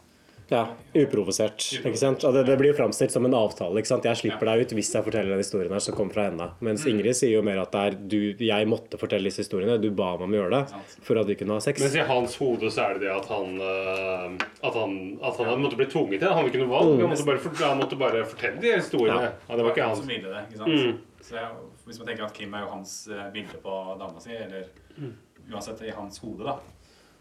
Ja, 0.49 0.61
uprovosert. 0.95 1.59
ikke 1.83 1.99
sant? 1.99 2.23
Og 2.23 2.35
det, 2.37 2.45
det 2.47 2.55
blir 2.61 2.71
jo 2.71 2.77
framstilt 2.79 3.11
som 3.11 3.25
en 3.27 3.35
avtale. 3.35 3.81
ikke 3.81 3.91
sant? 3.91 4.05
Jeg 4.07 4.21
slipper 4.21 4.47
deg 4.47 4.61
ut 4.63 4.75
hvis 4.79 4.93
jeg 4.95 5.03
forteller 5.03 5.33
den 5.35 5.41
historien 5.43 5.73
her 5.75 5.83
som 5.83 5.97
kommer 5.99 6.15
fra 6.15 6.29
henne. 6.29 6.47
Mens 6.63 6.85
Mm. 6.87 6.91
Ingrid 6.93 7.17
sier 7.19 7.33
jo 7.35 7.43
mer 7.43 7.59
at 7.65 7.73
det 7.75 7.81
er 7.83 7.97
du, 8.13 8.45
jeg 8.47 8.69
måtte 8.71 9.01
fortelle 9.01 9.27
disse 9.27 9.43
historiene. 9.43 9.75
Du 9.83 9.89
ba 9.91 10.13
meg 10.15 10.23
om 10.29 10.37
å 10.37 10.39
gjøre 10.39 10.61
det 10.61 11.01
for 11.03 11.19
at 11.19 11.27
vi 11.27 11.35
kunne 11.41 11.57
ha 11.59 11.65
sex. 11.65 11.83
Mens 11.83 11.97
i 11.99 12.05
hans 12.07 12.37
hode 12.39 12.71
så 12.71 12.85
er 12.87 12.95
det 12.95 13.09
det 13.09 13.11
at 13.17 13.27
han 13.33 13.59
øh, 13.59 14.39
At 14.63 14.75
han, 14.79 14.95
at 15.23 15.43
han 15.43 15.61
måtte 15.67 15.81
bli 15.81 15.89
tvunget 15.91 16.21
til 16.21 16.25
det. 16.29 16.31
Han 16.31 16.39
hadde 16.45 16.53
ikke 16.55 16.63
noe 16.63 16.73
valg. 16.77 16.95
Han 17.03 17.11
måtte 17.11 17.27
bare, 17.27 17.43
for, 17.43 17.65
han 17.67 17.83
måtte 17.83 17.99
bare 17.99 18.23
fortelle 18.31 18.63
de 18.63 18.77
historiene. 18.79 19.33
Ja. 19.49 19.57
det 19.57 19.67
var 19.67 19.75
ikke 19.75 19.83
han 19.83 19.95
han 19.97 20.01
som 20.05 20.15
ville 20.15 20.31
det. 20.31 20.45
ikke 20.47 20.63
sant? 20.63 20.79
Mm. 20.79 21.23
Så 21.27 21.35
jeg, 21.41 21.51
Hvis 21.87 21.99
man 21.99 22.07
tenker 22.13 22.25
at 22.31 22.35
Kim 22.39 22.55
er 22.55 22.63
jo 22.63 22.71
hans 22.71 22.95
eh, 23.11 23.27
bilde 23.35 23.59
på 23.67 23.83
dama 23.99 24.23
si, 24.23 24.31
eller 24.39 24.71
Mm. 24.97 25.13
uansett 25.53 25.83
i 25.85 25.91
hans 25.93 26.19
hode, 26.23 26.45
da, 26.47 26.55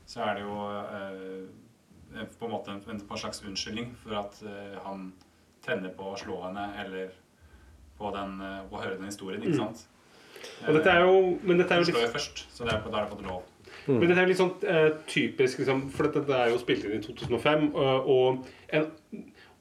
så 0.07 0.21
er 0.29 0.37
det 0.37 0.43
jo 0.45 0.61
eh, 0.71 1.64
på 2.39 2.47
en 2.47 2.51
måte 2.51 2.71
en, 2.71 2.81
en, 2.89 3.01
en 3.01 3.17
slags 3.21 3.43
unnskyldning 3.45 3.91
for 4.03 4.17
at 4.21 4.39
uh, 4.45 4.77
han 4.85 5.09
tenner 5.65 5.93
på 5.97 6.11
å 6.11 6.19
slå 6.19 6.39
henne, 6.45 6.67
eller 6.83 7.11
på, 7.97 8.11
den, 8.15 8.39
uh, 8.41 8.61
på 8.69 8.79
å 8.79 8.83
høre 8.83 8.97
den 8.99 9.11
historien. 9.11 9.43
ikke 9.43 9.57
Mm. 9.57 9.61
sant? 9.65 9.87
Og 10.67 10.75
dette 10.77 10.91
er 10.91 11.01
jo, 11.01 11.39
men 11.41 11.57
dette 11.57 11.73
er 11.73 11.81
jo 11.81 11.85
Hun 11.85 11.91
slår 11.91 12.01
litt 12.01 12.09
jo 12.09 12.15
først, 12.19 12.41
så 12.53 12.65
det 12.67 12.73
er, 12.73 12.81
da 12.85 12.97
er 12.99 13.05
det 13.05 13.13
fått 13.15 13.25
lov. 13.25 13.43
Men 13.87 14.07
dette 14.09 14.21
er 14.21 14.29
litt 14.29 14.39
sånn 14.39 14.53
uh, 14.65 14.91
typisk, 15.09 15.61
liksom, 15.61 15.87
for 15.93 16.09
dette, 16.09 16.33
er 16.33 16.51
jo 16.53 16.59
spilt 16.61 16.85
inn 16.85 16.97
i 16.97 17.03
2005. 17.05 17.67
Og, 17.73 18.09
og, 18.13 18.51
en, 18.73 18.87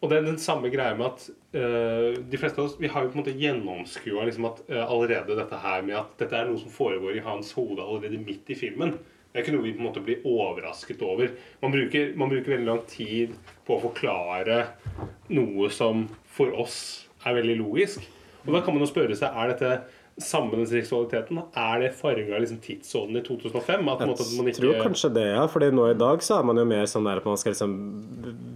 og 0.04 0.10
det 0.10 0.18
er 0.18 0.26
den 0.26 0.40
samme 0.40 0.68
greia 0.72 0.92
med 0.98 1.06
at 1.06 1.22
eh, 1.56 2.18
de 2.20 2.36
fleste 2.40 2.60
av 2.60 2.66
oss 2.66 2.74
vi 2.76 2.90
har 2.92 3.04
jo 3.06 3.08
på 3.08 3.16
en 3.16 3.22
måte 3.22 3.36
gjennomskua 3.40 4.26
liksom, 4.28 4.44
at 4.50 4.58
eh, 4.68 4.82
allerede 4.84 5.36
dette 5.38 5.60
her 5.62 5.84
med 5.86 5.96
at 5.96 6.10
dette 6.20 6.36
er 6.36 6.50
noe 6.50 6.60
som 6.60 6.72
foregår 6.74 7.16
i 7.16 7.22
hans 7.24 7.54
hode 7.56 7.80
allerede 7.80 8.20
midt 8.20 8.52
i 8.52 8.58
filmen. 8.58 8.98
Det 9.34 9.40
er 9.40 9.46
ikke 9.48 9.52
noe 9.56 9.64
vi 9.66 9.72
på 9.74 9.82
en 9.82 9.88
måte 9.88 10.00
blir 10.06 10.20
overrasket 10.30 11.00
over. 11.02 11.32
Man 11.58 11.72
bruker, 11.74 12.12
man 12.14 12.30
bruker 12.30 12.52
veldig 12.54 12.68
lang 12.68 12.84
tid 12.86 13.32
på 13.66 13.74
å 13.74 13.82
forklare 13.82 14.60
noe 15.34 15.66
som 15.74 16.04
for 16.36 16.54
oss 16.62 16.76
er 17.26 17.34
veldig 17.40 17.56
logisk. 17.58 18.04
Og 18.44 18.52
da 18.54 18.60
kan 18.62 18.76
man 18.76 18.84
jo 18.84 18.92
spørre 18.92 19.16
seg 19.18 19.34
er 19.34 19.50
dette 19.50 19.72
samme 20.22 20.54
den 20.54 20.68
seksualiteten. 20.70 21.40
Er 21.58 21.80
det 21.82 21.90
farga 21.98 22.38
liksom, 22.38 22.60
tidsånden 22.62 23.18
i 23.18 23.24
2005? 23.26 23.88
At, 23.90 23.98
på 23.98 24.06
en 24.06 24.12
måte, 24.12 24.28
Jeg 24.52 24.54
tror 24.60 24.78
kanskje 24.84 25.10
det, 25.16 25.26
ja. 25.32 25.42
Fordi 25.50 25.72
nå 25.74 25.88
i 25.90 25.98
dag 25.98 26.22
så 26.22 26.38
er 26.38 26.46
man 26.46 26.60
jo 26.62 26.68
mer 26.70 26.86
sånn 26.86 27.08
der 27.10 27.18
at 27.18 27.26
man 27.26 27.40
skal 27.40 27.56
liksom 27.56 27.74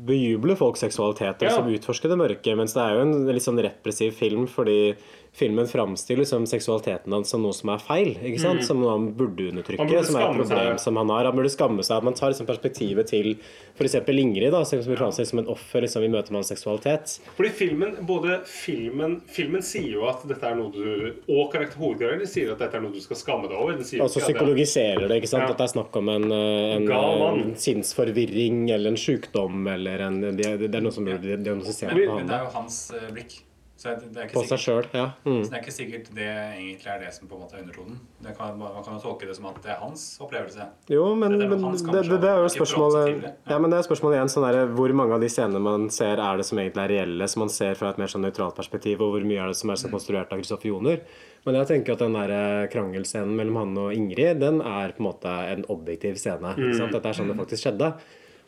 bejuble 0.06 0.54
folks 0.62 0.86
seksualitet 0.86 1.42
og 1.42 1.48
Ja. 1.48 1.56
liksom 1.56 1.74
utforske 1.74 2.08
det 2.12 2.20
mørke. 2.22 2.54
Mens 2.54 2.78
det 2.78 2.84
er 2.86 2.94
jo 2.94 3.02
en 3.02 3.26
litt 3.34 3.42
sånn 3.42 3.58
repressiv 3.66 4.14
film 4.14 4.46
fordi 4.46 4.94
filmen 5.32 5.66
framstiller 5.66 6.22
liksom 6.24 6.46
seksualiteten 6.46 7.12
hans 7.12 7.30
som 7.30 7.42
noe 7.42 7.54
som 7.54 7.70
er 7.74 7.82
feil. 7.82 8.14
ikke 8.16 8.40
sant? 8.42 8.62
Mm. 8.62 8.66
Som 8.66 8.80
noe 8.82 8.94
han 8.96 9.08
burde 9.18 9.48
undertrykke. 9.52 9.78
Han 9.82 9.90
burde 9.90 10.04
som 10.08 10.18
er 10.18 10.24
et 10.24 10.34
seg. 10.34 10.40
problem 10.42 10.78
som 10.82 11.00
han 11.00 11.12
har. 11.14 11.28
Han 11.30 11.38
burde 11.38 11.52
skamme 11.52 11.84
seg. 11.86 12.04
Man 12.04 12.16
tar 12.18 12.32
liksom 12.32 12.48
perspektivet 12.48 13.10
til 13.12 13.34
f.eks. 13.78 13.98
Ingrid, 14.18 14.50
da, 14.52 14.64
som 14.66 14.82
blir 14.82 14.98
framstilt 14.98 15.30
som 15.30 15.42
en 15.42 15.50
offer 15.52 15.84
liksom, 15.84 16.04
i 16.04 16.10
møte 16.10 16.32
med 16.32 16.40
hans 16.40 16.50
seksualitet. 16.52 17.18
Fordi 17.36 17.52
filmen, 17.54 17.94
både 18.08 18.40
filmen, 18.50 19.18
filmen 19.30 19.62
sier 19.64 19.92
jo 19.94 20.06
at 20.10 20.24
dette 20.28 20.48
er 20.48 20.58
noe 20.58 20.72
du 20.74 20.86
Og 21.28 21.52
karakter, 21.52 21.78
hovedkarakteren 21.78 22.30
sier 22.30 22.52
at 22.52 22.62
dette 22.62 22.78
er 22.78 22.84
noe 22.84 22.94
du 22.94 23.00
skal 23.04 23.20
skamme 23.20 23.50
deg 23.50 23.56
over. 23.58 23.76
Den 23.78 23.86
sier 23.86 24.02
Og 24.02 24.10
så 24.12 24.24
psykologiserer 24.24 25.06
det. 25.06 25.20
ikke 25.22 25.30
sant? 25.30 25.46
Ja. 25.46 25.54
At 25.54 25.62
det 25.62 25.68
er 25.68 25.74
snakk 25.76 26.00
om 26.00 26.12
en, 26.12 26.30
eh, 26.34 26.76
en, 26.76 26.88
en 26.92 27.52
sinnsforvirring 27.56 28.64
eller 28.74 28.94
en 28.94 29.00
sykdom 29.00 29.66
eller 29.74 30.06
en 30.08 30.20
Det, 30.38 30.56
det 30.66 30.74
er 30.74 30.82
noe 30.84 30.94
som 30.94 31.06
blir 31.06 31.20
diagnostisert 31.22 31.94
på 31.94 32.08
ham. 32.10 32.18
han. 32.18 32.32
det 32.32 32.40
er 32.40 32.48
jo 32.48 32.54
hans 32.58 32.80
eh, 32.94 33.12
blikk. 33.14 33.38
Så 33.78 33.92
det, 33.94 34.08
det 34.10 34.24
På 34.32 34.42
seg 34.42 34.58
sikkert- 34.58 34.64
sjøl, 34.64 34.86
ja. 34.98 35.04
Mm. 35.22 35.36
Så 35.44 35.52
det 35.52 35.54
er 35.54 35.60
ikke 35.62 35.72
sikkert 35.76 36.06
det 36.16 36.24
egentlig 36.26 36.88
er 36.90 36.98
det 36.98 37.12
som 37.14 37.28
på 37.30 37.36
en 37.36 37.42
måte 37.44 37.54
er 37.54 37.60
undertonen. 37.62 38.00
Det 38.24 38.32
kan, 38.34 38.56
man 38.58 38.72
kan 38.82 38.96
jo 38.96 39.02
tolke 39.04 39.28
det 39.28 39.36
som 39.36 39.46
at 39.46 39.60
det 39.62 39.70
er 39.70 39.78
hans 39.78 40.02
opplevelse. 40.24 40.66
Jo, 40.90 41.04
men, 41.14 41.36
er 41.36 41.46
men 41.46 41.62
det, 41.62 42.02
det, 42.10 42.18
det 42.24 42.32
er 42.32 42.42
jo 42.42 42.48
spørsmålet 42.56 42.98
seg 43.06 43.52
ja, 43.52 43.58
men 43.62 43.70
det 43.70 43.78
er 43.78 43.86
spørsmålet 43.86 44.18
igjen 44.18 44.32
sånn 44.34 44.46
der, 44.48 44.58
Hvor 44.74 44.96
mange 44.98 45.14
av 45.14 45.22
de 45.22 45.30
scenene 45.30 45.62
man 45.62 45.86
ser, 45.94 46.18
er 46.18 46.42
det 46.42 46.48
som 46.50 46.58
egentlig 46.58 46.84
er 46.88 46.92
reelle, 46.96 47.30
som 47.30 47.44
man 47.46 47.54
ser 47.54 47.78
fra 47.78 47.94
et 47.94 48.02
mer 48.02 48.10
sånn 48.10 48.26
nøytralt 48.26 48.58
perspektiv, 48.58 48.98
og 48.98 49.14
hvor 49.14 49.30
mye 49.30 49.44
er 49.46 49.54
det 49.54 49.60
som 49.62 49.70
er 49.70 49.78
så 49.78 49.94
konstruert 49.94 50.34
av 50.34 50.42
Kristoffer 50.42 50.72
Joner? 50.74 50.98
Men 51.46 51.54
jeg 51.62 51.70
tenker 51.70 51.94
at 51.94 52.02
den 52.02 52.18
der 52.18 52.34
eh, 52.34 52.66
krangelscenen 52.74 53.36
mellom 53.38 53.62
han 53.62 53.78
og 53.78 53.94
Ingrid, 53.94 54.40
den 54.42 54.58
er 54.58 54.90
på 54.98 55.04
en 55.04 55.12
måte 55.12 55.30
en 55.54 55.62
objektiv 55.70 56.18
scene. 56.18 56.56
Ikke 56.58 56.80
sant? 56.82 56.98
Dette 56.98 57.14
er 57.14 57.22
sånn 57.22 57.30
det 57.30 57.38
faktisk 57.38 57.62
skjedde. 57.68 57.94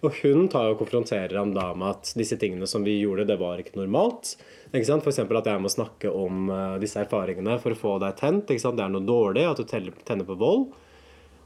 Og 0.00 0.16
hun 0.22 0.46
tar 0.48 0.70
og 0.72 0.78
konfronterer 0.80 1.36
ham 1.36 1.52
da 1.52 1.70
med 1.76 1.90
at 1.92 2.12
disse 2.16 2.38
tingene 2.40 2.68
som 2.70 2.84
vi 2.86 2.96
gjorde, 3.02 3.26
det 3.28 3.36
var 3.40 3.60
ikke 3.60 3.76
normalt. 3.76 4.32
Ikke 4.70 4.86
sant? 4.88 5.04
Eksempel 5.04 5.40
at 5.40 5.50
jeg 5.50 5.60
må 5.60 5.72
snakke 5.72 6.12
om 6.12 6.48
eh, 6.54 6.76
disse 6.80 7.02
erfaringene 7.02 7.58
for 7.60 7.76
å 7.76 7.80
få 7.80 7.96
deg 8.00 8.16
tent. 8.20 8.48
Ikke 8.48 8.64
sant? 8.64 8.78
Det 8.80 8.86
er 8.86 8.94
noe 8.94 9.04
dårlig 9.04 9.44
at 9.50 9.60
du 9.60 9.66
tenner 9.68 10.24
på 10.24 10.38
vold. 10.40 10.70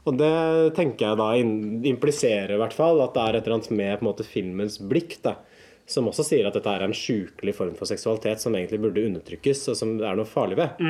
Og 0.05 0.17
det 0.21 0.35
tenker 0.77 1.09
jeg 1.09 1.19
da 1.19 1.31
impliserer 1.89 2.53
i 2.53 2.61
hvert 2.61 2.75
fall 2.77 3.01
at 3.01 3.15
det 3.15 3.23
er 3.23 3.37
et 3.37 3.47
eller 3.47 3.57
annet 3.57 3.71
med 3.73 3.93
på 3.97 4.05
en 4.05 4.09
måte 4.11 4.27
filmens 4.27 4.77
blikk. 4.77 5.17
da 5.25 5.39
som 5.85 6.07
også 6.09 6.23
sier 6.25 6.47
at 6.49 6.55
dette 6.57 6.71
er 6.71 6.81
en 6.81 6.95
sjukelig 6.97 7.53
form 7.57 7.75
for 7.77 7.85
seksualitet 7.89 8.41
som 8.41 8.55
egentlig 8.57 8.79
burde 8.81 9.03
undertrykkes, 9.05 9.67
og 9.69 9.77
som 9.77 9.95
det 9.99 10.07
er 10.09 10.17
noe 10.17 10.25
farlig 10.25 10.57
ved. 10.57 10.81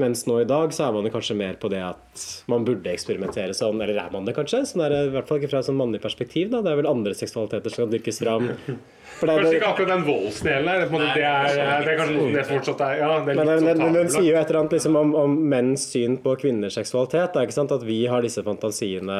Mens 0.00 0.24
nå 0.26 0.40
i 0.42 0.48
dag 0.48 0.74
så 0.74 0.88
er 0.88 0.96
man 0.96 1.10
kanskje 1.14 1.38
mer 1.38 1.58
på 1.62 1.70
det 1.70 1.82
at 1.86 2.24
man 2.50 2.66
burde 2.66 2.90
eksperimentere 2.90 3.54
sånn, 3.54 3.78
eller 3.78 4.00
er 4.02 4.10
man 4.10 4.26
det 4.26 4.34
kanskje? 4.34 4.64
Sånn 4.66 4.82
er 4.86 4.94
det, 4.94 5.04
I 5.06 5.14
hvert 5.14 5.30
fall 5.30 5.38
ikke 5.38 5.52
fra 5.52 5.62
et 5.62 5.70
sånn 5.70 5.78
mannlig 5.78 6.02
perspektiv. 6.02 6.50
da, 6.50 6.64
Det 6.66 6.72
er 6.72 6.80
vel 6.82 6.90
andre 6.90 7.14
seksualiteter 7.14 7.70
som 7.70 7.86
kan 7.86 7.94
dyrkes 7.94 8.22
fram. 8.24 8.50
For 9.20 9.28
det 9.28 9.34
er- 9.34 9.40
Kanskje 9.44 9.58
ikke 9.60 9.70
akkurat 9.70 9.90
den 9.92 10.04
voldsdelen 10.06 10.68
her. 10.70 10.80
Det, 10.80 11.00
det, 11.14 11.24
er, 11.24 11.82
det 11.84 11.92
er 11.92 11.98
kanskje 12.00 12.32
det 12.34 12.44
fortsatt 12.48 12.80
er 12.86 12.94
Ja, 13.00 13.10
det 13.20 13.34
er 13.34 13.36
Men 13.36 13.46
litt 13.46 13.50
den, 13.50 13.60
sånn 13.60 13.80
den, 13.84 13.98
den 14.00 14.12
sier 14.14 14.28
jo 14.30 14.38
et 14.40 14.50
eller 14.50 14.60
annet 14.62 14.76
liksom, 14.76 14.96
om, 15.00 15.14
om 15.22 15.36
menns 15.52 15.86
syn 15.92 16.16
på 16.24 16.34
kvinners 16.40 16.78
seksualitet. 16.78 17.34
Da, 17.34 17.44
ikke 17.44 17.56
sant? 17.56 17.74
At 17.76 17.84
vi 17.86 18.00
har 18.10 18.24
disse 18.24 18.44
fantasiene 18.46 19.18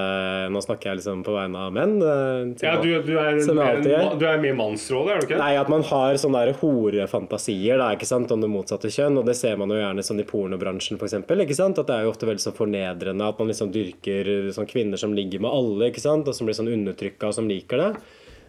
Nå 0.51 0.63
snakker 0.65 0.91
jeg 0.91 1.01
liksom 1.03 1.23
på 1.27 1.35
vegne 1.37 1.67
av 1.69 1.75
menn. 1.77 1.97
eh, 2.01 2.55
til 2.61 2.69
Ja, 2.71 2.77
du, 2.81 2.89
du, 3.05 3.15
er, 3.21 3.41
som 3.45 3.61
er, 3.61 3.77
alltid 3.77 4.19
du 4.21 4.27
er 4.27 4.41
mye 4.41 4.55
i 4.55 4.57
er 4.57 5.21
du 5.21 5.27
ikke? 5.27 5.39
Nei, 5.41 5.53
at 5.61 5.69
man 5.73 5.85
har 5.91 6.19
sånne 6.21 6.45
der 6.47 6.57
horefantasier 6.61 7.81
da, 7.81 7.91
ikke 7.97 8.09
sant, 8.09 8.33
om 8.35 8.41
det 8.43 8.51
motsatte 8.51 8.91
kjønn. 8.93 9.19
Og 9.21 9.29
det 9.29 9.37
ser 9.39 9.59
man 9.61 9.73
jo 9.73 9.79
gjerne 9.81 10.05
sånn 10.07 10.23
i 10.23 10.27
pornobransjen, 10.29 10.99
f.eks. 11.01 11.19
At 11.21 11.87
det 11.87 11.97
er 11.97 12.07
jo 12.07 12.15
ofte 12.15 12.29
veldig 12.29 12.45
sånn 12.45 12.57
fornedrende 12.57 13.29
at 13.29 13.39
man 13.41 13.51
liksom 13.53 13.73
dyrker 13.75 14.51
sånn 14.57 14.69
kvinner 14.71 15.01
som 15.01 15.15
ligger 15.17 15.43
med 15.45 15.53
alle, 15.53 15.91
ikke 15.91 16.03
sant, 16.03 16.29
og 16.29 16.37
som 16.37 16.49
blir 16.49 16.59
sånn 16.59 16.71
undertrykka 16.73 17.31
og 17.31 17.37
som 17.37 17.49
liker 17.51 17.85
det. 17.85 17.91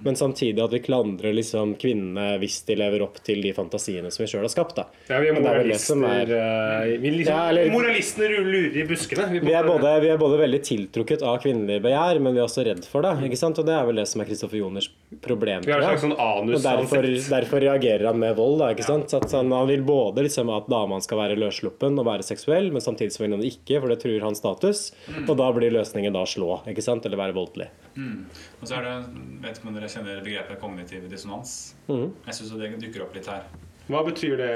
Men 0.03 0.15
samtidig 0.15 0.63
at 0.63 0.71
vi 0.73 0.79
klandrer 0.83 1.33
liksom 1.35 1.75
kvinnene 1.81 2.37
hvis 2.41 2.61
de 2.67 2.75
lever 2.79 3.03
opp 3.05 3.19
til 3.23 3.41
de 3.41 3.51
fantasiene 3.53 4.11
som 4.11 4.23
vi 4.25 4.29
sjøl 4.31 4.45
har 4.45 4.53
skapt. 4.53 4.75
da. 4.75 4.85
Ja, 5.09 5.19
vi 5.19 5.27
er 5.29 5.35
er 5.35 5.77
som 5.77 6.01
moralister. 6.01 6.31
er- 6.31 6.91
eh, 6.91 6.97
vi 6.97 7.11
liksom, 7.11 7.31
Ja, 7.35 7.49
eller- 7.49 7.71
Moralistene 7.71 8.29
lurer 8.29 8.75
i 8.75 8.87
buskene. 8.87 9.29
Vi, 9.31 9.39
Vi 9.39 9.53
er, 9.53 9.63
både, 9.63 10.01
vi 10.01 10.09
er 10.09 10.17
både 10.17 10.39
veldig 10.39 10.61
tiltrukket 10.63 11.21
av 11.21 11.41
kvinnelig 11.41 11.81
begjær, 11.81 12.19
men 12.21 12.33
vi 12.33 12.39
er 12.39 12.45
også 12.45 12.65
redd 12.65 12.85
for 12.85 13.01
det. 13.01 13.17
ikke 13.29 13.37
sant? 13.37 13.59
Og 13.59 13.65
det 13.65 13.73
er 13.73 13.85
vel 13.85 13.95
det 13.95 14.07
som 14.07 14.21
er 14.21 14.25
Kristoffer 14.25 14.57
Joners 14.57 14.89
problem. 15.21 15.61
Vi 15.63 15.71
har 15.71 15.81
en 15.81 15.87
slags 15.87 16.01
sånn 16.01 16.17
Og 16.17 16.61
derfor, 16.61 17.01
derfor 17.29 17.59
reagerer 17.61 18.05
han 18.07 18.19
med 18.19 18.35
vold. 18.35 18.59
Da, 18.59 18.73
ikke 18.73 18.83
sant? 18.85 19.09
Så 19.09 19.21
at 19.23 19.31
han, 19.31 19.51
han 19.51 19.67
vil 19.67 19.81
både 19.83 20.23
liksom 20.23 20.49
at 20.55 20.67
dama 20.69 20.99
skal 21.01 21.17
være 21.17 21.37
løssluppen 21.37 21.97
og 21.99 22.05
være 22.05 22.23
seksuell, 22.23 22.71
men 22.71 22.81
samtidig 22.81 23.11
så 23.15 23.19
vil 23.25 23.31
han 23.31 23.41
ikke, 23.43 23.79
for 23.81 23.87
det 23.89 23.99
truer 24.01 24.21
hans 24.21 24.37
status. 24.41 24.91
Og 25.27 25.35
da 25.37 25.51
blir 25.51 25.71
løsningen 25.71 26.13
da 26.13 26.23
slå, 26.25 26.61
ikke 26.67 26.81
sant? 26.83 27.05
eller 27.05 27.17
være 27.17 27.33
voldelig. 27.33 27.67
Mm. 27.97 28.25
Og 28.61 28.67
så 28.69 28.77
er 28.77 28.83
det, 28.87 28.95
vet 29.43 29.57
ikke 29.59 29.67
om 29.67 29.75
dere 29.75 29.89
kjenner 29.93 30.23
begrepet 30.25 30.59
kognitiv 30.61 31.05
dissonans. 31.11 31.75
Mm. 31.87 32.09
Jeg 32.27 32.37
syns 32.37 32.55
det 32.57 32.71
dukker 32.81 33.05
opp 33.05 33.15
litt 33.17 33.29
her. 33.31 33.45
Hva 33.91 34.03
betyr 34.07 34.37
det, 34.39 34.51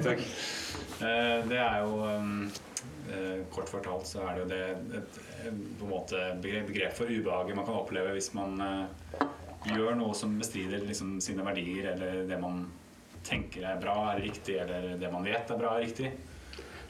Isak? 0.00 0.24
Eh, 1.00 1.46
Det 1.48 1.56
er 1.56 1.78
jo 1.80 1.94
um, 2.04 2.42
eh, 3.08 3.38
Kort 3.50 3.70
fortalt 3.72 4.04
så 4.06 4.20
er 4.28 4.36
det 4.36 4.42
jo 4.42 4.48
det 4.50 4.98
et, 4.98 5.14
på 5.80 5.86
en 5.86 5.88
måte 5.88 6.18
begrep, 6.44 6.92
for 6.92 7.08
ubehaget 7.08 7.56
man 7.56 7.64
kan 7.64 7.78
oppleve 7.80 8.12
hvis 8.12 8.28
man 8.36 8.60
eh, 8.60 9.22
gjør 9.72 9.96
noe 9.96 10.12
som 10.16 10.36
bestrider 10.40 10.84
liksom, 10.84 11.16
sine 11.24 11.44
verdier, 11.46 11.94
eller 11.94 12.28
det 12.28 12.38
man 12.40 12.66
tenker 13.26 13.64
er 13.64 13.80
bra, 13.80 13.96
er 14.12 14.22
riktig, 14.26 14.58
eller 14.60 14.92
det 15.00 15.12
man 15.12 15.24
vet 15.24 15.50
er 15.50 15.60
bra, 15.60 15.72
er 15.78 15.86
riktig. 15.88 16.12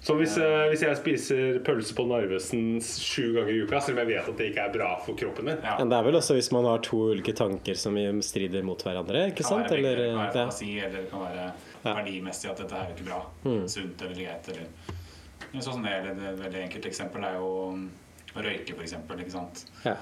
Så 0.01 0.15
hvis, 0.17 0.33
eh, 0.41 0.63
hvis 0.73 0.81
jeg 0.81 0.97
spiser 0.97 1.59
pølse 1.65 1.93
på 1.95 2.07
Narvesen 2.09 2.79
sju 2.81 3.35
ganger 3.37 3.53
i 3.53 3.59
uka, 3.67 3.81
selv 3.85 3.99
om 3.99 4.09
jeg 4.09 4.17
vet 4.17 4.29
at 4.33 4.39
det 4.39 4.47
ikke 4.51 4.63
er 4.65 4.73
bra 4.73 4.89
for 5.05 5.13
kroppen 5.21 5.45
min 5.51 5.59
Ja. 5.63 5.75
Men 5.79 5.91
det 5.93 5.99
er 5.99 6.07
vel 6.07 6.17
også 6.17 6.37
hvis 6.39 6.49
man 6.57 6.65
har 6.65 6.79
to 6.87 6.97
ulike 7.13 7.35
tanker 7.37 7.77
som 7.77 7.99
strider 8.25 8.63
mot 8.65 8.81
hverandre, 8.83 9.27
ikke 9.29 9.43
Det 9.43 9.45
kan 9.45 9.51
sant? 9.51 9.69
være, 9.71 9.79
Eller, 9.79 9.97
det 9.97 10.07
kan 10.09 10.23
være 10.23 10.33
fantasi, 10.33 10.71
eller 10.79 10.97
det 11.03 11.11
kan 11.11 11.21
være 11.27 11.53
Ja. 11.85 11.95
verdimessig 11.95 12.51
at 12.51 12.57
dette 12.63 12.73
er 12.81 12.87
jo 12.89 12.95
ikke 12.97 13.09
bra. 13.11 13.21
Mm. 13.45 13.69
Sunt 13.69 14.03
eller 14.03 14.15
greit. 14.15 14.49
Eller. 14.49 14.67
Sånn 15.61 15.83
det, 15.85 15.95
det, 16.05 16.17
det 16.21 16.33
veldig 16.45 16.63
enkelt 16.65 16.87
eksempel 16.87 17.25
er 17.25 17.35
jo 17.37 17.47
å 18.37 18.43
røyke, 18.45 18.75
for 18.75 18.83
eksempel. 18.83 19.21
Ikke 19.21 19.33
sant? 19.37 19.65
Ja. 19.85 19.97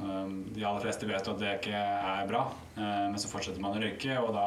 Um, 0.00 0.44
De 0.54 0.62
aller 0.64 0.80
fleste 0.86 1.06
vet 1.06 1.28
at 1.28 1.38
det 1.38 1.52
ikke 1.60 1.74
er 1.74 2.26
bra, 2.30 2.46
eh, 2.76 3.08
men 3.10 3.18
så 3.18 3.28
fortsetter 3.28 3.60
man 3.60 3.74
å 3.76 3.82
røyke, 3.82 4.18
og 4.22 4.32
da 4.34 4.46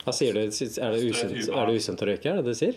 Hva 0.00 0.12
sier 0.16 0.32
du? 0.32 0.40
Er 0.40 0.48
det, 0.48 1.00
usunt, 1.04 1.34
er 1.36 1.66
det 1.68 1.74
usunt 1.76 2.00
å 2.00 2.06
røyke? 2.08 2.30
Er 2.30 2.36
det 2.40 2.44
det 2.46 2.54
du 2.54 2.58
sier? 2.58 2.74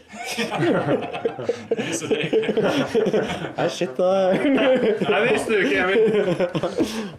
Nei, 3.57 3.67
shit, 3.71 3.93
da 3.95 4.09
Nei, 4.33 4.65
det 5.07 5.21
visste 5.29 5.53
du 5.53 5.59
ikke, 5.63 5.85
Emil. 5.85 6.01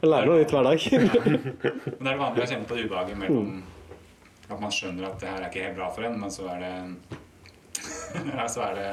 Lærer 0.05 0.29
noe 0.29 0.43
nytt 0.43 0.53
hver 0.53 0.69
dag. 0.69 0.79
Men 0.91 2.03
det 2.05 2.13
er 2.13 2.21
vanlig 2.21 2.45
å 2.45 2.51
kjenne 2.53 2.69
på 2.69 2.77
det 2.77 2.85
ubehaget 2.89 3.17
mellom 3.23 3.63
at 4.45 4.61
man 4.61 4.73
skjønner 4.75 5.09
at 5.09 5.17
det 5.23 5.31
her 5.31 5.41
er 5.41 5.49
ikke 5.49 5.63
helt 5.65 5.79
bra 5.79 5.87
for 5.95 6.05
en, 6.07 6.19
men 6.21 6.33
så 6.33 6.45
er 6.53 6.59
det 6.61 6.75
så 8.55 8.61
er 8.69 8.75
det 8.77 8.91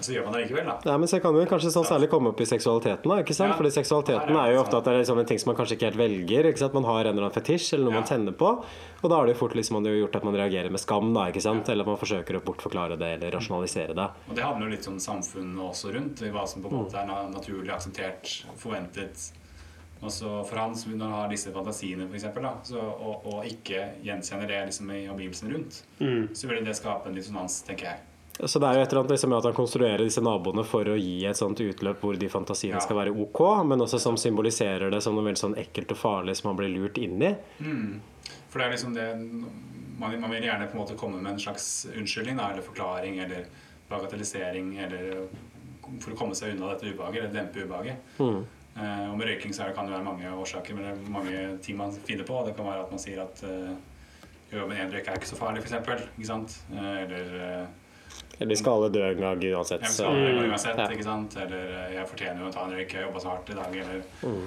Så 0.00 0.12
gjør 0.12 0.24
man 0.26 0.34
det 0.36 0.40
likevel, 0.44 0.66
da. 0.68 0.74
Ja, 0.84 0.94
men 1.00 1.08
så 1.08 1.18
kan 1.24 1.32
det 1.34 1.46
kanskje 1.48 1.70
sånn 1.72 1.86
særlig 1.88 2.10
komme 2.12 2.28
opp 2.28 2.40
i 2.40 2.46
seksualiteten. 2.46 3.08
da, 3.08 3.16
ikke 3.22 3.32
sant? 3.34 3.54
Ja. 3.54 3.56
Fordi 3.56 3.70
seksualiteten 3.72 4.36
er 4.36 4.50
jo 4.52 4.58
ofte 4.60 4.76
at 4.76 4.84
det 4.84 4.92
er 4.92 4.98
liksom 5.00 5.18
en 5.22 5.26
ting 5.30 5.38
som 5.40 5.48
man 5.52 5.56
kanskje 5.56 5.76
ikke 5.78 5.88
helt 5.88 5.96
velger. 6.02 6.48
ikke 6.50 6.58
sant? 6.60 6.74
Man 6.76 6.84
har 6.84 7.00
en 7.00 7.06
eller 7.14 7.24
annen 7.24 7.32
fetisj 7.36 7.72
eller 7.74 7.84
noe 7.88 7.94
man 7.94 8.04
tenner 8.04 8.32
på. 8.36 8.50
Og 9.02 9.08
da 9.08 9.16
har 9.16 9.24
det 9.26 9.32
jo 9.34 9.40
fort 9.40 9.54
liksom 9.56 9.78
man 9.80 9.88
har 9.88 9.96
gjort 9.96 10.16
at 10.20 10.24
man 10.28 10.36
reagerer 10.36 10.70
med 10.70 10.80
skam. 10.80 11.14
da, 11.14 11.24
ikke 11.32 11.40
sant? 11.40 11.68
Eller 11.72 11.80
at 11.86 11.86
man 11.94 11.96
forsøker 11.96 12.36
å 12.36 12.42
bortforklare 12.44 12.98
det 13.00 13.08
eller 13.16 13.30
rasjonalisere 13.38 13.94
det. 13.96 14.08
Og 14.28 14.34
det 14.36 14.44
handler 14.44 14.66
jo 14.68 14.74
litt 14.76 14.88
om 14.92 14.98
samfunnet 15.00 15.64
også 15.70 15.94
rundt, 15.96 16.22
i 16.22 16.30
hva 16.30 16.44
som 16.46 16.60
på 16.62 16.68
en 16.68 16.76
måte 16.84 17.00
er 17.00 17.06
naturlig 17.32 17.72
akseptert, 17.72 18.44
forventet. 18.60 19.30
Også 20.04 20.28
for 20.44 20.58
han 20.60 20.74
som 20.76 20.92
når 20.92 21.08
han 21.08 21.20
har 21.22 21.30
disse 21.32 21.50
fantasiene, 21.54 22.04
for 22.06 22.18
eksempel, 22.18 22.42
da, 22.44 22.50
så, 22.68 22.76
og, 22.78 23.24
og 23.32 23.46
ikke 23.48 23.80
gjenkjenner 24.04 24.46
det 24.50 24.58
liksom 24.68 24.90
i 24.92 25.06
omgivelsene 25.08 25.54
rundt, 25.54 25.82
Mm. 26.04 26.28
så 26.36 26.46
vil 26.50 26.64
det 26.64 26.76
skape 26.76 27.08
en 27.08 27.14
dissonans, 27.16 27.62
tenker 27.64 27.88
jeg. 27.88 28.02
Så 28.38 28.60
det 28.60 28.68
er 28.68 28.76
jo 28.76 28.84
et 28.84 28.90
eller 28.90 29.00
annet 29.00 29.12
liksom 29.14 29.32
at 29.32 29.46
han 29.48 29.56
konstruerer 29.56 30.02
disse 30.04 30.20
naboene 30.20 30.64
for 30.68 30.88
å 30.92 30.96
gi 30.98 31.24
et 31.24 31.38
sånt 31.38 31.60
utløp 31.64 32.02
hvor 32.04 32.18
de 32.20 32.28
fantasiene 32.28 32.76
Ja. 32.76 32.84
skal 32.84 32.98
være 32.98 33.14
ok, 33.16 33.40
men 33.64 33.80
også 33.80 34.00
som 34.02 34.18
symboliserer 34.20 34.90
det 34.92 35.00
som 35.02 35.16
noe 35.16 35.24
veldig 35.24 35.40
sånn 35.40 35.56
ekkelt 35.56 35.94
og 35.96 36.00
farlig 36.00 36.36
som 36.36 36.50
man 36.50 36.58
blir 36.60 36.74
lurt 36.74 36.98
inn 37.00 37.22
i. 37.22 37.32
Mm. 37.60 38.00
For 38.50 38.58
det 38.60 38.66
er 38.66 38.74
liksom 38.76 38.94
det 38.94 39.08
man, 39.98 40.20
man 40.20 40.30
vil 40.30 40.44
gjerne 40.44 40.68
på 40.68 40.76
en 40.76 40.82
måte 40.82 40.98
komme 41.00 41.22
med 41.22 41.32
en 41.32 41.40
slags 41.40 41.86
unnskyldning 41.96 42.36
da, 42.36 42.50
eller 42.52 42.66
forklaring 42.66 43.18
eller 43.24 43.46
bagatellisering 43.88 44.76
eller 44.84 45.26
for 46.02 46.12
å 46.12 46.18
komme 46.18 46.36
seg 46.36 46.52
unna 46.52 46.74
dette 46.74 46.92
ubehaget 46.92 47.22
eller 47.22 47.34
dempe 47.34 47.64
ubehaget. 47.64 48.14
Mm. 48.18 48.44
Eh, 48.76 49.04
og 49.08 49.16
med 49.16 49.30
røyking 49.30 49.54
så 49.56 49.70
kan 49.72 49.88
det 49.88 49.94
være 49.94 50.04
mange 50.04 50.32
årsaker, 50.36 50.76
men 50.76 50.84
det 50.84 50.92
er 50.92 51.12
mange 51.14 51.42
ting 51.64 51.78
man 51.78 51.94
finner 52.04 52.28
på. 52.28 52.42
Det 52.44 52.56
kan 52.58 52.68
være 52.68 52.84
at 52.84 52.92
man 52.92 53.00
sier 53.00 53.22
at 53.22 53.40
uh, 53.46 53.72
jo, 54.52 54.66
men 54.66 54.76
en 54.82 54.92
røyk 54.92 55.08
er 55.08 55.20
ikke 55.20 55.30
så 55.30 55.38
farlig, 55.38 55.62
f.eks. 55.64 56.04
Ikke 56.18 56.28
sant? 56.28 56.58
Eh, 56.74 56.98
eller 57.06 57.36
Eller 58.38 58.50
de 58.52 58.56
skal 58.60 58.72
alle 58.76 58.90
dø 58.92 59.02
en 59.02 59.20
gang 59.20 59.40
uansett. 59.40 59.80
jeg 59.80 59.88
så- 59.90 60.04
skal 60.04 60.16
en 60.16 60.36
gang 60.36 60.50
uansett, 60.50 60.76
Ja. 60.76 60.86
ikke 60.88 61.04
sant? 61.04 61.36
Eller 61.36 61.62
eh, 61.72 61.94
jeg 61.96 62.06
fortjener 62.06 62.38
jo 62.40 62.48
å 62.48 62.52
ta 62.52 62.64
en 62.66 62.72
røyk, 62.76 62.92
jeg 62.92 63.02
jobba 63.06 63.20
så 63.20 63.28
hardt 63.32 63.50
i 63.50 63.54
dag, 63.54 63.76
eller 63.76 64.02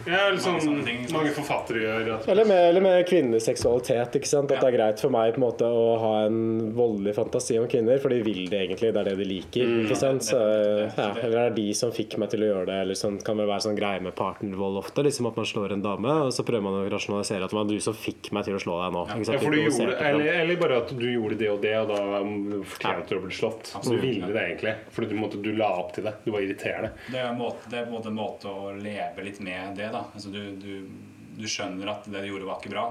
Ja, 0.05 0.27
eller 0.27 0.37
sånn 0.37 0.53
Mange 0.59 0.61
sånne 0.67 0.85
ting, 0.85 0.99
mange 1.13 1.31
forfattere 1.33 1.79
gjør. 1.81 2.27
Eller 2.27 2.45
med, 2.45 2.69
eller 2.69 2.81
med 2.81 3.07
kvinnelig 3.07 3.41
seksualitet. 3.41 4.11
ikke 4.19 4.27
sant? 4.27 4.51
At 4.51 4.61
det 4.61 4.73
er 4.73 4.77
greit 4.77 4.99
for 4.99 5.09
meg 5.09 5.33
på 5.33 5.37
en 5.37 5.45
måte 5.47 5.65
å 5.65 5.99
ha 5.99 6.25
en 6.25 6.73
voldelig 6.75 7.15
fantasi 7.15 7.57
om 7.59 7.67
kvinner, 7.67 7.99
for 7.99 8.09
de 8.09 8.21
vil 8.21 8.47
det 8.49 8.59
egentlig. 8.69 8.93
Det 8.93 8.97
er 8.97 9.03
det 9.09 9.17
de 9.17 9.25
liker. 9.25 9.65
ikke 9.85 9.95
sant? 9.97 10.21
Så, 10.21 10.37
ja, 10.97 11.09
eller 11.23 11.29
det 11.29 11.45
er 11.51 11.55
de 11.55 11.73
som 11.73 11.91
fikk 11.91 12.17
meg 12.17 12.29
til 12.29 12.41
å 12.41 12.49
gjøre 12.53 12.65
det. 12.67 12.77
Eller 12.81 12.93
sånn 12.93 13.23
kan 13.23 13.37
vel 13.37 13.47
være 13.47 13.61
sånn 13.65 13.77
greie 13.77 14.01
med 14.01 14.15
partnervold 14.15 14.77
ofte. 14.83 15.03
liksom 15.03 15.27
At 15.27 15.35
man 15.35 15.45
slår 15.45 15.71
en 15.73 15.81
dame, 15.81 16.09
og 16.27 16.31
så 16.31 16.43
prøver 16.45 16.61
man 16.63 16.73
å 16.73 16.89
rasjonalisere 16.89 17.43
at 17.43 17.49
det 17.49 17.57
var 17.57 17.65
du 17.65 17.79
som 17.79 17.93
fikk 17.93 18.31
meg 18.31 18.45
til 18.45 18.53
å 18.53 18.59
slå 18.61 18.77
deg 18.83 18.93
nå. 18.93 19.05
ikke 19.07 19.33
ja, 19.33 19.39
for 19.39 19.51
du 19.51 19.57
gjorde, 19.57 19.97
eller, 19.99 20.25
eller 20.41 20.55
bare 20.55 20.77
at 20.77 20.87
du 20.97 21.05
gjorde 21.07 21.37
det 21.37 21.49
og 21.49 21.61
det, 21.61 21.75
og 21.77 21.87
da 21.89 22.21
um, 22.21 22.63
fortjente 22.63 23.09
du 23.09 23.15
å 23.17 23.21
bli 23.25 23.31
slått. 23.35 23.71
Du 23.79 23.95
Absolutt. 23.95 24.03
ville 24.03 24.31
det 24.33 24.45
egentlig. 24.45 24.73
Fordi 24.91 25.09
du, 25.09 25.15
måtte, 25.15 25.41
du 25.43 25.51
la 25.55 25.69
opp 25.79 25.93
til 25.95 26.05
det. 26.07 26.13
Du 26.25 26.31
var 26.35 26.43
irriterende. 26.43 26.91
Det 27.07 27.21
er, 27.21 27.31
måte, 27.37 27.69
det 27.71 27.79
er 27.79 27.87
på 27.89 28.01
en 28.01 28.17
måte 28.17 28.51
å 28.51 28.73
leve 28.75 29.25
litt 29.25 29.39
med 29.45 29.77
det. 29.79 29.91
da. 29.95 30.05
Altså, 30.13 30.31
du, 30.33 30.41
du, 30.59 30.89
du 31.39 31.47
skjønner 31.47 31.93
at 31.95 32.09
det 32.09 32.23
du 32.23 32.29
gjorde, 32.31 32.49
var 32.49 32.59
ikke 32.59 32.73
bra, 32.75 32.85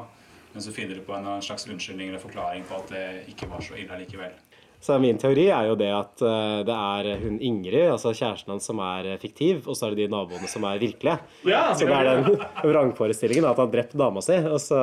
men 0.54 0.64
så 0.64 0.72
finner 0.72 0.98
du 0.98 1.04
på 1.06 1.14
en 1.16 1.42
slags 1.44 1.68
unnskyldning 1.68 2.08
eller 2.12 2.22
forklaring 2.22 2.64
på 2.68 2.80
at 2.80 2.92
det 2.94 3.06
ikke 3.34 3.50
var 3.50 3.64
så 3.64 3.76
ille 3.78 4.00
likevel. 4.02 4.32
Så 4.80 4.94
min 5.02 5.18
teori 5.18 5.48
er 5.50 5.66
jo 5.66 5.74
det 5.78 5.88
at 5.90 6.22
eh, 6.22 6.60
det 6.66 6.74
er 6.74 7.08
hun 7.18 7.38
Ingrid, 7.42 7.88
altså 7.90 8.12
kjæresten 8.14 8.52
hans, 8.54 8.66
som 8.68 8.78
er 8.82 9.08
eh, 9.10 9.16
fiktiv, 9.18 9.64
og 9.66 9.74
så 9.74 9.88
er 9.88 9.96
det 9.96 10.04
de 10.04 10.12
naboene 10.12 10.46
som 10.50 10.62
er 10.70 10.78
virkelige. 10.78 11.16
Ja, 11.50 11.64
så 11.74 11.88
det 11.88 11.96
er 11.96 12.06
den 12.22 12.38
vrangforestillingen 12.70 13.48
at 13.48 13.58
han 13.58 13.66
har 13.66 13.72
drept 13.72 13.96
dama 13.98 14.22
si. 14.22 14.36
Og 14.38 14.60
så 14.62 14.78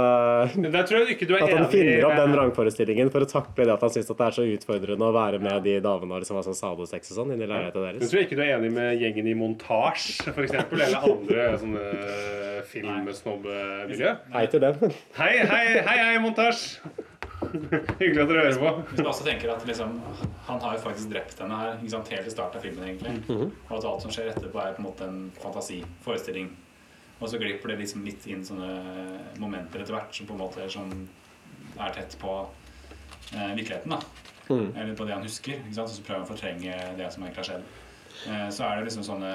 Men 0.59 0.75
tror 0.75 1.05
jeg 1.05 1.15
ikke 1.15 1.29
du 1.29 1.35
er 1.37 1.45
At 1.45 1.53
han 1.53 1.63
enig 1.63 1.71
finner 1.71 2.09
opp 2.09 2.19
den 2.19 2.35
vrangforestillingen 2.35 3.13
for 3.13 3.23
å 3.23 3.29
takle 3.31 3.69
det 3.69 3.75
at 3.77 3.87
han 3.87 3.95
syns 3.95 4.11
det 4.11 4.27
er 4.27 4.35
så 4.35 4.47
utfordrende 4.57 5.07
å 5.07 5.15
være 5.15 5.39
med 5.47 5.63
de 5.63 5.77
damene 5.87 6.19
og 6.19 6.25
liksom 6.25 6.41
ha 6.41 6.45
sånn 6.49 6.59
sadosex 6.59 7.15
og 7.15 7.21
sånn 7.21 7.33
inni 7.37 7.47
leiligheten 7.47 7.87
Jeg 7.87 8.03
Men 8.03 8.11
tror 8.11 8.25
ikke 8.25 8.39
du 8.39 8.43
er 8.43 8.53
enig 8.57 8.75
med 8.75 9.01
gjengen 9.01 9.31
i 9.31 9.39
Montasje, 9.39 10.35
f.eks., 10.35 10.59
eller 10.75 11.07
andre 11.07 11.49
sånne 11.63 11.87
filmsnobbemiljø. 12.75 14.15
Hei 14.35 14.45
til 14.51 14.63
dem. 14.67 14.87
Hei, 15.15 15.33
hei, 15.39 15.65
hei, 15.79 15.99
hei, 16.03 16.15
Montasj! 16.23 16.65
Hyggelig 18.01 18.21
at 18.23 18.29
dere 18.31 18.43
hører 18.45 18.59
på. 18.61 18.71
Hvis 18.91 19.01
du 19.01 19.07
også 19.09 19.25
tenker 19.27 19.51
at 19.53 19.65
liksom, 19.67 19.95
Han 20.47 20.61
har 20.61 20.75
jo 20.77 20.83
faktisk 20.83 21.09
drept 21.11 21.39
henne 21.41 21.57
her 21.61 21.77
ikke 21.79 21.93
sant, 21.95 22.11
helt 22.15 22.27
i 22.27 22.33
starten 22.33 22.59
av 22.59 22.65
filmen. 22.67 22.83
egentlig 22.89 23.15
Mhm. 23.29 23.51
Og 23.69 23.77
at 23.77 23.89
alt 23.91 24.01
som 24.05 24.11
skjer 24.11 24.31
etterpå, 24.33 24.61
er 24.61 24.73
på 24.77 24.83
en 24.83 24.87
måte 24.89 25.07
en 25.07 25.31
fantasiforestilling. 25.41 26.51
Og 27.21 27.29
så 27.31 27.39
glipper 27.39 27.71
det 27.71 27.79
liksom 27.79 28.03
litt 28.05 28.25
inn 28.27 28.43
sånne 28.43 29.39
momenter 29.39 29.79
etter 29.81 29.95
hvert 29.95 30.13
som 30.13 30.27
på 30.27 30.33
en 30.35 30.39
måte 30.43 30.61
er, 30.63 30.67
sånn, 30.69 31.07
er 31.79 31.91
tett 31.95 32.17
på 32.19 32.47
eh, 33.33 33.55
virkeligheten. 33.55 33.89
da 33.89 33.99
Mm. 34.49 34.75
Eller 34.77 34.95
på 34.95 35.05
det 35.05 35.13
han 35.13 35.23
husker. 35.25 35.57
Ikke 35.57 35.73
sant? 35.73 35.89
Og 35.89 35.95
så 35.95 36.03
prøver 36.05 36.21
han 36.21 36.27
å 36.27 36.29
fortrenge 36.29 36.97
det 36.99 37.07
som 37.13 37.23
egentlig 37.23 37.41
har 37.41 37.47
skjedd. 37.49 37.63
Eh, 38.29 38.49
så 38.53 38.63
er 38.67 38.77
det 38.77 38.85
liksom 38.85 39.03
sånne 39.03 39.31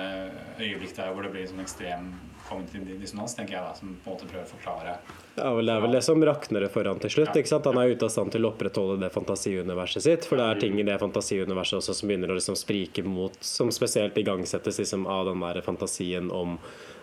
øyeblikk 0.61 0.95
der 0.97 1.11
hvor 1.13 1.23
det 1.27 1.33
blir 1.35 1.49
sånn 1.51 1.63
ekstrem 1.65 2.13
kognitiv 2.49 3.01
dissonans, 3.01 3.35
tenker 3.35 3.57
jeg 3.59 3.65
da, 3.67 3.75
som 3.75 3.97
på 4.05 4.11
en 4.11 4.17
måte 4.17 4.29
prøver 4.31 4.47
å 4.47 4.53
forklare 4.55 4.95
Ja, 5.41 5.55
vel, 5.57 5.66
det 5.66 5.72
er 5.72 5.80
vel 5.80 5.95
det 5.97 6.03
som 6.05 6.20
rakner 6.24 6.61
det 6.61 6.68
for 6.74 6.84
han 6.84 6.99
til 7.01 7.12
slutt. 7.14 7.32
ikke 7.36 7.48
sant? 7.48 7.65
Han 7.65 7.78
er 7.81 7.94
ute 7.94 8.05
av 8.05 8.12
stand 8.12 8.32
til 8.35 8.44
å 8.44 8.51
opprettholde 8.52 8.98
det 9.01 9.09
fantasiuniverset 9.15 10.05
sitt. 10.05 10.27
For 10.28 10.36
det 10.36 10.44
er 10.44 10.60
ting 10.60 10.77
i 10.77 10.85
det 10.85 10.98
fantasiuniverset 11.01 11.78
også 11.78 11.94
som 11.97 12.10
begynner 12.10 12.32
å 12.32 12.36
liksom 12.36 12.59
sprike 12.60 13.05
mot 13.06 13.36
Som 13.40 13.70
spesielt 13.73 14.19
igangsettes 14.20 14.78
liksom 14.82 15.06
av 15.09 15.31
den 15.31 15.40
der 15.40 15.62
fantasien 15.65 16.28
om 16.31 16.59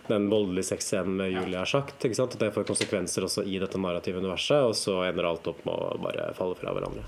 den 0.08 0.28
voldelige 0.30 0.70
sexscenen 0.70 1.16
med 1.18 1.32
Julie 1.32 1.58
har 1.58 1.66
sagt. 1.66 2.04
ikke 2.04 2.14
sant? 2.14 2.36
At 2.38 2.44
det 2.46 2.52
får 2.54 2.68
konsekvenser 2.70 3.26
også 3.26 3.42
i 3.42 3.58
dette 3.58 3.78
narrative 3.78 4.22
universet, 4.22 4.62
og 4.70 4.76
så 4.78 5.02
ender 5.08 5.26
alt 5.28 5.50
opp 5.50 5.64
med 5.66 5.74
å 5.74 5.98
bare 6.02 6.30
falle 6.38 6.56
fra 6.56 6.76
hverandre. 6.76 7.02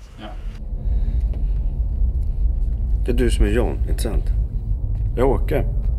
Det 3.05 3.15
er 3.15 3.17
du 3.17 3.29
som 3.31 3.47
er 3.47 3.55
John, 3.55 3.79
ikke 3.89 4.03
sant? 4.03 4.35
Jag 5.17 5.31
åker. 5.31 5.63
Har 5.63 5.90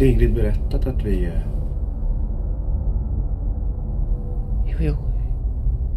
inte 0.00 0.12
Ingrid 0.12 0.34
berättat 0.34 0.86
att 0.86 1.04
vi... 1.04 1.24
eh, 1.24 1.32
Jo, 4.66 4.76
jo. 4.80 4.96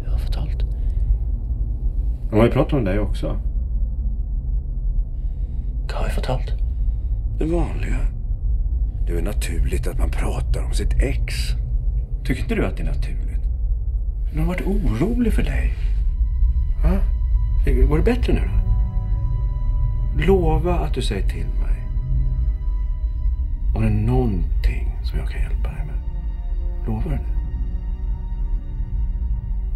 Jag 0.04 0.10
har 0.10 0.18
fortalt. 0.18 0.58
De 2.30 2.36
har 2.36 2.44
ju 2.44 2.50
pratat 2.50 2.72
om 2.72 2.84
dig 2.84 2.98
också. 2.98 3.26
Hva 5.88 5.98
har 5.98 6.06
jeg 6.06 6.14
fortalt? 6.14 6.52
Det 7.38 7.44
vanliga. 7.44 7.98
Det 9.06 9.12
är 9.12 9.16
jo 9.16 9.24
naturligt 9.24 9.86
att 9.86 9.98
man 9.98 10.10
pratar 10.10 10.64
om 10.64 10.72
sitt 10.72 10.94
ex. 11.02 11.34
Tycker 12.24 12.42
inte 12.42 12.54
du 12.54 12.66
att 12.66 12.76
det 12.76 12.82
är 12.82 12.86
naturligt? 12.86 13.44
De 14.32 14.38
har 14.40 14.46
varit 14.46 14.66
orolig 14.66 15.32
för 15.32 15.42
dig. 15.42 15.72
Va? 16.82 16.98
Går 17.88 17.96
det 17.98 18.04
bättre 18.04 18.32
nu 18.32 18.40
då? 18.40 18.60
Lova 20.26 20.74
att 20.78 20.94
du 20.94 21.02
säger 21.02 21.28
till 21.28 21.46
mig. 21.46 21.63
Om 23.74 23.82
det 23.82 23.88
är 23.88 23.92
någonting 23.92 24.98
som 25.02 25.18
jag 25.18 25.28
kan 25.28 25.40
hjälpa 25.40 25.68
dig 25.68 25.84
med. 25.86 25.94
Lovar 26.86 27.02
du 27.02 27.08
det? 27.10 27.20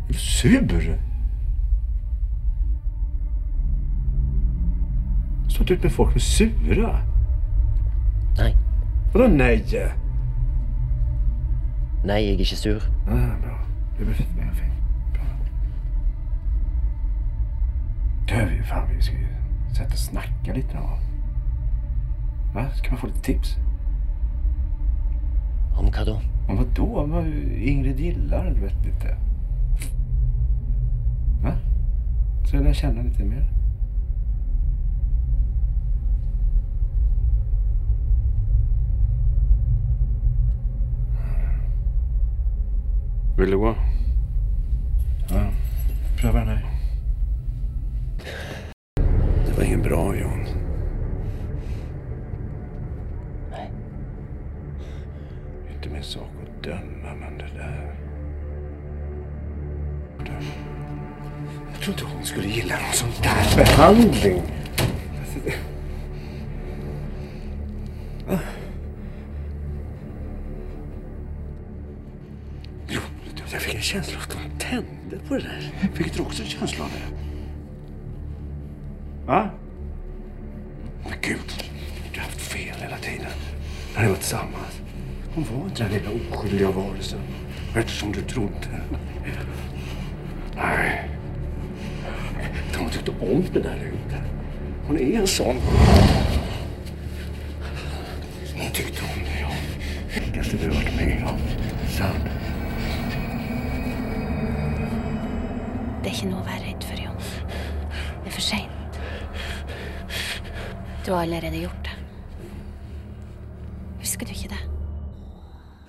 Är 0.08 0.12
du 0.12 0.14
sur? 0.14 0.98
Stått 5.48 5.70
ut 5.70 5.82
med 5.82 5.92
folk 5.92 6.10
som 6.10 6.16
är 6.16 6.20
sura? 6.20 7.00
Nej. 8.38 8.56
Vadå 9.12 9.26
nej? 9.28 9.64
Nei, 12.04 12.22
jeg 12.22 12.34
er 12.34 12.38
ikke 12.38 12.56
sur. 12.56 12.82
Ja, 13.06 13.16
bra. 13.42 13.58
Det 13.98 14.06
blir 14.06 14.14
fint. 14.14 14.28
Bra. 18.26 18.44
Vi, 18.46 18.62
fan, 18.62 18.88
vi 18.96 19.02
ska 19.02 19.14
ju 19.14 19.26
sätta 19.74 19.92
och 19.92 19.98
snacka 19.98 20.54
lite 20.54 20.74
då. 20.74 20.98
Va? 22.54 22.70
Ska 22.74 22.90
man 22.90 23.00
få 23.00 23.06
lite 23.06 23.20
tips? 23.20 23.56
Om 25.78 25.90
hva 25.94 26.04
da? 26.04 26.16
Om 26.48 26.58
hva 26.58 27.06
da? 27.06 27.22
Ingrid 27.72 28.00
gillar, 28.00 28.50
du 28.54 28.60
vet 28.60 28.84
lite. 28.84 29.16
Va? 31.42 31.52
Så 32.44 32.56
jag 32.56 32.64
lär 32.64 32.72
känna 32.72 33.02
lite 33.02 33.24
mer. 33.24 33.58
Vill 43.38 43.50
du 43.50 43.58
gå? 43.58 43.74
Ja, 45.30 45.50
pröva 46.20 46.38
den 46.38 46.48
här. 46.48 46.66
Det 49.46 49.56
var 49.56 49.64
ingen 49.64 49.82
bra, 49.82 50.16
Jon. 50.16 50.44
Nej. 53.50 53.70
Inte 55.78 55.90
min 55.94 56.02
sak 56.02 56.38
å 56.42 56.44
dømme, 56.64 57.12
men 57.20 57.36
det 57.38 57.46
der 57.54 57.92
Jeg 61.70 61.82
trodde 61.84 62.04
hun 62.10 62.24
skulle 62.26 62.48
gille 62.50 62.74
noen 62.80 62.96
sånn 62.98 63.12
der 63.22 63.52
behandling. 63.60 64.40
Jo, 72.90 73.00
jag 73.52 73.62
fick 73.62 73.74
en 73.74 73.82
känsla 73.82 74.16
av 74.18 74.22
att 74.26 74.34
hun 74.34 74.58
tände 74.58 75.18
på 75.28 75.34
det 75.34 75.46
där. 75.46 75.70
Fick 75.94 76.16
du 76.16 76.22
också 76.22 76.42
en 76.42 76.48
känsla 76.48 76.84
av 76.84 76.90
det? 76.90 77.06
Va? 79.26 79.50
Men 81.04 81.18
gud, 81.22 81.54
du 82.12 82.18
har 82.20 82.26
haft 82.26 82.40
fel 82.40 82.76
hela 82.80 82.98
tiden. 82.98 83.32
När 83.94 84.02
ni 84.02 84.08
var 84.08 84.16
tillsammans. 84.16 84.67
Hon 85.38 85.58
var 85.58 85.66
inte 85.66 85.82
den 85.82 85.92
lilla 85.92 86.10
oskyldiga 86.10 86.70
varelsen. 86.70 87.20
Eftersom 87.76 88.12
du 88.12 88.22
trodde. 88.22 88.80
Nej. 90.56 91.08
Hon 92.78 92.90
tyckte 92.90 93.10
om 93.10 93.44
det 93.52 93.60
där 93.60 93.76
ute. 93.76 94.22
Hon 94.86 94.98
är 94.98 95.20
en 95.20 95.26
sån. 95.26 95.56
Hon 98.56 98.70
tyckte 98.72 99.02
om 99.02 99.24
det, 99.24 99.40
ja. 99.40 99.48
Vilkaste 100.14 100.56
du 100.56 100.68
varit 100.68 100.96
med 100.96 101.24
om. 101.26 101.38
Sant. 101.88 102.24
Det 106.02 106.08
er 106.08 106.14
ikke 106.14 106.30
noe 106.32 106.40
å 106.40 106.48
være 106.48 106.64
redd 106.64 106.88
for, 106.88 107.04
Jon. 107.04 107.20
Det 108.24 108.32
er 108.32 108.34
for 108.34 108.46
seint. 108.48 108.98
Du 111.06 111.12
har 111.12 111.22
allerede 111.22 111.62
gjort 111.62 111.84
det. 111.84 111.87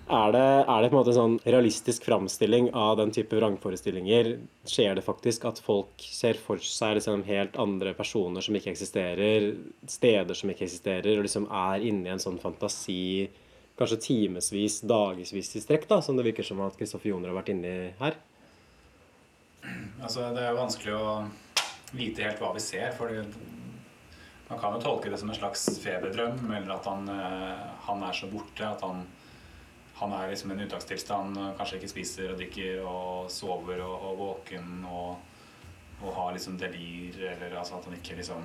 Er 0.10 0.31
det, 0.34 0.45
er 0.65 0.81
det 0.81 0.88
på 0.90 0.95
en 0.95 1.03
måte 1.03 1.14
sånn 1.14 1.36
realistisk 1.45 2.07
framstilling 2.07 2.72
av 2.73 2.95
den 2.98 3.11
type 3.14 3.38
vrangforestillinger? 3.38 4.31
Skjer 4.65 4.98
det 4.98 5.03
faktisk 5.06 5.45
at 5.45 5.61
folk 5.61 6.02
ser 6.02 6.40
for 6.41 6.57
seg 6.65 6.95
liksom 6.98 7.22
helt 7.27 7.60
andre 7.61 7.94
personer 7.94 8.41
som 8.41 8.57
ikke 8.57 8.72
eksisterer, 8.73 9.52
steder 9.86 10.40
som 10.40 10.49
ikke 10.49 10.65
eksisterer, 10.65 11.11
og 11.19 11.27
liksom 11.27 11.45
er 11.45 11.86
inni 11.86 12.10
en 12.10 12.23
sånn 12.23 12.41
fantasi 12.41 13.30
kanskje 13.77 13.99
timevis, 14.07 14.80
dagevis 14.81 15.53
i 15.56 15.61
strekk, 15.61 15.86
da, 15.91 16.02
som 16.02 16.18
det 16.18 16.26
virker 16.26 16.48
som 16.48 16.60
at 16.65 16.76
Kristoffer 16.80 17.14
Joner 17.14 17.30
har 17.31 17.38
vært 17.38 17.53
inni 17.53 17.76
her? 18.02 18.18
Altså, 20.02 20.26
det 20.34 20.41
er 20.41 20.52
jo 20.52 20.60
vanskelig 20.60 20.98
å 20.98 21.14
vite 21.94 22.26
helt 22.26 22.41
hva 22.41 22.52
vi 22.57 22.64
ser, 22.64 22.91
for 22.98 23.14
man 24.49 24.60
kan 24.60 24.73
jo 24.73 24.81
tolke 24.81 25.14
det 25.14 25.22
som 25.22 25.30
en 25.30 25.38
slags 25.38 25.69
feberdrøm, 25.84 26.41
eller 26.49 26.76
at 26.76 26.90
han, 26.90 27.07
eh, 27.14 27.64
han 27.86 28.03
er 28.10 28.18
så 28.18 28.30
borte 28.31 28.65
at 28.65 28.81
han, 28.81 29.06
han 29.99 30.13
er 30.15 30.30
liksom 30.31 30.51
i 30.51 30.53
en 30.55 30.63
uttakstilstand, 30.63 31.38
kanskje 31.59 31.77
ikke 31.80 31.91
spiser 31.91 32.31
og 32.31 32.38
drikker 32.39 32.73
og 32.88 33.31
sover 33.34 33.81
og, 33.84 33.95
og 34.09 34.13
våken 34.19 34.67
og, 34.88 35.09
og 35.99 36.09
har 36.15 36.30
liksom 36.35 36.53
delir, 36.59 37.13
eller 37.34 37.57
altså 37.59 37.73
at 37.80 37.85
han 37.89 37.97
ikke 37.99 38.15
liksom 38.21 38.41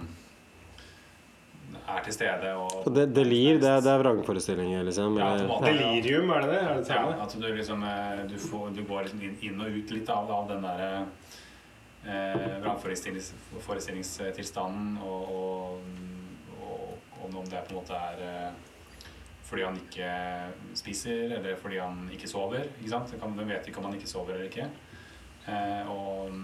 er 1.88 2.00
til 2.06 2.14
stede 2.14 2.50
og 2.58 2.70
Og 2.86 2.94
det, 2.94 3.04
delir, 3.16 3.54
det, 3.62 3.72
det 3.84 3.90
er 3.92 3.98
vrangforestillinger, 4.02 4.80
liksom? 4.88 5.10
Ja. 5.18 5.28
Delirium, 5.64 6.30
er 6.30 6.40
det 6.44 6.50
det? 6.50 6.60
Er 6.62 6.74
det 6.74 6.82
Ja, 6.90 7.02
at 7.24 7.32
du 7.34 7.38
liksom 7.46 7.82
eh, 7.82 8.30
du, 8.30 8.36
får, 8.38 8.68
du 8.76 8.82
går 8.88 9.00
liksom 9.06 9.20
inn, 9.22 9.36
inn 9.42 9.60
og 9.60 9.66
ut 9.78 9.90
litt 9.94 10.08
av, 10.12 10.30
av 10.30 10.48
den 10.50 10.62
derre 10.66 10.92
eh, 12.04 12.60
vrangforestillingstilstanden, 12.66 14.98
og, 15.02 15.22
og, 15.38 15.50
og, 16.60 16.80
og 17.22 17.26
om 17.42 17.48
det 17.50 17.60
på 17.66 17.70
en 17.74 17.80
måte 17.80 17.94
er 18.10 18.16
eh, 18.28 18.50
fordi 19.54 19.68
han 19.68 19.78
ikke 19.78 20.10
spiser, 20.82 21.38
eller 21.38 21.56
fordi 21.62 21.78
han 21.78 22.04
ikke 22.12 22.28
sover. 22.30 22.66
Ikke 22.80 22.90
sant? 22.90 23.14
Man 23.22 23.48
vet 23.48 23.70
ikke 23.70 23.78
om 23.80 23.88
han 23.88 23.96
ikke 23.96 24.10
sover 24.10 24.34
eller 24.34 24.50
ikke. 24.50 24.68
Eh, 25.46 25.90
og 25.94 26.34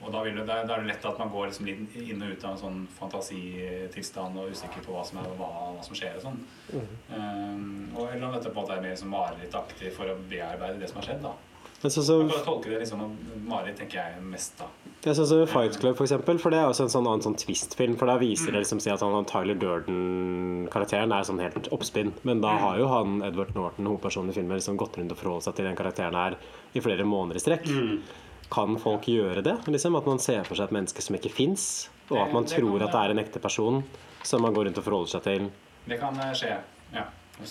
og 0.00 0.08
da, 0.14 0.22
det, 0.24 0.44
da, 0.48 0.54
er 0.62 0.68
det 0.80 0.88
lett 0.88 1.04
at 1.04 1.18
man 1.20 1.28
går 1.28 1.50
liksom 1.50 1.66
litt 1.68 1.96
inn 2.00 2.22
og 2.24 2.32
ut 2.32 2.44
av 2.46 2.54
en 2.54 2.60
sånn 2.62 2.78
fantasitilstand 2.96 4.38
og 4.40 4.54
usikker 4.54 4.84
på 4.86 4.94
hva 4.94 5.02
som, 5.04 5.18
er, 5.20 5.34
hva, 5.36 5.48
hva 5.76 5.84
som 5.84 5.98
skjer 5.98 6.16
og 6.16 6.24
sånn. 6.24 6.38
Um, 6.72 7.90
og 7.92 8.06
eller 8.06 8.24
om 8.30 8.32
dette 8.32 8.48
på 8.48 8.54
en 8.54 8.62
måte 8.62 8.78
er 8.78 8.86
mer 8.86 8.96
som 8.96 9.12
marerittaktig 9.12 9.92
for 9.92 10.08
å 10.08 10.16
bearbeide 10.30 10.80
det 10.80 10.88
som 10.88 11.02
har 11.02 11.10
skjedd. 11.10 11.20
da. 11.26 11.34
Men 11.82 11.90
sånn 11.90 12.04
som- 12.04 12.18
Man 12.26 12.30
kan 12.36 12.44
tolke 12.44 12.64
det 12.68 12.80
liksom 12.82 12.98
som 13.00 13.16
mareritt, 13.48 13.76
tenker 13.78 13.94
jeg 13.94 14.22
mest, 14.22 14.58
da. 14.58 14.66
Jeg 15.02 15.14
synes 15.16 15.30
også 15.32 15.48
Fight 15.48 15.78
Club, 15.80 15.96
for 15.96 16.04
eksempel, 16.04 16.38
for 16.38 16.50
det 16.50 16.58
er 16.58 16.66
også 16.68 16.82
en 16.82 16.88
sånn 16.92 17.06
annen 17.08 17.22
sånn 17.24 17.36
twist-film. 17.40 17.96
For 17.96 18.04
da 18.06 18.18
viser 18.18 18.52
det 18.52 18.60
liksom 18.66 18.78
at 18.92 19.00
han, 19.00 19.12
han 19.14 19.24
Tyler 19.24 19.54
Durden-karakteren 19.54 21.12
er 21.12 21.24
sånn 21.24 21.40
helt 21.40 21.68
oppspinn. 21.72 22.12
Men 22.22 22.40
da 22.42 22.52
har 22.58 22.78
jo 22.80 22.88
han 22.90 23.22
Edward 23.26 23.54
Norton, 23.56 23.86
hovedpersonen 23.86 24.30
i 24.30 24.36
filmen, 24.36 24.58
liksom 24.58 24.76
gått 24.80 24.98
rundt 25.00 25.12
og 25.14 25.20
forholdt 25.20 25.42
seg 25.48 25.56
til 25.56 25.64
den 25.70 25.76
karakteren 25.78 26.12
her 26.18 26.36
i 26.74 26.80
flere 26.84 27.06
måneder 27.08 27.36
i 27.40 27.44
strekk. 27.44 28.02
Kan 28.50 28.76
folk 28.82 29.02
gjøre 29.06 29.42
det? 29.46 29.56
Liksom 29.70 29.96
At 29.96 30.06
man 30.06 30.18
ser 30.18 30.44
for 30.44 30.54
seg 30.58 30.68
et 30.68 30.74
menneske 30.74 31.00
som 31.02 31.16
ikke 31.16 31.30
fins, 31.32 31.88
og 32.10 32.18
at 32.18 32.32
man 32.32 32.42
Det- 32.44 32.50
det 32.50 32.56
kan 32.58 32.66
tror 32.68 32.82
at 32.82 32.92
det 32.92 33.00
er 33.00 33.10
en 33.10 33.24
ekte 33.24 33.40
person 33.40 33.84
som 34.22 34.42
man 34.42 34.52
går 34.54 34.66
rundt 34.66 34.78
og 34.78 34.84
forholder 34.84 35.08
seg 35.08 35.22
til. 35.22 35.50
Det 35.88 36.00
kan 36.00 36.14
eh, 36.18 36.32
skje. 36.34 36.58
Ja. 36.92 37.04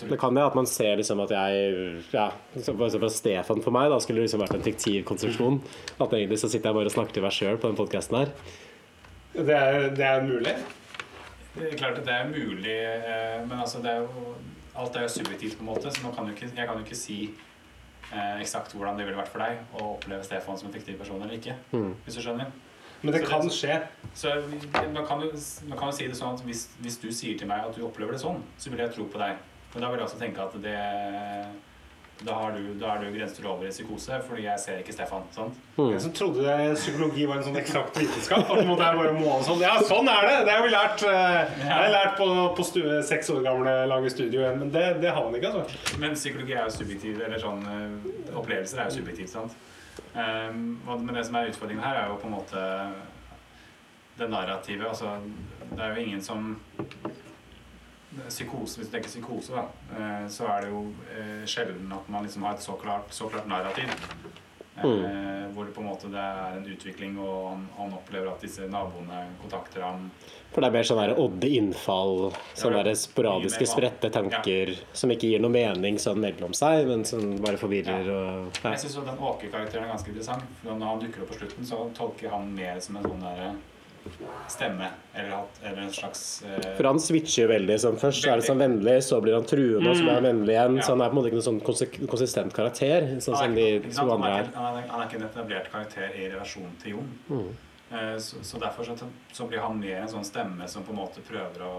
Det 0.10 0.18
kan 0.22 0.36
det 0.38 0.46
at 0.46 0.56
man 0.58 0.68
ser 0.70 1.00
liksom 1.00 1.22
at 1.24 1.32
jeg 1.34 2.02
ja, 2.14 2.30
For 2.66 3.10
Stefan 3.14 3.64
for 3.66 3.76
meg 3.76 3.90
da 3.92 4.00
skulle 4.04 4.26
liksom 4.26 4.44
vært 4.44 4.58
en 4.58 4.66
fiktiv 4.66 5.04
konstruksjon. 5.10 5.62
At 5.98 6.14
egentlig 6.14 6.40
så 6.42 6.50
sitter 6.52 6.70
jeg 6.72 6.80
bare 6.80 6.92
og 6.92 6.96
snakker 6.96 7.18
til 7.18 7.26
meg 7.26 7.36
sjøl 7.36 7.58
på 7.62 7.72
den 7.72 7.80
podkasten 7.80 8.20
her. 8.22 8.34
Det 9.34 9.56
er, 9.56 9.90
det 9.96 10.06
er 10.06 10.24
mulig. 10.26 10.56
Det 11.56 11.68
er 11.74 11.78
klart 11.78 12.00
at 12.00 12.06
det 12.06 12.14
er 12.14 12.30
mulig, 12.30 12.78
eh, 12.78 13.48
men 13.48 13.60
altså 13.60 13.82
det 13.84 13.92
er 13.92 14.04
jo, 14.06 14.34
alt 14.78 14.96
er 14.96 15.06
jo 15.06 15.12
subjektivt 15.12 15.58
på 15.58 15.66
en 15.66 15.70
måte, 15.72 15.92
så 15.92 16.04
man 16.06 16.14
kan 16.16 16.30
jo 16.30 16.36
ikke, 16.36 16.50
jeg 16.56 16.68
kan 16.68 16.78
jo 16.78 16.86
ikke 16.86 16.98
si 16.98 17.20
eh, 18.14 18.40
eksakt 18.40 18.74
hvordan 18.76 18.98
det 18.98 19.08
ville 19.08 19.18
vært 19.18 19.32
for 19.34 19.44
deg 19.44 19.76
å 19.76 19.94
oppleve 19.96 20.24
Stefan 20.24 20.58
som 20.58 20.70
en 20.70 20.76
fiktiv 20.78 20.98
person 21.02 21.22
eller 21.22 21.36
ikke. 21.40 21.58
Mm. 21.74 21.94
Hvis 22.06 22.20
du 22.20 22.24
skjønner? 22.24 22.52
Men 23.02 23.14
det 23.14 23.22
Så 23.24 23.30
kan 23.32 23.50
skje. 23.50 23.80
Så 24.14 24.34
man 24.94 25.06
kan, 25.08 25.22
jo, 25.24 25.32
man 25.68 25.78
kan 25.78 25.88
jo 25.88 25.96
si 25.96 26.08
det 26.08 26.18
sånn 26.20 26.36
at 26.36 26.44
hvis, 26.46 26.66
hvis 26.84 26.98
du 27.00 27.08
sier 27.16 27.38
til 27.40 27.48
meg 27.48 27.64
at 27.64 27.76
du 27.76 27.86
opplever 27.88 28.16
det 28.16 28.22
sånn, 28.22 28.42
så 28.60 28.74
vil 28.74 28.84
jeg 28.84 28.94
tro 28.96 29.06
på 29.10 29.22
deg. 29.22 29.40
Men 29.74 29.84
da 29.84 29.90
vil 29.90 30.02
jeg 30.02 30.08
også 30.10 30.22
tenke 30.22 30.46
at 30.46 30.56
det 30.64 30.78
da, 32.20 32.34
har 32.34 32.52
du, 32.52 32.74
da 32.76 32.96
er 32.96 33.04
du 33.06 33.14
grenser 33.16 33.46
over 33.48 33.64
i 33.64 33.70
psykose, 33.72 34.18
fordi 34.28 34.44
jeg 34.44 34.60
ser 34.60 34.80
ikke 34.82 34.92
Stefan. 34.92 35.24
sant? 35.32 35.60
Jeg 35.78 36.02
som 36.04 36.12
trodde 36.16 36.44
det, 36.44 36.74
psykologi 36.76 37.24
var 37.30 37.40
en 37.40 37.46
sånn 37.48 37.60
eksakt 37.62 37.96
vitenskap. 37.96 38.44
At 38.44 38.68
måte 38.68 38.84
er 38.84 38.98
bare 39.00 39.14
måle 39.16 39.40
sånn. 39.48 39.62
Ja, 39.64 39.78
sånn 39.88 40.10
er 40.12 40.28
det! 40.28 40.34
Det 40.50 40.56
har 40.58 40.66
vi 40.66 40.74
lært, 40.74 41.06
eh, 41.08 41.54
har 41.70 41.86
jeg 41.86 41.94
lært 41.94 42.18
på, 42.20 42.28
på 42.58 42.66
stue, 42.68 42.98
seks 43.08 43.32
år 43.32 43.40
gamle 43.46 43.76
lage 43.88 44.12
studio. 44.12 44.44
Men 44.60 44.74
det, 44.74 44.84
det 45.00 45.14
har 45.16 45.24
man 45.24 45.40
ikke, 45.40 45.54
altså. 45.54 45.96
Men 46.04 46.20
psykologi 46.20 46.58
er 46.58 46.68
jo 46.68 46.76
subjektiv, 46.76 47.24
eller 47.24 47.40
sånn 47.40 47.64
eh, 47.72 48.36
Opplevelser 48.36 48.84
er 48.84 48.92
jo 48.92 48.98
subjektivt, 49.00 49.32
sant? 49.32 49.56
Um, 50.10 50.80
men 50.90 51.14
det 51.16 51.24
som 51.28 51.38
er 51.40 51.54
utfordringen 51.54 51.86
her, 51.86 52.02
er 52.02 52.12
jo 52.12 52.20
på 52.20 52.28
en 52.28 52.36
måte 52.36 52.68
det 54.20 54.28
narrativet. 54.28 54.90
Altså, 54.92 55.16
det 55.72 55.80
er 55.86 55.96
jo 55.96 56.04
ingen 56.04 56.24
som 56.26 56.58
Psykose, 58.10 58.80
hvis 58.80 58.90
du 58.90 58.94
tenker 58.96 59.12
psykose, 59.12 59.54
da, 59.54 59.68
eh, 59.94 60.28
så 60.34 60.48
er 60.50 60.66
det 60.66 60.72
jo 60.72 60.86
eh, 61.14 61.44
sjelden 61.46 61.92
at 61.94 62.08
man 62.10 62.26
liksom 62.26 62.48
har 62.48 62.58
et 62.58 62.66
så 62.66 62.74
klart, 62.80 63.12
så 63.14 63.30
klart 63.30 63.48
narrativ. 63.48 63.92
Eh, 64.80 65.52
hvor 65.54 65.66
det 65.66 65.74
på 65.76 65.82
en 65.82 65.88
måte 65.90 66.08
det 66.08 66.20
er 66.20 66.58
en 66.58 66.68
utvikling, 66.72 67.18
og 67.20 67.50
han, 67.50 67.64
han 67.78 67.96
opplever 67.98 68.30
at 68.32 68.44
disse 68.44 68.68
naboene 68.72 69.26
kontakter 69.42 69.84
ham. 69.84 70.06
For 70.54 70.64
det 70.64 70.70
er 70.70 70.76
mer 70.78 70.88
sånn 70.88 71.02
der 71.02 71.20
odde 71.20 71.50
innfall, 71.60 72.30
sånne 72.58 72.80
Ja, 72.80 72.86
der 72.88 72.98
sporadiske, 72.98 73.68
spredte 73.70 74.12
tanker 74.14 74.72
som 74.94 75.12
ikke 75.14 75.34
gir 75.34 75.44
noe 75.44 75.54
mening 75.54 76.00
sånn 76.02 76.22
mellom 76.24 76.56
seg, 76.58 76.88
men 76.90 77.04
som 77.06 77.36
bare 77.44 77.60
forvirrer 77.60 78.08
og 78.08 78.62
ja. 78.64 78.72
Jeg 78.72 78.86
syns 78.86 79.02
den 79.04 79.20
Åke-karakteren 79.20 79.86
er 79.86 79.92
ganske 79.94 80.14
interessant. 80.14 80.64
Når 80.64 80.86
han 80.86 81.04
dukker 81.04 81.26
opp 81.26 81.34
på 81.34 81.42
slutten, 81.42 81.68
så 81.68 81.84
tolker 81.98 82.34
han 82.34 82.50
mer 82.56 82.80
som 82.84 82.98
en 82.98 83.10
sånn 83.10 83.28
derre 83.28 83.52
stemme. 84.48 84.90
Eller, 85.14 85.44
eller 85.64 85.82
en 85.82 85.94
slags 85.94 86.44
uh... 86.46 86.58
For 86.78 86.88
han 86.88 87.00
switcher 87.04 87.44
jo 87.44 87.48
veldig. 87.52 87.78
Sånn, 87.84 87.98
først 88.02 88.28
er 88.28 88.40
det 88.40 88.48
sånn 88.48 88.62
vennlig, 88.62 88.96
så 89.06 89.20
blir 89.24 89.38
han 89.38 89.48
truende, 89.50 89.84
og 89.90 89.98
så 89.98 90.06
blir 90.06 90.18
han 90.18 90.28
vennlig 90.28 90.56
igjen. 90.56 90.78
Ja. 90.80 90.86
Så 90.86 90.96
han 90.96 91.04
er 91.04 91.12
på 91.12 91.16
en 91.16 91.20
måte 91.20 91.32
ikke 91.32 91.40
noen 91.40 91.48
sånn 91.48 92.10
konsistent 92.10 92.56
karakter, 92.56 93.08
sånn 93.18 93.26
som 93.26 93.40
Han 93.44 93.58
de 93.58 93.66
er, 93.66 93.80
ikke 93.82 93.96
sant? 93.96 94.12
to 94.12 94.18
andre 94.18 94.34
er, 94.36 94.52
han, 94.58 94.82
er, 94.84 95.08
ikke 95.08 95.20
en 95.22 95.26
etablert 95.30 95.72
karakter 95.74 96.20
i 96.20 96.28
relasjon 96.34 96.76
til 96.84 96.98
Jon. 96.98 97.10
Mm. 97.30 97.50
Uh, 97.90 98.14
Så, 98.22 98.44
så 98.46 98.62
derfor 98.62 98.86
så, 98.86 99.10
så 99.34 99.48
blir 99.50 99.64
han 99.66 99.82
mer 99.82 100.04
en 100.04 100.12
sånn 100.12 100.28
stemme 100.28 100.68
som 100.70 100.86
på 100.86 100.94
en 100.94 101.02
måte 101.02 101.26
prøver 101.26 101.66
å 101.66 101.74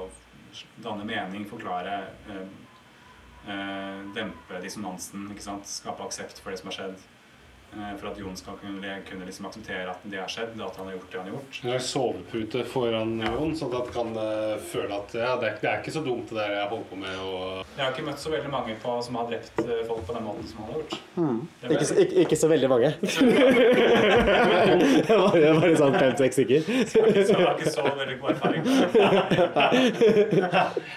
danne 0.82 1.06
mening, 1.06 1.46
forklare, 1.46 2.02
uh, 2.30 2.44
dempe 4.16 4.60
dissonansen, 4.62 5.30
skape 5.64 6.04
aksept 6.04 6.42
for 6.42 6.52
det 6.52 6.60
som 6.60 6.70
har 6.70 6.78
skjedd. 6.80 7.09
Eh, 7.72 7.96
for 8.00 8.10
at 8.10 8.18
Jon 8.18 8.36
skal 8.36 8.54
kunne, 8.58 8.98
kunne 9.10 9.24
liksom 9.24 9.46
akseptere 9.46 9.90
at 9.90 9.98
det 10.02 10.18
har 10.18 10.28
skjedd, 10.30 10.48
at 10.58 10.76
han 10.76 10.86
har 10.88 10.94
gjort 10.96 11.12
det 11.12 11.18
han 11.18 11.26
har 11.28 11.34
gjort. 11.36 11.64
En 11.64 11.80
sovepute 11.86 12.64
foran 12.66 13.22
Jon, 13.22 13.56
sånn 13.56 13.74
at 13.78 13.86
han 13.94 14.04
kan 14.14 14.16
eh, 14.24 14.56
føle 14.72 14.94
at 14.96 15.14
ja, 15.14 15.36
det, 15.38 15.46
er, 15.52 15.56
det 15.62 15.68
er 15.70 15.76
ikke 15.78 15.92
så 15.94 16.02
dumt 16.02 16.28
det 16.32 16.36
der 16.40 16.50
jeg 16.56 16.68
holder 16.72 16.88
på 16.90 16.96
med. 16.98 17.16
Og... 17.22 17.38
Jeg 17.76 17.84
har 17.84 17.90
ikke 17.94 18.06
møtt 18.08 18.20
så 18.22 18.30
veldig 18.34 18.50
mange 18.50 18.74
på, 18.82 18.90
som 19.06 19.14
har 19.20 19.24
drept 19.30 19.54
eh, 19.62 19.82
folk 19.86 20.02
på 20.08 20.12
den 20.16 20.24
måten 20.26 20.44
som 20.50 20.56
han 20.64 20.70
har 20.72 20.78
gjort. 20.80 20.94
Mm. 21.14 21.40
ble-. 21.62 21.74
Ikke, 21.76 21.86
ikke, 22.06 22.16
ikke 22.24 22.38
så 22.40 22.46
veldig 22.50 22.68
mange. 22.74 22.90
jeg 25.06 25.16
var 25.20 25.30
bare 25.60 25.74
sånn 25.78 25.94
fem-seks 26.00 26.34
stykker. 26.40 26.60
Så 26.90 26.96
jeg 27.06 27.38
har 27.38 27.54
ikke 27.54 27.70
så 27.70 27.82
veldig 27.86 28.16
god 28.20 28.30
erfaring 28.34 28.60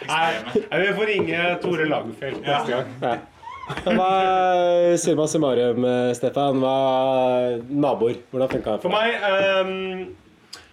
nei, 0.10 0.32
vi 0.82 0.90
får 0.98 1.06
ringe 1.10 1.40
Tore 1.62 1.86
Lagerfeldt 1.90 2.42
neste 2.48 2.70
gang. 2.74 2.88
Ja. 3.04 3.14
Hva 3.64 4.96
summa 5.00 5.28
summarum, 5.30 5.86
Stefan? 6.18 6.60
Hva 6.60 6.74
naboer? 7.70 8.20
Hvordan 8.32 8.52
funka 8.52 8.74
det 8.76 8.84
For 8.84 8.92
meg 8.92 9.24
um, 9.24 10.10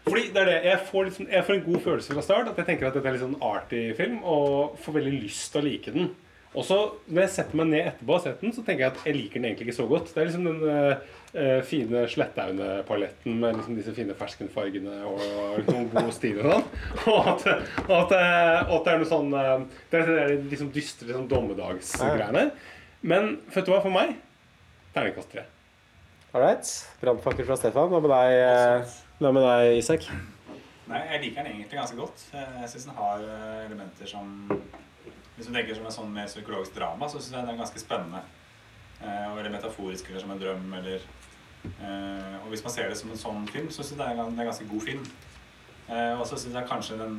Fordi 0.08 0.24
det 0.34 0.42
er 0.42 0.50
det, 0.50 0.56
jeg 0.66 0.80
får, 0.88 1.04
liksom, 1.10 1.28
jeg 1.30 1.46
får 1.46 1.56
en 1.58 1.68
god 1.68 1.84
følelse 1.84 2.16
fra 2.16 2.24
start. 2.26 2.50
At 2.50 2.58
jeg 2.58 2.72
tenker 2.72 2.88
at 2.88 2.98
dette 2.98 3.06
er 3.06 3.14
litt 3.14 3.22
sånn 3.22 3.38
arty 3.46 3.84
film, 3.98 4.18
og 4.26 4.74
får 4.82 4.98
veldig 4.98 5.14
lyst 5.20 5.52
til 5.52 5.62
å 5.62 5.68
like 5.68 5.94
den. 5.94 6.10
Og 6.50 6.66
så 6.66 6.76
når 7.06 7.28
jeg 7.28 7.32
setter 7.36 7.60
meg 7.60 7.68
ned 7.70 7.84
etterpå 7.92 8.16
og 8.16 8.24
setter 8.24 8.42
den, 8.42 8.54
så 8.56 8.64
tenker 8.66 8.82
jeg 8.82 8.90
at 8.90 9.04
jeg 9.06 9.14
liker 9.14 9.38
den 9.38 9.46
egentlig 9.52 9.68
ikke 9.68 9.76
så 9.76 9.86
godt. 9.90 10.10
Det 10.10 10.18
er 10.18 10.26
liksom 10.26 10.48
den 10.48 10.64
eh, 10.72 11.04
eh, 11.30 11.60
fine 11.68 12.02
Slettaune-paletten 12.10 13.36
med 13.38 13.60
liksom 13.60 13.76
disse 13.78 13.94
fine 13.94 14.16
ferskenfargene 14.18 14.96
og 15.06 15.22
noen 15.68 15.86
god 15.94 16.10
stil 16.16 16.40
og 16.42 16.50
sånn. 16.50 16.66
Og 17.14 17.30
at, 17.36 17.46
og 17.86 17.94
at, 18.00 18.16
eh, 18.18 18.74
at 18.74 18.88
det 18.88 18.96
er 18.96 19.00
noe 19.04 19.10
sånn 19.12 19.30
Det 19.30 20.02
er 20.02 20.10
de 20.10 20.50
liksom 20.50 20.74
dystre 20.74 21.14
sånn 21.14 21.30
dommedagsgreiene. 21.30 22.48
Men 23.00 23.38
vet 23.48 23.64
du 23.64 23.72
hva, 23.72 23.80
for 23.80 23.92
meg 23.94 24.18
terningkast 24.94 25.30
tre. 25.32 25.44
All 26.32 26.42
right. 26.42 26.66
Brannfakkel 27.00 27.46
fra 27.46 27.56
Stefan. 27.58 27.88
Hva 27.90 28.00
med 28.02 28.12
deg, 28.12 28.34
eh, 28.44 28.98
hva 29.20 29.32
med 29.34 29.46
deg 29.46 29.78
Isak? 29.78 30.06
Nei, 30.90 31.00
jeg 31.12 31.22
liker 31.22 31.44
den 31.44 31.52
egentlig 31.52 31.78
ganske 31.78 31.98
godt. 31.98 32.24
Jeg 32.34 32.68
syns 32.72 32.88
den 32.88 32.98
har 32.98 33.22
eh, 33.22 33.64
elementer 33.68 34.10
som 34.10 34.34
Hvis 35.36 35.46
du 35.48 35.54
tenker 35.54 35.74
som 35.78 35.86
en 35.86 35.94
sånn 35.94 36.12
mer 36.12 36.26
psykologisk 36.28 36.74
drama, 36.76 37.08
så 37.08 37.20
syns 37.20 37.32
jeg 37.32 37.46
den 37.46 37.54
er 37.54 37.62
ganske 37.62 37.80
spennende. 37.80 38.20
Eh, 39.00 39.30
og 39.30 39.38
veldig 39.38 39.54
metaforisk, 39.54 40.10
eller 40.10 40.20
som 40.20 40.34
en 40.34 40.42
drøm, 40.42 40.66
eller 40.76 41.06
eh, 41.64 42.36
Og 42.42 42.50
hvis 42.52 42.64
man 42.66 42.74
ser 42.74 42.90
det 42.90 42.98
som 43.00 43.10
en 43.10 43.22
sånn 43.22 43.48
film, 43.48 43.70
så 43.70 43.80
syns 43.80 43.96
jeg 43.96 44.02
det 44.02 44.10
er 44.10 44.20
en 44.26 44.44
ganske 44.50 44.68
god 44.68 44.86
film. 44.90 45.06
Eh, 45.88 46.14
og 46.18 46.26
så 46.28 46.36
syns 46.36 46.58
jeg 46.58 46.68
kanskje 46.68 47.00
den 47.00 47.16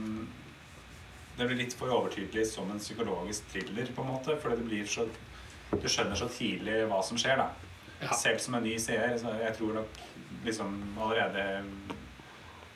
Det 1.39 1.47
blir 1.47 1.57
litt 1.63 1.73
for 1.73 1.89
overtydelig 1.89 2.45
som 2.51 2.69
en 2.69 2.79
psykologisk 2.79 3.47
thriller, 3.49 3.89
på 3.95 4.03
en 4.03 4.13
måte. 4.13 4.37
Fordi 4.37 4.59
det 4.59 4.67
blir 4.67 4.85
så 4.85 5.07
Du 5.71 5.87
skjønner 5.87 6.15
så 6.19 6.27
tidlig 6.29 6.81
hva 6.91 6.99
som 7.03 7.17
skjer, 7.17 7.37
da. 7.37 7.49
Selv 8.17 8.39
som 8.41 8.55
en 8.57 8.63
ny 8.65 8.75
seer, 8.81 9.13
så 9.21 9.31
jeg 9.39 9.53
tror 9.57 9.73
nok 9.81 9.99
liksom 10.45 10.71
allerede 10.99 11.63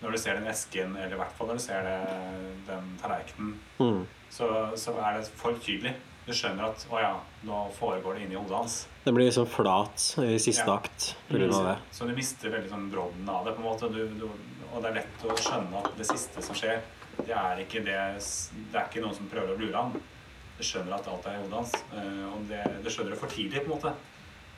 når 0.04 0.12
du 0.12 0.18
ser 0.22 0.36
den 0.38 0.48
esken, 0.52 0.92
eller 1.00 1.16
i 1.16 1.20
hvert 1.20 1.32
fall 1.38 1.48
når 1.50 1.58
du 1.58 1.64
ser 1.66 1.86
det, 1.88 1.96
den 2.68 2.92
tallerkenen, 3.02 3.56
Mm. 3.80 4.04
så, 4.30 4.50
så 4.78 4.94
er 5.02 5.18
det 5.20 5.28
for 5.40 5.54
tydelig. 5.64 5.96
Du 6.26 6.32
skjønner 6.34 6.66
at 6.72 6.86
å 6.90 7.00
ja, 7.02 7.14
nå 7.46 7.58
foregår 7.78 8.16
det 8.18 8.26
inni 8.26 8.36
hodet 8.38 8.56
hans. 8.58 8.76
Den 9.06 9.14
blir 9.14 9.28
liksom 9.28 9.46
flat 9.48 10.06
i 10.26 10.38
siste 10.42 10.66
Ja. 10.66 10.78
akt 10.80 11.16
pga. 11.30 11.38
grunn 11.38 11.66
det. 11.68 11.76
Så 11.94 12.08
du 12.10 12.14
mister 12.18 12.50
veldig 12.50 12.70
sånn 12.72 12.88
brodden 12.92 13.30
av 13.30 13.46
det. 13.46 13.54
på 13.54 13.62
en 13.62 13.68
måte. 13.70 13.90
Du, 13.94 14.08
du, 14.08 14.26
og 14.74 14.82
det 14.82 14.90
er 14.90 14.96
lett 15.02 15.26
å 15.26 15.36
skjønne 15.38 15.84
at 15.84 15.92
det 15.98 16.06
siste 16.10 16.42
som 16.42 16.56
skjer, 16.58 16.82
det 17.26 17.32
er 17.34 17.62
ikke, 17.62 17.84
det, 17.86 17.98
det 18.72 18.80
er 18.80 18.88
ikke 18.90 19.02
noen 19.06 19.16
som 19.16 19.30
prøver 19.30 19.54
å 19.54 19.60
lure 19.60 19.78
han. 19.78 19.94
Du 20.58 20.64
skjønner 20.64 20.94
at 20.96 21.08
alt 21.12 21.26
er 21.28 21.36
i 21.38 21.42
hodet 21.44 21.58
hans. 21.60 21.74
eh, 21.94 22.26
Og 22.34 22.46
det, 22.50 22.62
det 22.84 22.92
skjønner 22.94 23.12
det 23.16 23.20
for 23.20 23.28
tidlig, 23.34 23.62
på 23.66 23.72
en 23.72 23.76
måte. 23.76 23.94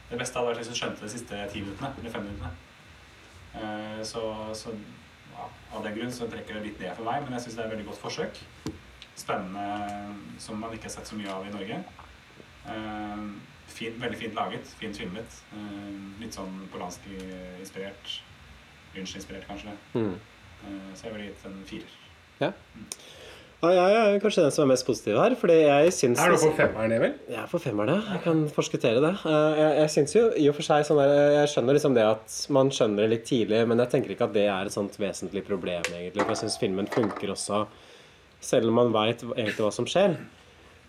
Det 0.10 0.19
beste 0.19 0.38
hadde 0.40 0.49
vært 0.52 0.61
hvis 0.61 0.69
hun 0.72 0.80
skjønte 0.82 1.02
det 1.03 1.11
siste 1.11 1.40
ti 1.52 1.61
minuttene, 1.65 1.94
eller 1.99 2.11
fem 2.14 2.24
minuttene. 2.24 2.52
Eh, 3.56 4.03
Så, 4.03 4.22
så 4.56 4.74
ja, 5.38 5.48
av 5.74 5.84
den 5.84 5.95
grunn 5.98 6.11
så 6.14 6.28
trekker 6.30 6.53
det 6.60 6.64
litt 6.69 6.80
ned 6.80 6.95
for 6.95 7.03
meg, 7.10 7.24
men 7.24 7.34
jeg 7.38 7.41
syns 7.48 7.56
det 7.57 7.64
er 7.64 7.68
et 7.72 7.76
veldig 7.76 7.88
godt 7.90 8.02
forsøk. 8.06 8.40
Spennende, 9.18 10.15
som 10.40 10.60
man 10.61 10.74
ikke 10.78 10.86
har 10.88 10.94
sett 10.99 11.10
så 11.10 11.18
mye 11.18 11.34
av 11.34 11.45
i 11.48 11.53
Norge. 11.56 11.84
Eh, 12.69 13.28
Fint, 13.68 13.98
veldig 13.99 14.18
fint 14.18 14.34
laget, 14.34 14.69
fint 14.80 14.95
filmet. 14.98 15.34
Eh, 15.53 16.22
Litt 16.22 16.34
sånn 16.38 16.53
Polanski-inspirert. 16.72 18.14
Lynch-inspirert, 18.95 19.44
kanskje. 19.49 19.74
Mm. 19.94 20.14
Eh, 20.15 20.94
Så 20.95 21.06
jeg 21.10 21.14
ville 21.14 21.26
gitt 21.28 21.45
en 21.45 21.57
firer. 21.68 21.98
Ja. 22.40 22.52
Ja, 23.58 23.72
jeg 23.74 23.94
er 24.14 24.20
kanskje 24.22 24.44
den 24.46 24.52
som 24.54 24.68
er 24.68 24.70
mest 24.76 24.86
positiv 24.86 25.16
her. 25.18 25.34
Fordi 25.40 25.56
jeg 25.64 25.94
syns 25.96 26.20
Er 26.22 26.30
du 26.30 26.38
på 26.44 26.52
femmeren, 26.60 26.92
Emil? 26.94 27.14
Jeg 27.32 27.40
er 27.42 27.48
på 27.50 27.60
femmeren, 27.64 27.90
ja. 27.96 28.14
Jeg 28.14 28.22
kan 28.28 28.44
forskuttere 28.54 29.02
det. 29.02 29.14
Eh, 29.26 29.58
Jeg, 29.58 29.72
jeg 29.82 29.90
syns 29.96 30.14
jo 30.14 30.24
i 30.38 30.46
og 30.52 30.56
for 30.60 30.68
seg 30.68 30.86
sånn 30.86 31.02
der, 31.02 31.14
Jeg 31.40 31.50
skjønner 31.56 31.74
liksom 31.80 31.96
det 31.98 32.06
at 32.06 32.38
man 32.54 32.70
skjønner 32.70 33.02
det 33.08 33.10
litt 33.16 33.26
tidlig, 33.26 33.64
men 33.68 33.82
jeg 33.82 33.90
tenker 33.96 34.14
ikke 34.14 34.28
at 34.30 34.36
det 34.38 34.46
er 34.46 34.70
et 34.70 34.76
sånt 34.78 35.00
vesentlig 35.02 35.42
problem, 35.48 35.82
egentlig. 35.90 36.22
For 36.22 36.36
jeg 36.36 36.42
syns 36.44 36.60
filmen 36.62 36.90
funker 36.94 37.34
også, 37.34 37.64
selv 38.46 38.70
om 38.70 38.78
man 38.78 38.94
veit 38.94 39.26
egentlig 39.26 39.66
hva 39.66 39.74
som 39.74 39.90
skjer. 39.90 40.14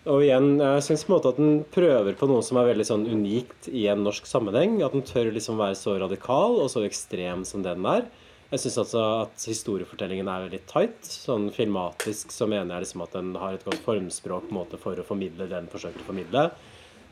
Og 0.09 0.21
igjen, 0.23 0.53
jeg 0.61 0.85
syns 0.85 1.01
på 1.03 1.11
en 1.11 1.17
måte 1.17 1.33
at 1.33 1.41
den 1.41 1.57
prøver 1.73 2.15
på 2.21 2.29
noe 2.29 2.45
som 2.45 2.57
er 2.61 2.69
veldig 2.69 2.85
sånn 2.87 3.09
unikt 3.09 3.67
i 3.73 3.87
en 3.91 4.05
norsk 4.05 4.29
sammenheng. 4.29 4.77
At 4.85 4.93
den 4.95 5.03
tør 5.09 5.33
liksom 5.33 5.57
være 5.59 5.75
så 5.75 5.97
radikal 5.99 6.61
og 6.61 6.69
så 6.71 6.85
ekstrem 6.85 7.41
som 7.49 7.65
den 7.65 7.81
er. 7.89 8.05
Jeg 8.49 8.63
syns 8.63 8.79
altså 8.81 9.01
at 9.27 9.43
historiefortellingen 9.45 10.29
er 10.31 10.47
veldig 10.47 10.59
tight. 10.71 11.05
Sånn 11.05 11.51
filmatisk 11.53 12.33
så 12.33 12.47
mener 12.49 12.75
jeg 12.75 12.87
liksom 12.87 13.03
at 13.05 13.13
den 13.13 13.31
har 13.37 13.53
et 13.53 13.65
godt 13.67 13.83
formspråk 13.85 14.49
måte 14.55 14.79
for 14.81 14.97
å 14.97 15.05
formidle 15.05 15.45
det 15.45 15.53
den 15.53 15.69
forsøker 15.69 16.01
å 16.01 16.07
formidle. 16.07 16.47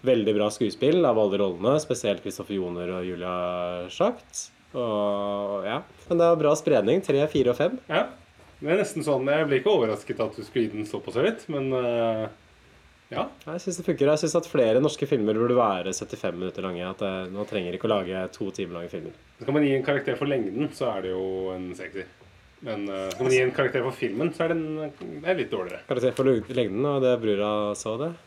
Veldig 0.07 0.33
bra 0.37 0.47
skuespill 0.53 1.05
av 1.05 1.19
alle 1.21 1.37
rollene, 1.41 1.75
spesielt 1.81 2.23
Kristoffer 2.25 2.57
Joner 2.57 2.95
og 2.97 3.05
Julia 3.05 3.35
Schacht. 3.93 4.47
Og 4.77 5.67
ja. 5.67 5.83
Men 6.09 6.21
det 6.21 6.25
er 6.25 6.41
bra 6.41 6.55
spredning. 6.57 7.05
Tre, 7.05 7.21
fire 7.29 7.53
og 7.53 7.59
fem. 7.59 7.77
Ja. 7.89 8.07
Det 8.57 8.73
er 8.73 8.81
nesten 8.81 9.05
sånn, 9.05 9.29
Jeg 9.29 9.45
ble 9.45 9.59
ikke 9.61 9.75
overrasket 9.77 10.21
at 10.23 10.33
du 10.33 10.41
skulle 10.41 10.65
gi 10.65 10.73
den 10.73 10.89
såpass 10.89 11.19
høyt, 11.21 11.43
men 11.53 11.69
eh, 11.77 12.23
ja. 13.13 13.23
Jeg 13.45 13.63
syns 13.63 13.79
det 13.79 13.85
funker. 13.87 14.11
Jeg 14.11 14.21
syns 14.23 14.35
at 14.39 14.49
flere 14.51 14.83
norske 14.83 15.07
filmer 15.07 15.37
burde 15.39 15.55
være 15.57 15.93
75 15.95 16.35
minutter 16.35 16.65
lange. 16.65 16.83
At 16.83 16.99
det, 17.03 17.11
Man 17.33 17.47
trenger 17.49 17.77
ikke 17.77 17.87
å 17.87 17.93
lage 17.95 18.23
to 18.35 18.51
timer 18.55 18.81
lange 18.81 18.91
filmer. 18.91 19.15
Skal 19.41 19.55
man 19.55 19.67
gi 19.67 19.75
en 19.77 19.85
karakter 19.85 20.19
for 20.19 20.27
lengden, 20.29 20.71
så 20.75 20.91
er 20.95 21.07
det 21.07 21.13
jo 21.15 21.25
en 21.55 21.69
sekser. 21.77 22.09
Men 22.67 22.87
uh, 22.89 23.05
skal 23.13 23.27
man 23.27 23.35
gi 23.35 23.41
en 23.45 23.53
karakter 23.53 23.83
for 23.85 23.93
filmen, 23.95 24.31
så 24.33 24.47
er 24.47 24.55
den 24.55 24.63
er 25.23 25.37
litt 25.37 25.51
dårligere. 25.53 25.83
Karakter 25.87 26.15
for 26.17 26.25
lengden, 26.57 26.87
og 26.89 27.03
det 27.05 27.13
brura 27.21 27.51
så 27.77 27.97
det. 28.01 28.13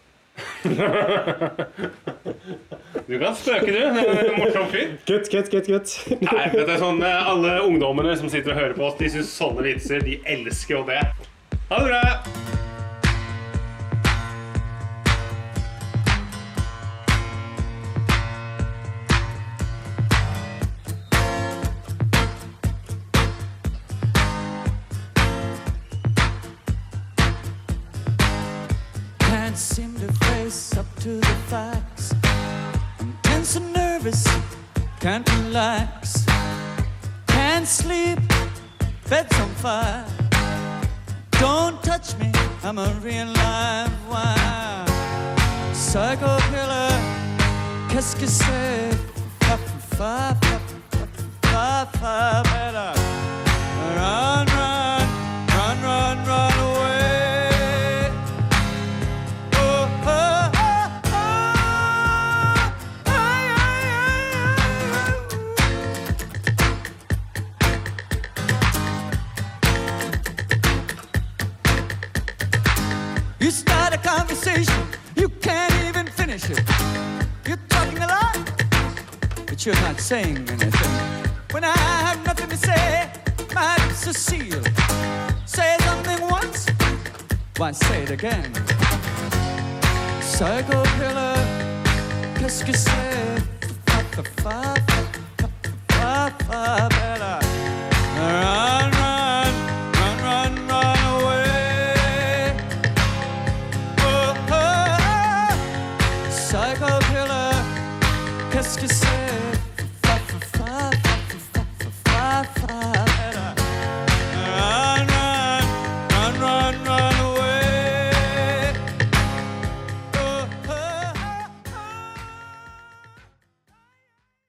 Du 3.11 3.19
kan 3.19 3.35
spøke, 3.35 3.73
du. 3.75 3.81
Morsom 4.39 4.69
fyr. 4.71 4.93
Kutt, 5.09 5.27
kutt, 5.33 5.51
kutt, 5.51 5.67
kutt. 5.67 5.95
Nei, 6.23 6.47
det 6.55 6.63
er 6.69 6.79
sånn, 6.79 7.03
eh, 7.03 7.31
Alle 7.33 7.57
ungdommene 7.67 8.15
som 8.21 8.31
sitter 8.31 8.55
og 8.55 8.61
hører 8.63 8.79
på 8.79 8.87
oss, 8.87 8.99
de 9.03 9.11
syns 9.17 9.35
sånne 9.35 9.67
vitser. 9.67 10.07
De 10.07 10.21
elsker 10.37 10.79
jo 10.79 10.87
det. 10.87 11.03
Ha 11.73 11.83
det 11.83 11.91
bra! 11.91 12.69
Fire. 39.61 40.05
Don't 41.33 41.83
touch 41.83 42.17
me, 42.19 42.33
I'm 42.65 42.79
a 42.79 42.89
real 43.03 43.27
live 43.27 43.93
wire. 44.09 44.87
Psycho 45.73 46.39
killer, 46.51 46.93
qu'est-ce 47.91 48.17
que 48.17 48.27
c'est? 48.27 48.97
Fa, 49.41 49.59
fa, 49.99 50.35
fa, 50.41 50.59
fa, 51.43 51.87
fa, 52.01 52.43
fa, 52.45 53.00
finish 76.39 76.59
it. 76.59 76.65
You're 77.47 77.59
talking 77.69 77.99
a 77.99 78.07
lot, 78.07 78.39
but 79.47 79.67
you're 79.67 79.75
not 79.77 79.99
saying 79.99 80.37
anything. 80.49 81.27
When 81.51 81.65
I 81.65 81.77
have 81.77 82.25
nothing 82.25 82.49
to 82.51 82.57
say, 82.57 83.11
my 83.55 83.77
lips 83.85 84.07
are 84.07 84.13
sealed. 84.13 84.71
Say 85.47 85.77
something 85.81 86.21
once, 86.29 86.67
why 87.57 87.73
say 87.73 88.05
it 88.05 88.11
again? 88.11 88.53
Psycho 90.23 90.85
killer, 90.99 91.37
qu'est-ce 92.39 92.65
que 92.65 92.77
c'est? 92.77 93.43
Fa, 93.87 94.05
fa, 94.13 94.23
fa, 94.43 94.75
fa, 95.39 95.49
fa, 95.89 96.89
fa, 96.91 97.40